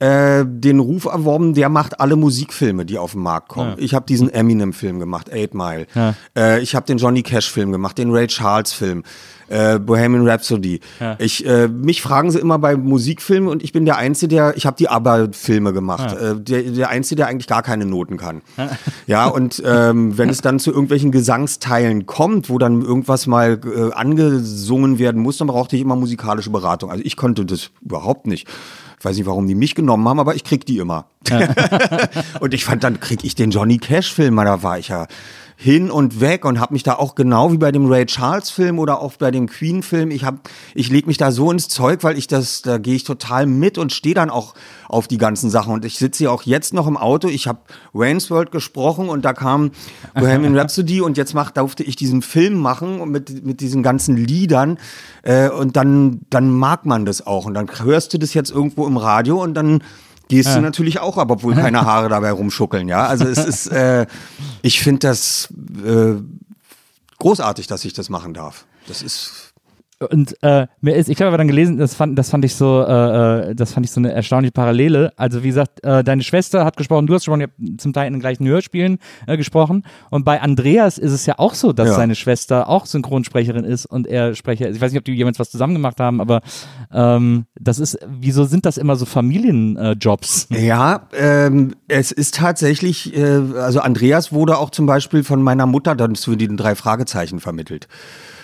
äh, 0.00 0.46
den 0.46 0.80
Ruf 0.80 1.04
erworben, 1.04 1.52
der 1.52 1.68
macht 1.68 2.00
alle 2.00 2.16
Musikfilme, 2.16 2.86
die 2.86 2.96
auf 2.96 3.12
den 3.12 3.20
Markt 3.20 3.48
kommen. 3.48 3.74
Ich 3.76 3.94
habe 3.94 4.06
diesen 4.06 4.30
Eminem-Film 4.30 4.98
gemacht, 4.98 5.30
Eight 5.30 5.52
Mile. 5.52 5.86
Ja. 5.94 6.14
Äh, 6.34 6.62
ich 6.62 6.74
habe 6.74 6.86
den 6.86 6.96
Johnny 6.96 7.22
Cash-Film 7.22 7.70
gemacht, 7.70 7.98
den 7.98 8.10
Ray 8.10 8.26
Charles-Film, 8.26 9.04
äh, 9.48 9.78
Bohemian 9.78 10.26
Rhapsody. 10.26 10.80
Ich, 11.18 11.44
äh, 11.44 11.68
mich 11.68 12.00
fragen 12.00 12.30
sie 12.30 12.38
immer 12.38 12.58
bei 12.58 12.76
Musikfilmen 12.76 13.50
und 13.50 13.62
ich 13.62 13.72
bin 13.72 13.84
der 13.84 13.98
Einzige, 13.98 14.28
der, 14.28 14.56
ich 14.56 14.64
habe 14.64 14.78
die 14.78 14.88
ABBA-Filme 14.88 15.74
gemacht, 15.74 16.16
äh, 16.16 16.34
der, 16.40 16.62
der 16.62 16.88
Einzige, 16.88 17.16
der 17.16 17.26
eigentlich 17.26 17.48
gar 17.48 17.62
keine 17.62 17.84
Noten 17.84 18.16
kann. 18.16 18.40
ja, 19.06 19.26
und 19.26 19.62
ähm, 19.66 20.16
wenn 20.16 20.30
es 20.30 20.40
dann 20.40 20.60
zu 20.60 20.70
irgendwelchen 20.70 21.10
Gesangsteilen 21.10 22.06
kommt, 22.06 22.48
wo 22.48 22.56
dann 22.56 22.80
irgendwas 22.80 23.26
mal 23.26 23.60
angesungen 23.94 24.98
werden 24.98 25.20
muss, 25.20 25.36
dann 25.36 25.48
brauchte 25.48 25.76
ich 25.76 25.82
immer 25.82 25.96
musikalische 25.96 26.48
Beratung. 26.50 26.90
Also 26.90 27.02
ich 27.04 27.16
konnte 27.16 27.44
das 27.44 27.70
überhaupt 27.82 28.26
nicht. 28.26 28.48
Ich 29.00 29.04
weiß 29.06 29.16
nicht, 29.16 29.24
warum 29.24 29.46
die 29.46 29.54
mich 29.54 29.74
genommen 29.74 30.06
haben, 30.06 30.20
aber 30.20 30.34
ich 30.34 30.44
krieg 30.44 30.66
die 30.66 30.76
immer. 30.76 31.06
und 32.40 32.52
ich 32.52 32.66
fand, 32.66 32.84
dann 32.84 33.00
krieg 33.00 33.24
ich 33.24 33.34
den 33.34 33.50
Johnny 33.50 33.78
Cash-Film, 33.78 34.36
da 34.36 34.62
war 34.62 34.78
ich 34.78 34.88
ja 34.88 35.06
hin 35.62 35.90
und 35.90 36.22
weg 36.22 36.46
und 36.46 36.58
habe 36.58 36.72
mich 36.72 36.84
da 36.84 36.94
auch 36.94 37.14
genau 37.14 37.52
wie 37.52 37.58
bei 37.58 37.70
dem 37.70 37.84
Ray 37.84 38.06
Charles 38.06 38.48
Film 38.48 38.78
oder 38.78 39.02
auch 39.02 39.12
bei 39.18 39.30
dem 39.30 39.46
Queen 39.46 39.82
Film, 39.82 40.10
ich 40.10 40.24
hab 40.24 40.48
ich 40.74 40.90
leg 40.90 41.06
mich 41.06 41.18
da 41.18 41.30
so 41.32 41.50
ins 41.50 41.68
Zeug, 41.68 42.02
weil 42.02 42.16
ich 42.16 42.26
das 42.26 42.62
da 42.62 42.78
gehe 42.78 42.94
ich 42.94 43.04
total 43.04 43.44
mit 43.44 43.76
und 43.76 43.92
stehe 43.92 44.14
dann 44.14 44.30
auch 44.30 44.54
auf 44.88 45.06
die 45.06 45.18
ganzen 45.18 45.50
Sachen. 45.50 45.74
Und 45.74 45.84
ich 45.84 45.98
sitze 45.98 46.20
hier 46.20 46.32
auch 46.32 46.44
jetzt 46.44 46.72
noch 46.72 46.86
im 46.86 46.96
Auto, 46.96 47.28
ich 47.28 47.46
habe 47.46 47.58
Wayne's 47.92 48.30
World 48.30 48.52
gesprochen 48.52 49.10
und 49.10 49.22
da 49.26 49.34
kam 49.34 49.72
Bohemian 50.14 50.56
Rhapsody 50.56 51.02
und 51.02 51.18
jetzt 51.18 51.34
mach, 51.34 51.50
durfte 51.50 51.82
ich 51.82 51.94
diesen 51.94 52.22
Film 52.22 52.54
machen 52.54 52.98
und 52.98 53.10
mit 53.10 53.44
mit 53.44 53.60
diesen 53.60 53.82
ganzen 53.82 54.16
Liedern 54.16 54.78
äh, 55.24 55.50
und 55.50 55.76
dann 55.76 56.22
dann 56.30 56.48
mag 56.50 56.86
man 56.86 57.04
das 57.04 57.26
auch. 57.26 57.44
Und 57.44 57.52
dann 57.52 57.68
hörst 57.84 58.14
du 58.14 58.18
das 58.18 58.32
jetzt 58.32 58.50
irgendwo 58.50 58.86
im 58.86 58.96
Radio 58.96 59.42
und 59.42 59.52
dann 59.52 59.82
gehst 60.30 60.56
du 60.56 60.60
natürlich 60.60 61.00
auch 61.00 61.18
ab, 61.18 61.30
obwohl 61.30 61.54
keine 61.54 61.84
Haare 61.84 62.08
dabei 62.08 62.30
rumschuckeln, 62.30 62.88
ja. 62.88 63.06
Also 63.06 63.26
es 63.26 63.38
ist, 63.38 63.66
äh, 63.66 64.06
ich 64.62 64.80
finde 64.80 65.08
das 65.08 65.48
äh, 65.84 66.14
großartig, 67.18 67.66
dass 67.66 67.84
ich 67.84 67.92
das 67.92 68.08
machen 68.08 68.32
darf. 68.32 68.64
Das 68.86 69.02
ist 69.02 69.49
Und 70.08 70.34
äh, 70.42 70.66
mir 70.80 70.96
ist, 70.96 71.10
ich 71.10 71.18
habe 71.20 71.28
aber 71.28 71.36
dann 71.36 71.46
gelesen, 71.46 71.76
das 71.76 71.94
fand, 71.94 72.18
das 72.18 72.30
fand 72.30 72.42
ich 72.46 72.54
so, 72.54 72.82
äh, 72.82 73.50
äh, 73.50 73.54
das 73.54 73.74
fand 73.74 73.84
ich 73.84 73.92
so 73.92 74.00
eine 74.00 74.12
erstaunliche 74.12 74.52
Parallele. 74.52 75.12
Also 75.16 75.42
wie 75.42 75.48
gesagt, 75.48 75.84
äh, 75.84 76.02
deine 76.02 76.22
Schwester 76.22 76.64
hat 76.64 76.78
gesprochen, 76.78 77.06
du 77.06 77.12
hast 77.12 77.28
habt 77.28 77.52
zum 77.76 77.92
Teil 77.92 78.06
in 78.06 78.14
den 78.14 78.20
gleichen 78.20 78.46
Hörspielen 78.48 78.98
äh, 79.26 79.36
gesprochen. 79.36 79.84
Und 80.08 80.24
bei 80.24 80.40
Andreas 80.40 80.96
ist 80.96 81.12
es 81.12 81.26
ja 81.26 81.34
auch 81.38 81.52
so, 81.52 81.74
dass 81.74 81.88
Ja. 81.88 81.94
seine 81.96 82.14
Schwester 82.14 82.70
auch 82.70 82.86
Synchronsprecherin 82.86 83.64
ist 83.64 83.84
und 83.84 84.06
er 84.06 84.34
Sprecher 84.34 84.68
ist. 84.68 84.76
Ich 84.76 84.80
weiß 84.80 84.90
nicht, 84.92 85.00
ob 85.00 85.04
die 85.04 85.12
jemals 85.12 85.38
was 85.38 85.50
zusammen 85.50 85.74
gemacht 85.74 86.00
haben, 86.00 86.22
aber 86.22 86.40
ähm, 86.90 87.44
das 87.60 87.78
ist, 87.78 87.98
wieso 88.08 88.44
sind 88.44 88.64
das 88.64 88.78
immer 88.78 88.96
so 88.96 89.04
Familienjobs? 89.04 90.48
Ja, 90.60 91.08
ähm, 91.18 91.74
es 91.88 92.12
ist 92.12 92.36
tatsächlich, 92.36 93.16
äh, 93.16 93.40
also 93.58 93.80
Andreas 93.80 94.32
wurde 94.32 94.56
auch 94.58 94.70
zum 94.70 94.86
Beispiel 94.86 95.24
von 95.24 95.42
meiner 95.42 95.66
Mutter 95.66 95.94
dann 95.94 96.14
zu 96.14 96.36
den 96.36 96.56
drei 96.56 96.74
Fragezeichen 96.74 97.40
vermittelt. 97.40 97.88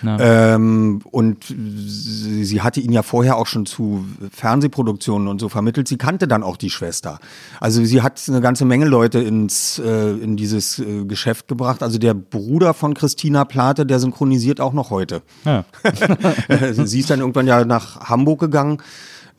Ähm, 0.05 1.01
und 1.09 1.46
sie, 1.55 2.61
hatte 2.61 2.79
ihn 2.79 2.91
ja 2.91 3.03
vorher 3.03 3.37
auch 3.37 3.47
schon 3.47 3.65
zu 3.65 4.05
Fernsehproduktionen 4.31 5.27
und 5.27 5.39
so 5.39 5.49
vermittelt. 5.49 5.87
Sie 5.87 5.97
kannte 5.97 6.27
dann 6.27 6.43
auch 6.43 6.57
die 6.57 6.69
Schwester. 6.69 7.19
Also 7.59 7.83
sie 7.83 8.01
hat 8.01 8.21
eine 8.27 8.41
ganze 8.41 8.65
Menge 8.65 8.85
Leute 8.85 9.19
ins, 9.19 9.79
äh, 9.79 10.11
in 10.11 10.37
dieses 10.37 10.79
äh, 10.79 11.05
Geschäft 11.05 11.47
gebracht. 11.47 11.83
Also 11.83 11.97
der 11.97 12.13
Bruder 12.13 12.73
von 12.73 12.93
Christina 12.93 13.45
Plate, 13.45 13.85
der 13.85 13.99
synchronisiert 13.99 14.59
auch 14.61 14.73
noch 14.73 14.89
heute. 14.89 15.21
Ja. 15.45 15.65
sie 16.85 16.99
ist 16.99 17.09
dann 17.09 17.19
irgendwann 17.19 17.47
ja 17.47 17.65
nach 17.65 18.01
Hamburg 18.09 18.39
gegangen. 18.39 18.77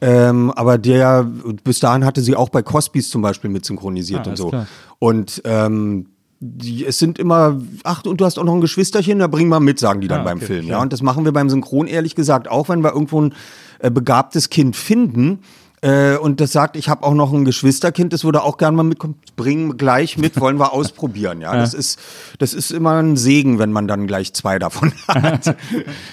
Ähm, 0.00 0.52
aber 0.52 0.78
der, 0.78 1.24
bis 1.64 1.80
dahin 1.80 2.04
hatte 2.04 2.20
sie 2.20 2.36
auch 2.36 2.50
bei 2.50 2.62
Cosbys 2.62 3.11
zum 3.11 3.20
Beispiel 3.22 3.50
mit 3.50 3.64
synchronisiert 3.64 4.26
Ah, 4.26 4.30
und 4.30 4.36
so. 4.36 4.48
klar. 4.48 4.66
Und 5.00 5.42
ähm, 5.44 6.06
die, 6.41 6.84
es 6.84 6.99
sind 6.99 7.18
immer, 7.18 7.61
ach, 7.82 8.05
und 8.05 8.20
du 8.20 8.24
hast 8.24 8.39
auch 8.39 8.45
noch 8.45 8.55
ein 8.55 8.61
Geschwisterchen, 8.61 9.18
da 9.18 9.26
bring 9.26 9.49
mal 9.49 9.61
mit, 9.61 9.78
sagen 9.78 10.01
die 10.01 10.09
dann 10.09 10.20
Ah, 10.20 10.24
beim 10.24 10.36
okay, 10.39 10.47
Film. 10.47 10.66
Ja, 10.66 10.80
und 10.80 10.93
das 10.93 11.03
machen 11.03 11.24
wir 11.24 11.32
beim 11.32 11.51
Synchron 11.51 11.86
ehrlich 11.86 12.14
gesagt 12.14 12.49
auch, 12.49 12.68
wenn 12.68 12.80
wir 12.82 12.93
irgendwo 12.93 13.20
ein 13.20 13.34
äh, 13.80 13.91
begabtes 13.91 14.49
Kind 14.49 14.76
finden. 14.76 15.41
Äh, 15.80 16.16
und 16.16 16.40
das 16.40 16.52
sagt, 16.52 16.76
ich 16.76 16.88
habe 16.88 17.04
auch 17.04 17.14
noch 17.14 17.32
ein 17.32 17.44
Geschwisterkind, 17.44 18.12
das 18.12 18.24
würde 18.24 18.42
auch 18.42 18.56
gerne 18.58 18.76
mal 18.76 18.82
mitkommen, 18.82 19.16
bringen 19.36 19.76
gleich 19.76 20.18
mit, 20.18 20.40
wollen 20.40 20.58
wir 20.58 20.72
ausprobieren. 20.72 21.40
Ja, 21.40 21.54
das 21.56 21.74
ist, 21.74 21.98
das 22.38 22.54
ist 22.54 22.70
immer 22.70 22.94
ein 23.02 23.16
Segen, 23.16 23.58
wenn 23.58 23.72
man 23.72 23.86
dann 23.86 24.06
gleich 24.06 24.32
zwei 24.34 24.58
davon 24.58 24.92
hat. 25.08 25.56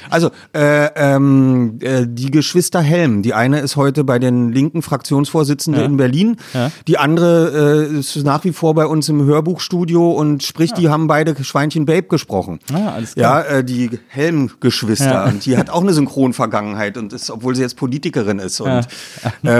also 0.10 0.30
äh, 0.54 0.86
ähm, 0.96 1.80
äh, 1.82 2.06
die 2.08 2.32
Geschwister 2.32 2.82
Helm, 2.82 3.22
die 3.22 3.34
eine 3.34 3.60
ist 3.60 3.76
heute 3.76 4.04
bei 4.04 4.20
den 4.20 4.52
linken 4.52 4.82
Fraktionsvorsitzenden 4.82 5.84
in 5.84 5.98
Berlin, 5.98 6.38
die 6.88 6.98
andere 6.98 7.90
äh, 7.92 7.98
ist 8.00 8.16
nach 8.24 8.44
wie 8.44 8.52
vor 8.52 8.74
bei 8.76 8.86
uns 8.86 9.10
im 9.10 9.24
Hörbuchstudio 9.24 10.12
und 10.12 10.44
sprich, 10.44 10.74
die 10.74 10.90
haben 10.90 11.08
beide 11.08 11.44
Schweinchen 11.44 11.86
Babe 11.86 12.04
gesprochen. 12.08 12.60
Ah, 12.74 12.94
alles 12.94 13.16
klar. 13.16 13.46
Ja, 13.46 13.58
äh, 13.58 13.64
die 13.64 14.00
Helm-Geschwister 14.08 15.06
Ja. 15.12 15.26
und 15.26 15.46
die 15.46 15.58
hat 15.58 15.70
auch 15.70 15.82
eine 15.82 15.94
Synchronvergangenheit 15.94 16.98
und 16.98 17.14
ist, 17.14 17.30
obwohl 17.32 17.56
sie 17.56 17.62
jetzt 17.62 17.76
Politikerin 17.78 18.40
ist 18.40 18.60
und 18.62 18.88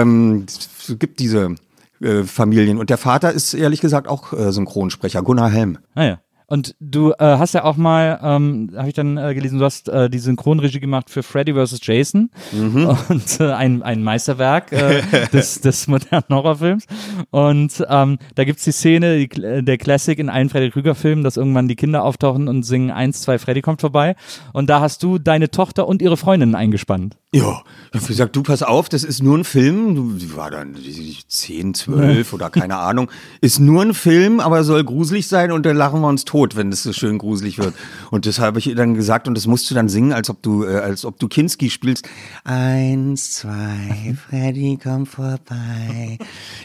ähm, 0.00 0.46
es 0.46 0.96
gibt 0.98 1.20
diese 1.20 1.56
äh, 2.00 2.22
Familien 2.24 2.78
und 2.78 2.90
der 2.90 2.98
Vater 2.98 3.32
ist 3.32 3.54
ehrlich 3.54 3.80
gesagt 3.80 4.08
auch 4.08 4.32
äh, 4.32 4.52
Synchronsprecher, 4.52 5.22
Gunnar 5.22 5.50
Helm. 5.50 5.78
Naja. 5.94 6.20
Und 6.48 6.76
du 6.78 7.10
äh, 7.10 7.16
hast 7.18 7.54
ja 7.54 7.64
auch 7.64 7.76
mal, 7.76 8.20
ähm, 8.22 8.70
habe 8.76 8.86
ich 8.86 8.94
dann 8.94 9.16
äh, 9.16 9.34
gelesen, 9.34 9.58
du 9.58 9.64
hast 9.64 9.88
äh, 9.88 10.08
die 10.08 10.20
Synchronregie 10.20 10.78
gemacht 10.78 11.10
für 11.10 11.24
Freddy 11.24 11.52
vs. 11.54 11.80
Jason 11.82 12.30
und 12.52 13.40
äh, 13.40 13.52
ein, 13.52 13.82
ein 13.82 14.04
Meisterwerk 14.04 14.70
äh, 14.70 15.02
des, 15.32 15.60
des 15.60 15.88
modernen 15.88 16.28
Horrorfilms. 16.30 16.86
Und 17.30 17.84
ähm, 17.88 18.18
da 18.36 18.44
gibt's 18.44 18.62
die 18.62 18.70
Szene, 18.70 19.18
die, 19.18 19.28
der 19.64 19.76
Classic 19.76 20.16
in 20.16 20.28
allen 20.28 20.48
Freddy 20.48 20.70
Krüger-Filmen, 20.70 21.24
dass 21.24 21.36
irgendwann 21.36 21.66
die 21.66 21.74
Kinder 21.74 22.04
auftauchen 22.04 22.46
und 22.46 22.62
singen 22.62 22.92
eins, 22.92 23.22
zwei, 23.22 23.40
Freddy 23.40 23.60
kommt 23.60 23.80
vorbei. 23.80 24.14
Und 24.52 24.70
da 24.70 24.80
hast 24.80 25.02
du 25.02 25.18
deine 25.18 25.50
Tochter 25.50 25.88
und 25.88 26.00
ihre 26.00 26.16
Freundin 26.16 26.54
eingespannt. 26.54 27.16
Ja, 27.36 27.62
ich 27.92 28.00
hab 28.00 28.08
gesagt, 28.08 28.36
du 28.36 28.42
pass 28.42 28.62
auf, 28.62 28.88
das 28.88 29.04
ist 29.04 29.22
nur 29.22 29.36
ein 29.36 29.44
Film. 29.44 30.18
Die 30.18 30.34
war 30.36 30.50
dann 30.50 30.74
die- 30.74 31.16
10, 31.28 31.74
12 31.74 32.32
oder 32.32 32.50
keine 32.50 32.76
Ahnung. 32.76 33.10
Ist 33.40 33.58
nur 33.58 33.82
ein 33.82 33.94
Film, 33.94 34.40
aber 34.40 34.64
soll 34.64 34.84
gruselig 34.84 35.28
sein 35.28 35.52
und 35.52 35.66
dann 35.66 35.76
lachen 35.76 36.00
wir 36.00 36.08
uns 36.08 36.24
tot, 36.24 36.56
wenn 36.56 36.70
es 36.72 36.82
so 36.82 36.92
schön 36.92 37.18
gruselig 37.18 37.58
wird. 37.58 37.74
Und 38.10 38.26
das 38.26 38.38
habe 38.38 38.58
ich 38.58 38.66
ihr 38.68 38.74
dann 38.74 38.94
gesagt 38.94 39.28
und 39.28 39.34
das 39.36 39.46
musst 39.46 39.70
du 39.70 39.74
dann 39.74 39.88
singen, 39.88 40.12
als 40.12 40.30
ob 40.30 40.42
du, 40.42 40.64
äh, 40.64 40.76
als 40.78 41.04
ob 41.04 41.18
du 41.18 41.28
Kinski 41.28 41.68
spielst. 41.70 42.08
Eins, 42.44 43.32
zwei, 43.32 44.16
Freddy, 44.28 44.78
komm 44.82 45.04
vorbei. 45.06 46.18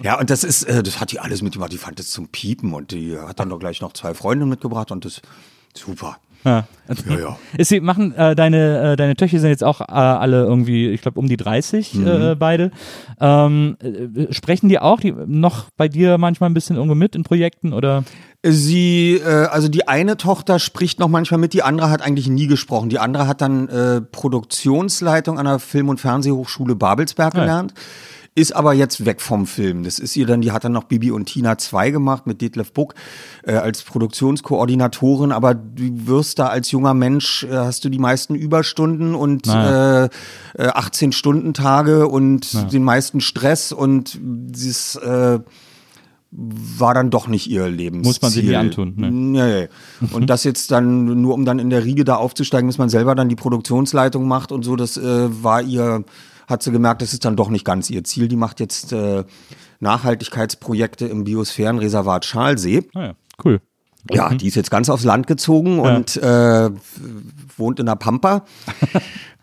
Ja, 0.03 0.19
und 0.19 0.29
das 0.29 0.43
ist, 0.43 0.63
äh, 0.63 0.83
das 0.83 0.99
hat 1.01 1.11
die 1.11 1.19
alles 1.19 1.41
mitgemacht. 1.41 1.73
Die 1.73 1.77
fand 1.77 1.99
das 1.99 2.09
zum 2.11 2.27
Piepen 2.29 2.73
und 2.73 2.91
die 2.91 3.17
hat 3.17 3.39
dann 3.39 3.49
doch 3.49 3.59
gleich 3.59 3.81
noch 3.81 3.93
zwei 3.93 4.13
Freundinnen 4.13 4.49
mitgebracht 4.49 4.91
und 4.91 5.03
das 5.05 5.21
super. 5.75 6.17
Ja. 6.43 6.65
Ja, 7.09 7.19
ja. 7.19 7.37
Ist 7.57 7.69
sie, 7.69 7.79
machen 7.79 8.13
äh, 8.15 8.35
deine, 8.35 8.91
äh, 8.93 8.95
deine 8.95 9.15
Töchter 9.15 9.39
sind 9.39 9.49
jetzt 9.49 9.63
auch 9.63 9.79
äh, 9.81 9.85
alle 9.93 10.43
irgendwie, 10.43 10.89
ich 10.89 11.01
glaube, 11.01 11.19
um 11.19 11.27
die 11.27 11.37
30 11.37 11.93
Mhm. 11.93 12.07
äh, 12.07 12.35
beide. 12.35 12.71
Ähm, 13.19 13.77
äh, 13.81 14.33
sprechen 14.33 14.67
die 14.67 14.79
auch 14.79 14.99
die 14.99 15.13
noch 15.25 15.65
bei 15.77 15.87
dir 15.87 16.17
manchmal 16.17 16.49
ein 16.49 16.53
bisschen 16.53 16.75
irgendwo 16.75 16.95
mit 16.95 17.15
in 17.15 17.23
Projekten 17.23 17.71
oder? 17.73 18.03
Sie, 18.43 19.21
äh, 19.23 19.45
also 19.45 19.69
die 19.69 19.87
eine 19.87 20.17
Tochter 20.17 20.59
spricht 20.59 20.99
noch 20.99 21.07
manchmal 21.07 21.39
mit, 21.39 21.53
die 21.53 21.63
andere 21.63 21.89
hat 21.89 22.01
eigentlich 22.01 22.27
nie 22.27 22.47
gesprochen. 22.47 22.89
Die 22.89 22.99
andere 22.99 23.27
hat 23.27 23.41
dann 23.41 23.69
Produktionsleitung 24.11 25.37
an 25.39 25.45
der 25.45 25.59
Film- 25.59 25.89
und 25.89 25.99
Fernsehhochschule 25.99 26.75
Babelsberg 26.75 27.35
Ja. 27.35 27.45
Ist 28.33 28.55
aber 28.55 28.73
jetzt 28.73 29.05
weg 29.05 29.19
vom 29.19 29.45
Film. 29.45 29.83
Das 29.83 29.99
ist 29.99 30.15
ihr 30.15 30.25
dann, 30.25 30.39
die 30.39 30.53
hat 30.53 30.63
dann 30.63 30.71
noch 30.71 30.85
Bibi 30.85 31.11
und 31.11 31.25
Tina 31.25 31.57
2 31.57 31.91
gemacht 31.91 32.27
mit 32.27 32.41
Detlef 32.41 32.71
Buck 32.71 32.95
äh, 33.43 33.55
als 33.55 33.81
Produktionskoordinatorin, 33.83 35.33
aber 35.33 35.53
du 35.53 36.07
wirst 36.07 36.39
da 36.39 36.47
als 36.47 36.71
junger 36.71 36.93
Mensch, 36.93 37.43
äh, 37.43 37.53
hast 37.53 37.83
du 37.83 37.89
die 37.89 37.99
meisten 37.99 38.33
Überstunden 38.35 39.15
und 39.15 39.47
Naja. 39.47 40.05
äh, 40.05 40.09
äh, 40.57 40.67
18-Stunden-Tage 40.69 42.07
und 42.07 42.71
den 42.71 42.83
meisten 42.85 43.19
Stress 43.19 43.73
und 43.73 44.17
dieses 44.21 44.95
äh, 44.95 45.39
war 46.31 46.93
dann 46.93 47.09
doch 47.09 47.27
nicht 47.27 47.49
ihr 47.49 47.67
Lebensziel. 47.67 48.09
Muss 48.09 48.21
man 48.21 48.31
sich 48.31 48.45
nie 48.45 48.55
antun, 48.55 48.93
ne? 48.95 49.11
Nee. 49.11 49.67
Und 50.13 50.29
das 50.29 50.45
jetzt 50.45 50.71
dann, 50.71 51.21
nur 51.21 51.33
um 51.33 51.43
dann 51.43 51.59
in 51.59 51.69
der 51.69 51.83
Riege 51.83 52.05
da 52.05 52.15
aufzusteigen, 52.15 52.67
bis 52.67 52.77
man 52.77 52.87
selber 52.87 53.15
dann 53.15 53.27
die 53.27 53.35
Produktionsleitung 53.35 54.25
macht 54.25 54.53
und 54.53 54.63
so, 54.63 54.77
das 54.77 54.95
äh, 54.95 55.43
war 55.43 55.61
ihr, 55.61 56.05
hat 56.51 56.61
sie 56.61 56.71
gemerkt, 56.71 57.01
das 57.01 57.13
ist 57.13 57.25
dann 57.25 57.35
doch 57.35 57.49
nicht 57.49 57.65
ganz 57.65 57.89
ihr 57.89 58.03
Ziel. 58.03 58.27
Die 58.27 58.35
macht 58.35 58.59
jetzt 58.59 58.93
äh, 58.93 59.23
Nachhaltigkeitsprojekte 59.79 61.07
im 61.07 61.23
Biosphärenreservat 61.23 62.25
Schalsee. 62.25 62.83
Ah 62.93 63.01
ja, 63.03 63.13
cool. 63.43 63.59
Ja, 64.09 64.29
die 64.33 64.47
ist 64.47 64.55
jetzt 64.55 64.71
ganz 64.71 64.89
aufs 64.89 65.03
Land 65.03 65.27
gezogen 65.27 65.79
und 65.79 66.17
äh, 66.17 66.69
wohnt 67.57 67.79
in 67.79 67.85
der 67.87 67.95
Pampa. 67.95 68.45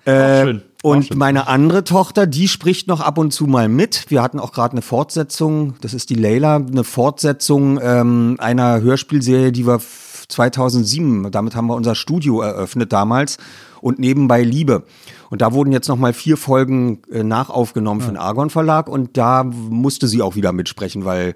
Äh, 0.04 0.44
schön. 0.44 0.62
Und 0.82 1.16
meine 1.16 1.48
andere 1.48 1.84
Tochter, 1.84 2.26
die 2.26 2.48
spricht 2.48 2.88
noch 2.88 3.02
ab 3.02 3.18
und 3.18 3.30
zu 3.30 3.46
mal 3.46 3.68
mit. 3.68 4.06
Wir 4.10 4.22
hatten 4.22 4.38
auch 4.40 4.52
gerade 4.52 4.72
eine 4.72 4.80
Fortsetzung, 4.80 5.74
das 5.82 5.92
ist 5.92 6.08
die 6.08 6.14
Leila, 6.14 6.56
eine 6.56 6.82
Fortsetzung 6.82 7.78
ähm, 7.82 8.36
einer 8.38 8.80
Hörspielserie, 8.80 9.52
die 9.52 9.66
wir 9.66 9.74
f- 9.74 10.24
2007, 10.28 11.30
damit 11.30 11.54
haben 11.54 11.66
wir 11.66 11.74
unser 11.74 11.94
Studio 11.94 12.40
eröffnet 12.40 12.90
damals 12.90 13.36
und 13.82 13.98
nebenbei 13.98 14.42
Liebe. 14.42 14.84
Und 15.30 15.42
da 15.42 15.52
wurden 15.52 15.72
jetzt 15.72 15.88
noch 15.88 15.96
mal 15.96 16.12
vier 16.12 16.36
Folgen 16.36 17.02
äh, 17.10 17.22
nachaufgenommen 17.22 18.00
für 18.00 18.10
den 18.10 18.16
Argon 18.16 18.50
Verlag 18.50 18.88
und 18.88 19.16
da 19.16 19.44
musste 19.44 20.08
sie 20.08 20.22
auch 20.22 20.36
wieder 20.36 20.52
mitsprechen, 20.52 21.04
weil 21.04 21.34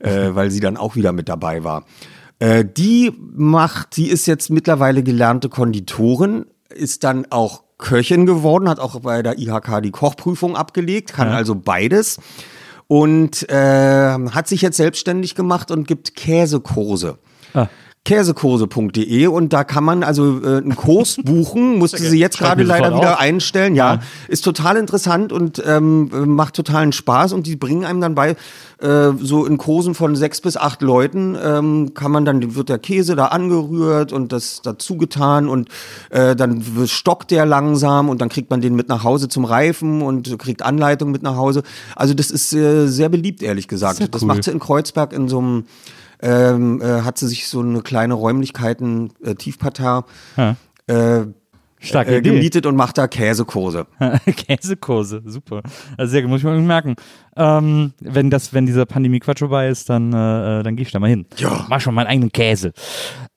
äh, 0.00 0.30
weil 0.34 0.50
sie 0.50 0.60
dann 0.60 0.76
auch 0.76 0.96
wieder 0.96 1.12
mit 1.12 1.28
dabei 1.28 1.64
war. 1.64 1.84
Äh, 2.38 2.64
die 2.64 3.12
macht, 3.34 3.96
die 3.96 4.08
ist 4.08 4.26
jetzt 4.26 4.50
mittlerweile 4.50 5.02
gelernte 5.02 5.48
Konditorin, 5.48 6.46
ist 6.74 7.04
dann 7.04 7.26
auch 7.30 7.64
Köchin 7.78 8.26
geworden, 8.26 8.68
hat 8.68 8.80
auch 8.80 9.00
bei 9.00 9.22
der 9.22 9.38
IHK 9.38 9.82
die 9.82 9.90
Kochprüfung 9.90 10.56
abgelegt, 10.56 11.12
kann 11.12 11.28
also 11.28 11.54
beides 11.54 12.18
und 12.88 13.48
äh, 13.48 14.18
hat 14.30 14.48
sich 14.48 14.62
jetzt 14.62 14.76
selbstständig 14.76 15.34
gemacht 15.34 15.70
und 15.70 15.86
gibt 15.86 16.16
Käsekurse. 16.16 17.18
Ah. 17.54 17.68
Käsekurse.de 18.08 19.26
und 19.26 19.52
da 19.52 19.64
kann 19.64 19.84
man 19.84 20.02
also 20.02 20.40
äh, 20.42 20.56
einen 20.56 20.76
Kurs 20.76 21.18
buchen, 21.24 21.76
musste 21.76 21.98
sie 21.98 22.18
jetzt 22.18 22.38
gerade 22.38 22.62
leider 22.62 22.96
wieder 22.96 23.14
auf. 23.14 23.20
einstellen. 23.20 23.74
Ja, 23.74 24.00
ist 24.28 24.44
total 24.44 24.78
interessant 24.78 25.30
und 25.30 25.62
ähm, 25.66 26.10
äh, 26.14 26.20
macht 26.20 26.54
totalen 26.54 26.92
Spaß 26.92 27.34
und 27.34 27.46
die 27.46 27.56
bringen 27.56 27.84
einem 27.84 28.00
dann 28.00 28.14
bei, 28.14 28.30
äh, 28.80 29.10
so 29.20 29.44
in 29.44 29.58
Kursen 29.58 29.94
von 29.94 30.16
sechs 30.16 30.40
bis 30.40 30.56
acht 30.56 30.80
Leuten 30.80 31.36
ähm, 31.38 31.92
kann 31.92 32.10
man 32.10 32.24
dann, 32.24 32.54
wird 32.54 32.70
der 32.70 32.78
Käse 32.78 33.14
da 33.14 33.26
angerührt 33.26 34.14
und 34.14 34.32
das 34.32 34.62
dazu 34.62 34.96
getan 34.96 35.46
und 35.46 35.68
äh, 36.08 36.34
dann 36.34 36.64
stockt 36.86 37.30
der 37.30 37.44
langsam 37.44 38.08
und 38.08 38.22
dann 38.22 38.30
kriegt 38.30 38.48
man 38.48 38.62
den 38.62 38.74
mit 38.74 38.88
nach 38.88 39.04
Hause 39.04 39.28
zum 39.28 39.44
Reifen 39.44 40.00
und 40.00 40.38
kriegt 40.38 40.62
Anleitung 40.62 41.10
mit 41.10 41.22
nach 41.22 41.36
Hause. 41.36 41.62
Also 41.94 42.14
das 42.14 42.30
ist 42.30 42.54
äh, 42.54 42.86
sehr 42.86 43.10
beliebt, 43.10 43.42
ehrlich 43.42 43.68
gesagt. 43.68 43.98
Sehr 43.98 44.08
Das 44.08 44.22
cool. 44.22 44.28
macht 44.28 44.44
sie 44.44 44.50
in 44.50 44.60
Kreuzberg 44.60 45.12
in 45.12 45.28
so 45.28 45.40
einem 45.40 45.64
ähm, 46.20 46.80
äh, 46.82 47.02
hat 47.02 47.18
sie 47.18 47.28
sich 47.28 47.48
so 47.48 47.60
eine 47.60 47.82
kleine 47.82 48.14
Räumlichkeiten, 48.14 49.12
äh, 49.22 49.34
Tiefparterre, 49.34 50.04
Ja. 50.36 50.56
äh, 50.86 51.26
Starke 51.80 52.16
äh, 52.16 52.20
gemietet 52.20 52.66
und 52.66 52.76
macht 52.76 52.98
da 52.98 53.08
Käsekurse. 53.08 53.86
Käsekurse, 54.26 55.22
super. 55.24 55.62
Also 55.96 56.10
sehr 56.12 56.22
gut, 56.22 56.30
muss 56.30 56.40
ich 56.40 56.44
mir 56.44 56.58
merken. 56.60 56.96
Ähm, 57.36 57.92
wenn 58.00 58.30
das, 58.30 58.52
wenn 58.52 58.66
dieser 58.66 58.84
Pandemie-Quatsch 58.84 59.38
vorbei 59.38 59.68
ist, 59.68 59.88
dann, 59.88 60.12
äh, 60.12 60.60
äh, 60.60 60.62
dann 60.64 60.74
gehe 60.74 60.84
ich 60.84 60.90
da 60.90 60.98
mal 60.98 61.08
hin. 61.08 61.26
Ja. 61.36 61.66
Mach 61.68 61.80
schon 61.80 61.94
meinen 61.94 62.08
eigenen 62.08 62.32
Käse. 62.32 62.72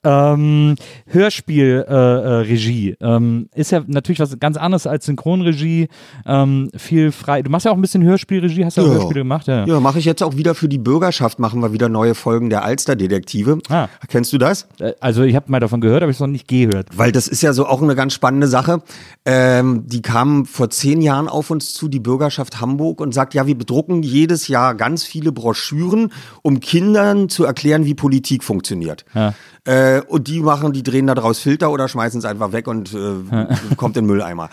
Ähm, 0.03 0.75
Hörspiel, 1.05 1.85
äh, 1.87 2.41
äh, 2.41 2.95
ähm, 2.99 3.49
ist 3.53 3.71
ja 3.71 3.83
natürlich 3.85 4.19
was 4.19 4.39
ganz 4.39 4.57
anderes 4.57 4.87
als 4.87 5.05
Synchronregie. 5.05 5.87
Ähm, 6.25 6.69
viel 6.75 7.11
frei. 7.11 7.43
Du 7.43 7.51
machst 7.51 7.65
ja 7.67 7.71
auch 7.71 7.75
ein 7.75 7.81
bisschen 7.81 8.01
Hörspielregie, 8.01 8.65
hast 8.65 8.77
ja 8.77 8.83
auch 8.83 8.87
Ja. 8.87 8.93
Hörspiele 8.93 9.19
gemacht, 9.19 9.45
ja. 9.45 9.65
Ja, 9.65 9.79
mache 9.79 9.99
ich 9.99 10.05
jetzt 10.05 10.23
auch 10.23 10.35
wieder 10.35 10.55
für 10.55 10.67
die 10.67 10.79
Bürgerschaft, 10.79 11.37
machen 11.37 11.61
wir 11.61 11.71
wieder 11.71 11.87
neue 11.87 12.15
Folgen 12.15 12.49
der 12.49 12.63
Alsterdetektive. 12.63 13.59
Ah. 13.69 13.87
Kennst 14.07 14.33
du 14.33 14.39
das? 14.39 14.67
Äh, 14.79 14.93
Also 14.99 15.21
ich 15.21 15.35
habe 15.35 15.51
mal 15.51 15.59
davon 15.59 15.81
gehört, 15.81 16.01
aber 16.01 16.09
ich 16.09 16.17
es 16.17 16.21
noch 16.21 16.27
nicht 16.27 16.47
gehört. 16.47 16.87
Weil 16.95 17.11
das 17.11 17.27
ist 17.27 17.43
ja 17.43 17.53
so 17.53 17.67
auch 17.67 17.83
eine 17.83 17.93
ganz 17.95 18.13
spannende 18.15 18.30
Sache. 18.47 18.81
Ähm, 19.25 19.83
die 19.87 20.01
kamen 20.01 20.45
vor 20.45 20.69
zehn 20.69 21.01
Jahren 21.01 21.27
auf 21.27 21.51
uns 21.51 21.73
zu, 21.73 21.87
die 21.87 21.99
Bürgerschaft 21.99 22.59
Hamburg, 22.61 23.01
und 23.01 23.13
sagt, 23.13 23.33
ja, 23.33 23.47
wir 23.47 23.57
bedrucken 23.57 24.03
jedes 24.03 24.47
Jahr 24.47 24.75
ganz 24.75 25.03
viele 25.03 25.31
Broschüren, 25.31 26.11
um 26.41 26.59
Kindern 26.59 27.29
zu 27.29 27.43
erklären, 27.43 27.85
wie 27.85 27.93
Politik 27.93 28.43
funktioniert. 28.43 29.05
Ja. 29.13 29.33
Äh, 29.65 30.01
und 30.07 30.27
die 30.27 30.39
machen, 30.39 30.73
die 30.73 30.83
drehen 30.83 31.07
da 31.07 31.15
draus 31.15 31.39
Filter 31.39 31.71
oder 31.71 31.87
schmeißen 31.87 32.19
es 32.19 32.25
einfach 32.25 32.51
weg 32.51 32.67
und 32.67 32.93
äh, 32.93 33.45
kommt 33.77 33.97
in 33.97 34.03
den 34.03 34.07
Mülleimer. 34.07 34.49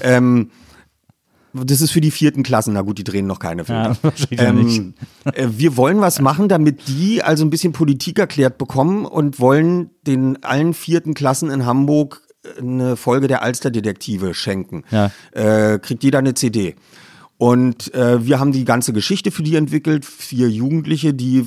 ähm, 0.00 0.50
das 1.54 1.80
ist 1.80 1.90
für 1.90 2.00
die 2.00 2.10
vierten 2.10 2.42
Klassen. 2.42 2.74
Na 2.74 2.82
gut, 2.82 2.98
die 2.98 3.04
drehen 3.04 3.26
noch 3.26 3.38
keine 3.38 3.64
Filter. 3.64 3.96
Ja, 4.30 4.52
nicht. 4.52 4.82
äh, 5.24 5.48
wir 5.50 5.76
wollen 5.76 6.00
was 6.00 6.20
machen, 6.20 6.48
damit 6.48 6.88
die 6.88 7.22
also 7.22 7.44
ein 7.44 7.50
bisschen 7.50 7.72
Politik 7.72 8.18
erklärt 8.18 8.58
bekommen 8.58 9.04
und 9.04 9.40
wollen 9.40 9.90
den 10.06 10.42
allen 10.44 10.74
vierten 10.74 11.14
Klassen 11.14 11.50
in 11.50 11.66
Hamburg 11.66 12.22
eine 12.58 12.96
Folge 12.96 13.28
der 13.28 13.42
Alsterdetektive 13.42 14.34
schenken. 14.34 14.84
Ja. 14.90 15.10
Äh, 15.32 15.78
kriegt 15.78 16.02
jeder 16.02 16.18
eine 16.18 16.34
CD. 16.34 16.74
Und 17.38 17.94
äh, 17.94 18.26
wir 18.26 18.40
haben 18.40 18.50
die 18.50 18.64
ganze 18.64 18.92
Geschichte 18.92 19.30
für 19.30 19.44
die 19.44 19.54
entwickelt, 19.54 20.04
vier 20.04 20.50
Jugendliche, 20.50 21.14
die 21.14 21.46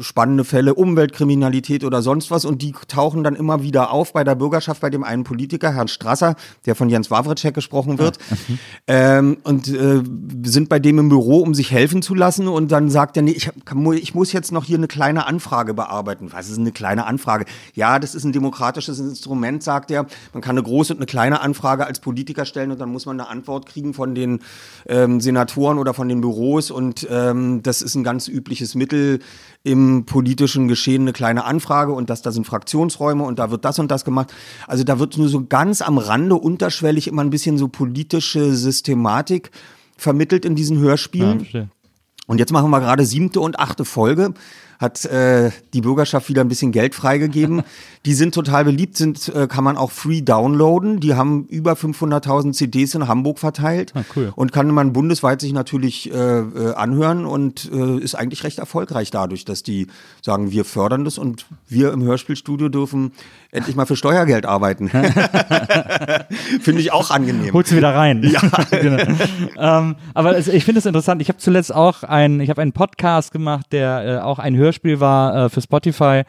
spannende 0.00 0.42
Fälle, 0.42 0.74
Umweltkriminalität 0.74 1.84
oder 1.84 2.02
sonst 2.02 2.32
was, 2.32 2.44
und 2.44 2.60
die 2.60 2.72
tauchen 2.88 3.22
dann 3.22 3.36
immer 3.36 3.62
wieder 3.62 3.92
auf 3.92 4.12
bei 4.12 4.24
der 4.24 4.34
Bürgerschaft, 4.34 4.80
bei 4.80 4.90
dem 4.90 5.04
einen 5.04 5.22
Politiker, 5.22 5.72
Herrn 5.72 5.86
Strasser, 5.86 6.34
der 6.66 6.74
von 6.74 6.88
Jens 6.88 7.12
Wawritschek 7.12 7.54
gesprochen 7.54 8.00
wird, 8.00 8.18
ähm, 8.88 9.38
und 9.44 9.68
äh, 9.68 10.02
sind 10.42 10.68
bei 10.68 10.80
dem 10.80 10.98
im 10.98 11.08
Büro, 11.08 11.38
um 11.38 11.54
sich 11.54 11.70
helfen 11.70 12.02
zu 12.02 12.16
lassen, 12.16 12.48
und 12.48 12.72
dann 12.72 12.90
sagt 12.90 13.16
er, 13.16 13.22
nee, 13.22 13.30
ich, 13.30 13.48
ich 14.02 14.14
muss 14.16 14.32
jetzt 14.32 14.50
noch 14.50 14.64
hier 14.64 14.78
eine 14.78 14.88
kleine 14.88 15.26
Anfrage 15.26 15.72
bearbeiten. 15.72 16.32
Was 16.32 16.50
ist 16.50 16.58
eine 16.58 16.72
kleine 16.72 17.06
Anfrage? 17.06 17.44
Ja, 17.74 18.00
das 18.00 18.16
ist 18.16 18.24
ein 18.24 18.32
demokratisches 18.32 18.98
Instrument, 18.98 19.62
sagt 19.62 19.92
er. 19.92 20.06
Man 20.32 20.42
kann 20.42 20.58
eine 20.58 20.64
große 20.64 20.92
und 20.92 20.98
eine 20.98 21.06
kleine 21.06 21.40
Anfrage 21.40 21.86
als 21.86 22.00
Politiker 22.00 22.44
stellen 22.44 22.72
und 22.72 22.80
dann 22.80 22.90
muss 22.90 23.06
man 23.06 23.20
eine 23.20 23.28
Antwort 23.28 23.66
kriegen 23.66 23.94
von 23.94 24.16
den 24.16 24.40
ähm, 24.88 25.20
Senatoren 25.28 25.76
oder 25.76 25.92
von 25.92 26.08
den 26.08 26.22
Büros 26.22 26.70
und 26.70 27.06
ähm, 27.10 27.62
das 27.62 27.82
ist 27.82 27.94
ein 27.94 28.02
ganz 28.02 28.28
übliches 28.28 28.74
Mittel 28.74 29.18
im 29.62 30.06
politischen 30.06 30.68
Geschehen, 30.68 31.02
eine 31.02 31.12
kleine 31.12 31.44
Anfrage 31.44 31.92
und 31.92 32.08
das, 32.08 32.22
da 32.22 32.32
sind 32.32 32.46
Fraktionsräume 32.46 33.22
und 33.24 33.38
da 33.38 33.50
wird 33.50 33.66
das 33.66 33.78
und 33.78 33.90
das 33.90 34.06
gemacht. 34.06 34.32
Also 34.66 34.84
da 34.84 34.98
wird 34.98 35.18
nur 35.18 35.28
so 35.28 35.44
ganz 35.44 35.82
am 35.82 35.98
Rande 35.98 36.34
unterschwellig 36.34 37.08
immer 37.08 37.22
ein 37.22 37.28
bisschen 37.28 37.58
so 37.58 37.68
politische 37.68 38.54
Systematik 38.54 39.50
vermittelt 39.98 40.46
in 40.46 40.54
diesen 40.54 40.78
Ja, 40.78 40.84
Hörspielen. 40.84 41.40
verstehe. 41.40 41.68
Und 42.26 42.38
jetzt 42.38 42.52
machen 42.52 42.70
wir 42.70 42.80
gerade 42.80 43.04
siebte 43.04 43.40
und 43.40 43.58
achte 43.58 43.84
Folge. 43.84 44.32
Hat 44.78 45.04
äh, 45.06 45.50
die 45.74 45.80
Bürgerschaft 45.80 46.28
wieder 46.28 46.42
ein 46.42 46.48
bisschen 46.48 46.72
Geld 46.72 46.94
freigegeben. 46.94 47.62
die 48.06 48.14
sind 48.14 48.34
total 48.34 48.64
beliebt, 48.64 48.96
sind 48.96 49.28
äh, 49.28 49.46
kann 49.48 49.64
man 49.64 49.76
auch 49.76 49.90
free 49.90 50.20
downloaden. 50.22 51.00
Die 51.00 51.14
haben 51.14 51.46
über 51.46 51.72
500.000 51.72 52.52
CDs 52.52 52.94
in 52.94 53.08
Hamburg 53.08 53.38
verteilt 53.38 53.92
Ah, 53.94 54.04
cool. 54.16 54.32
und 54.36 54.52
kann 54.52 54.68
man 54.70 54.92
bundesweit 54.92 55.40
sich 55.40 55.52
natürlich 55.52 56.12
äh, 56.12 56.14
äh, 56.14 56.74
anhören 56.74 57.26
und 57.26 57.70
äh, 57.72 57.98
ist 57.98 58.14
eigentlich 58.14 58.44
recht 58.44 58.58
erfolgreich 58.58 59.10
dadurch, 59.10 59.44
dass 59.44 59.62
die 59.62 59.88
sagen, 60.22 60.50
wir 60.52 60.64
fördern 60.64 61.04
das 61.04 61.18
und 61.18 61.46
wir 61.68 61.92
im 61.92 62.02
Hörspielstudio 62.02 62.68
dürfen 62.68 63.12
endlich 63.50 63.76
mal 63.76 63.86
für 63.86 63.96
Steuergeld 63.96 64.44
arbeiten. 64.44 64.88
Finde 66.60 66.80
ich 66.80 66.92
auch 66.92 67.10
angenehm. 67.10 67.52
Holst 67.54 67.72
du 67.72 67.76
wieder 67.76 67.94
rein. 67.94 68.22
Ja. 68.22 68.40
genau. 68.70 69.02
ähm, 69.58 69.96
aber 70.14 70.36
es, 70.36 70.48
ich 70.48 70.64
finde 70.64 70.80
es 70.80 70.86
interessant. 70.86 71.22
Ich 71.22 71.28
habe 71.28 71.38
zuletzt 71.38 71.74
auch 71.74 72.02
ein, 72.02 72.40
ich 72.40 72.50
habe 72.50 72.60
einen 72.60 72.72
Podcast 72.72 73.32
gemacht, 73.32 73.66
der 73.72 74.04
äh, 74.04 74.18
auch 74.18 74.38
ein 74.38 74.54
Hörspiel 74.56 75.00
war 75.00 75.46
äh, 75.46 75.48
für 75.48 75.62
Spotify. 75.62 76.24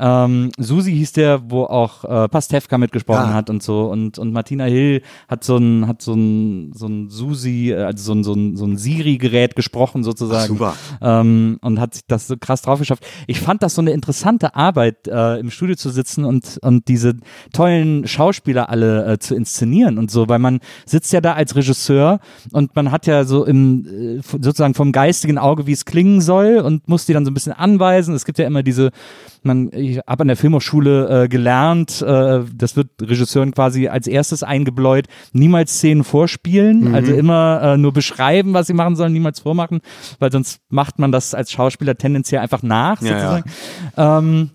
Ähm, 0.00 0.50
Susi 0.58 0.92
hieß 0.92 1.12
der, 1.12 1.50
wo 1.50 1.64
auch 1.64 2.04
äh, 2.04 2.28
Pastewka 2.28 2.78
mitgesprochen 2.78 3.30
Ah. 3.30 3.34
hat 3.34 3.50
und 3.50 3.62
so. 3.62 3.84
Und, 3.90 4.18
und 4.18 4.32
Martina 4.32 4.64
Hill 4.64 5.02
hat 5.28 5.44
so 5.44 5.56
ein, 5.58 5.86
hat 5.86 6.00
so 6.00 6.14
ein, 6.14 6.72
so 6.74 6.86
ein 6.86 7.10
Susi, 7.10 7.70
äh, 7.70 7.82
also 7.82 8.02
so 8.04 8.12
ein, 8.14 8.24
so 8.24 8.32
ein, 8.32 8.56
so 8.56 8.64
ein 8.64 8.76
Siri-Gerät 8.78 9.56
gesprochen 9.56 10.02
sozusagen. 10.02 10.42
Ach, 10.44 10.48
super. 10.48 10.74
Ähm, 11.02 11.58
und 11.60 11.78
hat 11.80 11.94
sich 11.94 12.04
das 12.06 12.26
so 12.26 12.36
krass 12.38 12.62
drauf 12.62 12.78
geschafft. 12.78 13.04
Ich 13.26 13.40
fand 13.40 13.62
das 13.62 13.74
so 13.74 13.82
eine 13.82 13.90
interessante 13.90 14.54
Arbeit, 14.56 15.06
äh, 15.06 15.38
im 15.38 15.50
Studio 15.50 15.76
zu 15.76 15.90
sitzen 15.90 16.24
und, 16.24 16.58
und 16.62 16.88
diese 16.88 17.14
tollen 17.52 18.06
Schauspieler 18.06 18.70
alle 18.70 19.04
äh, 19.12 19.18
zu 19.18 19.34
inszenieren 19.34 19.98
und 19.98 20.10
so, 20.10 20.28
weil 20.28 20.38
man 20.38 20.60
sitzt 20.86 21.12
ja 21.12 21.20
da 21.20 21.34
als 21.34 21.54
Regisseur 21.56 22.20
und 22.52 22.74
man 22.74 22.90
hat 22.90 23.06
ja 23.06 23.24
so 23.24 23.44
im, 23.44 23.84
äh, 23.86 24.20
sozusagen 24.22 24.74
vom 24.74 24.92
geistigen 24.92 25.36
Auge, 25.36 25.66
wie 25.66 25.72
es 25.72 25.84
klingen 25.84 26.20
soll 26.20 26.58
und 26.58 26.88
muss 26.88 27.06
die 27.06 27.12
dann 27.12 27.24
so 27.26 27.30
ein 27.30 27.34
bisschen 27.34 27.52
anweisen. 27.52 28.14
Es 28.14 28.24
gibt 28.24 28.38
ja 28.38 28.46
immer 28.46 28.62
diese, 28.62 28.90
man, 29.44 29.70
ich 29.72 29.98
habe 30.06 30.22
an 30.22 30.28
der 30.28 30.36
Filmhochschule 30.36 31.24
äh, 31.24 31.28
gelernt, 31.28 32.02
äh, 32.02 32.40
das 32.54 32.76
wird 32.76 32.88
Regisseuren 33.00 33.52
quasi 33.52 33.88
als 33.88 34.06
erstes 34.06 34.42
eingebläut, 34.42 35.06
niemals 35.32 35.74
Szenen 35.74 36.04
vorspielen, 36.04 36.94
also 36.94 37.12
immer 37.14 37.60
äh, 37.62 37.76
nur 37.76 37.92
beschreiben, 37.92 38.52
was 38.54 38.66
sie 38.66 38.74
machen 38.74 38.96
sollen, 38.96 39.12
niemals 39.12 39.40
vormachen, 39.40 39.80
weil 40.18 40.30
sonst 40.32 40.60
macht 40.68 40.98
man 40.98 41.12
das 41.12 41.34
als 41.34 41.50
Schauspieler 41.52 41.96
tendenziell 41.96 42.40
einfach 42.40 42.62
nach, 42.62 43.00
Ja, 43.02 43.10
ja. 43.10 43.18
sozusagen. 43.18 43.50
Ähm, 43.96 44.50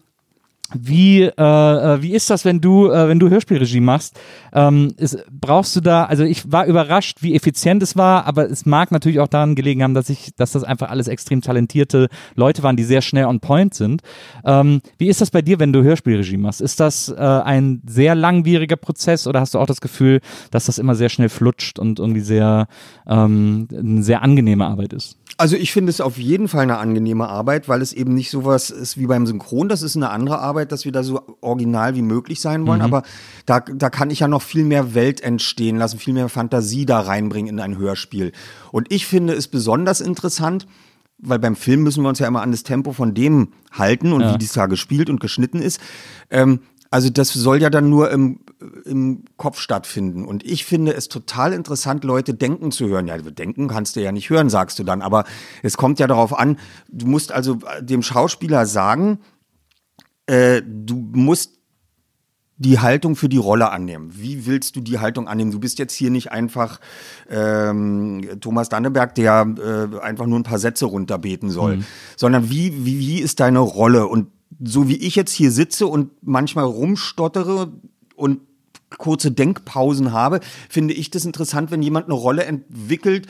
wie, 0.73 1.21
äh, 1.23 1.31
äh, 1.37 2.01
wie 2.01 2.13
ist 2.13 2.29
das, 2.29 2.43
wenn 2.43 2.59
du, 2.59 2.89
äh, 2.89 3.07
wenn 3.07 3.19
du 3.19 3.29
Hörspielregie 3.29 3.81
machst? 3.81 4.19
Ähm, 4.51 4.93
ist, 4.97 5.23
brauchst 5.29 5.75
du 5.75 5.81
da, 5.81 6.05
also 6.05 6.23
ich 6.23 6.51
war 6.51 6.65
überrascht, 6.65 7.21
wie 7.21 7.35
effizient 7.35 7.83
es 7.83 7.95
war, 7.95 8.25
aber 8.25 8.49
es 8.49 8.65
mag 8.65 8.91
natürlich 8.91 9.19
auch 9.19 9.27
daran 9.27 9.55
gelegen 9.55 9.83
haben, 9.83 9.93
dass 9.93 10.09
ich, 10.09 10.33
dass 10.35 10.53
das 10.53 10.63
einfach 10.63 10.89
alles 10.89 11.07
extrem 11.07 11.41
talentierte 11.41 12.09
Leute 12.35 12.63
waren, 12.63 12.75
die 12.75 12.83
sehr 12.83 13.01
schnell 13.01 13.25
on 13.25 13.39
point 13.39 13.73
sind. 13.73 14.01
Ähm, 14.43 14.81
wie 14.97 15.07
ist 15.07 15.21
das 15.21 15.29
bei 15.29 15.41
dir, 15.41 15.59
wenn 15.59 15.71
du 15.71 15.83
Hörspielregie 15.83 16.37
machst? 16.37 16.61
Ist 16.61 16.79
das 16.79 17.09
äh, 17.09 17.21
ein 17.21 17.81
sehr 17.85 18.15
langwieriger 18.15 18.77
Prozess 18.77 19.27
oder 19.27 19.41
hast 19.41 19.53
du 19.53 19.59
auch 19.59 19.67
das 19.67 19.81
Gefühl, 19.81 20.19
dass 20.51 20.65
das 20.65 20.79
immer 20.79 20.95
sehr 20.95 21.09
schnell 21.09 21.29
flutscht 21.29 21.77
und 21.77 21.99
irgendwie 21.99 22.21
sehr, 22.21 22.67
ähm, 23.07 23.67
eine 23.71 24.03
sehr 24.03 24.23
angenehme 24.23 24.65
Arbeit 24.65 24.93
ist? 24.93 25.17
Also 25.37 25.57
ich 25.57 25.73
finde 25.73 25.89
es 25.89 25.99
auf 25.99 26.17
jeden 26.17 26.47
Fall 26.47 26.61
eine 26.61 26.77
angenehme 26.77 27.27
Arbeit, 27.27 27.67
weil 27.67 27.81
es 27.81 27.91
eben 27.91 28.13
nicht 28.13 28.29
sowas 28.29 28.69
ist 28.69 28.97
wie 28.97 29.05
beim 29.05 29.27
Synchron. 29.27 29.67
Das 29.67 29.81
ist 29.81 29.97
eine 29.97 30.09
andere 30.09 30.39
Arbeit, 30.39 30.71
dass 30.71 30.85
wir 30.85 30.93
da 30.93 31.03
so 31.03 31.21
original 31.41 31.95
wie 31.95 32.01
möglich 32.01 32.39
sein 32.39 32.65
wollen. 32.65 32.81
Aber 32.81 33.03
da, 33.45 33.59
da 33.59 33.89
kann 33.89 34.11
ich 34.11 34.19
ja 34.21 34.29
noch 34.29 34.41
viel 34.41 34.63
mehr 34.63 34.93
Welt 34.95 35.19
entstehen 35.19 35.75
lassen, 35.75 35.99
viel 35.99 36.13
mehr 36.13 36.29
Fantasie 36.29 36.85
da 36.85 37.01
reinbringen 37.01 37.55
in 37.55 37.59
ein 37.59 37.77
Hörspiel. 37.77 38.31
Und 38.71 38.91
ich 38.93 39.05
finde 39.07 39.33
es 39.33 39.49
besonders 39.49 39.99
interessant, 39.99 40.67
weil 41.17 41.39
beim 41.39 41.55
Film 41.57 41.83
müssen 41.83 42.03
wir 42.03 42.09
uns 42.09 42.19
ja 42.19 42.27
immer 42.27 42.41
an 42.41 42.51
das 42.51 42.63
Tempo 42.63 42.93
von 42.93 43.13
dem 43.13 43.49
halten 43.71 44.13
und 44.13 44.33
wie 44.33 44.37
dies 44.37 44.53
da 44.53 44.67
gespielt 44.67 45.09
und 45.09 45.19
geschnitten 45.19 45.59
ist. 45.59 45.81
Ähm, 46.29 46.59
also 46.91 47.09
das 47.09 47.33
soll 47.33 47.61
ja 47.61 47.69
dann 47.69 47.89
nur 47.89 48.11
im, 48.11 48.39
im 48.85 49.23
Kopf 49.37 49.59
stattfinden. 49.59 50.25
Und 50.25 50.45
ich 50.45 50.65
finde 50.65 50.93
es 50.93 51.09
total 51.09 51.53
interessant, 51.53 52.03
Leute 52.03 52.33
denken 52.33 52.71
zu 52.71 52.87
hören. 52.87 53.07
Ja, 53.07 53.17
denken 53.17 53.67
kannst 53.67 53.95
du 53.95 54.01
ja 54.01 54.11
nicht 54.11 54.29
hören, 54.29 54.49
sagst 54.49 54.79
du 54.79 54.83
dann. 54.83 55.01
Aber 55.01 55.25
es 55.63 55.77
kommt 55.77 55.99
ja 55.99 56.07
darauf 56.07 56.37
an, 56.37 56.57
du 56.89 57.07
musst 57.07 57.31
also 57.31 57.59
dem 57.81 58.01
Schauspieler 58.01 58.65
sagen, 58.65 59.19
äh, 60.27 60.61
du 60.65 60.95
musst 61.13 61.55
die 62.57 62.79
Haltung 62.79 63.15
für 63.15 63.27
die 63.27 63.37
Rolle 63.37 63.69
annehmen. 63.69 64.11
Wie 64.13 64.45
willst 64.45 64.75
du 64.77 64.81
die 64.81 64.99
Haltung 64.99 65.27
annehmen? 65.27 65.51
Du 65.51 65.59
bist 65.59 65.77
jetzt 65.77 65.93
hier 65.93 66.09
nicht 66.09 66.31
einfach 66.31 66.79
ähm, 67.29 68.25
Thomas 68.39 68.69
Danneberg, 68.69 69.13
der 69.15 69.45
äh, 69.57 69.99
einfach 69.99 70.25
nur 70.25 70.39
ein 70.39 70.43
paar 70.43 70.59
Sätze 70.59 70.85
runterbeten 70.85 71.49
soll, 71.49 71.79
sondern 72.15 72.49
wie, 72.49 72.85
wie, 72.85 72.99
wie 72.99 73.19
ist 73.19 73.41
deine 73.41 73.59
Rolle? 73.59 74.07
Und 74.07 74.27
so 74.63 74.87
wie 74.87 74.97
ich 74.97 75.15
jetzt 75.15 75.33
hier 75.33 75.51
sitze 75.51 75.87
und 75.87 76.11
manchmal 76.21 76.65
rumstottere 76.65 77.71
und 78.15 78.39
kurze 78.97 79.31
Denkpausen 79.31 80.11
habe, 80.13 80.39
finde 80.69 80.93
ich 80.93 81.09
das 81.11 81.25
interessant, 81.25 81.71
wenn 81.71 81.81
jemand 81.81 82.05
eine 82.05 82.13
Rolle 82.15 82.45
entwickelt, 82.45 83.27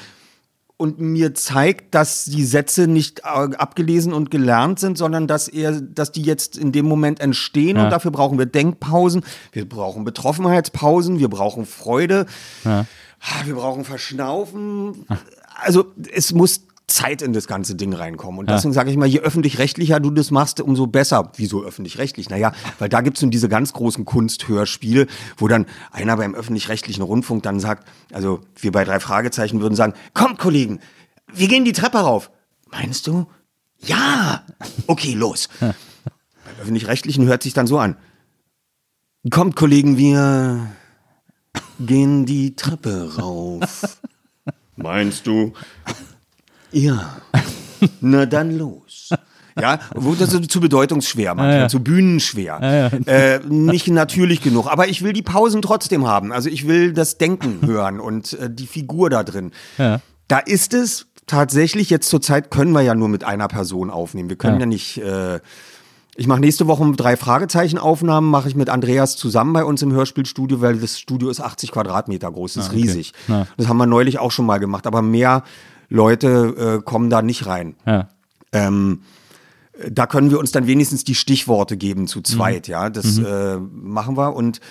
und 0.78 1.00
mir 1.00 1.34
zeigt, 1.34 1.96
dass 1.96 2.26
die 2.26 2.44
Sätze 2.44 2.88
nicht 2.88 3.20
äh, 3.20 3.24
abgelesen 3.24 4.12
und 4.12 4.30
gelernt 4.30 4.78
sind, 4.78 4.98
sondern 4.98 5.26
dass 5.26 5.48
er, 5.48 5.80
dass 5.80 6.12
die 6.12 6.22
jetzt 6.22 6.58
in 6.58 6.74
dem 6.74 6.86
Moment 6.86 7.22
entstehen 7.22 7.78
Ja. 7.78 7.86
und 7.86 7.92
dafür 7.92 8.12
brauchen 8.12 8.38
wir 8.38 8.46
Denkpausen, 8.46 9.24
wir 9.54 9.68
brauchen 9.70 10.04
Betroffenheitspausen, 10.04 11.18
wir 11.20 11.30
brauchen 11.30 11.66
Freude, 11.66 12.26
Ah, 12.66 12.84
wir 13.46 13.56
brauchen 13.56 13.86
Verschnaufen. 13.86 15.06
Also 15.56 15.86
es 16.12 16.34
muss 16.34 16.62
Zeit 16.88 17.22
in 17.22 17.34
das 17.34 17.48
ganze 17.48 17.76
Ding 17.76 17.94
reinkommen. 17.94 18.40
Und 18.40 18.50
deswegen 18.50 18.74
sage 18.74 18.92
ich 18.92 18.98
mal, 18.98 19.08
je 19.08 19.20
öffentlich-rechtlicher 19.20 20.00
du 20.00 20.12
das 20.12 20.30
machst, 20.30 20.62
umso 20.62 20.88
besser. 20.88 21.32
Wieso 21.36 21.64
öffentlich-rechtlich? 21.64 22.30
Naja, 22.30 22.54
weil 22.78 22.90
da 22.90 23.02
gibt's 23.02 23.22
nun 23.22 23.32
diese 23.32 23.50
ganz 23.50 23.74
großen 23.74 24.06
Kunsthörspiele, 24.06 25.08
wo 25.38 25.48
dann 25.48 25.66
einer 25.92 26.18
beim 26.18 26.36
öffentlich-rechtlichen 26.36 27.02
Rundfunk 27.02 27.44
dann 27.44 27.60
sagt, 27.60 27.88
also 28.14 28.42
wir 28.56 28.72
bei 28.72 28.84
drei 28.84 29.00
Fragezeichen 29.00 29.62
würden 29.62 29.76
sagen, 29.76 29.94
kommt 30.14 30.38
Kollegen, 30.38 30.80
wir 31.34 31.48
gehen 31.48 31.66
die 31.66 31.74
Treppe 31.74 32.00
rauf. 32.00 32.30
Meinst 32.72 33.08
du? 33.08 33.26
Ja! 33.80 34.44
Okay, 34.88 35.14
los. 35.14 35.50
Beim 35.60 35.74
öffentlich-rechtlichen 36.62 37.26
hört 37.26 37.42
sich 37.42 37.54
dann 37.54 37.68
so 37.68 37.80
an. 37.80 37.98
Kommt 39.32 39.56
Kollegen, 39.56 39.98
wir 39.98 40.70
gehen 41.80 42.28
die 42.28 42.56
Treppe 42.56 43.16
rauf. 43.18 44.00
Meinst 44.76 45.26
du? 45.26 45.54
Ja. 46.76 47.16
Na 48.02 48.26
dann 48.26 48.58
los. 48.58 49.10
Ja, 49.60 49.80
wurde 49.94 50.26
so 50.28 50.40
zu 50.42 50.60
bedeutungsschwer, 50.60 51.34
manchmal, 51.34 51.54
Ja, 51.56 51.62
ja. 51.62 51.68
zu 51.70 51.80
bühnenschwer. 51.82 52.92
Äh, 53.06 53.40
nicht 53.48 53.88
natürlich 53.88 54.42
genug. 54.42 54.68
Aber 54.70 54.90
ich 54.90 55.02
will 55.02 55.14
die 55.14 55.22
Pausen 55.22 55.62
trotzdem 55.62 56.06
haben. 56.06 56.34
Also 56.34 56.50
ich 56.50 56.68
will 56.68 56.92
das 56.92 57.18
Denken 57.18 57.60
hören 57.66 58.02
und 58.02 58.34
äh, 58.34 58.50
die 58.54 58.68
Figur 58.68 59.10
da 59.10 59.24
drin. 59.24 59.52
Ja. 59.78 60.02
Da 60.28 60.40
ist 60.40 60.74
es 60.74 61.08
tatsächlich, 61.26 61.90
jetzt 61.90 62.10
zur 62.10 62.22
Zeit 62.22 62.52
können 62.52 62.74
wir 62.74 62.82
ja 62.82 62.96
nur 62.96 63.08
mit 63.08 63.24
einer 63.24 63.48
Person 63.48 63.90
aufnehmen. 63.90 64.28
Wir 64.28 64.36
können 64.36 64.56
ja, 64.56 64.62
Ja. 64.62 64.66
nicht. 64.66 64.98
Äh, 64.98 65.40
ich 66.18 66.28
mache 66.28 66.40
nächste 66.42 66.68
Woche 66.68 66.90
drei 66.96 67.16
Fragezeichen-Aufnahmen, 67.18 68.30
mache 68.30 68.48
ich 68.50 68.56
mit 68.56 68.70
Andreas 68.70 69.16
zusammen 69.18 69.52
bei 69.54 69.64
uns 69.66 69.82
im 69.82 69.92
Hörspielstudio, 69.92 70.62
weil 70.62 70.78
das 70.80 71.00
Studio 71.00 71.30
ist 71.30 71.42
80 71.42 71.72
Quadratmeter 71.72 72.32
groß, 72.32 72.54
das 72.56 72.66
ist 72.66 72.72
okay. 72.72 72.82
riesig. 72.82 73.14
Ja. 73.28 73.48
Das 73.58 73.68
haben 73.68 73.78
wir 73.78 73.86
neulich 73.86 74.20
auch 74.20 74.32
schon 74.32 74.46
mal 74.46 74.58
gemacht, 74.60 74.88
aber 74.88 75.02
mehr 75.02 75.44
Leute 75.90 76.80
äh, 76.80 76.84
kommen 76.84 77.10
da 77.10 77.22
nicht 77.22 77.46
rein. 77.46 77.76
Ja. 77.86 78.10
Ähm, 78.52 79.02
da 79.90 80.08
können 80.08 80.32
wir 80.32 80.40
uns 80.40 80.52
dann 80.52 80.68
wenigstens 80.68 81.04
die 81.04 81.16
Stichworte 81.16 81.78
geben 81.78 82.08
zu 82.08 82.22
zweit, 82.22 82.68
ja. 82.68 82.90
Das 82.90 83.18
äh, 83.18 83.58
machen 83.58 84.16
wir 84.18 84.34
und 84.34 84.62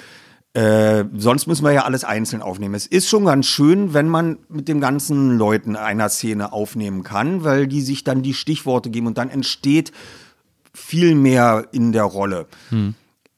äh, 0.55 1.05
sonst 1.17 1.47
müssen 1.47 1.65
wir 1.65 1.73
ja 1.73 1.85
alles 1.85 2.05
einzeln 2.05 2.41
aufnehmen. 2.41 2.75
Es 2.75 2.87
ist 2.87 3.09
schon 3.09 3.25
ganz 3.25 3.47
schön, 3.47 3.93
wenn 3.93 4.09
man 4.09 4.39
mit 4.49 4.69
den 4.69 4.81
ganzen 4.81 5.37
Leuten 5.37 5.75
einer 5.77 6.09
Szene 6.09 6.53
aufnehmen 6.53 7.03
kann, 7.03 7.43
weil 7.43 7.67
die 7.67 7.81
sich 7.81 8.05
dann 8.05 8.23
die 8.23 8.35
Stichworte 8.35 8.89
geben 8.89 9.09
und 9.09 9.19
dann 9.19 9.31
entsteht 9.31 9.93
viel 10.73 11.17
mehr 11.17 11.67
in 11.73 11.93
der 11.93 12.05
Rolle. 12.05 12.47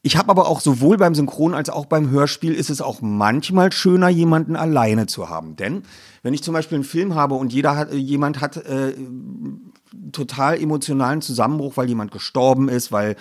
Ich 0.03 0.15
habe 0.15 0.29
aber 0.29 0.47
auch 0.47 0.61
sowohl 0.61 0.97
beim 0.97 1.15
Synchron 1.15 1.53
als 1.53 1.69
auch 1.69 1.85
beim 1.85 2.09
Hörspiel 2.09 2.53
ist 2.53 2.69
es 2.69 2.81
auch 2.81 3.01
manchmal 3.01 3.71
schöner, 3.71 4.09
jemanden 4.09 4.55
alleine 4.55 5.07
zu 5.07 5.29
haben. 5.29 5.55
Denn 5.55 5.83
wenn 6.23 6.33
ich 6.33 6.43
zum 6.43 6.53
Beispiel 6.53 6.77
einen 6.77 6.83
Film 6.85 7.15
habe 7.15 7.35
und 7.35 7.51
jeder 7.51 7.75
hat, 7.75 7.91
jemand 7.93 8.39
hat 8.39 8.57
äh, 8.57 8.93
total 10.11 10.61
emotionalen 10.61 11.21
Zusammenbruch, 11.21 11.77
weil 11.77 11.89
jemand 11.89 12.11
gestorben 12.11 12.69
ist, 12.69 12.91
weil, 12.91 13.15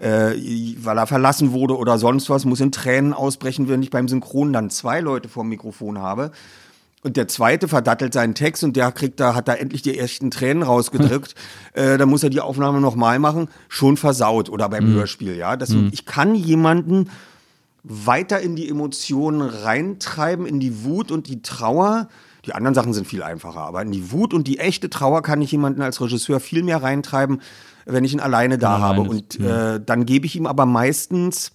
äh, 0.00 0.34
weil 0.82 0.98
er 0.98 1.06
verlassen 1.06 1.52
wurde 1.52 1.76
oder 1.76 1.96
sonst 1.98 2.28
was, 2.28 2.44
muss 2.44 2.60
in 2.60 2.72
Tränen 2.72 3.14
ausbrechen, 3.14 3.68
wenn 3.68 3.82
ich 3.82 3.90
beim 3.90 4.08
Synchron 4.08 4.52
dann 4.52 4.68
zwei 4.70 5.00
Leute 5.00 5.28
vor 5.28 5.44
dem 5.44 5.50
Mikrofon 5.50 5.98
habe. 5.98 6.32
Und 7.02 7.16
der 7.16 7.28
zweite 7.28 7.68
verdattelt 7.68 8.12
seinen 8.12 8.34
Text 8.34 8.64
und 8.64 8.76
der 8.76 8.90
kriegt 8.90 9.20
da, 9.20 9.34
hat 9.34 9.48
da 9.48 9.54
endlich 9.54 9.82
die 9.82 9.96
ersten 9.96 10.30
Tränen 10.30 10.62
rausgedrückt. 10.62 11.34
äh, 11.74 11.98
dann 11.98 12.08
muss 12.08 12.22
er 12.22 12.30
die 12.30 12.40
Aufnahme 12.40 12.80
nochmal 12.80 13.18
machen, 13.18 13.48
schon 13.68 13.96
versaut 13.96 14.48
oder 14.48 14.68
beim 14.68 14.86
Hörspiel, 14.88 15.36
ja. 15.36 15.56
Das, 15.56 15.70
Ich 15.92 16.04
kann 16.04 16.34
jemanden 16.34 17.10
weiter 17.84 18.40
in 18.40 18.56
die 18.56 18.68
Emotionen 18.68 19.42
reintreiben, 19.42 20.46
in 20.46 20.58
die 20.58 20.84
Wut 20.84 21.12
und 21.12 21.28
die 21.28 21.42
Trauer. 21.42 22.08
Die 22.44 22.54
anderen 22.54 22.74
Sachen 22.74 22.92
sind 22.92 23.06
viel 23.06 23.22
einfacher, 23.22 23.60
aber 23.60 23.82
in 23.82 23.92
die 23.92 24.10
Wut 24.10 24.34
und 24.34 24.48
die 24.48 24.58
echte 24.58 24.90
Trauer 24.90 25.22
kann 25.22 25.40
ich 25.42 25.52
jemanden 25.52 25.82
als 25.82 26.00
Regisseur 26.00 26.40
viel 26.40 26.62
mehr 26.62 26.82
reintreiben, 26.82 27.40
wenn 27.84 28.04
ich 28.04 28.12
ihn 28.12 28.20
alleine 28.20 28.58
da 28.58 28.80
habe. 28.80 29.02
alleine 29.02 29.10
Und 29.10 29.38
äh, 29.38 29.80
dann 29.84 30.06
gebe 30.06 30.26
ich 30.26 30.34
ihm 30.34 30.46
aber 30.46 30.66
meistens, 30.66 31.52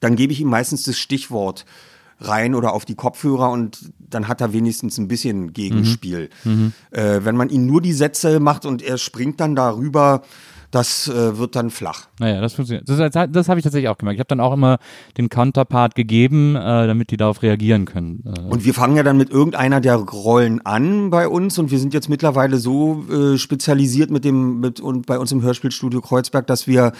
dann 0.00 0.16
gebe 0.16 0.32
ich 0.32 0.40
ihm 0.40 0.48
meistens 0.48 0.82
das 0.82 0.98
Stichwort 0.98 1.64
rein 2.20 2.54
oder 2.54 2.72
auf 2.72 2.84
die 2.84 2.94
Kopfhörer 2.94 3.50
und 3.50 3.92
dann 3.98 4.28
hat 4.28 4.40
er 4.40 4.52
wenigstens 4.52 4.98
ein 4.98 5.08
bisschen 5.08 5.52
Gegenspiel. 5.52 6.28
Äh, 6.90 7.20
wenn 7.24 7.36
man 7.36 7.48
ihm 7.48 7.66
nur 7.66 7.80
die 7.80 7.92
Sätze 7.92 8.40
macht 8.40 8.66
und 8.66 8.82
er 8.82 8.98
springt 8.98 9.40
dann 9.40 9.56
darüber, 9.56 10.22
das 10.70 11.08
äh, 11.08 11.36
wird 11.36 11.56
dann 11.56 11.70
flach. 11.70 12.06
Naja, 12.18 12.40
das 12.40 12.54
funktioniert. 12.54 12.88
Das, 12.88 12.98
das, 13.10 13.28
das 13.30 13.48
habe 13.48 13.58
ich 13.58 13.64
tatsächlich 13.64 13.88
auch 13.88 13.98
gemerkt. 13.98 14.16
Ich 14.16 14.20
habe 14.20 14.28
dann 14.28 14.40
auch 14.40 14.52
immer 14.52 14.78
den 15.18 15.28
Counterpart 15.28 15.94
gegeben, 15.94 16.54
äh, 16.54 16.86
damit 16.86 17.10
die 17.10 17.16
darauf 17.16 17.42
reagieren 17.42 17.86
können. 17.86 18.22
Äh, 18.24 18.40
Und 18.40 18.64
wir 18.64 18.74
fangen 18.74 18.96
ja 18.96 19.02
dann 19.02 19.16
mit 19.16 19.30
irgendeiner 19.30 19.80
der 19.80 19.96
Rollen 19.96 20.64
an 20.64 21.10
bei 21.10 21.26
uns 21.26 21.58
und 21.58 21.70
wir 21.70 21.78
sind 21.78 21.92
jetzt 21.92 22.08
mittlerweile 22.08 22.58
so 22.58 23.04
äh, 23.10 23.36
spezialisiert 23.36 24.10
mit 24.10 24.24
dem 24.24 24.60
mit 24.60 24.80
und 24.80 25.06
bei 25.06 25.18
uns 25.18 25.32
im 25.32 25.42
Hörspielstudio 25.42 26.00
Kreuzberg, 26.00 26.46
dass 26.46 26.66
wir 26.66 26.92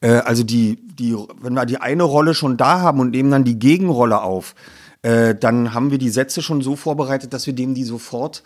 äh, 0.00 0.12
also 0.12 0.42
die 0.42 0.78
die 0.98 1.14
wenn 1.40 1.54
wir 1.54 1.66
die 1.66 1.80
eine 1.80 2.04
Rolle 2.04 2.34
schon 2.34 2.56
da 2.56 2.80
haben 2.80 3.00
und 3.00 3.10
nehmen 3.10 3.30
dann 3.30 3.44
die 3.44 3.58
Gegenrolle 3.58 4.22
auf, 4.22 4.54
äh, 5.02 5.34
dann 5.34 5.74
haben 5.74 5.90
wir 5.90 5.98
die 5.98 6.10
Sätze 6.10 6.40
schon 6.40 6.62
so 6.62 6.76
vorbereitet, 6.76 7.32
dass 7.32 7.46
wir 7.46 7.54
dem 7.54 7.74
die 7.74 7.84
sofort 7.84 8.42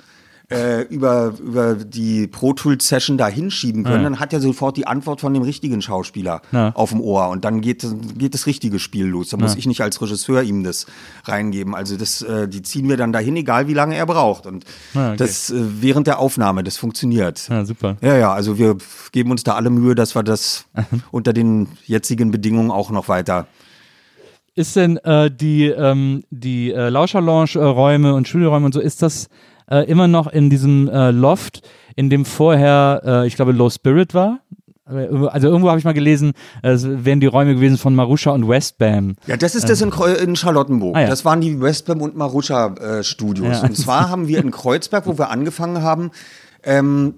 äh, 0.53 0.83
über, 0.83 1.33
über 1.41 1.75
die 1.75 2.27
Pro 2.27 2.53
Tools 2.53 2.87
Session 2.89 3.19
da 3.19 3.29
hinschieben 3.29 3.85
können, 3.85 3.99
Ja. 3.99 4.11
dann 4.11 4.21
hat 4.21 4.33
er 4.33 4.41
sofort 4.41 4.77
die 4.77 4.87
Antwort 4.87 5.21
von 5.21 5.33
dem 5.35 5.43
richtigen 5.43 5.83
Schauspieler 5.83 6.43
Ja. 6.53 6.71
auf 6.75 6.91
dem 6.91 7.01
Ohr 7.01 7.29
und 7.29 7.45
dann 7.45 7.61
geht, 7.61 7.87
geht 8.17 8.35
das 8.35 8.47
richtige 8.47 8.79
Spiel 8.79 9.07
los. 9.07 9.31
Da 9.31 9.37
muss 9.37 9.57
ich 9.57 9.67
nicht 9.67 9.81
als 9.81 10.01
Regisseur 10.01 10.43
ihm 10.43 10.63
das 10.65 10.87
reingeben. 11.25 11.75
Also 11.75 11.97
das, 11.97 12.23
äh, 12.23 12.49
die 12.49 12.63
ziehen 12.63 12.89
wir 12.89 12.97
dann 12.97 13.13
dahin, 13.13 13.37
egal 13.37 13.69
wie 13.69 13.75
lange 13.75 13.97
er 13.97 14.07
braucht. 14.07 14.47
Und 14.47 14.65
okay. 14.95 15.17
das 15.17 15.51
äh, 15.51 15.55
während 15.81 16.07
der 16.07 16.19
Aufnahme, 16.19 16.63
das 16.65 16.77
funktioniert. 16.77 17.49
ja, 17.49 17.65
super. 17.65 17.97
Ja, 18.01 18.17
ja, 18.17 18.33
also 18.33 18.59
wir 18.59 18.77
geben 19.13 19.31
uns 19.31 19.43
da 19.45 19.55
alle 19.55 19.71
Mühe, 19.71 19.95
dass 19.95 20.15
wir 20.15 20.23
das 20.23 20.67
unter 21.11 21.33
den 21.33 21.69
jetzigen 21.87 22.31
Bedingungen 22.31 22.71
auch 22.71 22.91
noch 22.91 23.09
weiter. 23.09 23.47
Ist 24.55 24.77
denn 24.77 24.99
äh, 24.99 25.31
die, 25.31 25.65
ähm, 25.67 26.25
die 26.31 26.73
äh, 26.73 26.91
Lauscherlounge-Räume 26.91 28.15
und 28.15 28.29
Studioräume 28.29 28.67
und 28.67 28.75
so, 28.75 28.81
ist 28.81 29.01
das 29.01 29.29
äh, 29.73 29.85
immer 29.91 30.07
noch 30.09 30.27
in 30.27 30.51
diesem 30.51 30.89
äh, 30.89 31.11
Loft, 31.11 31.63
in 31.97 32.11
dem 32.11 32.25
vorher, 32.25 33.03
äh, 33.05 33.27
ich 33.27 33.37
glaube, 33.37 33.53
Low 33.53 33.71
Spirit 33.71 34.15
war? 34.15 34.41
Äh, 34.89 35.09
Also 35.29 35.49
irgendwo 35.49 35.69
habe 35.71 35.79
ich 35.79 35.85
mal 35.85 35.95
gelesen, 35.95 36.33
äh, 36.63 36.71
es 36.71 36.85
wären 36.87 37.21
die 37.21 37.27
Räume 37.27 37.55
gewesen 37.55 37.79
von 37.79 37.95
Marusha 37.95 38.31
und 38.33 38.49
Westbam. 38.49 39.15
Ja, 39.27 39.37
das 39.37 39.55
ist 39.55 39.69
das 39.69 39.81
in, 39.81 39.91
Kreu- 39.91 40.15
in 40.15 40.37
Charlottenburg. 40.37 40.97
Ah, 40.97 41.03
ja. 41.03 41.09
Das 41.09 41.25
waren 41.25 41.41
die 41.41 41.61
Westbam 41.61 42.01
und 42.03 42.17
Marusha 42.17 42.75
äh, 42.75 43.03
Studios. 43.05 43.63
Ja. 43.63 43.69
Und 43.69 43.77
zwar 43.77 44.09
haben 44.11 44.29
wir 44.29 44.39
in 44.41 44.51
Kreuzberg, 44.51 45.07
wo 45.07 45.17
wir 45.19 45.31
angefangen 45.31 45.83
haben, 45.83 46.11
ähm, 46.65 47.15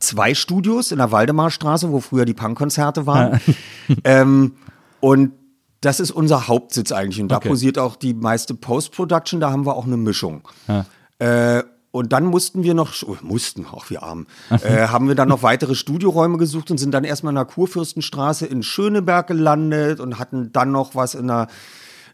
zwei 0.00 0.34
Studios 0.34 0.92
in 0.92 0.98
der 0.98 1.12
Waldemarstraße, 1.12 1.90
wo 1.92 2.00
früher 2.00 2.24
die 2.24 2.34
Punkkonzerte 2.34 3.06
waren. 3.06 3.40
ähm, 4.04 4.52
und 5.00 5.32
das 5.80 5.98
ist 5.98 6.10
unser 6.12 6.46
Hauptsitz 6.46 6.92
eigentlich. 6.92 7.20
Und 7.20 7.28
da 7.28 7.36
Okay. 7.38 7.48
posiert 7.48 7.78
auch 7.78 7.96
die 7.96 8.14
meiste 8.14 8.54
Post-Production. 8.54 9.40
Da 9.40 9.50
haben 9.50 9.66
wir 9.66 9.74
auch 9.74 9.86
eine 9.86 9.96
Mischung. 9.96 10.42
Ja. 10.68 10.84
Äh, 11.22 11.62
und 11.92 12.14
dann 12.14 12.24
mussten 12.24 12.62
wir 12.62 12.72
noch, 12.72 12.94
oh, 13.06 13.16
mussten, 13.20 13.66
auch 13.66 13.90
wir 13.90 14.02
arm, 14.02 14.26
äh, 14.50 14.88
haben 14.88 15.08
wir 15.08 15.14
dann 15.14 15.28
noch 15.28 15.42
weitere 15.42 15.74
Studioräume 15.74 16.38
gesucht 16.38 16.70
und 16.70 16.78
sind 16.78 16.92
dann 16.92 17.04
erstmal 17.04 17.32
in 17.32 17.36
der 17.36 17.44
Kurfürstenstraße 17.44 18.46
in 18.46 18.62
Schöneberg 18.62 19.26
gelandet 19.26 20.00
und 20.00 20.18
hatten 20.18 20.52
dann 20.52 20.72
noch 20.72 20.94
was 20.94 21.14
in 21.14 21.28
der, 21.28 21.48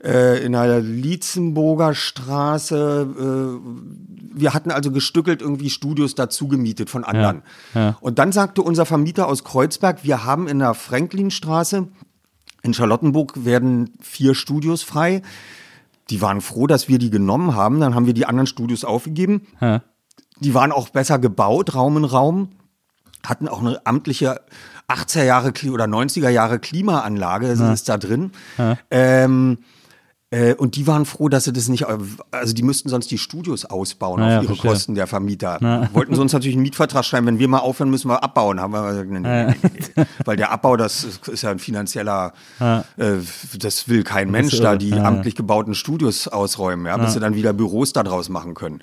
äh, 0.02 0.44
in 0.44 0.52
der 0.52 0.80
Lietzenburger 0.80 1.94
Straße. 1.94 3.06
Äh, 3.18 4.39
wir 4.39 4.52
hatten 4.52 4.72
also 4.72 4.90
gestückelt 4.90 5.43
irgendwie 5.43 5.70
Studios 5.70 6.16
dazu 6.16 6.48
gemietet 6.48 6.90
von 6.90 7.05
anderen. 7.05 7.43
ja. 7.74 7.97
Und 8.01 8.18
dann 8.18 8.32
sagte 8.32 8.62
unser 8.62 8.85
Vermieter 8.85 9.28
aus 9.28 9.44
Kreuzberg, 9.44 10.02
wir 10.02 10.24
haben 10.24 10.48
in 10.48 10.59
der 10.59 10.74
Franklinstraße 10.74 11.86
in 12.62 12.74
Charlottenburg 12.74 13.44
werden 13.44 13.93
vier 14.01 14.35
Studios 14.35 14.82
frei. 14.82 15.22
Die 16.10 16.20
waren 16.22 16.40
froh, 16.40 16.66
dass 16.66 16.89
wir 16.89 16.98
die 16.98 17.10
genommen 17.10 17.55
haben. 17.55 17.80
Dann 17.80 17.94
haben 17.94 18.06
wir 18.06 18.14
die 18.14 18.26
anderen 18.26 18.47
Studios 18.47 18.85
aufgegeben. 18.85 19.47
Ja. 19.60 19.82
Die 20.40 20.55
waren 20.55 20.72
auch 20.72 20.89
besser 20.89 21.18
gebaut, 21.18 21.74
Raum 21.74 21.97
in 21.98 22.05
Raum. 22.05 22.51
Hatten 23.26 23.48
auch 23.48 23.60
eine 23.60 23.85
amtliche 23.85 24.40
80er 24.89 25.24
Jahre 25.24 25.52
oder 25.70 25.85
90er 25.85 26.30
Jahre 26.30 26.59
Klimaanlage, 26.59 27.48
das 27.48 27.60
ist 27.60 27.89
da 27.89 27.98
drin. 27.98 28.32
Ähm, 28.90 29.59
äh, 30.30 30.55
und 30.55 30.76
die 30.76 30.86
waren 30.86 31.06
froh, 31.06 31.30
dass 31.30 31.44
sie 31.44 31.55
das 31.55 31.68
nicht, 31.68 31.86
also 31.86 32.52
die 32.52 32.62
müssten 32.62 32.90
sonst 32.90 33.10
die 33.10 33.16
Studios 33.16 33.64
ausbauen 33.64 34.20
Ja, 34.20 34.26
auf 34.26 34.42
ihre 34.42 34.46
verstehe. 34.55 34.70
Kosten 34.70 34.94
der 34.94 35.06
Vermieter. 35.06 35.88
Wollten 35.94 36.14
sie 36.14 36.20
uns 36.20 36.34
natürlich 36.34 36.55
einen 36.56 36.62
Mietvertrag 36.64 37.05
schreiben, 37.06 37.26
wenn 37.26 37.38
wir 37.38 37.48
mal 37.48 37.60
aufhören, 37.60 37.88
müssen 37.88 38.09
wir 38.10 38.22
abbauen. 38.22 38.60
Haben 38.60 38.72
wir 38.72 38.88
gesagt, 38.90 39.10
nee, 39.10 39.20
nee, 39.20 39.55
nee. 39.96 40.05
Weil 40.26 40.36
der 40.36 40.50
Abbau, 40.50 40.76
das 40.76 41.05
ist 41.05 41.42
ja 41.42 41.50
ein 41.50 41.59
finanzieller, 41.59 42.34
äh, 42.60 42.82
das 43.59 43.88
will 43.88 44.02
kein 44.05 44.30
Mensch 44.30 44.59
da, 44.60 44.76
die 44.76 44.90
Ja, 44.90 44.96
ja. 44.96 45.05
amtlich 45.05 45.34
gebauten 45.34 45.74
Studios 45.74 46.28
ausräumen, 46.28 46.84
ja, 46.86 46.96
bis 46.98 47.14
sie 47.14 47.20
dann 47.20 47.34
wieder 47.34 47.55
Büros 47.55 47.94
da 47.94 48.02
draus 48.02 48.28
machen 48.28 48.52
können. 48.55 48.80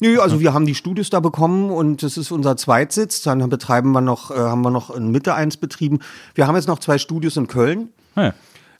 Nö, 0.00 0.18
also 0.20 0.40
wir 0.40 0.54
haben 0.54 0.66
die 0.66 0.74
Studios 0.74 1.08
da 1.10 1.20
bekommen 1.20 1.70
und 1.70 2.02
das 2.02 2.16
ist 2.16 2.32
unser 2.32 2.56
Zweitsitz. 2.56 3.22
Dann 3.22 3.48
betreiben 3.48 3.92
wir 3.92 4.00
noch, 4.00 4.30
äh, 4.30 4.34
haben 4.34 4.62
wir 4.62 4.70
noch 4.70 4.90
in 4.94 5.10
Mitte 5.12 5.34
eins 5.34 5.56
betrieben. 5.56 6.00
Wir 6.34 6.46
haben 6.48 6.56
jetzt 6.56 6.66
noch 6.68 6.80
zwei 6.80 6.98
Studios 6.98 7.36
in 7.36 7.46
Köln. 7.46 7.90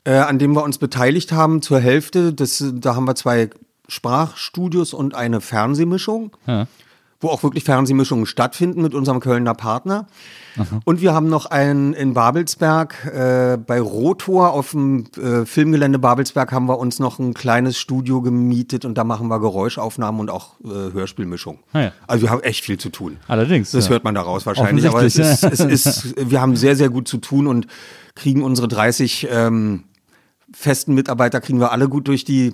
Äh, 0.03 0.13
an 0.13 0.39
dem 0.39 0.53
wir 0.53 0.63
uns 0.63 0.77
beteiligt 0.77 1.31
haben 1.31 1.61
zur 1.61 1.79
Hälfte. 1.79 2.33
Das, 2.33 2.63
da 2.73 2.95
haben 2.95 3.05
wir 3.05 3.15
zwei 3.15 3.49
Sprachstudios 3.87 4.93
und 4.93 5.15
eine 5.15 5.41
Fernsehmischung, 5.41 6.31
Ja. 6.47 6.67
wo 7.19 7.27
auch 7.27 7.43
wirklich 7.43 7.63
Fernsehmischungen 7.65 8.25
stattfinden 8.25 8.81
mit 8.81 8.95
unserem 8.95 9.19
Kölner 9.19 9.53
Partner. 9.53 10.07
Und 10.85 11.01
wir 11.01 11.13
haben 11.13 11.29
noch 11.29 11.45
einen 11.45 11.93
in 11.93 12.13
Babelsberg, 12.13 13.05
äh, 13.05 13.57
bei 13.57 13.79
Rotor 13.79 14.51
auf 14.51 14.71
dem 14.71 15.05
äh, 15.17 15.45
Filmgelände 15.45 15.99
Babelsberg 15.99 16.51
haben 16.51 16.65
wir 16.65 16.77
uns 16.79 16.99
noch 16.99 17.19
ein 17.19 17.33
kleines 17.33 17.77
Studio 17.77 18.21
gemietet 18.21 18.83
und 18.83 18.97
da 18.97 19.03
machen 19.03 19.27
wir 19.27 19.39
Geräuschaufnahmen 19.39 20.19
und 20.19 20.29
auch 20.29 20.59
äh, 20.63 20.93
Hörspielmischung. 20.93 21.59
Ah 21.73 21.81
ja. 21.81 21.91
Also 22.07 22.23
wir 22.23 22.31
haben 22.31 22.41
echt 22.43 22.65
viel 22.65 22.77
zu 22.77 22.89
tun. 22.89 23.17
Allerdings. 23.27 23.71
Das 23.71 23.85
ja. 23.85 23.91
hört 23.91 24.03
man 24.03 24.15
daraus 24.15 24.45
wahrscheinlich. 24.45 24.87
Aber 24.87 25.03
es 25.03 25.17
ist, 25.17 25.43
es 25.43 25.59
ist, 25.59 26.15
wir 26.17 26.41
haben 26.41 26.55
sehr, 26.55 26.75
sehr 26.75 26.89
gut 26.89 27.07
zu 27.07 27.17
tun 27.17 27.47
und 27.47 27.67
kriegen 28.15 28.41
unsere 28.43 28.67
30 28.67 29.27
ähm, 29.31 29.83
festen 30.53 30.93
Mitarbeiter, 30.93 31.41
kriegen 31.41 31.59
wir 31.59 31.71
alle 31.71 31.87
gut 31.89 32.07
durch 32.07 32.23
die 32.25 32.53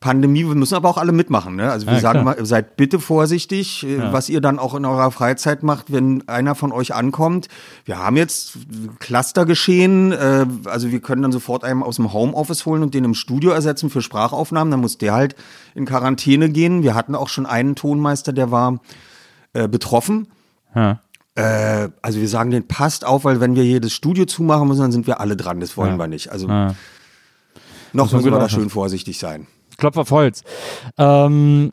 Pandemie. 0.00 0.46
Wir 0.46 0.54
müssen 0.54 0.74
aber 0.76 0.88
auch 0.88 0.96
alle 0.96 1.12
mitmachen. 1.12 1.56
Ne? 1.56 1.70
Also 1.70 1.86
wir 1.86 1.92
Ja, 1.94 2.00
sagen 2.00 2.22
klar. 2.22 2.36
mal, 2.36 2.46
seid 2.46 2.78
bitte 2.78 2.98
vorsichtig, 3.00 3.84
äh, 3.86 4.12
was 4.12 4.30
ihr 4.30 4.40
dann 4.40 4.58
auch 4.58 4.74
in 4.74 4.86
eurer 4.86 5.10
Freizeit 5.10 5.62
macht, 5.62 5.92
wenn 5.92 6.26
einer 6.26 6.54
von 6.54 6.72
euch 6.72 6.94
ankommt. 6.94 7.48
Wir 7.84 7.98
haben 7.98 8.16
jetzt 8.16 8.54
Cluster 8.98 9.44
geschehen. 9.44 10.12
Äh, 10.12 10.46
also 10.64 10.90
wir 10.90 11.00
können 11.00 11.20
dann 11.20 11.32
sofort 11.32 11.64
einen 11.64 11.82
aus 11.82 11.96
dem 11.96 12.14
Homeoffice 12.14 12.64
holen 12.64 12.82
und 12.82 12.94
den 12.94 13.04
im 13.04 13.12
Studio 13.12 13.50
ersetzen 13.50 13.90
für 13.90 14.00
Sprachaufnahmen. 14.00 14.70
Dann 14.70 14.80
muss 14.80 14.96
der 14.96 15.12
halt 15.12 15.34
in 15.74 15.84
Quarantäne 15.84 16.48
gehen. 16.48 16.82
Wir 16.82 16.94
hatten 16.94 17.14
auch 17.14 17.28
schon 17.28 17.44
einen 17.44 17.74
Tonmeister, 17.74 18.32
der 18.32 18.50
war 18.50 18.80
äh, 19.52 19.68
betroffen. 19.68 20.28
Ja. 20.74 21.00
Äh, 21.34 21.90
also 22.00 22.20
wir 22.20 22.28
sagen 22.28 22.50
den 22.52 22.66
passt 22.66 23.04
auf, 23.04 23.24
weil 23.24 23.40
wenn 23.40 23.54
wir 23.54 23.64
hier 23.64 23.80
das 23.82 23.92
Studio 23.92 24.24
zumachen 24.24 24.66
müssen, 24.66 24.80
dann 24.80 24.92
sind 24.92 25.06
wir 25.06 25.20
alle 25.20 25.36
dran. 25.36 25.60
Das 25.60 25.76
wollen 25.76 25.92
Ja. 25.92 25.98
wir 25.98 26.06
nicht. 26.08 26.32
Also 26.32 26.48
Ja. 26.48 26.74
Noch 27.92 28.12
müssen 28.12 28.30
wir 28.30 28.38
da 28.38 28.48
schön 28.48 28.70
vorsichtig 28.70 29.18
sein. 29.18 29.46
Klopf 29.76 29.96
auf 29.96 30.10
Holz. 30.10 30.42
Ähm, 30.98 31.72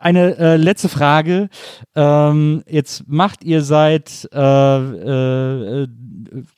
eine 0.00 0.36
äh, 0.36 0.56
letzte 0.56 0.88
Frage. 0.88 1.48
Ähm, 1.94 2.62
jetzt 2.68 3.08
macht 3.08 3.44
ihr 3.44 3.62
seit 3.62 4.28
äh, 4.32 5.82
äh, 5.82 5.88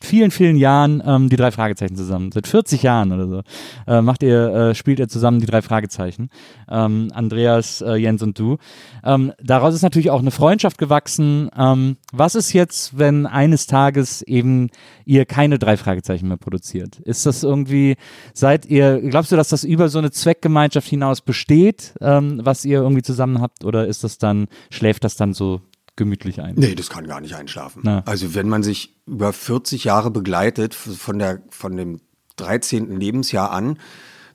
vielen, 0.00 0.30
vielen 0.30 0.56
Jahren 0.56 1.02
ähm, 1.04 1.28
die 1.28 1.36
drei 1.36 1.50
Fragezeichen 1.50 1.96
zusammen. 1.96 2.32
Seit 2.32 2.46
40 2.46 2.82
Jahren 2.82 3.12
oder 3.12 3.26
so. 3.28 3.42
Äh, 3.86 4.02
macht 4.02 4.22
ihr, 4.22 4.54
äh, 4.54 4.74
spielt 4.74 4.98
ihr 4.98 5.08
zusammen 5.08 5.40
die 5.40 5.46
drei 5.46 5.62
Fragezeichen. 5.62 6.30
Ähm, 6.68 7.08
Andreas, 7.14 7.80
äh, 7.80 7.94
Jens 7.94 8.22
und 8.22 8.38
du. 8.38 8.58
Ähm, 9.04 9.32
daraus 9.42 9.74
ist 9.74 9.82
natürlich 9.82 10.10
auch 10.10 10.20
eine 10.20 10.30
Freundschaft 10.30 10.78
gewachsen. 10.78 11.50
Ähm, 11.56 11.96
was 12.12 12.34
ist 12.34 12.52
jetzt, 12.52 12.98
wenn 12.98 13.26
eines 13.26 13.66
Tages 13.66 14.22
eben 14.22 14.70
ihr 15.04 15.24
keine 15.24 15.58
drei 15.58 15.76
Fragezeichen 15.76 16.28
mehr 16.28 16.36
produziert? 16.36 16.98
Ist 17.00 17.26
das 17.26 17.42
irgendwie, 17.42 17.96
seid 18.32 18.66
ihr, 18.66 19.00
glaubst 19.00 19.32
du, 19.32 19.36
dass 19.36 19.48
das 19.48 19.64
über 19.64 19.88
so 19.88 19.98
eine 19.98 20.10
Zweckgemeinschaft 20.10 20.88
hinaus 20.88 21.20
besteht, 21.20 21.94
ähm, 22.00 22.40
was 22.42 22.64
ihr 22.64 22.78
irgendwie 22.78 22.99
zusammen 23.02 23.40
habt, 23.40 23.64
oder 23.64 23.86
ist 23.86 24.04
das 24.04 24.18
dann, 24.18 24.48
schläft 24.70 25.04
das 25.04 25.16
dann 25.16 25.34
so 25.34 25.60
gemütlich 25.96 26.40
ein? 26.40 26.54
Nee, 26.56 26.74
das 26.74 26.88
kann 26.90 27.06
gar 27.06 27.20
nicht 27.20 27.34
einschlafen. 27.34 27.82
Na. 27.84 28.02
Also 28.06 28.34
wenn 28.34 28.48
man 28.48 28.62
sich 28.62 28.96
über 29.06 29.32
40 29.32 29.84
Jahre 29.84 30.10
begleitet, 30.10 30.74
von, 30.74 31.18
der, 31.18 31.42
von 31.50 31.76
dem 31.76 32.00
13. 32.36 32.98
Lebensjahr 32.98 33.50
an, 33.50 33.78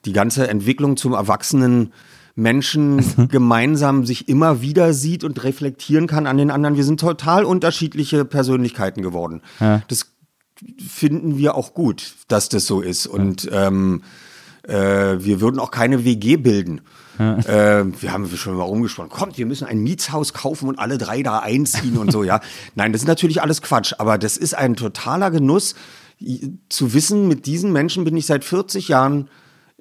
die 0.06 0.14
ganze 0.14 0.48
Entwicklung 0.48 0.98
zum 0.98 1.14
erwachsenen 1.14 1.94
Menschen 2.36 3.28
gemeinsam 3.30 4.06
sich 4.06 4.28
immer 4.28 4.62
wieder 4.62 4.94
sieht 4.94 5.24
und 5.24 5.44
reflektieren 5.44 6.08
kann 6.08 6.28
an 6.28 6.38
den 6.38 6.52
anderen. 6.52 6.76
Wir 6.76 6.84
sind 6.84 7.00
total 7.00 7.46
unterschiedliche 7.46 8.26
Persönlichkeiten 8.26 9.02
geworden. 9.02 9.42
Ja. 9.60 9.82
Das 9.88 10.12
finden 10.78 11.38
wir 11.38 11.56
auch 11.56 11.74
gut, 11.74 12.16
dass 12.28 12.50
das 12.50 12.66
so 12.66 12.82
ist. 12.82 13.08
Und 13.08 13.50
ähm, 13.52 14.04
äh, 14.64 15.18
wir 15.20 15.42
würden 15.42 15.60
auch 15.60 15.72
keine 15.72 16.06
WG 16.06 16.38
bilden. 16.38 16.82
Äh, 17.20 17.86
wir 18.02 18.12
haben 18.12 18.28
schon 18.36 18.56
mal 18.56 18.64
rumgesprochen, 18.64 19.10
kommt, 19.10 19.38
wir 19.38 19.46
müssen 19.46 19.66
ein 19.66 19.80
Mietshaus 19.80 20.34
kaufen 20.34 20.68
und 20.68 20.80
alle 20.80 20.98
drei 20.98 21.24
da 21.24 21.40
einziehen 21.40 21.98
und 21.98 22.12
so, 22.12 22.24
ja. 22.24 22.42
Nein, 22.76 22.92
das 22.92 23.02
ist 23.02 23.08
natürlich 23.08 23.42
alles 23.42 23.62
Quatsch, 23.62 23.94
aber 23.98 24.18
das 24.18 24.38
ist 24.38 24.56
ein 24.56 24.76
totaler 24.76 25.32
Genuss, 25.32 25.76
zu 26.70 26.94
wissen, 26.94 27.28
mit 27.28 27.46
diesen 27.46 27.74
Menschen 27.74 28.06
bin 28.06 28.16
ich 28.16 28.26
seit 28.26 28.46
40 28.46 28.88
Jahren 28.88 29.30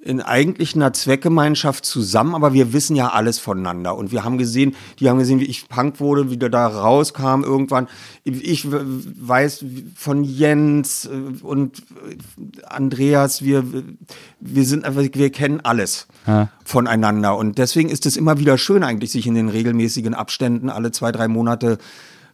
in 0.04 0.20
eigentlich 0.20 0.74
einer 0.74 0.92
Zweckgemeinschaft 0.92 1.86
zusammen, 1.86 2.34
aber 2.34 2.52
wir 2.52 2.74
wissen 2.74 2.94
ja 2.94 3.08
alles 3.08 3.38
voneinander. 3.38 3.96
Und 3.96 4.12
wir 4.12 4.22
haben 4.22 4.36
gesehen, 4.36 4.76
die 5.00 5.08
haben 5.08 5.18
gesehen, 5.18 5.40
wie 5.40 5.46
ich 5.46 5.66
Punk 5.66 5.98
wurde, 5.98 6.30
wie 6.30 6.36
der 6.36 6.50
da 6.50 6.66
rauskam 6.66 7.42
irgendwann. 7.42 7.88
Ich 8.22 8.68
weiß 8.70 9.64
von 9.96 10.22
Jens 10.22 11.06
äh, 11.06 11.42
und 11.42 11.78
äh, 11.78 12.64
Andreas, 12.66 13.42
wir, 13.42 13.64
wir 14.40 14.64
sind 14.64 14.84
einfach, 14.84 15.02
wir 15.10 15.30
kennen 15.30 15.60
alles 15.62 16.06
voneinander. 16.64 17.36
Und 17.38 17.56
deswegen 17.56 17.88
ist 17.88 18.04
es 18.04 18.18
immer 18.18 18.38
wieder 18.38 18.58
schön 18.58 18.84
eigentlich, 18.84 19.10
sich 19.10 19.26
in 19.26 19.34
den 19.34 19.48
regelmäßigen 19.48 20.12
Abständen 20.12 20.68
alle 20.68 20.92
zwei, 20.92 21.12
drei 21.12 21.28
Monate 21.28 21.78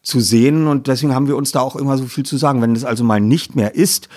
zu 0.03 0.19
sehen. 0.19 0.67
Und 0.67 0.89
deswegen 0.89 1.15
haben 1.15 1.29
wir 1.29 1.37
uns 1.37 1.53
da 1.53 1.61
auch 1.61 1.77
immer 1.77 1.97
so 1.99 2.07
viel 2.07 2.25
zu 2.25 2.37
sagen. 2.37 2.63
Wenn 2.63 2.75
es 2.75 2.85
also 2.85 3.05
mal 3.05 3.21
nicht 3.21 3.55
mehr 3.55 3.77
ist, 3.77 4.09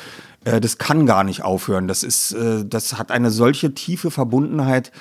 äh, 0.45 0.59
das 0.61 0.77
kann 0.77 1.05
gar 1.05 1.23
nicht 1.23 1.43
aufhören. 1.43 1.87
Das 1.87 2.03
ist, 2.03 2.31
äh, 2.33 2.65
das 2.65 2.97
hat 2.97 3.11
eine 3.11 3.31
solche 3.31 3.73
tiefe 3.73 4.11
Verbundenheit 4.11 4.91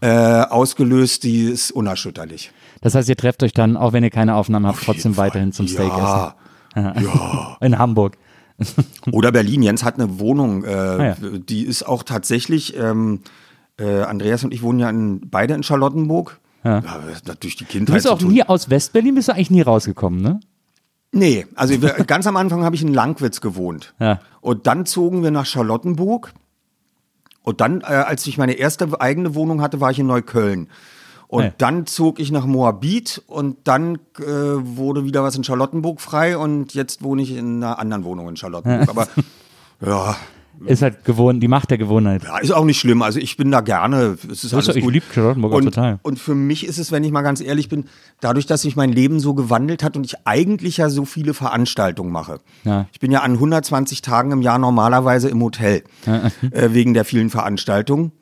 äh, 0.00 0.42
ausgelöst, 0.42 1.22
die 1.22 1.44
ist 1.44 1.70
unerschütterlich. 1.70 2.50
Das 2.80 2.94
heißt, 2.94 3.08
ihr 3.08 3.16
trefft 3.16 3.42
euch 3.44 3.52
dann, 3.52 3.76
auch 3.76 3.92
wenn 3.92 4.02
ihr 4.02 4.10
keine 4.10 4.34
Aufnahmen 4.34 4.66
habt, 4.66 4.82
trotzdem 4.82 5.16
weiterhin 5.16 5.52
zum 5.52 5.68
Steak 5.68 5.88
ja. 5.88 6.34
essen. 6.74 7.56
In 7.60 7.78
Hamburg. 7.78 8.16
Oder 9.12 9.32
Berlin. 9.32 9.62
Jens 9.62 9.84
hat 9.84 9.94
eine 9.94 10.18
Wohnung, 10.18 10.64
äh, 10.64 10.68
Ah, 10.68 11.04
ja. 11.04 11.16
die 11.20 11.64
ist 11.64 11.84
auch 11.84 12.02
tatsächlich, 12.02 12.76
ähm, 12.76 13.20
äh, 13.78 14.02
Andreas 14.02 14.44
und 14.44 14.52
ich 14.52 14.62
wohnen 14.62 14.78
ja 14.78 14.90
in, 14.90 15.28
beide 15.30 15.54
in 15.54 15.62
Charlottenburg. 15.62 16.38
Ja. 16.64 16.80
hat 16.84 17.42
durch 17.42 17.56
die 17.56 17.64
Du 17.64 17.70
Kindheit 17.72 17.94
bist 17.94 18.06
zu 18.06 18.12
auch 18.12 18.20
nie 18.20 18.44
aus 18.44 18.70
Westberlin, 18.70 19.16
bist 19.16 19.26
du 19.26 19.32
eigentlich 19.32 19.50
nie 19.50 19.62
rausgekommen, 19.62 20.20
ne? 20.22 20.38
Nee, 21.12 21.46
also 21.54 21.74
ganz 22.06 22.26
am 22.26 22.36
Anfang 22.36 22.64
habe 22.64 22.74
ich 22.74 22.82
in 22.82 22.92
Langwitz 22.92 23.40
gewohnt. 23.40 23.94
Ja. 24.00 24.20
Und 24.40 24.66
dann 24.66 24.86
zogen 24.86 25.22
wir 25.22 25.30
nach 25.30 25.46
Charlottenburg. 25.46 26.32
Und 27.42 27.60
dann, 27.60 27.80
äh, 27.82 27.84
als 27.84 28.26
ich 28.26 28.38
meine 28.38 28.54
erste 28.54 29.00
eigene 29.00 29.34
Wohnung 29.34 29.60
hatte, 29.60 29.80
war 29.80 29.90
ich 29.90 29.98
in 29.98 30.06
Neukölln. 30.06 30.68
Und 31.28 31.44
ja. 31.44 31.52
dann 31.58 31.86
zog 31.86 32.20
ich 32.20 32.30
nach 32.30 32.44
Moabit 32.44 33.22
und 33.26 33.56
dann 33.64 33.96
äh, 34.18 34.24
wurde 34.26 35.04
wieder 35.04 35.22
was 35.22 35.34
in 35.34 35.44
Charlottenburg 35.44 36.00
frei 36.00 36.36
und 36.36 36.74
jetzt 36.74 37.02
wohne 37.02 37.22
ich 37.22 37.34
in 37.34 37.64
einer 37.64 37.78
anderen 37.78 38.04
Wohnung 38.04 38.28
in 38.28 38.36
Charlottenburg. 38.36 38.88
Aber 38.88 39.08
ja, 39.80 40.14
Ist 40.66 40.82
halt 40.82 41.04
gewohnt, 41.04 41.42
die 41.42 41.48
Macht 41.48 41.70
der 41.70 41.78
Gewohnheit. 41.78 42.22
ja, 42.24 42.38
ist 42.38 42.52
auch 42.52 42.64
nicht 42.64 42.78
schlimm. 42.78 43.02
Also 43.02 43.18
ich 43.18 43.36
bin 43.36 43.50
da 43.50 43.60
gerne. 43.60 44.16
Es 44.30 44.44
ist 44.44 44.54
alles 44.54 44.68
ich 44.68 44.84
liebe 44.84 45.06
Charlottenburg 45.12 45.52
auch 45.52 45.56
und, 45.56 45.64
total. 45.64 45.98
Und 46.02 46.18
für 46.18 46.34
mich 46.34 46.66
ist 46.66 46.78
es, 46.78 46.92
wenn 46.92 47.02
ich 47.04 47.10
mal 47.10 47.22
ganz 47.22 47.40
ehrlich 47.40 47.68
bin, 47.68 47.86
dadurch, 48.20 48.46
dass 48.46 48.62
sich 48.62 48.76
mein 48.76 48.92
Leben 48.92 49.18
so 49.18 49.34
gewandelt 49.34 49.82
hat 49.82 49.96
und 49.96 50.04
ich 50.04 50.24
eigentlich 50.24 50.76
ja 50.76 50.88
so 50.88 51.04
viele 51.04 51.34
Veranstaltungen 51.34 52.12
mache. 52.12 52.38
Ja. 52.64 52.86
Ich 52.92 53.00
bin 53.00 53.10
ja 53.10 53.20
an 53.20 53.32
120 53.32 54.02
Tagen 54.02 54.30
im 54.30 54.42
Jahr 54.42 54.58
normalerweise 54.58 55.28
im 55.28 55.42
Hotel 55.42 55.82
äh, 56.06 56.68
wegen 56.70 56.94
der 56.94 57.04
vielen 57.04 57.30
Veranstaltungen. 57.30 58.12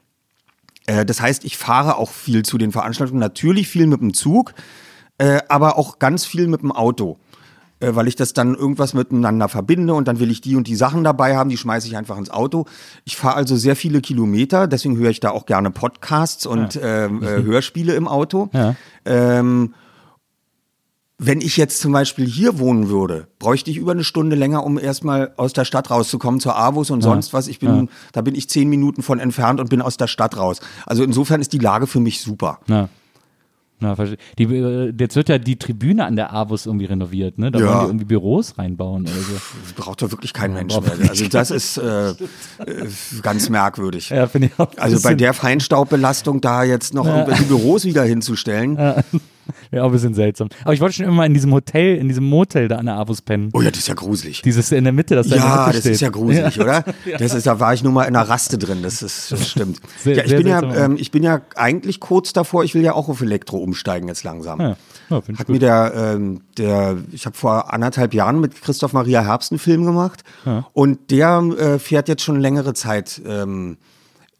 Äh, 0.86 1.04
das 1.04 1.20
heißt, 1.20 1.44
ich 1.44 1.56
fahre 1.56 1.96
auch 1.96 2.10
viel 2.10 2.44
zu 2.44 2.58
den 2.58 2.72
Veranstaltungen. 2.72 3.20
Natürlich 3.20 3.68
viel 3.68 3.86
mit 3.86 4.00
dem 4.00 4.14
Zug, 4.14 4.54
äh, 5.18 5.40
aber 5.48 5.78
auch 5.78 5.98
ganz 5.98 6.24
viel 6.24 6.46
mit 6.48 6.62
dem 6.62 6.72
Auto. 6.72 7.18
Äh, 7.80 7.94
weil 7.94 8.08
ich 8.08 8.16
das 8.16 8.32
dann 8.34 8.54
irgendwas 8.54 8.94
miteinander 8.94 9.48
verbinde 9.48 9.94
und 9.94 10.06
dann 10.06 10.20
will 10.20 10.30
ich 10.30 10.40
die 10.40 10.54
und 10.54 10.66
die 10.66 10.76
Sachen 10.76 11.02
dabei 11.02 11.36
haben, 11.36 11.48
die 11.50 11.56
schmeiße 11.56 11.88
ich 11.88 11.96
einfach 11.96 12.18
ins 12.18 12.30
Auto. 12.30 12.66
Ich 13.04 13.16
fahre 13.16 13.36
also 13.36 13.56
sehr 13.56 13.74
viele 13.74 14.00
Kilometer, 14.00 14.68
deswegen 14.68 14.96
höre 14.98 15.10
ich 15.10 15.20
da 15.20 15.30
auch 15.30 15.46
gerne 15.46 15.70
Podcasts 15.70 16.46
und 16.46 16.78
ähm, 16.82 17.22
äh, 17.22 17.42
Hörspiele 17.42 17.94
im 17.94 18.06
Auto. 18.06 18.50
Ja. 18.52 18.76
Ähm, 19.04 19.74
wenn 21.22 21.42
ich 21.42 21.58
jetzt 21.58 21.80
zum 21.80 21.92
Beispiel 21.92 22.26
hier 22.26 22.58
wohnen 22.58 22.88
würde, 22.88 23.28
bräuchte 23.38 23.70
ich 23.70 23.76
über 23.76 23.92
eine 23.92 24.04
Stunde 24.04 24.36
länger, 24.36 24.64
um 24.64 24.78
erstmal 24.78 25.32
aus 25.36 25.52
der 25.52 25.66
Stadt 25.66 25.90
rauszukommen 25.90 26.40
zur 26.40 26.56
Avus 26.56 26.90
und 26.90 27.02
sonst 27.02 27.34
was. 27.34 27.46
Ich 27.46 27.58
bin, 27.58 27.90
da 28.12 28.22
bin 28.22 28.34
ich 28.34 28.48
zehn 28.48 28.70
Minuten 28.70 29.02
von 29.02 29.18
entfernt 29.18 29.60
und 29.60 29.68
bin 29.68 29.82
aus 29.82 29.98
der 29.98 30.06
Stadt 30.06 30.38
raus. 30.38 30.60
Also 30.86 31.04
insofern 31.04 31.42
ist 31.42 31.52
die 31.52 31.58
Lage 31.58 31.86
für 31.86 32.00
mich 32.00 32.22
super. 32.22 32.60
Na. 32.66 32.88
Na. 33.80 33.96
Die, 34.38 34.44
äh, 34.44 34.92
jetzt 34.98 35.16
wird 35.16 35.28
ja 35.30 35.38
die 35.38 35.56
Tribüne 35.56 36.04
an 36.04 36.14
der 36.16 36.32
Avus 36.34 36.66
irgendwie 36.66 36.84
renoviert, 36.84 37.38
ne? 37.38 37.50
Da 37.50 37.58
Ja. 37.58 37.66
wollen 37.66 37.80
die 37.80 37.86
irgendwie 37.86 38.04
Büros 38.04 38.58
reinbauen 38.58 39.02
oder 39.04 39.12
so. 39.12 39.32
Das 39.64 39.72
braucht 39.74 40.02
doch 40.02 40.10
wirklich 40.10 40.32
kein 40.34 40.52
Mensch 40.52 40.78
mehr. 40.78 41.08
Also 41.08 41.28
das 41.28 41.50
ist 41.50 41.78
äh, 41.78 42.10
äh, 42.10 42.14
ganz 43.22 43.48
merkwürdig. 43.48 44.10
Ja, 44.10 44.26
finde 44.26 44.48
ich 44.48 44.58
auch. 44.58 44.70
Also 44.76 45.00
bei 45.02 45.14
der 45.14 45.32
Feinstaubbelastung 45.32 46.40
da 46.40 46.62
jetzt 46.64 46.92
noch 46.94 47.06
irgendwelche 47.06 47.44
Büros 47.44 47.84
wieder 47.84 48.04
hinzustellen. 48.04 48.76
Ja, 48.76 48.96
auch 49.80 49.84
ein 49.86 49.92
bisschen 49.92 50.14
seltsam. 50.14 50.48
Aber 50.64 50.74
ich 50.74 50.80
wollte 50.80 50.96
schon 50.96 51.06
immer 51.06 51.26
in 51.26 51.34
diesem 51.34 51.52
Hotel, 51.52 51.96
in 51.96 52.08
diesem 52.08 52.24
Motel 52.24 52.68
da 52.68 52.76
an 52.76 52.86
der 52.86 52.96
Avus 52.96 53.22
pennen. 53.22 53.50
Oh 53.52 53.60
ja, 53.60 53.70
das 53.70 53.80
ist 53.80 53.88
ja 53.88 53.94
gruselig. 53.94 54.42
Dieses 54.42 54.70
in 54.72 54.84
der 54.84 54.92
Mitte, 54.92 55.14
das 55.14 55.28
da 55.28 55.36
in 55.36 55.40
der 55.42 55.50
Ja, 55.50 55.56
Mitte 55.66 55.72
das 55.72 55.80
steht. 55.80 55.92
ist 55.92 56.00
ja 56.00 56.08
gruselig, 56.10 56.60
oder? 56.60 56.84
Das 57.18 57.34
ist, 57.34 57.46
da 57.46 57.58
war 57.60 57.74
ich 57.74 57.82
nur 57.82 57.92
mal 57.92 58.04
in 58.04 58.14
einer 58.16 58.28
Raste 58.28 58.58
drin. 58.58 58.82
Das 58.82 59.02
ist, 59.02 59.32
das 59.32 59.48
stimmt. 59.50 59.80
Sehr- 60.02 60.16
ja, 60.16 60.24
ich 60.24 60.36
bin 60.36 60.46
ja, 60.46 60.62
ähm, 60.62 60.96
ich 60.98 61.10
bin 61.10 61.22
ja 61.22 61.40
eigentlich 61.56 62.00
kurz 62.00 62.32
davor. 62.32 62.64
Ich 62.64 62.74
will 62.74 62.82
ja 62.82 62.94
auch 62.94 63.08
auf 63.08 63.20
Elektro 63.20 63.58
umsteigen 63.58 64.08
jetzt 64.08 64.24
langsam. 64.24 64.60
Ja, 64.60 64.76
ja 65.10 65.22
Hat 65.38 65.48
mir 65.48 65.58
der, 65.58 65.92
ähm, 65.94 66.42
der, 66.58 66.98
ich 67.12 67.26
habe 67.26 67.36
vor 67.36 67.72
anderthalb 67.72 68.14
Jahren 68.14 68.40
mit 68.40 68.60
Christoph 68.62 68.92
Maria 68.92 69.22
Herbst 69.22 69.52
einen 69.52 69.58
Film 69.58 69.84
gemacht 69.84 70.22
und 70.72 71.10
der 71.10 71.38
äh, 71.58 71.78
fährt 71.78 72.08
jetzt 72.08 72.22
schon 72.22 72.38
längere 72.40 72.74
Zeit 72.74 73.20
ähm, 73.26 73.76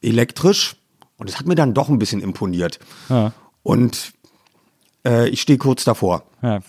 elektrisch 0.03 0.77
und 1.17 1.29
das 1.29 1.39
hat 1.39 1.47
mir 1.47 1.55
dann 1.55 1.75
doch 1.75 1.89
ein 1.89 1.99
bisschen 1.99 2.21
imponiert. 2.23 2.79
Ja. 3.09 3.33
Und 3.63 4.13
äh, 5.07 5.29
ich 5.29 5.41
stehe 5.41 5.59
kurz 5.59 5.85
davor. 5.85 6.25
Ja, 6.43 6.61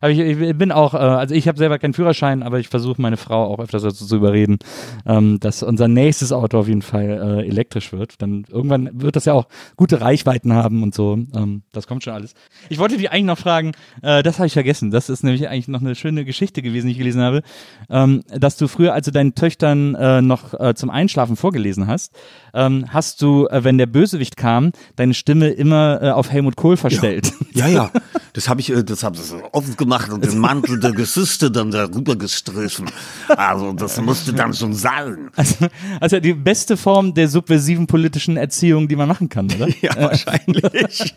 aber 0.00 0.10
ich, 0.10 0.18
ich 0.18 0.56
bin 0.56 0.72
auch, 0.72 0.94
äh, 0.94 0.98
also 0.98 1.34
ich 1.34 1.48
habe 1.48 1.58
selber 1.58 1.78
keinen 1.78 1.94
Führerschein, 1.94 2.42
aber 2.42 2.58
ich 2.58 2.68
versuche 2.68 3.00
meine 3.00 3.16
Frau 3.16 3.44
auch 3.44 3.58
öfters 3.58 3.82
dazu 3.82 4.06
zu 4.06 4.16
überreden, 4.16 4.58
ähm, 5.06 5.38
dass 5.40 5.62
unser 5.62 5.88
nächstes 5.88 6.32
Auto 6.32 6.58
auf 6.58 6.68
jeden 6.68 6.82
Fall 6.82 7.40
äh, 7.40 7.46
elektrisch 7.46 7.92
wird. 7.92 8.20
Dann 8.22 8.44
irgendwann 8.48 8.90
wird 8.92 9.16
das 9.16 9.24
ja 9.24 9.32
auch 9.32 9.46
gute 9.76 10.00
Reichweiten 10.00 10.52
haben 10.52 10.82
und 10.82 10.94
so. 10.94 11.18
Ähm, 11.34 11.62
das 11.72 11.86
kommt 11.86 12.04
schon 12.04 12.14
alles. 12.14 12.34
Ich 12.68 12.78
wollte 12.78 12.96
dich 12.96 13.10
eigentlich 13.10 13.24
noch 13.24 13.38
fragen, 13.38 13.72
äh, 14.02 14.22
das 14.22 14.38
habe 14.38 14.46
ich 14.46 14.52
vergessen. 14.52 14.90
Das 14.90 15.08
ist 15.08 15.24
nämlich 15.24 15.48
eigentlich 15.48 15.68
noch 15.68 15.80
eine 15.80 15.94
schöne 15.94 16.24
Geschichte 16.24 16.62
gewesen, 16.62 16.86
die 16.86 16.92
ich 16.92 16.98
gelesen 16.98 17.22
habe, 17.22 17.42
ähm, 17.90 18.22
dass 18.28 18.56
du 18.56 18.68
früher, 18.68 18.94
als 18.94 19.06
du 19.06 19.12
deinen 19.12 19.34
Töchtern 19.34 19.92
noch 20.26 20.74
zum 20.74 20.90
Einschlafen 20.90 21.36
vorgelesen 21.36 21.86
hast, 21.86 22.12
hast 22.52 23.22
du, 23.22 23.46
wenn 23.50 23.78
der 23.78 23.86
Bösewicht 23.86 24.36
kam, 24.36 24.72
deine 24.96 25.14
Stimme 25.14 25.48
immer 25.48 26.16
auf 26.16 26.30
Helmut 26.30 26.56
Kohl 26.56 26.76
verstellt. 26.76 27.32
Ja, 27.52 27.68
ja. 27.68 27.90
Das 28.36 28.50
habe 28.50 28.60
ich, 28.60 28.68
äh, 28.68 28.84
das 28.84 29.02
habe 29.02 29.16
ich 29.16 29.22
oft 29.52 29.78
gemacht 29.78 30.10
und 30.10 30.22
den 30.22 30.38
Mantel 30.38 30.78
der 30.78 30.92
Gesüste 30.92 31.50
dann 31.50 31.70
darüber 31.70 32.16
gestrichen. 32.16 32.84
Also 33.28 33.72
das 33.72 33.98
musste 33.98 34.34
dann 34.34 34.52
schon 34.52 34.74
sein. 34.74 35.30
Also, 35.34 35.68
also 36.00 36.20
die 36.20 36.34
beste 36.34 36.76
Form 36.76 37.14
der 37.14 37.28
subversiven 37.28 37.86
politischen 37.86 38.36
Erziehung, 38.36 38.88
die 38.88 38.96
man 38.96 39.08
machen 39.08 39.30
kann, 39.30 39.46
oder? 39.46 39.68
Ja, 39.80 39.96
wahrscheinlich. 39.96 41.14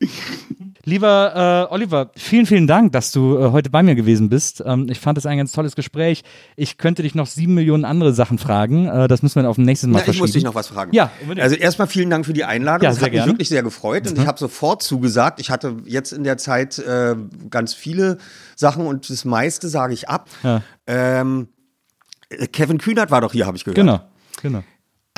Lieber 0.84 1.68
äh, 1.70 1.74
Oliver, 1.74 2.10
vielen, 2.16 2.46
vielen 2.46 2.66
Dank, 2.66 2.92
dass 2.92 3.12
du 3.12 3.38
äh, 3.38 3.50
heute 3.50 3.68
bei 3.68 3.82
mir 3.82 3.94
gewesen 3.94 4.30
bist. 4.30 4.62
Ähm, 4.64 4.86
ich 4.88 4.98
fand 4.98 5.18
es 5.18 5.26
ein 5.26 5.36
ganz 5.36 5.52
tolles 5.52 5.76
Gespräch. 5.76 6.22
Ich 6.56 6.78
könnte 6.78 7.02
dich 7.02 7.14
noch 7.14 7.26
sieben 7.26 7.52
Millionen 7.54 7.84
andere 7.84 8.14
Sachen 8.14 8.38
fragen. 8.38 8.86
Äh, 8.86 9.06
das 9.06 9.22
müssen 9.22 9.34
wir 9.34 9.42
dann 9.42 9.50
auf 9.50 9.58
ein 9.58 9.64
nächstes 9.64 9.88
Mal 9.88 9.94
Na, 9.94 9.98
ich 9.98 10.04
verschieben. 10.04 10.24
muss 10.24 10.32
dich 10.32 10.44
noch 10.44 10.54
was 10.54 10.68
fragen. 10.68 10.94
Ja, 10.94 11.10
unbedingt. 11.20 11.42
Also 11.44 11.56
erstmal 11.56 11.86
vielen 11.86 12.08
Dank 12.08 12.24
für 12.24 12.32
die 12.32 12.44
Einladung. 12.44 12.84
Ja, 12.84 12.90
das 12.90 12.98
hat 12.98 13.04
mich 13.04 13.12
gerne. 13.12 13.26
Mhm. 13.26 13.34
wirklich 13.34 13.50
sehr 13.50 13.62
gefreut 13.62 14.08
und 14.08 14.18
ich 14.18 14.26
habe 14.26 14.38
sofort 14.38 14.82
zugesagt. 14.82 15.38
Ich 15.38 15.50
hatte 15.50 15.76
jetzt 15.84 16.12
in 16.12 16.24
der 16.24 16.38
Zeit 16.38 16.78
äh, 16.78 17.14
ganz 17.50 17.74
viele 17.74 18.16
Sachen 18.56 18.86
und 18.86 19.10
das 19.10 19.26
meiste 19.26 19.68
sage 19.68 19.92
ich 19.92 20.08
ab. 20.08 20.30
Ja. 20.42 20.62
Ähm, 20.86 21.48
äh, 22.30 22.46
Kevin 22.46 22.78
Kühnert 22.78 23.10
war 23.10 23.20
doch 23.20 23.32
hier, 23.32 23.46
habe 23.46 23.56
ich 23.58 23.64
gehört. 23.64 23.76
Genau, 23.76 24.00
genau. 24.40 24.64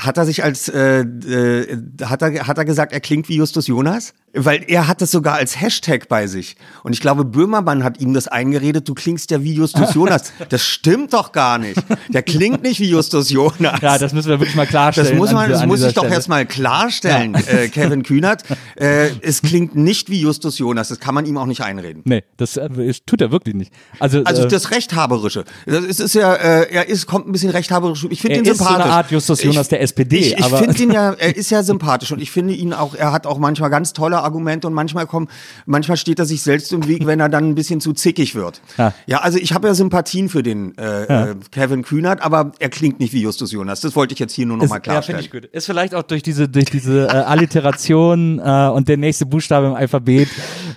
Hat 0.00 0.16
er 0.16 0.26
sich 0.26 0.42
als, 0.42 0.68
äh, 0.68 1.02
äh, 1.02 1.78
hat, 2.02 2.22
er, 2.22 2.48
hat 2.48 2.58
er 2.58 2.64
gesagt, 2.64 2.92
er 2.92 3.00
klingt 3.00 3.28
wie 3.28 3.36
Justus 3.36 3.68
Jonas? 3.68 4.14
Weil 4.34 4.64
er 4.66 4.88
hat 4.88 5.02
das 5.02 5.10
sogar 5.10 5.34
als 5.34 5.60
Hashtag 5.60 6.08
bei 6.08 6.26
sich. 6.26 6.56
Und 6.82 6.92
ich 6.94 7.00
glaube, 7.00 7.24
Böhmermann 7.24 7.84
hat 7.84 8.00
ihm 8.00 8.14
das 8.14 8.28
eingeredet, 8.28 8.88
du 8.88 8.94
klingst 8.94 9.30
ja 9.30 9.42
wie 9.42 9.52
Justus 9.54 9.94
Jonas. 9.94 10.32
Das 10.48 10.64
stimmt 10.64 11.12
doch 11.12 11.32
gar 11.32 11.58
nicht. 11.58 11.82
Der 12.08 12.22
klingt 12.22 12.62
nicht 12.62 12.80
wie 12.80 12.88
Justus 12.88 13.30
Jonas. 13.30 13.80
Ja, 13.82 13.98
das 13.98 14.12
müssen 14.14 14.28
wir 14.30 14.40
wirklich 14.40 14.56
mal 14.56 14.66
klarstellen. 14.66 15.10
Das 15.10 15.18
muss 15.18 15.28
an 15.30 15.34
man, 15.34 15.50
das 15.50 15.66
muss 15.66 15.82
ich 15.82 15.92
doch 15.94 16.02
Stelle. 16.02 16.14
erstmal 16.14 16.46
klarstellen, 16.46 17.34
äh, 17.34 17.68
Kevin 17.68 18.02
Kühnert. 18.02 18.42
Äh, 18.76 19.10
es 19.20 19.42
klingt 19.42 19.76
nicht 19.76 20.08
wie 20.08 20.20
Justus 20.20 20.58
Jonas, 20.58 20.88
das 20.88 20.98
kann 21.00 21.14
man 21.14 21.26
ihm 21.26 21.36
auch 21.36 21.46
nicht 21.46 21.60
einreden. 21.62 22.02
Nee, 22.06 22.24
das 22.36 22.56
äh, 22.56 22.68
tut 23.04 23.20
er 23.20 23.30
wirklich 23.32 23.54
nicht. 23.54 23.72
Also, 23.98 24.22
Also 24.24 24.44
äh, 24.44 24.48
das 24.48 24.70
Rechthaberische. 24.70 25.44
Das 25.66 25.84
ist, 25.84 26.00
ist 26.00 26.14
ja, 26.14 26.34
äh, 26.34 26.72
er 26.72 26.88
ist, 26.88 27.06
kommt 27.06 27.28
ein 27.28 27.32
bisschen 27.32 27.50
rechthaberisch. 27.50 28.06
Ich 28.10 28.20
finde 28.22 28.36
Er 28.36 28.42
ihn 28.44 28.50
ist 28.50 28.58
so 28.58 28.64
eine 28.64 28.74
sympathisch. 28.76 28.92
Art 28.94 29.10
Justus 29.10 29.42
Jonas 29.42 29.66
ich, 29.66 29.68
der 29.68 29.80
SPD, 29.82 30.18
Ich, 30.18 30.38
ich 30.38 30.46
finde 30.46 30.82
ihn 30.82 30.90
ja, 30.92 31.12
er 31.18 31.36
ist 31.36 31.50
ja 31.50 31.62
sympathisch 31.62 32.12
und 32.12 32.20
ich 32.22 32.30
finde 32.30 32.54
ihn 32.54 32.72
auch, 32.72 32.94
er 32.94 33.12
hat 33.12 33.26
auch 33.26 33.38
manchmal 33.38 33.68
ganz 33.70 33.92
tolle 33.92 34.21
Kontraargumente 34.22 34.66
und 34.66 34.74
manchmal 34.74 35.06
kommen, 35.06 35.28
manchmal 35.66 35.96
steht 35.96 36.18
er 36.18 36.24
sich 36.24 36.42
selbst 36.42 36.72
im 36.72 36.86
Weg, 36.86 37.06
wenn 37.06 37.20
er 37.20 37.28
dann 37.28 37.50
ein 37.50 37.54
bisschen 37.54 37.80
zu 37.80 37.92
zickig 37.92 38.34
wird. 38.34 38.60
Ja. 38.78 38.94
Ja, 39.06 39.18
also 39.18 39.38
ich 39.38 39.52
habe 39.52 39.68
ja 39.68 39.74
Sympathien 39.74 40.28
für 40.28 40.42
den 40.42 40.76
äh, 40.78 41.30
äh, 41.30 41.34
Kevin 41.50 41.82
Kühnert, 41.82 42.22
aber 42.22 42.52
er 42.58 42.68
klingt 42.68 43.00
nicht 43.00 43.12
wie 43.12 43.22
Justus 43.22 43.52
Jonas. 43.52 43.80
Das 43.80 43.96
wollte 43.96 44.14
ich 44.14 44.20
jetzt 44.20 44.32
hier 44.32 44.46
nur 44.46 44.56
noch 44.56 44.68
mal 44.68 44.76
Ist, 44.78 44.86
ja, 44.86 45.02
finde 45.02 45.18
klarstellen. 45.18 45.20
ich 45.20 45.30
gut. 45.30 45.44
Ist 45.46 45.66
vielleicht 45.66 45.94
auch 45.94 46.02
durch 46.02 46.22
diese, 46.22 46.48
durch 46.48 46.66
diese 46.66 47.06
äh, 47.06 47.10
Alliteration 47.10 48.38
äh, 48.38 48.68
und 48.68 48.88
der 48.88 48.96
nächste 48.96 49.26
Buchstabe 49.26 49.66
im 49.66 49.74
Alphabet 49.74 50.28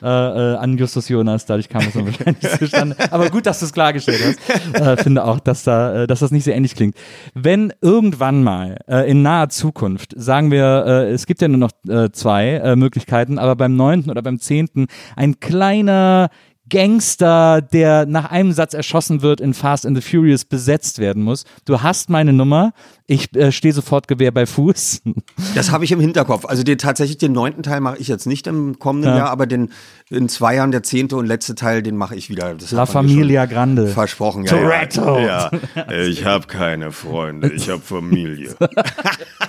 äh, 0.02 0.08
äh, 0.08 0.56
an 0.56 0.78
Justus 0.78 1.10
Jonas, 1.10 1.46
dadurch 1.46 1.70
kam 1.70 1.82
es 1.82 1.94
dann 1.94 2.06
wahrscheinlich 2.08 2.60
zustande. 2.60 2.96
Aber 3.12 3.30
gut, 3.30 3.46
dass 3.46 3.60
du 3.60 3.66
es 3.66 3.74
klargestellt 3.74 4.22
hast. 4.26 4.80
Äh, 4.80 4.98
finde 4.98 5.24
auch, 5.24 5.40
dass, 5.40 5.64
da, 5.64 6.04
äh, 6.04 6.08
dass 6.08 6.20
das 6.20 6.32
nicht 6.32 6.44
sehr 6.44 6.56
ähnlich 6.56 6.76
klingt. 6.76 6.96
Wenn 7.34 7.74
irgendwann 7.82 8.44
mal 8.44 8.80
äh, 8.88 9.10
in 9.10 9.22
naher 9.22 9.50
Zukunft, 9.50 10.14
sagen 10.18 10.52
wir, 10.52 10.86
äh, 10.86 11.12
es 11.12 11.26
gibt 11.26 11.42
ja 11.42 11.48
nur 11.48 11.58
noch 11.58 11.72
äh, 11.88 12.12
zwei 12.12 12.50
äh, 12.52 12.76
Möglichkeiten, 12.76 13.35
aber 13.40 13.56
beim 13.56 13.76
neunten 13.76 14.10
oder 14.12 14.22
beim 14.22 14.40
zehnten 14.40 14.88
ein 15.16 15.40
kleiner 15.40 16.30
Gangster, 16.68 17.62
der 17.62 18.08
nach 18.08 18.32
einem 18.32 18.52
Satz 18.52 18.74
erschossen 18.74 19.22
wird, 19.22 19.40
in 19.40 19.54
Fast 19.54 19.86
and 19.86 19.96
the 19.96 20.02
Furious 20.02 20.46
besetzt 20.46 20.98
werden 20.98 21.22
muss. 21.22 21.46
Du 21.66 21.84
hast 21.84 22.10
meine 22.10 22.34
Nummer. 22.34 22.74
Ich 23.06 23.36
äh, 23.36 23.52
stehe 23.52 23.72
sofort 23.72 24.08
Gewehr 24.08 24.32
bei 24.32 24.46
Fuß. 24.48 25.02
Das 25.54 25.72
habe 25.72 25.86
ich 25.86 25.92
im 25.92 26.00
Hinterkopf. 26.02 26.46
Also 26.46 26.64
den, 26.64 26.78
tatsächlich 26.78 27.18
den 27.18 27.32
neunten 27.32 27.64
Teil 27.64 27.80
mache 27.80 27.98
ich 27.98 28.08
jetzt 28.08 28.26
nicht 28.26 28.46
im 28.48 28.78
kommenden 28.80 29.12
Ja. 29.12 29.18
Jahr, 29.20 29.30
aber 29.30 29.46
den 29.48 29.70
in 30.10 30.28
zwei 30.28 30.56
Jahren 30.56 30.72
der 30.72 30.84
zehnte 30.84 31.16
und 31.16 31.26
letzte 31.28 31.56
Teil, 31.56 31.82
den 31.82 31.96
mache 31.96 32.16
ich 32.16 32.30
wieder. 32.30 32.56
Das 32.56 32.72
La 32.72 32.86
Familia 32.86 33.46
Grande. 33.46 33.88
Versprochen. 33.88 34.44
Ja, 34.44 34.52
Toretto. 34.52 35.20
Ja, 35.20 35.52
ja. 35.76 35.92
Ich 36.08 36.26
habe 36.26 36.48
keine 36.48 36.92
Freunde, 36.92 37.52
ich 37.54 37.70
habe 37.70 37.82
Familie. 37.82 38.56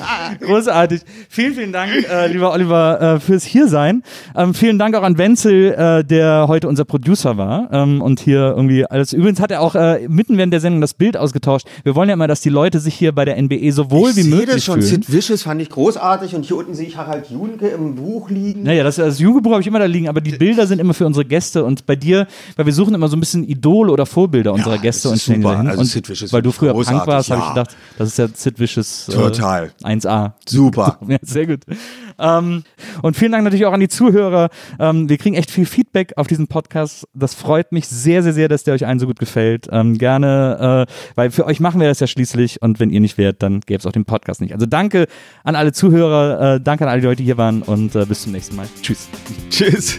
Großartig. 0.40 1.02
Vielen, 1.28 1.54
vielen 1.54 1.72
Dank, 1.72 1.90
äh, 2.08 2.26
lieber 2.28 2.52
Oliver, 2.52 3.00
äh, 3.00 3.20
fürs 3.20 3.44
Hiersein. 3.44 4.02
Ähm, 4.34 4.54
vielen 4.54 4.78
Dank 4.78 4.94
auch 4.94 5.02
an 5.02 5.18
Wenzel, 5.18 5.72
äh, 5.72 6.04
der 6.04 6.46
heute 6.48 6.68
unser 6.68 6.84
Producer 6.84 7.36
war 7.36 7.68
ähm, 7.72 8.02
und 8.02 8.20
hier 8.20 8.54
irgendwie 8.56 8.86
alles. 8.86 9.12
Übrigens 9.12 9.40
hat 9.40 9.50
er 9.50 9.60
auch 9.60 9.74
äh, 9.74 10.06
mitten 10.08 10.36
während 10.36 10.52
der 10.52 10.60
Sendung 10.60 10.80
das 10.80 10.94
Bild 10.94 11.16
ausgetauscht. 11.16 11.66
Wir 11.84 11.94
wollen 11.94 12.08
ja 12.08 12.14
immer, 12.14 12.28
dass 12.28 12.40
die 12.40 12.48
Leute 12.48 12.80
sich 12.80 12.94
hier 12.94 13.12
bei 13.12 13.24
der 13.24 13.40
NBE 13.40 13.72
so 13.72 13.90
wohl 13.90 14.10
ich 14.10 14.16
wie 14.16 14.22
sehe 14.22 14.34
möglich 14.34 14.54
das 14.54 14.64
schon. 14.64 14.82
fühlen. 14.82 15.02
Sid 15.02 15.12
Vicious 15.12 15.42
fand 15.42 15.60
ich 15.62 15.70
großartig 15.70 16.34
und 16.34 16.44
hier 16.44 16.56
unten 16.56 16.74
sehe 16.74 16.86
ich 16.86 16.96
Harald 16.96 17.30
Junke 17.30 17.68
im 17.68 17.94
Buch 17.94 18.30
liegen. 18.30 18.62
Naja, 18.62 18.84
das, 18.84 18.96
das 18.96 19.18
Jugendbuch 19.18 19.52
habe 19.52 19.60
ich 19.60 19.66
immer 19.66 19.78
da 19.78 19.86
liegen, 19.86 20.08
aber 20.08 20.20
die 20.20 20.32
Bilder 20.32 20.66
sind 20.66 20.80
immer 20.80 20.94
für 20.94 21.06
unsere 21.06 21.24
Gäste 21.24 21.64
und 21.64 21.86
bei 21.86 21.96
dir, 21.96 22.26
weil 22.56 22.66
wir 22.66 22.72
suchen 22.72 22.94
immer 22.94 23.08
so 23.08 23.16
ein 23.16 23.20
bisschen 23.20 23.44
Idole 23.44 23.92
oder 23.92 24.06
Vorbilder 24.06 24.52
unserer 24.52 24.78
Gäste 24.78 25.08
und 25.08 25.20
stellen 25.20 25.42
super. 25.42 25.58
Also 25.58 25.80
und 25.80 25.86
Sid 25.86 26.08
Vicious 26.08 26.32
weil 26.32 26.42
du 26.42 26.50
ich 26.50 26.54
früher 26.54 26.72
Punk 26.72 27.06
warst, 27.06 27.30
habe 27.30 27.40
ich 27.40 27.46
großartig, 27.46 27.54
gedacht, 27.54 27.76
das 27.98 28.08
ist 28.08 28.18
ja 28.18 28.28
Sid 28.32 28.58
Vicious 28.60 29.08
äh, 29.08 29.12
Total. 29.12 29.70
1A. 29.86 30.32
Super. 30.46 30.98
Ja, 31.08 31.18
sehr 31.22 31.46
gut. 31.46 31.60
Ähm, 32.18 32.64
und 33.00 33.16
vielen 33.16 33.30
Dank 33.30 33.44
natürlich 33.44 33.64
auch 33.66 33.72
an 33.72 33.80
die 33.80 33.88
Zuhörer. 33.88 34.50
Ähm, 34.80 35.08
wir 35.08 35.18
kriegen 35.18 35.36
echt 35.36 35.52
viel 35.52 35.66
Feedback 35.66 36.14
auf 36.16 36.26
diesen 36.26 36.48
Podcast. 36.48 37.06
Das 37.14 37.34
freut 37.34 37.70
mich 37.70 37.86
sehr, 37.86 38.24
sehr, 38.24 38.32
sehr, 38.32 38.48
dass 38.48 38.64
der 38.64 38.74
euch 38.74 38.86
allen 38.86 38.98
so 38.98 39.06
gut 39.06 39.20
gefällt. 39.20 39.68
Ähm, 39.70 39.96
gerne, 39.98 40.86
äh, 40.88 40.92
weil 41.14 41.30
für 41.30 41.46
euch 41.46 41.60
machen 41.60 41.80
wir 41.80 41.86
das 41.88 42.00
ja 42.00 42.08
schließlich 42.08 42.60
und 42.60 42.80
wenn 42.80 42.90
ihr 42.90 43.00
nicht 43.00 43.18
wärt, 43.18 43.42
dann 43.42 43.60
gäbe 43.60 43.78
es 43.78 43.86
auch 43.86 43.92
den 43.92 44.04
Podcast 44.04 44.40
nicht. 44.40 44.52
Also 44.52 44.66
danke 44.66 45.06
an 45.44 45.54
alle 45.54 45.72
Zuhörer, 45.72 46.54
äh, 46.56 46.60
danke 46.60 46.84
an 46.84 46.90
alle 46.90 47.02
Leute, 47.02 47.16
die 47.16 47.24
hier 47.24 47.38
waren 47.38 47.62
und 47.62 47.94
äh, 47.94 48.04
bis 48.04 48.22
zum 48.22 48.32
nächsten 48.32 48.56
Mal. 48.56 48.66
Tschüss. 48.82 49.08
Tschüss. 49.50 49.98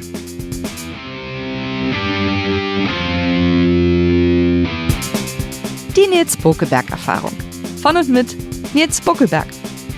Die 5.96 6.08
Nils 6.08 6.38
Bokeberg 6.38 6.92
Erfahrung. 6.92 7.34
Von 7.82 7.98
und 7.98 8.10
mit 8.10 8.36
Nils 8.76 9.02
Bokeberg. 9.02 9.48